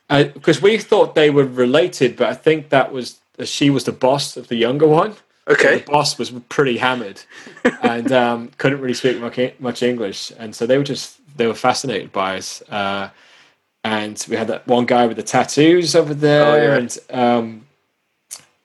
because 0.09 0.61
we 0.62 0.78
thought 0.78 1.14
they 1.14 1.30
were 1.30 1.44
related, 1.44 2.16
but 2.16 2.28
I 2.28 2.34
think 2.34 2.68
that 2.70 2.92
was 2.92 3.20
she 3.44 3.70
was 3.70 3.84
the 3.84 3.92
boss 3.92 4.36
of 4.36 4.48
the 4.48 4.57
younger 4.57 4.86
one. 4.86 5.14
Okay. 5.48 5.78
The 5.80 5.84
boss 5.90 6.18
was 6.18 6.30
pretty 6.48 6.78
hammered 6.78 7.20
and 7.82 8.11
um, 8.12 8.50
couldn't 8.59 8.80
really 8.80 8.94
speak 8.94 9.18
much, 9.20 9.38
much 9.59 9.82
English, 9.82 10.32
and 10.38 10.55
so 10.55 10.66
they 10.66 10.78
were 10.78 10.84
just 10.84 11.18
they 11.36 11.46
were 11.46 11.55
fascinated 11.55 12.12
by 12.12 12.36
us. 12.38 12.62
Uh, 12.70 13.11
and 13.82 14.24
we 14.30 14.36
had 14.36 14.46
that 14.48 14.66
one 14.66 14.86
guy 14.86 15.07
with 15.07 15.16
the 15.18 15.22
tattoos 15.22 15.94
over 15.94 16.14
there, 16.14 16.46
Oh, 16.46 16.57
yeah. 16.57 16.76
and 16.76 16.98
um, 17.11 17.66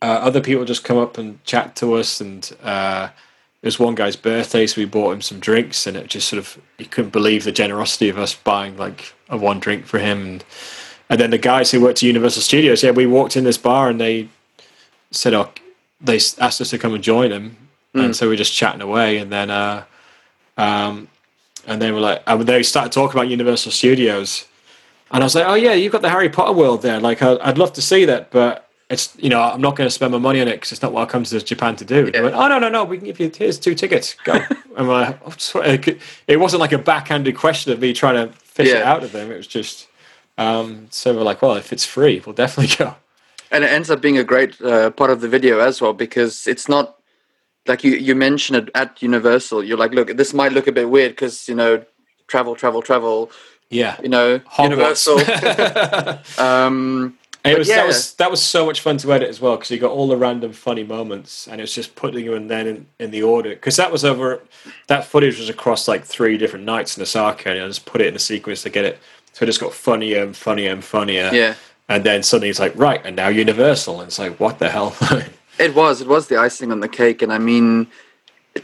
uh, 0.02 0.06
other 0.06 0.40
people 0.40 0.64
just 0.64 0.86
come 0.86 0.98
up 0.98 1.18
and 1.18 1.44
chat 1.44 1.76
to 1.78 1.96
us. 1.96 2.22
And 2.22 2.50
uh, 2.64 3.10
it 3.62 3.66
was 3.68 3.78
one 3.80 3.96
guy's 3.96 4.16
birthday, 4.16 4.66
so 4.66 4.80
we 4.80 4.86
bought 4.86 5.12
him 5.12 5.22
some 5.22 5.40
drinks, 5.42 5.86
and 5.86 5.98
it 5.98 6.08
just 6.08 6.30
sort 6.30 6.38
of 6.38 6.58
he 6.78 6.86
couldn't 6.86 7.12
believe 7.12 7.44
the 7.44 7.52
generosity 7.52 8.08
of 8.08 8.18
us 8.18 8.34
buying 8.34 8.78
like 8.78 9.14
a 9.28 9.36
one 9.36 9.60
drink 9.60 9.86
for 9.86 10.00
him. 10.00 10.26
And 10.26 10.44
and 11.10 11.20
then 11.20 11.30
the 11.32 11.38
guys 11.38 11.72
who 11.72 11.82
worked 11.82 12.00
at 12.00 12.04
Universal 12.04 12.42
Studios, 12.44 12.84
yeah, 12.84 12.92
we 12.92 13.06
walked 13.06 13.36
in 13.36 13.44
this 13.44 13.58
bar 13.58 13.90
and 13.90 14.00
they 14.00 14.28
said, 15.12 15.34
"Oh, 15.34 15.50
they 16.02 16.16
asked 16.16 16.62
us 16.62 16.70
to 16.70 16.78
come 16.78 16.94
and 16.94 17.04
join 17.04 17.30
them," 17.32 17.58
and 17.96 18.16
so 18.16 18.26
we 18.28 18.32
were 18.34 18.36
just 18.38 18.54
chatting 18.54 18.82
away, 18.82 19.18
and 19.18 19.32
then 19.32 19.50
uh, 19.50 19.84
um, 20.58 21.08
and 21.68 21.82
they 21.82 21.92
were 21.92 22.00
like, 22.00 22.22
and 22.28 22.42
they 22.44 22.64
started 22.64 22.92
talking 22.92 23.18
about 23.20 23.30
Universal 23.30 23.72
Studios, 23.72 24.46
and 25.12 25.24
I 25.24 25.26
was 25.26 25.36
like, 25.36 25.46
"Oh 25.48 25.56
yeah, 25.56 25.74
you've 25.74 25.92
got 25.92 26.02
the 26.02 26.10
Harry 26.10 26.30
Potter 26.30 26.54
world 26.54 26.82
there. 26.82 27.00
Like, 27.00 27.22
I- 27.22 27.38
I'd 27.42 27.58
love 27.58 27.74
to 27.74 27.82
see 27.82 28.06
that, 28.06 28.32
but." 28.32 28.66
It's 28.92 29.16
you 29.20 29.30
know 29.30 29.40
I'm 29.40 29.62
not 29.62 29.76
going 29.76 29.86
to 29.86 29.92
spend 29.94 30.14
my 30.14 30.18
money 30.18 30.42
on 30.42 30.48
it 30.48 30.54
because 30.56 30.72
it's 30.72 30.82
not 30.82 30.92
what 30.92 31.08
I 31.08 31.12
come 31.12 31.24
to 31.24 31.40
Japan 31.42 31.76
to 31.76 31.86
do. 31.86 32.10
They 32.10 32.22
went, 32.22 32.34
oh 32.34 32.48
no 32.48 32.58
no 32.58 32.70
no, 32.70 32.84
we 32.84 32.98
can 32.98 33.06
give 33.06 33.20
you 33.20 33.30
here's 33.38 33.60
two 33.60 33.76
tickets. 33.76 34.16
Go. 34.24 34.34
and 34.78 34.88
like, 34.88 35.20
"Oh, 35.24 35.62
it 36.28 36.40
wasn't 36.40 36.60
like 36.62 36.72
a 36.72 36.80
backhanded 36.80 37.38
question 37.38 37.72
of 37.72 37.80
me 37.80 37.94
trying 37.94 38.16
to 38.16 38.34
fish 38.34 38.70
it 38.80 38.82
out 38.84 39.04
of 39.04 39.12
them. 39.12 39.30
It 39.32 39.38
was 39.38 39.46
just 39.46 39.89
um, 40.40 40.88
so 40.90 41.14
we're 41.14 41.24
like, 41.24 41.42
well, 41.42 41.56
if 41.56 41.74
it's 41.74 41.86
free, 41.86 42.22
we'll 42.26 42.34
definitely 42.34 42.76
go. 42.86 42.96
and 43.52 43.64
it 43.64 43.68
ends 43.68 43.90
up 43.90 44.02
being 44.02 44.18
a 44.18 44.24
great 44.24 44.60
uh, 44.62 44.90
part 44.92 45.12
of 45.12 45.22
the 45.22 45.28
video 45.28 45.60
as 45.60 45.82
well 45.82 45.94
because 45.94 46.48
it's 46.48 46.70
not 46.70 46.96
like 47.68 47.84
you 47.84 47.92
you 47.92 48.16
mentioned 48.16 48.58
it 48.58 48.72
at 48.74 49.02
Universal. 49.02 49.64
You're 49.64 49.78
like, 49.78 49.94
look, 49.94 50.16
this 50.16 50.34
might 50.34 50.54
look 50.54 50.68
a 50.68 50.72
bit 50.72 50.90
weird 50.90 51.12
because 51.12 51.48
you 51.50 51.56
know, 51.56 51.84
travel, 52.28 52.56
travel, 52.56 52.82
travel. 52.82 53.32
Yeah, 53.70 53.98
You 54.02 54.10
know, 54.10 54.40
Hogwarts. 54.40 55.06
Universal. 55.06 56.44
um, 56.44 57.20
it 57.46 57.58
was 57.58 57.70
yeah. 57.70 57.78
that 57.78 57.88
was 57.88 58.14
that 58.16 58.32
was 58.32 58.42
so 58.44 58.66
much 58.66 58.82
fun 58.82 58.98
to 58.98 59.14
edit 59.14 59.30
as 59.30 59.40
well 59.40 59.56
because 59.56 59.72
you 59.72 59.78
got 59.78 59.92
all 59.92 60.08
the 60.08 60.18
random 60.18 60.52
funny 60.52 60.84
moments 60.84 61.48
and 61.48 61.62
it 61.62 61.64
was 61.64 61.74
just 61.74 61.96
putting 61.96 62.26
them 62.26 62.34
in 62.34 62.48
then 62.48 62.68
in, 62.68 62.86
in 63.00 63.12
the 63.12 63.24
order 63.24 63.52
because 63.52 63.78
that 63.78 63.92
was 63.92 64.04
over 64.04 64.42
that 64.88 65.06
footage 65.06 65.40
was 65.40 65.48
across 65.48 65.88
like 65.88 66.04
three 66.04 66.38
different 66.38 66.66
nights 66.66 66.98
in 66.98 67.02
Osaka 67.02 67.52
and 67.52 67.64
I 67.64 67.68
just 67.68 67.86
put 67.86 68.02
it 68.02 68.08
in 68.08 68.16
a 68.16 68.20
sequence 68.20 68.64
to 68.64 68.70
get 68.70 68.84
it 68.84 69.00
so 69.34 69.44
it 69.44 69.48
just 69.48 69.60
got 69.60 69.74
funnier 69.74 70.24
and 70.24 70.36
funnier 70.36 70.72
and 70.72 70.84
funnier 70.84 71.30
yeah, 71.34 71.56
and 71.88 72.04
then 72.04 72.24
suddenly 72.24 72.50
it's 72.50 72.60
like 72.60 72.74
right 72.76 73.02
and 73.06 73.16
now 73.16 73.28
Universal 73.28 74.00
and 74.02 74.08
it's 74.08 74.20
like 74.20 74.40
what 74.40 74.60
the 74.60 74.70
hell 74.70 74.96
it 75.60 75.76
was. 75.76 76.02
It 76.02 76.08
was 76.08 76.28
the 76.28 76.38
icing 76.38 76.72
on 76.72 76.80
the 76.80 76.88
cake, 76.88 77.22
and 77.22 77.32
I 77.32 77.38
mean, 77.38 77.88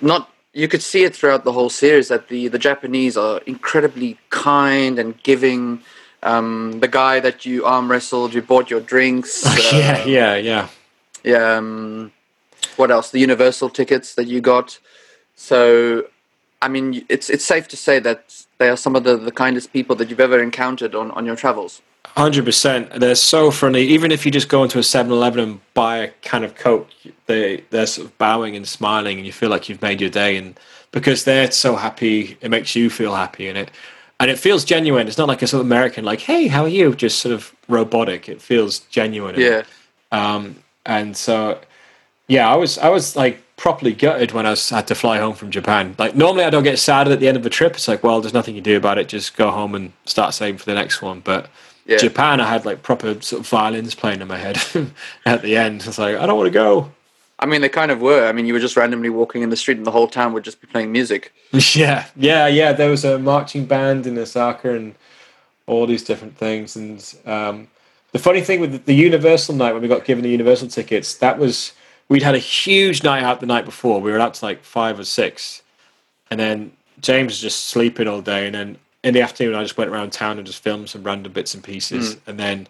not. 0.02 0.32
You 0.54 0.70
could 0.70 0.82
see 0.82 1.04
it 1.04 1.14
throughout 1.14 1.44
the 1.44 1.52
whole 1.52 1.70
series 1.70 2.08
that 2.08 2.30
the 2.30 2.48
the 2.48 2.58
Japanese 2.58 3.18
are 3.18 3.40
incredibly 3.46 4.18
kind 4.30 4.98
and 4.98 5.22
giving. 5.22 5.82
Um, 6.24 6.80
the 6.80 6.88
guy 6.88 7.20
that 7.20 7.46
you 7.46 7.66
arm 7.66 7.92
wrestled, 7.92 8.34
you 8.34 8.42
bought 8.42 8.72
your 8.72 8.80
drinks. 8.80 9.46
uh, 9.46 9.58
yeah 9.74 10.06
yeah 10.06 10.36
yeah 10.36 10.68
Yeah. 11.24 11.58
Um, 11.58 12.12
what 12.78 12.90
else? 12.90 13.12
The 13.12 13.20
Universal 13.20 13.70
tickets 13.70 14.16
that 14.16 14.26
you 14.28 14.42
got. 14.42 14.80
So, 15.36 16.06
I 16.62 16.68
mean, 16.70 17.06
it's 17.10 17.30
it's 17.30 17.46
safe 17.46 17.68
to 17.68 17.78
say 17.78 18.00
that 18.00 18.45
they 18.58 18.70
are 18.70 18.78
some 18.78 18.96
of 18.96 19.04
the, 19.04 19.18
the 19.18 19.32
kindest 19.32 19.74
people 19.74 19.96
that 19.98 20.10
you've 20.10 20.20
ever 20.20 20.42
encountered 20.42 20.96
on, 20.96 21.12
on 21.12 21.26
your 21.26 21.36
travels. 21.36 21.82
Hundred 22.06 22.46
percent. 22.46 22.92
They're 23.00 23.16
so 23.16 23.52
friendly. 23.52 23.88
Even 23.88 24.12
if 24.12 24.26
you 24.26 24.32
just 24.32 24.48
go 24.48 24.64
into 24.64 24.78
a 24.78 24.82
7-Eleven 24.82 25.40
and 25.40 25.74
buy 25.74 25.98
a 25.98 26.08
can 26.22 26.44
of 26.44 26.56
Coke, 26.56 26.88
they 27.26 27.64
they're 27.72 27.88
sort 27.88 28.08
of 28.08 28.18
bowing 28.18 28.56
and 28.56 28.68
smiling, 28.68 29.18
and 29.18 29.26
you 29.26 29.34
feel 29.34 29.50
like 29.50 29.68
you've 29.68 29.82
made 29.82 30.00
your 30.00 30.10
day. 30.10 30.38
And 30.38 30.58
because 30.92 31.26
they're 31.26 31.52
so 31.52 31.76
happy, 31.76 32.38
it 32.42 32.50
makes 32.50 32.76
you 32.76 32.90
feel 32.90 33.16
happy, 33.16 33.50
and 33.50 33.58
it 33.58 33.72
and 34.20 34.32
it 34.32 34.40
feels 34.40 34.64
genuine. 34.64 35.08
It's 35.08 35.18
not 35.18 35.28
like 35.28 35.42
a 35.42 35.48
sort 35.48 35.60
of 35.60 35.66
American, 35.66 36.06
like 36.06 36.22
"Hey, 36.22 36.48
how 36.48 36.64
are 36.64 36.70
you?" 36.70 36.96
Just 36.96 37.20
sort 37.20 37.34
of 37.34 37.54
robotic. 37.68 38.30
It 38.30 38.42
feels 38.42 38.80
genuine. 38.80 39.38
Yeah. 39.38 39.64
Um, 40.12 40.56
and 40.86 41.18
so, 41.18 41.60
yeah, 42.28 42.50
I 42.50 42.56
was 42.56 42.78
I 42.78 42.90
was 42.90 43.16
like 43.16 43.44
properly 43.58 43.94
gutted 43.94 44.32
when 44.34 44.46
I 44.46 44.52
was, 44.52 44.70
had 44.70 44.88
to 44.88 44.96
fly 44.96 45.18
home 45.20 45.34
from 45.36 45.50
Japan. 45.52 45.96
Like 45.98 46.16
normally 46.16 46.44
I 46.44 46.50
don't 46.50 46.64
get 46.64 46.78
sad 46.80 47.08
at 47.08 47.20
the 47.20 47.28
end 47.28 47.38
of 47.38 47.46
a 47.46 47.50
trip. 47.50 47.74
It's 47.76 47.88
like, 47.88 48.04
well, 48.04 48.20
there's 48.22 48.34
nothing 48.34 48.56
you 48.56 48.62
do 48.62 48.76
about 48.78 48.98
it. 48.98 49.08
Just 49.08 49.36
go 49.38 49.50
home 49.52 49.76
and 49.76 49.92
start 50.06 50.34
saving 50.34 50.58
for 50.58 50.66
the 50.66 50.74
next 50.76 51.02
one. 51.02 51.22
But 51.22 51.50
Yeah. 51.86 51.98
Japan, 51.98 52.42
I 52.42 52.50
had 52.50 52.66
like 52.66 52.84
proper 52.84 53.20
sort 53.22 53.42
of 53.42 53.48
violins 53.48 53.96
playing 53.96 54.22
in 54.22 54.28
my 54.28 54.38
head 54.38 54.58
at 55.26 55.42
the 55.42 55.56
end. 55.56 55.86
It's 55.88 55.98
like 55.98 56.18
I 56.18 56.26
don't 56.26 56.38
want 56.38 56.48
to 56.48 56.52
go. 56.52 56.92
I 57.38 57.46
mean, 57.46 57.60
they 57.62 57.70
kind 57.70 57.92
of 57.92 58.00
were. 58.02 58.28
I 58.28 58.32
mean, 58.32 58.46
you 58.46 58.54
were 58.54 58.60
just 58.62 58.78
randomly 58.78 59.10
walking 59.10 59.42
in 59.42 59.50
the 59.50 59.58
street 59.58 59.78
and 59.78 59.86
the 59.86 59.92
whole 59.92 60.08
town 60.08 60.32
would 60.34 60.44
just 60.46 60.62
be 60.62 60.68
playing 60.68 60.92
music. 60.92 61.34
Yeah, 61.76 62.06
yeah, 62.16 62.48
yeah. 62.48 62.72
There 62.74 62.90
was 62.90 63.04
a 63.06 63.20
marching 63.20 63.66
band 63.66 64.08
in 64.08 64.18
Osaka 64.18 64.74
and 64.74 64.96
all 65.68 65.86
these 65.88 66.04
different 66.04 66.38
things. 66.38 66.76
And 66.76 67.14
um, 67.26 67.68
the 68.12 68.20
funny 68.20 68.42
thing 68.42 68.60
with 68.62 68.72
the- 68.72 68.78
the 68.80 68.96
Universal 68.96 69.56
night 69.56 69.74
when 69.74 69.82
we 69.82 69.88
got 69.88 70.06
given 70.06 70.24
the 70.24 70.30
Universal 70.30 70.70
tickets, 70.70 71.16
that 71.16 71.38
was 71.38 71.74
we'd 72.10 72.24
had 72.24 72.36
a 72.36 72.40
huge 72.40 73.04
night 73.04 73.24
out 73.24 73.40
the 73.40 73.46
night 73.46 73.66
before. 73.66 74.02
We 74.02 74.12
were 74.12 74.20
out 74.20 74.36
to 74.36 74.46
like 74.46 74.64
five 74.64 75.00
or 75.00 75.06
six, 75.06 75.62
and 76.30 76.40
then 76.40 76.72
James 77.00 77.34
was 77.34 77.42
just 77.42 77.68
sleeping 77.68 78.08
all 78.08 78.22
day. 78.22 78.46
And 78.46 78.56
then 78.56 78.78
in 79.04 79.14
the 79.14 79.22
afternoon, 79.22 79.56
I 79.56 79.64
just 79.64 79.78
went 79.78 79.92
around 79.92 80.12
town 80.12 80.38
and 80.38 80.48
just 80.48 80.64
filmed 80.64 80.90
some 80.90 81.04
random 81.04 81.32
bits 81.32 81.54
and 81.54 81.64
pieces. 81.64 82.16
Mm. 82.16 82.20
And 82.28 82.40
then, 82.40 82.68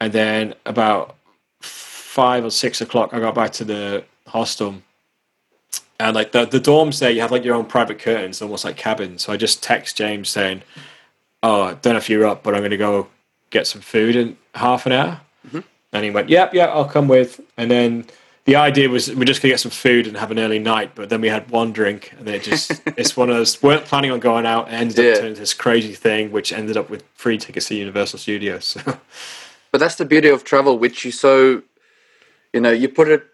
and 0.00 0.12
then 0.12 0.54
about 0.66 1.16
five 1.60 2.44
or 2.44 2.50
six 2.50 2.80
o'clock, 2.80 3.14
I 3.14 3.20
got 3.20 3.34
back 3.34 3.52
to 3.52 3.64
the 3.64 4.04
hostel 4.26 4.82
and 6.00 6.14
like 6.14 6.32
the 6.32 6.46
the 6.46 6.60
dorms 6.60 6.98
there, 6.98 7.10
you 7.10 7.20
have 7.20 7.30
like 7.30 7.44
your 7.44 7.54
own 7.54 7.66
private 7.66 7.98
curtains, 7.98 8.40
almost 8.40 8.64
like 8.64 8.76
cabins. 8.76 9.22
So 9.22 9.32
I 9.32 9.36
just 9.36 9.62
text 9.62 9.96
James 9.96 10.28
saying, 10.28 10.62
"Oh, 11.42 11.62
I 11.62 11.74
don't 11.74 11.92
know 11.92 11.98
if 11.98 12.08
you're 12.08 12.26
up, 12.26 12.42
but 12.42 12.54
I'm 12.54 12.62
going 12.62 12.70
to 12.70 12.78
go 12.78 13.08
get 13.50 13.66
some 13.66 13.82
food 13.82 14.16
in 14.16 14.36
half 14.54 14.86
an 14.86 14.92
hour." 14.92 15.20
Mm-hmm. 15.46 15.60
And 15.92 16.04
he 16.04 16.10
went, 16.10 16.30
"Yep, 16.30 16.54
yeah, 16.54 16.66
I'll 16.66 16.86
come 16.86 17.06
with." 17.06 17.40
And 17.58 17.70
then 17.70 18.06
the 18.50 18.56
idea 18.56 18.88
was 18.88 19.14
we're 19.14 19.24
just 19.24 19.40
going 19.40 19.50
to 19.50 19.52
get 19.52 19.60
some 19.60 19.70
food 19.70 20.08
and 20.08 20.16
have 20.16 20.32
an 20.32 20.38
early 20.40 20.58
night, 20.58 20.90
but 20.96 21.08
then 21.08 21.20
we 21.20 21.28
had 21.28 21.48
one 21.50 21.70
drink, 21.72 22.12
and 22.18 22.26
then 22.26 22.34
it 22.34 22.42
just 22.42 22.82
it's 22.96 23.16
one 23.16 23.30
of 23.30 23.36
those 23.36 23.62
weren't 23.62 23.84
planning 23.84 24.10
on 24.10 24.18
going 24.18 24.44
out, 24.44 24.66
and 24.66 24.74
ended 24.74 24.98
Yeah. 24.98 25.10
up 25.12 25.16
turning 25.18 25.28
into 25.30 25.40
this 25.40 25.54
crazy 25.54 25.94
thing, 25.94 26.32
which 26.32 26.52
ended 26.52 26.76
up 26.76 26.90
with 26.90 27.04
free 27.14 27.38
tickets 27.38 27.68
to 27.68 27.76
Universal 27.76 28.18
Studios. 28.18 28.64
So. 28.64 28.98
But 29.70 29.78
that's 29.78 29.94
the 29.94 30.04
beauty 30.04 30.28
of 30.28 30.42
travel, 30.42 30.78
which 30.80 31.04
you 31.04 31.12
so, 31.12 31.62
you 32.52 32.60
know, 32.60 32.72
you 32.72 32.88
put 32.88 33.06
it 33.06 33.24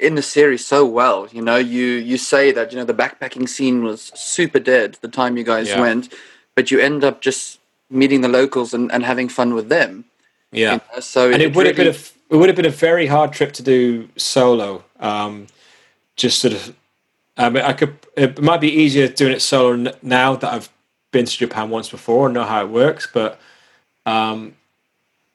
in 0.00 0.16
the 0.16 0.22
series 0.22 0.66
so 0.66 0.84
well. 0.84 1.28
You 1.30 1.40
know, 1.42 1.54
you 1.56 1.84
you 2.10 2.18
say 2.18 2.50
that 2.50 2.72
you 2.72 2.78
know 2.78 2.84
the 2.84 2.94
backpacking 2.94 3.48
scene 3.48 3.84
was 3.84 4.10
super 4.16 4.58
dead 4.58 4.98
the 5.02 5.08
time 5.20 5.36
you 5.36 5.44
guys 5.44 5.68
Yeah. 5.68 5.80
went, 5.80 6.12
but 6.56 6.72
you 6.72 6.80
end 6.80 7.04
up 7.04 7.20
just 7.20 7.60
meeting 7.90 8.22
the 8.22 8.28
locals 8.40 8.74
and, 8.74 8.90
and 8.90 9.04
having 9.04 9.28
fun 9.28 9.54
with 9.54 9.68
them. 9.68 10.04
Yeah. 10.50 10.72
you 10.72 10.80
know? 10.94 11.00
So 11.00 11.30
and 11.30 11.40
it 11.40 11.54
would 11.54 11.66
have 11.66 11.76
been 11.76 11.94
a, 11.94 11.96
it 12.32 12.36
would 12.36 12.48
have 12.48 12.56
been 12.56 12.64
a 12.64 12.70
very 12.70 13.06
hard 13.06 13.32
trip 13.32 13.52
to 13.52 13.62
do 13.62 14.08
solo. 14.16 14.82
Um, 14.98 15.48
just 16.16 16.40
sort 16.40 16.54
of, 16.54 16.74
I 17.36 17.50
mean, 17.50 17.62
I 17.62 17.74
could. 17.74 17.94
It 18.16 18.40
might 18.40 18.60
be 18.60 18.72
easier 18.72 19.06
doing 19.06 19.32
it 19.32 19.40
solo 19.40 19.92
now 20.02 20.36
that 20.36 20.52
I've 20.52 20.70
been 21.10 21.26
to 21.26 21.38
Japan 21.38 21.68
once 21.68 21.90
before 21.90 22.26
and 22.26 22.34
know 22.34 22.44
how 22.44 22.62
it 22.62 22.70
works. 22.70 23.06
But 23.12 23.38
um, 24.06 24.54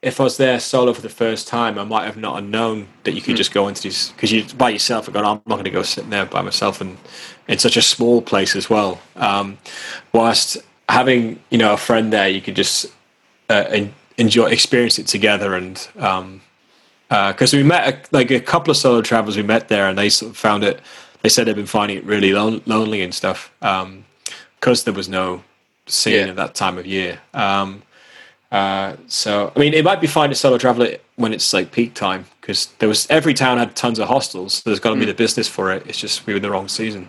if 0.02 0.20
I 0.20 0.24
was 0.24 0.38
there 0.38 0.60
solo 0.60 0.92
for 0.92 1.02
the 1.02 1.10
first 1.10 1.48
time, 1.48 1.78
I 1.78 1.84
might 1.84 2.06
have 2.06 2.18
not 2.18 2.44
known 2.44 2.88
that 3.04 3.14
you 3.14 3.22
could 3.22 3.38
just 3.38 3.54
go 3.54 3.68
into 3.68 3.84
these 3.84 4.10
because 4.10 4.32
you 4.32 4.46
by 4.56 4.72
yourself. 4.72 5.08
I 5.08 5.12
go, 5.12 5.20
I'm 5.20 5.42
not 5.46 5.46
going 5.46 5.66
to 5.66 5.70
go 5.70 5.84
sitting 5.84 6.10
there 6.10 6.26
by 6.26 6.42
myself, 6.42 6.82
and 6.82 6.98
in 7.48 7.60
such 7.60 7.78
a 7.78 7.82
small 7.84 8.24
place 8.24 8.56
as 8.56 8.72
well. 8.72 9.00
Um, 9.16 9.60
whilst 10.14 10.58
having 10.90 11.40
you 11.52 11.60
know 11.60 11.74
a 11.74 11.78
friend 11.78 12.12
there, 12.12 12.28
you 12.28 12.42
could 12.42 12.56
just 12.56 12.88
uh, 13.52 13.86
enjoy 14.18 14.48
experience 14.48 14.98
it 14.98 15.06
together 15.06 15.54
and 15.54 15.88
um 16.00 16.42
because 17.10 17.54
we 17.54 17.64
met 17.64 17.88
a, 17.88 18.16
like 18.16 18.32
a 18.32 18.40
couple 18.40 18.72
of 18.72 18.78
solo 18.78 19.02
travelers 19.02 19.38
we 19.38 19.44
met 19.44 19.68
there 19.70 19.88
and 19.88 19.98
they 19.98 20.10
sort 20.10 20.32
of 20.32 20.38
found 20.38 20.64
it 20.64 20.80
they 21.22 21.30
said 21.30 21.46
they've 21.48 21.56
been 21.56 21.66
finding 21.66 21.98
it 21.98 22.04
really 22.06 22.34
lon- 22.34 22.62
lonely 22.66 23.02
and 23.02 23.14
stuff 23.14 23.52
um 23.62 24.04
because 24.60 24.84
there 24.84 24.94
was 24.94 25.08
no 25.08 25.42
scene 25.86 26.14
Yeah. 26.14 26.28
at 26.32 26.36
that 26.36 26.54
time 26.56 26.78
of 26.78 26.86
year 26.86 27.20
um 27.34 27.82
uh 28.52 28.96
so 29.08 29.52
i 29.56 29.60
mean 29.60 29.74
it 29.74 29.84
might 29.84 30.00
be 30.02 30.08
fine 30.08 30.30
to 30.30 30.36
solo 30.36 30.58
travel 30.58 30.84
it 30.84 31.04
when 31.16 31.34
it's 31.34 31.52
like 31.54 31.72
peak 31.72 31.94
time 31.94 32.26
because 32.42 32.68
there 32.80 32.90
was 32.90 33.08
every 33.10 33.34
town 33.34 33.58
had 33.58 33.76
tons 33.76 34.00
of 34.00 34.08
hostels 34.08 34.56
so 34.56 34.62
there's 34.70 34.80
got 34.80 34.94
to 34.94 35.00
be 35.00 35.06
the 35.06 35.14
business 35.14 35.48
for 35.48 35.72
it 35.72 35.84
it's 35.88 36.00
just 36.00 36.26
we 36.26 36.34
were 36.34 36.38
in 36.38 36.44
the 36.44 36.52
wrong 36.52 36.68
season 36.68 37.08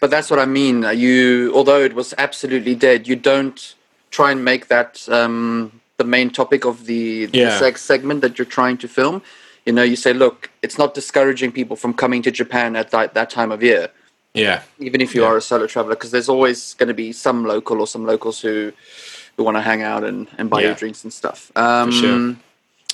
But 0.00 0.10
that's 0.10 0.30
what 0.30 0.38
I 0.38 0.46
mean. 0.46 0.84
Uh, 0.84 0.90
You, 0.94 1.50
although 1.56 1.82
it 1.84 1.92
was 1.94 2.14
absolutely 2.18 2.76
dead, 2.76 3.08
you 3.08 3.16
don't 3.16 3.74
try 4.10 4.30
and 4.30 4.44
make 4.44 4.68
that 4.68 5.08
um, 5.08 5.72
the 5.98 6.04
main 6.04 6.30
topic 6.30 6.64
of 6.64 6.86
the, 6.86 7.26
the 7.26 7.38
Yeah. 7.38 7.58
sex 7.58 7.82
segment 7.82 8.20
that 8.22 8.38
you're 8.38 8.46
trying 8.58 8.78
to 8.78 8.88
film. 8.88 9.20
You 9.66 9.72
know, 9.72 9.82
you 9.82 9.96
say, 9.96 10.12
look, 10.12 10.48
it's 10.62 10.78
not 10.78 10.94
discouraging 10.94 11.50
people 11.52 11.76
from 11.76 11.92
coming 11.92 12.22
to 12.22 12.30
Japan 12.30 12.76
at 12.76 12.90
that, 12.92 13.14
that 13.14 13.28
time 13.30 13.50
of 13.52 13.62
year, 13.62 13.88
yeah 14.34 14.60
even 14.78 15.00
if 15.00 15.14
you 15.14 15.22
Yeah. 15.22 15.28
are 15.28 15.36
a 15.36 15.40
solo 15.40 15.66
traveler, 15.66 15.96
because 15.96 16.12
there's 16.12 16.28
always 16.28 16.74
going 16.74 16.86
to 16.88 16.94
be 16.94 17.12
some 17.12 17.44
local 17.44 17.80
or 17.80 17.86
some 17.86 18.06
locals 18.06 18.40
who 18.40 18.72
who 19.36 19.44
want 19.44 19.56
to 19.56 19.60
hang 19.70 19.82
out 19.82 20.02
and, 20.04 20.26
and 20.38 20.50
buy 20.50 20.60
Yeah. 20.62 20.68
you 20.70 20.74
drinks 20.74 21.04
and 21.04 21.12
stuff. 21.12 21.52
Um, 21.56 21.90
sure. 21.92 22.36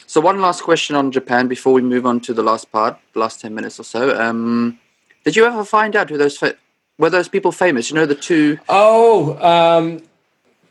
So 0.06 0.20
one 0.20 0.40
last 0.42 0.62
question 0.62 0.94
on 0.96 1.10
Japan 1.10 1.48
before 1.48 1.72
we 1.72 1.80
move 1.82 2.04
on 2.06 2.20
to 2.20 2.34
the 2.34 2.42
last 2.42 2.70
part, 2.72 2.98
the 3.14 3.20
last 3.20 3.40
ten 3.40 3.54
minutes 3.54 3.78
or 3.80 3.84
so. 3.84 4.02
Um, 4.20 4.78
did 5.24 5.36
you 5.36 5.44
ever 5.46 5.64
find 5.64 5.96
out 5.96 6.10
who 6.10 6.18
those 6.18 6.36
fa- 6.36 6.56
were 6.98 7.08
those 7.10 7.28
people 7.28 7.50
famous? 7.52 7.90
You 7.90 7.96
know 7.96 8.06
the 8.06 8.14
two. 8.30 8.58
Oh, 8.68 9.36
um, 9.52 10.02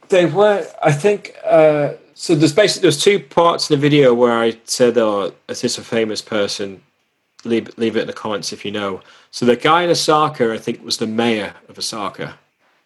they 0.09 0.25
were. 0.27 0.65
I 0.83 0.91
think 0.91 1.35
uh, 1.43 1.93
so. 2.15 2.35
There's 2.35 2.53
basically 2.53 2.83
there's 2.83 3.01
two 3.01 3.19
parts 3.19 3.69
in 3.69 3.75
the 3.75 3.81
video 3.81 4.13
where 4.13 4.33
I 4.37 4.57
said, 4.65 4.97
"Oh, 4.97 5.33
is 5.47 5.61
this 5.61 5.77
a 5.77 5.83
famous 5.83 6.21
person?" 6.21 6.81
Leave 7.45 7.77
leave 7.77 7.97
it 7.97 8.01
in 8.01 8.07
the 8.07 8.13
comments 8.13 8.53
if 8.53 8.63
you 8.63 8.71
know. 8.71 9.01
So 9.31 9.45
the 9.45 9.55
guy 9.57 9.83
in 9.83 9.89
Osaka, 9.89 10.53
I 10.53 10.57
think, 10.57 10.83
was 10.83 10.97
the 10.97 11.07
mayor 11.07 11.53
of 11.67 11.77
Osaka. 11.77 12.39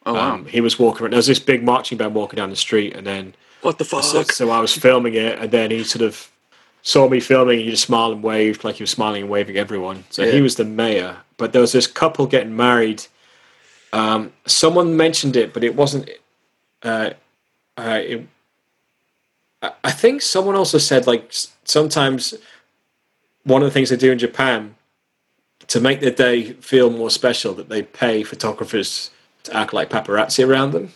Oh 0.06 0.14
wow! 0.14 0.34
Um, 0.36 0.46
he 0.46 0.62
was 0.62 0.80
walking 0.80 1.04
around. 1.04 1.12
There 1.12 1.18
was 1.18 1.28
this 1.28 1.40
big 1.40 1.64
marching 1.64 1.98
band 1.98 2.16
walking 2.16 2.38
down 2.38 2.50
the 2.50 2.56
street, 2.56 2.96
and 2.96 3.06
then 3.06 3.36
what 3.62 3.78
the 3.78 3.86
so, 3.86 4.02
fuck? 4.02 4.32
so 4.32 4.50
I 4.50 4.60
was 4.60 4.74
filming 4.76 5.14
it, 5.14 5.38
and 5.38 5.52
then 5.52 5.70
he 5.72 5.84
sort 5.84 6.02
of 6.04 6.32
saw 6.82 7.08
me 7.08 7.20
filming, 7.20 7.58
and 7.58 7.66
he 7.66 7.72
just 7.72 7.84
smiled 7.84 8.14
and 8.14 8.24
waved 8.24 8.64
like 8.64 8.76
he 8.76 8.84
was 8.84 8.90
smiling 8.92 9.24
and 9.24 9.30
waving 9.30 9.58
everyone. 9.58 10.06
So 10.10 10.24
Yeah. 10.24 10.32
he 10.32 10.42
was 10.42 10.56
the 10.56 10.66
mayor. 10.66 11.18
But 11.38 11.52
there 11.54 11.62
was 11.62 11.74
this 11.74 11.86
couple 11.86 12.26
getting 12.26 12.56
married. 12.56 13.06
Um, 13.94 14.32
someone 14.46 14.98
mentioned 14.98 15.36
it, 15.36 15.54
but 15.54 15.64
it 15.64 15.76
wasn't. 15.76 16.10
Uh, 16.82 17.12
uh, 17.78 18.00
it, 18.02 18.28
I- 19.84 19.92
think 19.92 20.22
someone 20.22 20.56
also 20.56 20.78
said 20.78 21.08
like 21.08 21.32
sometimes 21.64 22.34
one 23.44 23.62
of 23.62 23.68
the 23.68 23.72
things 23.72 23.90
they 23.90 23.96
do 23.98 24.12
in 24.12 24.20
Japan 24.20 24.76
to 25.68 25.80
make 25.80 26.00
their 26.00 26.12
day 26.12 26.54
feel 26.54 26.90
more 26.90 27.10
special 27.10 27.54
that 27.56 27.70
they 27.70 27.82
pay 27.82 28.24
photographers 28.24 29.12
to 29.44 29.56
act 29.56 29.74
like 29.74 29.90
paparazzi 29.90 30.48
around 30.48 30.72
them. 30.72 30.94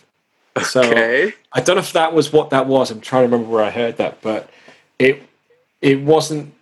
So 0.62 0.80
Okay. 0.82 1.32
I 1.52 1.60
don't 1.60 1.76
know 1.76 1.80
if 1.82 1.92
that 1.94 2.12
was 2.14 2.32
what 2.32 2.50
that 2.50 2.66
was. 2.66 2.90
I'm 2.90 3.00
trying 3.00 3.22
to 3.22 3.28
remember 3.28 3.52
where 3.54 3.64
I 3.64 3.70
heard 3.70 3.96
that, 3.98 4.20
but 4.22 4.48
it 4.98 5.22
it 5.80 6.00
wasn't 6.02 6.54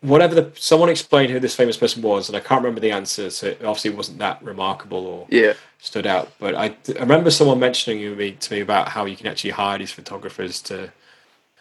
whatever 0.00 0.34
the 0.34 0.50
someone 0.54 0.88
explained 0.88 1.30
who 1.32 1.40
this 1.40 1.54
famous 1.56 1.76
person 1.76 2.02
was, 2.02 2.28
and 2.28 2.36
I 2.36 2.40
can't 2.40 2.62
remember 2.62 2.80
the 2.80 2.92
answer. 2.92 3.30
So 3.30 3.48
it 3.48 3.64
obviously 3.64 3.90
wasn't 3.90 4.18
that 4.18 4.42
remarkable 4.42 5.04
or 5.06 5.26
Yeah. 5.30 5.54
stood 5.80 6.06
out. 6.06 6.30
But 6.38 6.54
I, 6.54 6.66
I 6.96 7.00
remember 7.00 7.30
someone 7.30 7.58
mentioning 7.58 8.00
to 8.38 8.52
me 8.54 8.60
about 8.60 8.88
how 8.88 9.04
you 9.04 9.16
can 9.16 9.26
actually 9.26 9.50
hire 9.50 9.78
these 9.78 9.92
photographers 9.92 10.62
to 10.62 10.92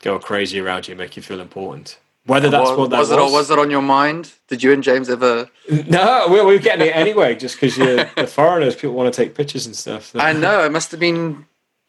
go 0.02 0.20
crazy 0.20 0.60
around 0.60 0.88
you, 0.88 0.94
and 0.94 1.00
make 1.00 1.16
you 1.16 1.24
feel 1.24 1.40
important. 1.40 2.00
Whether 2.26 2.50
that's 2.50 2.72
what 2.72 2.90
that 2.90 3.00
was 3.00 3.10
was, 3.10 3.18
it? 3.18 3.34
Was 3.34 3.52
it 3.52 3.60
on 3.60 3.72
your 3.72 3.82
mind? 3.82 4.34
Did 4.50 4.62
you 4.62 4.74
and 4.74 4.84
James 4.84 5.10
ever? 5.10 5.50
no, 5.88 6.28
we 6.30 6.36
we 6.42 6.54
were 6.56 6.60
getting 6.60 6.88
it 6.88 6.96
anyway, 6.96 7.36
just 7.36 7.56
because 7.56 7.78
you're 7.78 8.04
the 8.18 8.28
foreigners, 8.28 8.76
people 8.76 8.96
want 8.96 9.14
to 9.14 9.22
take 9.22 9.34
pictures 9.34 9.66
and 9.66 9.76
stuff. 9.76 10.14
I 10.16 10.34
know 10.34 10.64
it 10.66 10.72
must 10.72 10.92
have 10.92 11.00
been 11.00 11.46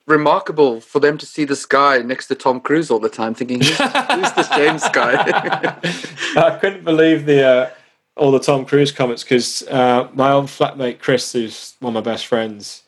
remarkable 0.06 0.80
for 0.80 1.00
them 1.00 1.18
to 1.18 1.26
see 1.26 1.44
this 1.44 1.66
guy 1.66 1.98
next 1.98 2.28
to 2.28 2.34
Tom 2.34 2.60
Cruise 2.60 2.90
all 2.90 3.00
the 3.00 3.08
time, 3.08 3.34
thinking, 3.34 3.60
"Who's, 3.60 3.76
who's 3.76 4.32
this 4.32 4.48
James 4.50 4.88
guy?" 4.90 5.14
I 6.36 6.56
couldn't 6.60 6.84
believe 6.84 7.26
the 7.26 7.44
uh, 7.44 7.70
all 8.16 8.30
the 8.30 8.40
Tom 8.40 8.64
Cruise 8.64 8.92
comments 8.92 9.22
because 9.22 9.66
uh, 9.68 10.08
my 10.12 10.32
old 10.32 10.46
flatmate 10.46 11.00
Chris, 11.00 11.32
who's 11.32 11.74
one 11.80 11.96
of 11.96 12.04
my 12.04 12.12
best 12.12 12.26
friends, 12.26 12.82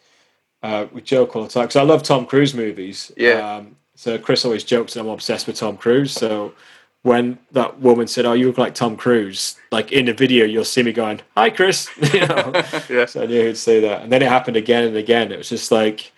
uh, 0.62 0.86
we 0.92 1.00
joke 1.00 1.36
all 1.36 1.42
the 1.42 1.48
time 1.48 1.64
because 1.64 1.76
I 1.76 1.82
love 1.82 2.02
Tom 2.02 2.26
Cruise 2.26 2.54
movies. 2.54 3.12
Yeah. 3.16 3.56
Um, 3.56 3.76
so 4.00 4.16
Chris 4.16 4.46
always 4.46 4.64
jokes 4.64 4.94
that 4.94 5.00
I'm 5.00 5.08
obsessed 5.08 5.46
with 5.46 5.56
Tom 5.56 5.76
Cruise. 5.76 6.12
So 6.12 6.54
when 7.02 7.38
that 7.52 7.80
woman 7.80 8.06
said, 8.06 8.24
"Oh, 8.24 8.32
you 8.32 8.46
look 8.46 8.56
like 8.56 8.74
Tom 8.74 8.96
Cruise," 8.96 9.56
like 9.70 9.92
in 9.92 10.06
the 10.06 10.14
video, 10.14 10.46
you'll 10.46 10.64
see 10.64 10.82
me 10.82 10.90
going, 10.90 11.20
"Hi, 11.36 11.50
Chris." 11.50 11.90
you 12.14 12.26
know. 12.26 12.50
Yeah. 12.88 13.04
So 13.04 13.24
I 13.24 13.26
knew 13.26 13.46
he'd 13.46 13.58
say 13.58 13.78
that, 13.80 14.00
and 14.00 14.10
then 14.10 14.22
it 14.22 14.28
happened 14.30 14.56
again 14.56 14.84
and 14.84 14.96
again. 14.96 15.30
It 15.30 15.36
was 15.36 15.50
just 15.50 15.70
like. 15.70 16.12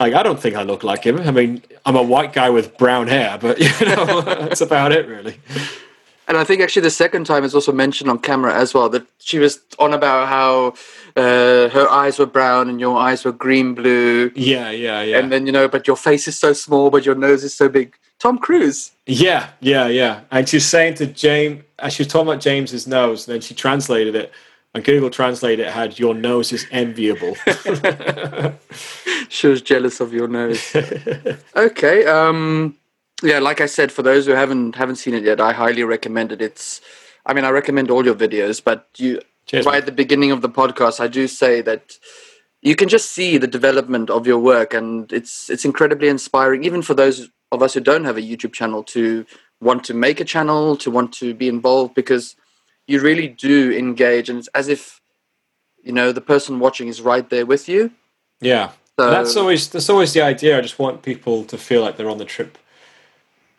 Like 0.00 0.12
I 0.12 0.24
don't 0.24 0.38
think 0.40 0.56
I 0.56 0.64
look 0.64 0.82
like 0.82 1.04
him. 1.04 1.20
I 1.20 1.30
mean, 1.30 1.62
I'm 1.86 1.94
a 1.94 2.02
white 2.02 2.32
guy 2.32 2.50
with 2.50 2.76
brown 2.76 3.06
hair, 3.06 3.38
but 3.40 3.58
you 3.80 3.86
know 3.86 4.20
that's 4.22 4.60
about 4.60 4.90
it, 4.90 5.06
really. 5.06 5.40
And 6.26 6.36
I 6.38 6.44
think 6.44 6.62
actually 6.62 6.82
the 6.82 6.90
second 6.90 7.26
time 7.26 7.44
is 7.44 7.54
also 7.54 7.72
mentioned 7.72 8.08
on 8.10 8.18
camera 8.18 8.54
as 8.54 8.72
well 8.72 8.88
that 8.90 9.06
she 9.18 9.38
was 9.38 9.60
on 9.78 9.92
about 9.92 10.28
how 10.28 10.74
uh, 11.16 11.68
her 11.68 11.86
eyes 11.90 12.18
were 12.18 12.26
brown 12.26 12.68
and 12.68 12.80
your 12.80 12.96
eyes 12.98 13.24
were 13.24 13.32
green 13.32 13.74
blue, 13.74 14.32
Yeah, 14.34 14.70
yeah, 14.70 15.02
yeah. 15.02 15.18
and 15.18 15.30
then 15.30 15.46
you 15.46 15.52
know, 15.52 15.68
but 15.68 15.86
your 15.86 15.96
face 15.96 16.26
is 16.26 16.38
so 16.38 16.52
small, 16.52 16.90
but 16.90 17.04
your 17.04 17.14
nose 17.14 17.44
is 17.44 17.54
so 17.54 17.68
big. 17.68 17.94
Tom 18.18 18.38
Cruise. 18.38 18.92
Yeah, 19.06 19.50
yeah, 19.60 19.86
yeah. 19.86 20.20
And 20.30 20.48
she's 20.48 20.64
saying 20.64 20.94
to 20.94 21.06
James, 21.06 21.62
as 21.78 21.92
she 21.92 22.02
was 22.04 22.12
talking 22.12 22.28
about 22.28 22.40
James's 22.40 22.86
nose, 22.86 23.26
and 23.28 23.34
then 23.34 23.40
she 23.42 23.54
translated 23.54 24.14
it, 24.14 24.32
and 24.72 24.82
Google 24.82 25.10
Translate 25.10 25.60
it 25.60 25.68
had 25.70 25.98
"Your 25.98 26.14
nose 26.14 26.52
is 26.52 26.66
enviable." 26.70 27.36
She 29.28 29.46
was 29.48 29.62
jealous 29.62 30.00
of 30.00 30.12
your 30.12 30.28
nose. 30.28 30.76
okay. 31.56 32.06
Um, 32.06 32.76
yeah, 33.22 33.38
like 33.38 33.60
I 33.60 33.66
said, 33.66 33.92
for 33.92 34.02
those 34.02 34.26
who 34.26 34.32
haven't 34.32 34.76
haven't 34.76 34.96
seen 34.96 35.14
it 35.14 35.24
yet, 35.24 35.40
I 35.40 35.52
highly 35.52 35.84
recommend 35.84 36.32
it. 36.32 36.42
It's, 36.42 36.80
I 37.26 37.32
mean, 37.32 37.44
I 37.44 37.50
recommend 37.50 37.90
all 37.90 38.04
your 38.04 38.14
videos, 38.14 38.62
but 38.62 38.88
you 38.96 39.20
Cheers, 39.46 39.66
right 39.66 39.72
man. 39.72 39.82
at 39.82 39.86
the 39.86 39.92
beginning 39.92 40.30
of 40.30 40.42
the 40.42 40.48
podcast, 40.48 41.00
I 41.00 41.08
do 41.08 41.28
say 41.28 41.60
that 41.62 41.98
you 42.62 42.74
can 42.74 42.88
just 42.88 43.12
see 43.12 43.36
the 43.38 43.46
development 43.46 44.10
of 44.10 44.26
your 44.26 44.38
work, 44.38 44.74
and 44.74 45.12
it's 45.12 45.48
it's 45.50 45.64
incredibly 45.64 46.08
inspiring, 46.08 46.64
even 46.64 46.82
for 46.82 46.94
those 46.94 47.30
of 47.52 47.62
us 47.62 47.74
who 47.74 47.80
don't 47.80 48.04
have 48.04 48.16
a 48.16 48.22
YouTube 48.22 48.52
channel 48.52 48.82
to 48.84 49.24
want 49.60 49.84
to 49.84 49.94
make 49.94 50.20
a 50.20 50.24
channel, 50.24 50.76
to 50.76 50.90
want 50.90 51.12
to 51.14 51.34
be 51.34 51.48
involved, 51.48 51.94
because 51.94 52.36
you 52.86 53.00
really 53.00 53.28
do 53.28 53.72
engage, 53.72 54.28
and 54.28 54.38
it's 54.38 54.48
as 54.48 54.68
if 54.68 55.00
you 55.82 55.92
know 55.92 56.10
the 56.10 56.20
person 56.20 56.58
watching 56.58 56.88
is 56.88 57.00
right 57.00 57.28
there 57.30 57.46
with 57.46 57.68
you. 57.68 57.90
yeah, 58.40 58.70
So, 58.98 59.10
that's 59.10 59.36
always 59.36 59.68
that's 59.68 59.88
always 59.88 60.12
the 60.14 60.22
idea. 60.22 60.58
I 60.58 60.60
just 60.60 60.78
want 60.78 61.02
people 61.02 61.44
to 61.44 61.56
feel 61.56 61.80
like 61.80 61.96
they're 61.96 62.10
on 62.10 62.18
the 62.18 62.24
trip 62.24 62.58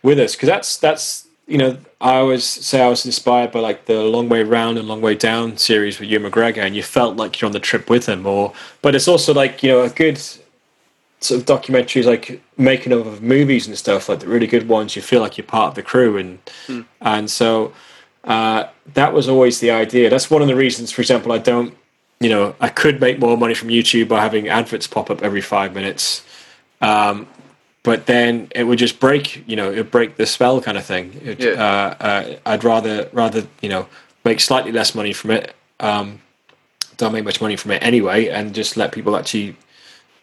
with 0.06 0.20
us 0.20 0.36
because 0.36 0.47
that's 0.47 0.78
that's 0.78 1.28
you 1.47 1.58
know 1.58 1.78
I 1.99 2.16
always 2.18 2.45
say 2.45 2.82
I 2.82 2.88
was 2.88 3.06
inspired 3.06 3.51
by 3.51 3.60
like 3.60 3.86
the 3.86 4.01
Long 4.03 4.30
Way 4.30 4.43
Round 4.43 4.78
and 4.78 4.88
Long 4.88 5.01
Way 5.01 5.16
Down 5.16 5.58
series 5.58 5.99
with 5.99 6.10
Ewan 6.10 6.32
McGregor, 6.32 6.60
and 6.60 6.76
you 6.76 6.84
felt 6.84 7.18
like 7.18 7.41
you're 7.41 7.47
on 7.47 7.51
the 7.51 7.60
trip 7.60 7.89
with 7.89 8.06
him. 8.08 8.26
Or 8.26 8.53
but 8.82 8.95
it's 8.95 9.08
also 9.08 9.34
like 9.34 9.64
you 9.64 9.70
know 9.72 9.82
a 9.82 9.89
good 9.89 10.18
sort 11.20 11.39
of 11.41 11.45
documentaries 11.47 12.06
like 12.06 12.41
making 12.58 12.91
of 12.93 13.22
movies 13.22 13.68
and 13.68 13.78
stuff 13.78 14.08
like 14.08 14.20
the 14.20 14.28
really 14.28 14.47
good 14.47 14.68
ones. 14.68 14.95
You 14.95 15.01
feel 15.01 15.22
like 15.22 15.38
you're 15.38 15.47
part 15.47 15.70
of 15.70 15.76
the 15.76 15.84
crew, 15.84 16.18
and 16.18 16.39
and 17.01 17.30
so 17.30 17.74
uh, 18.24 18.68
that 18.93 19.14
was 19.14 19.28
always 19.28 19.60
the 19.60 19.72
idea. 19.72 20.10
That's 20.10 20.30
one 20.30 20.41
of 20.41 20.47
the 20.47 20.56
reasons, 20.56 20.91
for 20.91 21.01
example, 21.01 21.32
I 21.32 21.39
don't. 21.39 21.76
You 22.22 22.30
know, 22.30 22.56
I 22.62 22.70
could 22.70 23.01
make 23.01 23.20
more 23.20 23.38
money 23.38 23.53
from 23.53 23.68
YouTube 23.68 24.08
by 24.08 24.22
having 24.22 24.47
adverts 24.47 24.88
pop 24.88 25.10
up 25.10 25.22
every 25.22 25.41
five 25.41 25.74
minutes 25.74 26.24
Um, 26.80 27.28
but 27.86 28.06
then 28.08 28.50
it 28.54 28.64
would 28.66 28.80
just 28.80 29.00
break 29.00 29.44
you 29.48 29.56
know 29.56 29.72
it 29.72 29.78
would 29.78 29.92
break 29.92 30.18
the 30.18 30.26
spell 30.26 30.60
kind 30.62 30.78
of 30.78 30.84
thing 30.86 31.06
it, 31.24 31.40
Yeah. 31.40 31.52
uh, 31.52 32.04
uh, 32.08 32.36
i'd 32.52 32.64
rather 32.64 33.10
rather 33.14 33.42
you 33.62 33.70
know 33.70 33.88
make 34.26 34.40
slightly 34.42 34.72
less 34.74 34.94
money 34.96 35.14
from 35.14 35.32
it 35.32 35.54
um, 35.80 36.20
don't 36.98 37.14
make 37.14 37.24
much 37.24 37.40
money 37.42 37.56
from 37.56 37.72
it 37.72 37.82
anyway 37.84 38.28
and 38.28 38.54
just 38.56 38.76
let 38.76 38.92
people 38.92 39.16
actually 39.16 39.56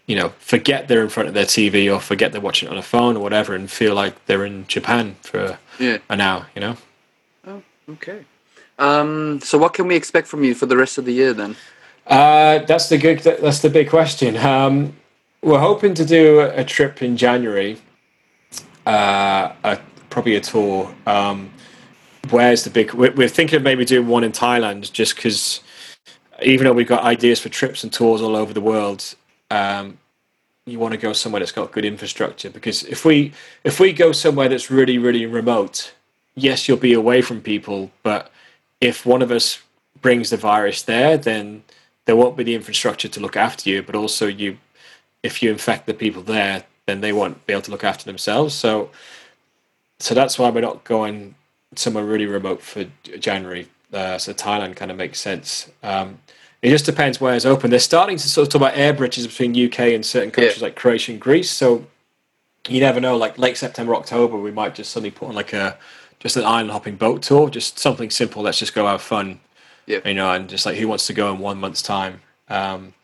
you 0.06 0.16
know 0.16 0.28
forget 0.38 0.88
they're 0.88 1.02
in 1.02 1.08
front 1.16 1.28
of 1.28 1.34
their 1.34 1.46
tv 1.46 1.74
or 1.94 2.00
forget 2.00 2.32
they're 2.32 2.40
watching 2.50 2.68
it 2.68 2.72
on 2.72 2.78
a 2.78 2.82
phone 2.94 3.16
or 3.16 3.20
whatever 3.22 3.54
and 3.54 3.70
feel 3.70 3.94
like 3.94 4.14
they're 4.26 4.44
in 4.44 4.66
japan 4.66 5.16
for 5.22 5.58
Yeah. 5.78 5.98
an 6.10 6.20
hour 6.20 6.46
you 6.54 6.60
know 6.60 6.76
Oh, 7.46 7.62
Okay. 7.90 8.24
Um, 8.78 9.40
so 9.42 9.58
what 9.58 9.74
can 9.74 9.86
we 9.88 9.96
expect 9.96 10.26
from 10.28 10.42
you 10.44 10.54
for 10.54 10.66
the 10.66 10.76
rest 10.76 10.96
of 10.98 11.04
the 11.04 11.12
year 11.12 11.32
then? 11.32 11.56
Uh, 12.06 12.58
that's 12.66 12.88
the 12.88 12.98
good. 12.98 13.18
That's 13.20 13.60
the 13.60 13.68
big 13.68 13.88
question. 13.90 14.36
Um, 14.36 14.94
we're 15.42 15.58
hoping 15.58 15.94
to 15.94 16.04
do 16.04 16.40
a, 16.40 16.64
trip 16.64 17.02
in 17.02 17.16
January. 17.16 17.78
Uh, 18.86 19.52
a, 19.64 19.78
probably 20.08 20.36
a 20.36 20.40
tour. 20.40 20.94
Um, 21.06 21.50
where's 22.30 22.64
the 22.64 22.70
big? 22.70 22.94
We're, 22.94 23.12
we're 23.12 23.28
thinking 23.28 23.56
of 23.56 23.62
maybe 23.62 23.84
doing 23.84 24.06
one 24.06 24.24
in 24.24 24.32
Thailand, 24.32 24.92
just 24.92 25.16
because. 25.16 25.60
Even 26.42 26.64
though 26.64 26.72
we've 26.72 26.88
got 26.88 27.04
ideas 27.04 27.38
for 27.38 27.48
trips 27.50 27.84
and 27.84 27.92
tours 27.92 28.20
all 28.20 28.34
over 28.34 28.52
the 28.52 28.60
world, 28.60 29.14
um, 29.52 29.96
you 30.66 30.76
want 30.76 30.90
to 30.90 30.98
go 30.98 31.12
somewhere 31.12 31.38
that's 31.38 31.52
got 31.52 31.70
good 31.70 31.84
infrastructure. 31.84 32.50
Because 32.50 32.82
if 32.84 33.04
we 33.04 33.32
if 33.62 33.78
we 33.78 33.92
go 33.92 34.10
somewhere 34.10 34.48
that's 34.48 34.68
really 34.70 34.98
really 34.98 35.26
remote, 35.26 35.92
yes, 36.34 36.66
you'll 36.66 36.78
be 36.78 36.94
away 36.94 37.22
from 37.22 37.40
people, 37.40 37.90
but 38.02 38.32
if 38.80 39.06
one 39.06 39.22
of 39.22 39.30
us 39.30 39.60
brings 40.00 40.30
the 40.30 40.36
virus 40.36 40.82
there, 40.82 41.16
then 41.16 41.62
there 42.04 42.16
won't 42.16 42.36
be 42.36 42.42
the 42.42 42.54
infrastructure 42.54 43.08
to 43.08 43.20
look 43.20 43.36
after 43.36 43.70
you. 43.70 43.82
But 43.82 43.94
also, 43.94 44.26
you, 44.26 44.58
if 45.22 45.42
you 45.42 45.50
infect 45.50 45.86
the 45.86 45.94
people 45.94 46.22
there, 46.22 46.64
then 46.86 47.00
they 47.00 47.12
won't 47.12 47.46
be 47.46 47.52
able 47.52 47.62
to 47.62 47.70
look 47.70 47.84
after 47.84 48.04
themselves. 48.04 48.54
So, 48.54 48.90
so 49.98 50.14
that's 50.14 50.38
why 50.38 50.50
we're 50.50 50.60
not 50.60 50.84
going 50.84 51.34
somewhere 51.76 52.04
really 52.04 52.26
remote 52.26 52.60
for 52.60 52.84
January. 53.18 53.68
Uh, 53.92 54.18
so 54.18 54.32
Thailand 54.32 54.76
kind 54.76 54.90
of 54.90 54.96
makes 54.96 55.20
sense. 55.20 55.70
Um, 55.82 56.18
it 56.60 56.70
just 56.70 56.84
depends 56.86 57.20
where 57.20 57.34
it's 57.34 57.44
open. 57.44 57.70
They're 57.70 57.78
starting 57.80 58.16
to 58.16 58.28
sort 58.28 58.46
of 58.48 58.52
talk 58.52 58.60
about 58.62 58.76
air 58.78 58.92
bridges 58.92 59.26
between 59.26 59.50
UK 59.52 59.80
and 59.80 60.04
certain 60.04 60.30
countries 60.30 60.62
like 60.62 60.76
Croatia 60.76 61.12
and 61.12 61.20
Greece. 61.20 61.50
So 61.50 61.86
you 62.68 62.80
never 62.80 63.00
know. 63.00 63.16
Like 63.16 63.36
late 63.38 63.56
September, 63.56 63.94
October, 63.94 64.36
we 64.36 64.52
might 64.52 64.74
just 64.74 64.90
suddenly 64.92 65.10
put 65.10 65.28
on 65.28 65.34
like 65.34 65.52
a 65.52 65.76
just 66.20 66.36
an 66.36 66.44
island 66.44 66.70
hopping 66.70 66.94
boat 66.96 67.22
tour, 67.22 67.50
just 67.50 67.78
something 67.80 68.10
simple. 68.10 68.42
Let's 68.42 68.58
just 68.58 68.74
go 68.74 68.86
have 68.86 69.02
fun 69.02 69.40
Yeah. 69.86 69.98
you 70.06 70.14
know, 70.14 70.30
and 70.32 70.48
just 70.48 70.64
like 70.64 70.76
who 70.76 70.86
wants 70.86 71.06
to 71.08 71.12
go 71.12 71.32
in 71.32 71.40
one 71.40 71.58
month's 71.58 71.82
time. 71.82 72.20
Um, 72.48 72.94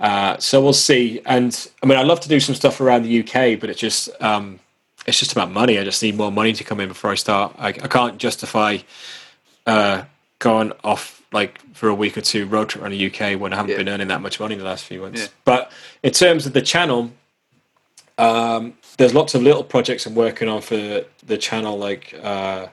Uh, 0.00 0.36
so 0.38 0.62
we'll 0.62 0.72
see. 0.72 1.20
And 1.26 1.68
I 1.82 1.86
mean, 1.86 1.98
I'd 1.98 2.06
love 2.06 2.20
to 2.20 2.28
do 2.28 2.38
some 2.40 2.54
stuff 2.54 2.80
around 2.80 3.02
the 3.02 3.20
UK, 3.20 3.58
but 3.60 3.68
it's 3.70 3.80
just 3.80 4.08
um, 4.22 4.60
it's 5.06 5.18
just 5.18 5.32
about 5.32 5.50
money. 5.50 5.78
I 5.78 5.84
just 5.84 6.02
need 6.02 6.16
more 6.16 6.30
money 6.32 6.52
to 6.52 6.64
come 6.64 6.80
in 6.80 6.88
before 6.88 7.10
I 7.10 7.14
start. 7.16 7.54
I, 7.58 7.68
I 7.68 7.72
can't 7.72 8.18
justify 8.18 8.78
uh, 9.66 10.04
going 10.38 10.72
off 10.84 11.22
like 11.32 11.60
for 11.74 11.88
a 11.88 11.94
week 11.94 12.16
or 12.16 12.20
two 12.22 12.46
road 12.46 12.68
trip 12.70 12.82
around 12.82 12.92
the 12.92 13.06
UK 13.06 13.38
when 13.38 13.52
I 13.52 13.56
haven't 13.56 13.72
Yeah. 13.72 13.78
been 13.78 13.88
earning 13.88 14.08
that 14.08 14.22
much 14.22 14.38
money 14.40 14.54
in 14.54 14.60
the 14.60 14.64
last 14.64 14.84
few 14.84 15.00
months. 15.02 15.20
Yeah. 15.22 15.26
But 15.44 15.72
in 16.02 16.12
terms 16.12 16.46
of 16.46 16.52
the 16.54 16.62
channel, 16.62 17.10
um, 18.16 18.74
there's 18.96 19.14
lots 19.14 19.34
of 19.34 19.42
little 19.42 19.62
projects 19.64 20.06
I'm 20.06 20.14
working 20.14 20.48
on 20.48 20.60
for 20.62 21.04
the 21.26 21.38
channel. 21.38 21.76
Like 21.76 22.14
uh, 22.22 22.66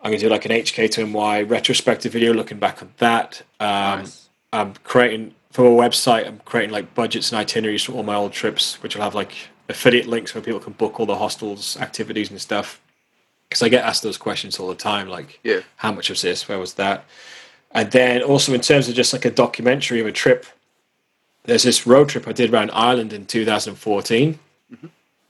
I'm 0.00 0.10
gonna 0.12 0.18
do 0.18 0.28
like 0.28 0.44
an 0.44 0.52
HK 0.52 0.90
to 0.92 1.06
NY 1.06 1.42
retrospective 1.42 2.12
video 2.12 2.32
looking 2.32 2.58
back 2.58 2.80
on 2.82 2.92
that. 2.98 3.42
Um, 3.60 4.00
Nice. 4.00 4.28
I'm 4.52 4.74
creating 4.84 5.34
for 5.58 5.66
a 5.66 5.88
website. 5.88 6.24
I'm 6.24 6.38
creating 6.44 6.70
like 6.70 6.94
budgets 6.94 7.32
and 7.32 7.40
itineraries 7.40 7.82
for 7.82 7.90
all 7.90 8.04
my 8.04 8.14
old 8.14 8.32
trips, 8.32 8.80
which 8.80 8.94
will 8.94 9.02
have 9.02 9.16
like 9.16 9.48
affiliate 9.68 10.06
links 10.06 10.32
where 10.32 10.40
people 10.40 10.60
can 10.60 10.72
book 10.72 11.00
all 11.00 11.06
the 11.06 11.16
hostels, 11.16 11.76
activities, 11.78 12.30
and 12.30 12.40
stuff. 12.40 12.80
Because 13.48 13.60
I 13.62 13.68
get 13.68 13.84
asked 13.84 14.04
those 14.04 14.18
questions 14.18 14.60
all 14.60 14.68
the 14.68 14.76
time, 14.76 15.08
like 15.08 15.40
Yeah. 15.42 15.62
how 15.74 15.90
much 15.90 16.10
was 16.10 16.22
this, 16.22 16.48
where 16.48 16.60
was 16.60 16.74
that, 16.74 17.06
and 17.72 17.90
then 17.90 18.22
also 18.22 18.54
in 18.54 18.60
terms 18.60 18.88
of 18.88 18.94
just 18.94 19.12
like 19.12 19.24
a 19.24 19.32
documentary 19.32 19.98
of 19.98 20.06
a 20.06 20.12
trip. 20.12 20.46
There's 21.42 21.64
this 21.64 21.88
road 21.88 22.08
trip 22.08 22.28
I 22.28 22.32
did 22.32 22.52
around 22.52 22.70
Ireland 22.72 23.12
in 23.12 23.26
2014, 23.26 24.38
mm-hmm. 24.72 24.86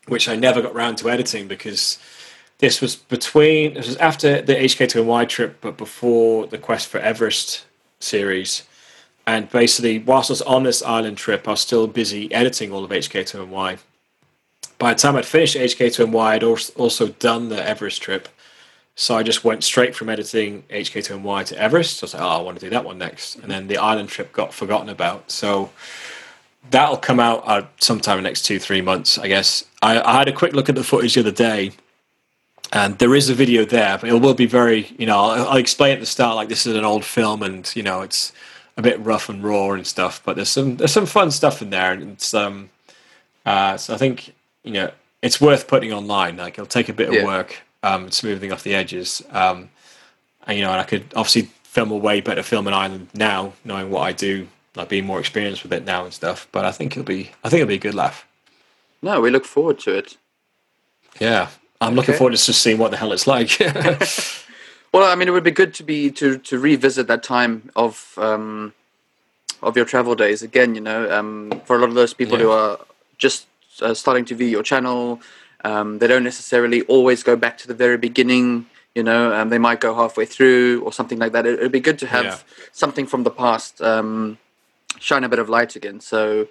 which 0.08 0.28
I 0.28 0.36
never 0.36 0.60
got 0.60 0.74
round 0.74 0.98
to 0.98 1.08
editing 1.08 1.48
because 1.48 1.98
this 2.58 2.82
was 2.82 2.96
between 2.96 3.72
this 3.72 3.86
was 3.86 3.96
after 3.96 4.42
the 4.42 4.56
HK2NY 4.56 5.26
trip, 5.26 5.56
but 5.62 5.78
before 5.78 6.46
the 6.46 6.58
Quest 6.58 6.88
for 6.88 6.98
Everest 6.98 7.64
series. 7.98 8.64
And 9.28 9.50
basically, 9.50 9.98
whilst 9.98 10.30
I 10.30 10.32
was 10.32 10.42
on 10.42 10.62
this 10.62 10.82
island 10.82 11.18
trip, 11.18 11.46
I 11.46 11.50
was 11.50 11.60
still 11.60 11.86
busy 11.86 12.32
editing 12.32 12.72
all 12.72 12.82
of 12.82 12.90
HK2MY. 12.90 13.78
By 14.78 14.94
the 14.94 14.98
time 14.98 15.16
I'd 15.16 15.26
finished 15.26 15.54
HK2NY, 15.54 16.18
I'd 16.18 16.42
als- 16.42 16.70
also 16.70 17.08
done 17.08 17.50
the 17.50 17.62
Everest 17.62 18.00
trip. 18.00 18.30
So 18.96 19.18
I 19.18 19.22
just 19.22 19.44
went 19.44 19.64
straight 19.64 19.94
from 19.94 20.08
editing 20.08 20.62
HK2MY 20.70 21.44
to 21.44 21.58
Everest. 21.58 22.02
I 22.02 22.04
was 22.06 22.14
like, 22.14 22.22
oh, 22.22 22.26
I 22.26 22.40
want 22.40 22.58
to 22.58 22.64
do 22.64 22.70
that 22.70 22.86
one 22.86 22.96
next. 22.96 23.36
And 23.36 23.50
then 23.50 23.66
the 23.66 23.76
island 23.76 24.08
trip 24.08 24.32
got 24.32 24.54
forgotten 24.54 24.88
about. 24.88 25.30
So 25.30 25.68
that'll 26.70 26.96
come 26.96 27.20
out 27.20 27.42
uh, 27.46 27.66
sometime 27.80 28.16
in 28.16 28.24
the 28.24 28.30
next 28.30 28.46
two, 28.46 28.58
three 28.58 28.80
months, 28.80 29.18
I 29.18 29.28
guess. 29.28 29.62
I, 29.82 30.00
I 30.00 30.20
had 30.20 30.28
a 30.28 30.32
quick 30.32 30.54
look 30.54 30.70
at 30.70 30.74
the 30.74 30.82
footage 30.82 31.16
the 31.16 31.20
other 31.20 31.32
day, 31.32 31.72
and 32.72 32.96
there 32.98 33.14
is 33.14 33.28
a 33.28 33.34
video 33.34 33.66
there, 33.66 33.98
but 33.98 34.08
it 34.08 34.14
will 34.14 34.32
be 34.32 34.46
very, 34.46 34.86
you 34.98 35.04
know, 35.04 35.18
I'll, 35.18 35.48
I'll 35.48 35.56
explain 35.58 35.92
at 35.92 36.00
the 36.00 36.06
start 36.06 36.34
like 36.34 36.48
this 36.48 36.66
is 36.66 36.74
an 36.74 36.84
old 36.84 37.04
film, 37.04 37.42
and 37.42 37.70
you 37.76 37.82
know, 37.82 38.00
it's 38.00 38.32
a 38.78 38.82
bit 38.82 38.98
rough 39.00 39.28
and 39.28 39.44
raw 39.44 39.72
and 39.72 39.86
stuff. 39.86 40.22
But 40.24 40.36
there's 40.36 40.48
some 40.48 40.76
there's 40.76 40.92
some 40.92 41.04
fun 41.06 41.30
stuff 41.30 41.60
in 41.60 41.68
there, 41.70 41.92
and 41.92 42.12
it's 42.12 42.32
um, 42.32 42.70
uh, 43.44 43.76
so 43.76 43.92
I 43.92 43.98
think 43.98 44.32
you 44.62 44.72
know 44.72 44.90
it's 45.20 45.40
worth 45.40 45.66
putting 45.68 45.92
online. 45.92 46.38
Like 46.38 46.54
it'll 46.54 46.64
take 46.66 46.88
a 46.88 46.92
bit 46.94 47.08
of 47.10 47.14
Yeah. 47.16 47.24
work, 47.26 47.60
um, 47.82 48.10
smoothing 48.10 48.52
off 48.52 48.62
the 48.62 48.74
edges, 48.74 49.22
um, 49.30 49.68
and 50.46 50.56
you 50.56 50.64
know, 50.64 50.70
and 50.70 50.80
I 50.80 50.84
could 50.84 51.04
obviously 51.14 51.50
film 51.64 51.90
a 51.90 51.96
way 51.96 52.20
better 52.22 52.42
film 52.42 52.66
in 52.66 52.72
Ireland 52.72 53.08
now, 53.12 53.52
knowing 53.64 53.90
what 53.90 54.00
I 54.02 54.12
do, 54.12 54.48
like 54.74 54.88
being 54.88 55.04
more 55.04 55.20
experienced 55.20 55.62
with 55.64 55.72
it 55.74 55.84
now 55.84 56.04
and 56.04 56.14
stuff. 56.14 56.48
But 56.52 56.64
I 56.64 56.70
think 56.72 56.92
it'll 56.92 57.04
be, 57.04 57.32
I 57.44 57.50
think 57.50 57.60
it'll 57.60 57.68
be 57.68 57.74
a 57.74 57.78
good 57.78 57.94
laugh. 57.94 58.26
No, 59.02 59.20
we 59.20 59.30
look 59.30 59.44
forward 59.44 59.78
to 59.80 59.94
it. 59.96 60.16
Yeah, 61.20 61.48
I'm 61.80 61.94
looking 61.94 62.12
Okay. 62.12 62.18
forward 62.18 62.36
to 62.36 62.44
just 62.44 62.62
seeing 62.62 62.78
what 62.78 62.90
the 62.90 62.96
hell 62.96 63.12
it's 63.12 63.26
like. 63.26 63.60
Well, 64.92 65.04
I 65.04 65.14
mean, 65.14 65.28
it 65.28 65.32
would 65.32 65.44
be 65.44 65.50
good 65.50 65.74
to 65.74 65.82
be 65.82 66.10
to 66.12 66.38
to 66.38 66.58
revisit 66.58 67.06
that 67.08 67.22
time 67.22 67.70
of 67.76 68.14
um, 68.16 68.72
of 69.62 69.76
your 69.76 69.84
travel 69.84 70.14
days 70.14 70.42
again. 70.42 70.74
You 70.74 70.80
know, 70.80 71.10
um, 71.10 71.60
for 71.64 71.76
a 71.76 71.78
lot 71.78 71.88
of 71.88 71.94
those 71.94 72.14
people 72.14 72.38
who 72.38 72.50
are 72.50 72.78
just 73.18 73.46
uh, 73.82 73.94
starting 73.94 74.24
to 74.26 74.34
view 74.34 74.46
your 74.46 74.62
channel, 74.62 75.20
um, 75.64 75.98
they 75.98 76.06
don't 76.06 76.24
necessarily 76.24 76.82
always 76.82 77.22
go 77.22 77.36
back 77.36 77.58
to 77.58 77.68
the 77.68 77.74
very 77.74 77.98
beginning. 77.98 78.66
You 78.94 79.02
know, 79.02 79.32
um, 79.34 79.50
they 79.50 79.58
might 79.58 79.80
go 79.80 79.94
halfway 79.94 80.24
through 80.24 80.82
or 80.84 80.92
something 80.92 81.18
like 81.18 81.32
that. 81.32 81.46
It 81.46 81.60
would 81.60 81.70
be 81.72 81.80
good 81.80 81.98
to 82.00 82.06
have 82.06 82.24
Yeah. 82.24 82.38
something 82.72 83.06
from 83.06 83.22
the 83.22 83.30
past 83.30 83.80
um, 83.82 84.38
shine 84.98 85.22
a 85.22 85.28
bit 85.28 85.38
of 85.38 85.48
light 85.48 85.76
again. 85.76 86.00
So, 86.00 86.48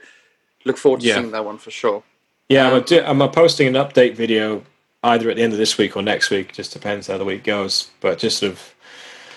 look 0.63 0.77
forward 0.77 1.01
to 1.01 1.07
Yeah. 1.07 1.15
seeing 1.15 1.31
that 1.31 1.43
one 1.43 1.57
for 1.57 1.71
sure. 1.71 2.03
Yeah, 2.47 2.71
I'm, 2.71 2.83
do, 2.83 3.01
I'm 3.03 3.19
posting 3.31 3.67
an 3.67 3.73
update 3.73 4.13
video 4.15 4.63
either 5.03 5.29
at 5.29 5.35
the 5.35 5.43
end 5.43 5.53
of 5.53 5.59
this 5.59 5.77
week 5.77 5.95
or 5.95 6.01
next 6.01 6.29
week. 6.29 6.53
Just 6.53 6.73
depends 6.73 7.07
how 7.07 7.17
the 7.17 7.25
week 7.25 7.43
goes. 7.43 7.89
But 8.01 8.19
just 8.19 8.39
sort 8.39 8.53
of 8.53 8.75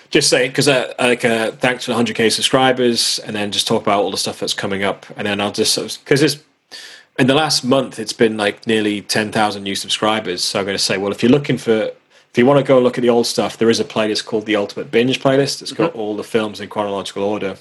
just 0.09 0.29
say 0.29 0.47
because 0.47 0.67
uh, 0.67 0.93
like 0.99 1.23
uh, 1.23 1.51
thanks 1.51 1.85
for 1.85 1.93
100k 1.93 2.31
subscribers, 2.31 3.19
and 3.19 3.35
then 3.35 3.51
just 3.51 3.67
talk 3.67 3.81
about 3.81 4.01
all 4.01 4.11
the 4.11 4.17
stuff 4.17 4.39
that's 4.39 4.53
coming 4.53 4.83
up, 4.83 5.05
and 5.17 5.27
then 5.27 5.39
I'll 5.39 5.51
just 5.51 6.03
because 6.03 6.21
it's 6.21 6.37
in 7.19 7.27
the 7.27 7.35
last 7.35 7.63
month 7.63 7.99
it's 7.99 8.13
been 8.13 8.37
like 8.37 8.65
nearly 8.65 9.01
10,000 9.01 9.61
new 9.61 9.75
subscribers. 9.75 10.43
So 10.43 10.59
I'm 10.59 10.65
going 10.65 10.77
to 10.77 10.83
say, 10.83 10.97
well, 10.97 11.11
if 11.11 11.21
you're 11.21 11.31
looking 11.31 11.57
for 11.57 11.91
if 12.31 12.37
you 12.37 12.45
want 12.45 12.59
to 12.59 12.63
go 12.63 12.79
look 12.79 12.97
at 12.97 13.01
the 13.01 13.09
old 13.09 13.27
stuff, 13.27 13.57
there 13.57 13.69
is 13.69 13.79
a 13.79 13.83
playlist 13.83 14.25
called 14.25 14.45
the 14.45 14.55
Ultimate 14.55 14.89
Binge 14.89 15.21
playlist. 15.21 15.61
It's 15.61 15.73
got 15.73 15.93
all 15.93 16.15
the 16.15 16.23
films 16.23 16.61
in 16.61 16.69
chronological 16.69 17.23
order 17.23 17.57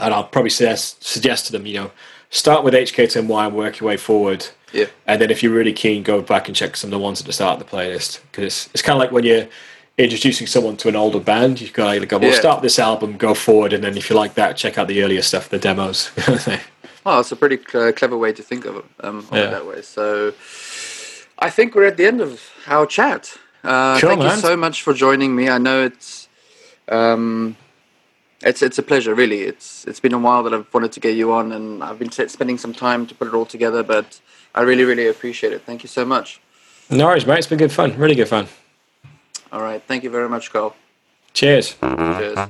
and 0.00 0.14
I'll 0.14 0.24
probably 0.24 0.50
suggest 0.50 1.04
suggest 1.04 1.46
to 1.46 1.52
them, 1.52 1.66
you 1.66 1.74
know, 1.74 1.90
start 2.30 2.64
with 2.64 2.74
HK10Y 2.74 3.46
and 3.46 3.56
work 3.56 3.80
your 3.80 3.88
way 3.88 3.96
forward. 3.96 4.46
Yeah. 4.72 4.86
And 5.06 5.20
then 5.20 5.30
if 5.30 5.42
you're 5.42 5.52
really 5.54 5.72
keen, 5.72 6.02
go 6.02 6.20
back 6.22 6.48
and 6.48 6.56
check 6.56 6.76
some 6.76 6.88
of 6.88 6.92
the 6.92 6.98
ones 6.98 7.20
at 7.20 7.26
the 7.26 7.32
start 7.32 7.60
of 7.60 7.66
the 7.68 7.76
playlist 7.76 8.20
because 8.30 8.44
it's, 8.44 8.70
it's 8.74 8.82
kind 8.82 8.96
of 8.96 9.00
like 9.00 9.12
when 9.12 9.24
you're 9.24 9.46
introducing 9.96 10.46
someone 10.46 10.76
to 10.78 10.88
an 10.88 10.96
older 10.96 11.20
band, 11.20 11.60
you've 11.60 11.72
got 11.72 11.94
to 11.94 12.06
go, 12.06 12.18
well, 12.18 12.30
Yeah. 12.30 12.38
start 12.38 12.62
this 12.62 12.78
album, 12.78 13.16
go 13.16 13.34
forward, 13.34 13.72
and 13.72 13.82
then 13.82 13.96
if 13.96 14.10
you 14.10 14.16
like 14.16 14.34
that, 14.34 14.56
check 14.56 14.78
out 14.78 14.86
the 14.88 15.02
earlier 15.02 15.22
stuff, 15.22 15.48
the 15.48 15.58
demos. 15.58 16.10
Well, 17.04 17.20
it's 17.20 17.32
a 17.32 17.36
pretty 17.36 17.58
cl- 17.66 17.92
clever 17.94 18.18
way 18.18 18.34
to 18.34 18.42
think 18.42 18.66
of 18.66 18.76
it, 18.76 18.84
um, 19.00 19.18
of 19.18 19.32
Yeah. 19.32 19.44
it 19.44 19.50
that 19.52 19.66
way. 19.66 19.80
So, 19.80 20.34
I 21.38 21.48
think 21.48 21.74
we're 21.74 21.86
at 21.86 21.96
the 21.96 22.04
end 22.06 22.20
of 22.20 22.42
our 22.66 22.84
chat. 22.84 23.34
Uh, 23.64 23.98
Cool, 23.98 24.10
thank 24.10 24.22
you 24.24 24.36
so 24.36 24.56
much 24.56 24.82
for 24.82 24.92
joining 24.92 25.34
me. 25.34 25.48
I 25.48 25.56
know 25.56 25.84
it's 25.84 26.28
um, 26.88 27.56
it's 28.42 28.60
it's 28.62 28.78
a 28.78 28.82
pleasure. 28.82 29.14
Really, 29.14 29.42
it's 29.42 29.86
it's 29.86 30.00
been 30.00 30.12
a 30.12 30.18
while 30.18 30.42
that 30.42 30.52
I've 30.52 30.66
wanted 30.74 30.92
to 30.92 31.00
get 31.00 31.16
you 31.16 31.32
on, 31.32 31.52
and 31.52 31.82
I've 31.82 31.98
been 31.98 32.10
spending 32.10 32.58
some 32.58 32.74
time 32.74 33.06
to 33.06 33.14
put 33.14 33.26
it 33.28 33.34
all 33.34 33.46
together. 33.46 33.82
But 33.82 34.20
I 34.58 34.62
really, 34.62 34.82
really 34.82 35.06
appreciate 35.06 35.52
it. 35.52 35.62
Thank 35.62 35.84
you 35.84 35.88
so 35.88 36.04
much. 36.04 36.40
no 36.90 37.06
worries, 37.06 37.24
mate. 37.24 37.38
It's 37.38 37.46
been 37.46 37.58
good 37.58 37.70
fun. 37.70 37.96
Really 37.96 38.16
good 38.16 38.26
fun. 38.26 38.48
All 39.52 39.62
right, 39.62 39.80
thank 39.86 40.02
you 40.02 40.10
very 40.10 40.28
much, 40.28 40.50
Karl. 40.52 40.74
Cheers. 41.32 41.76
Cheers. 41.80 42.48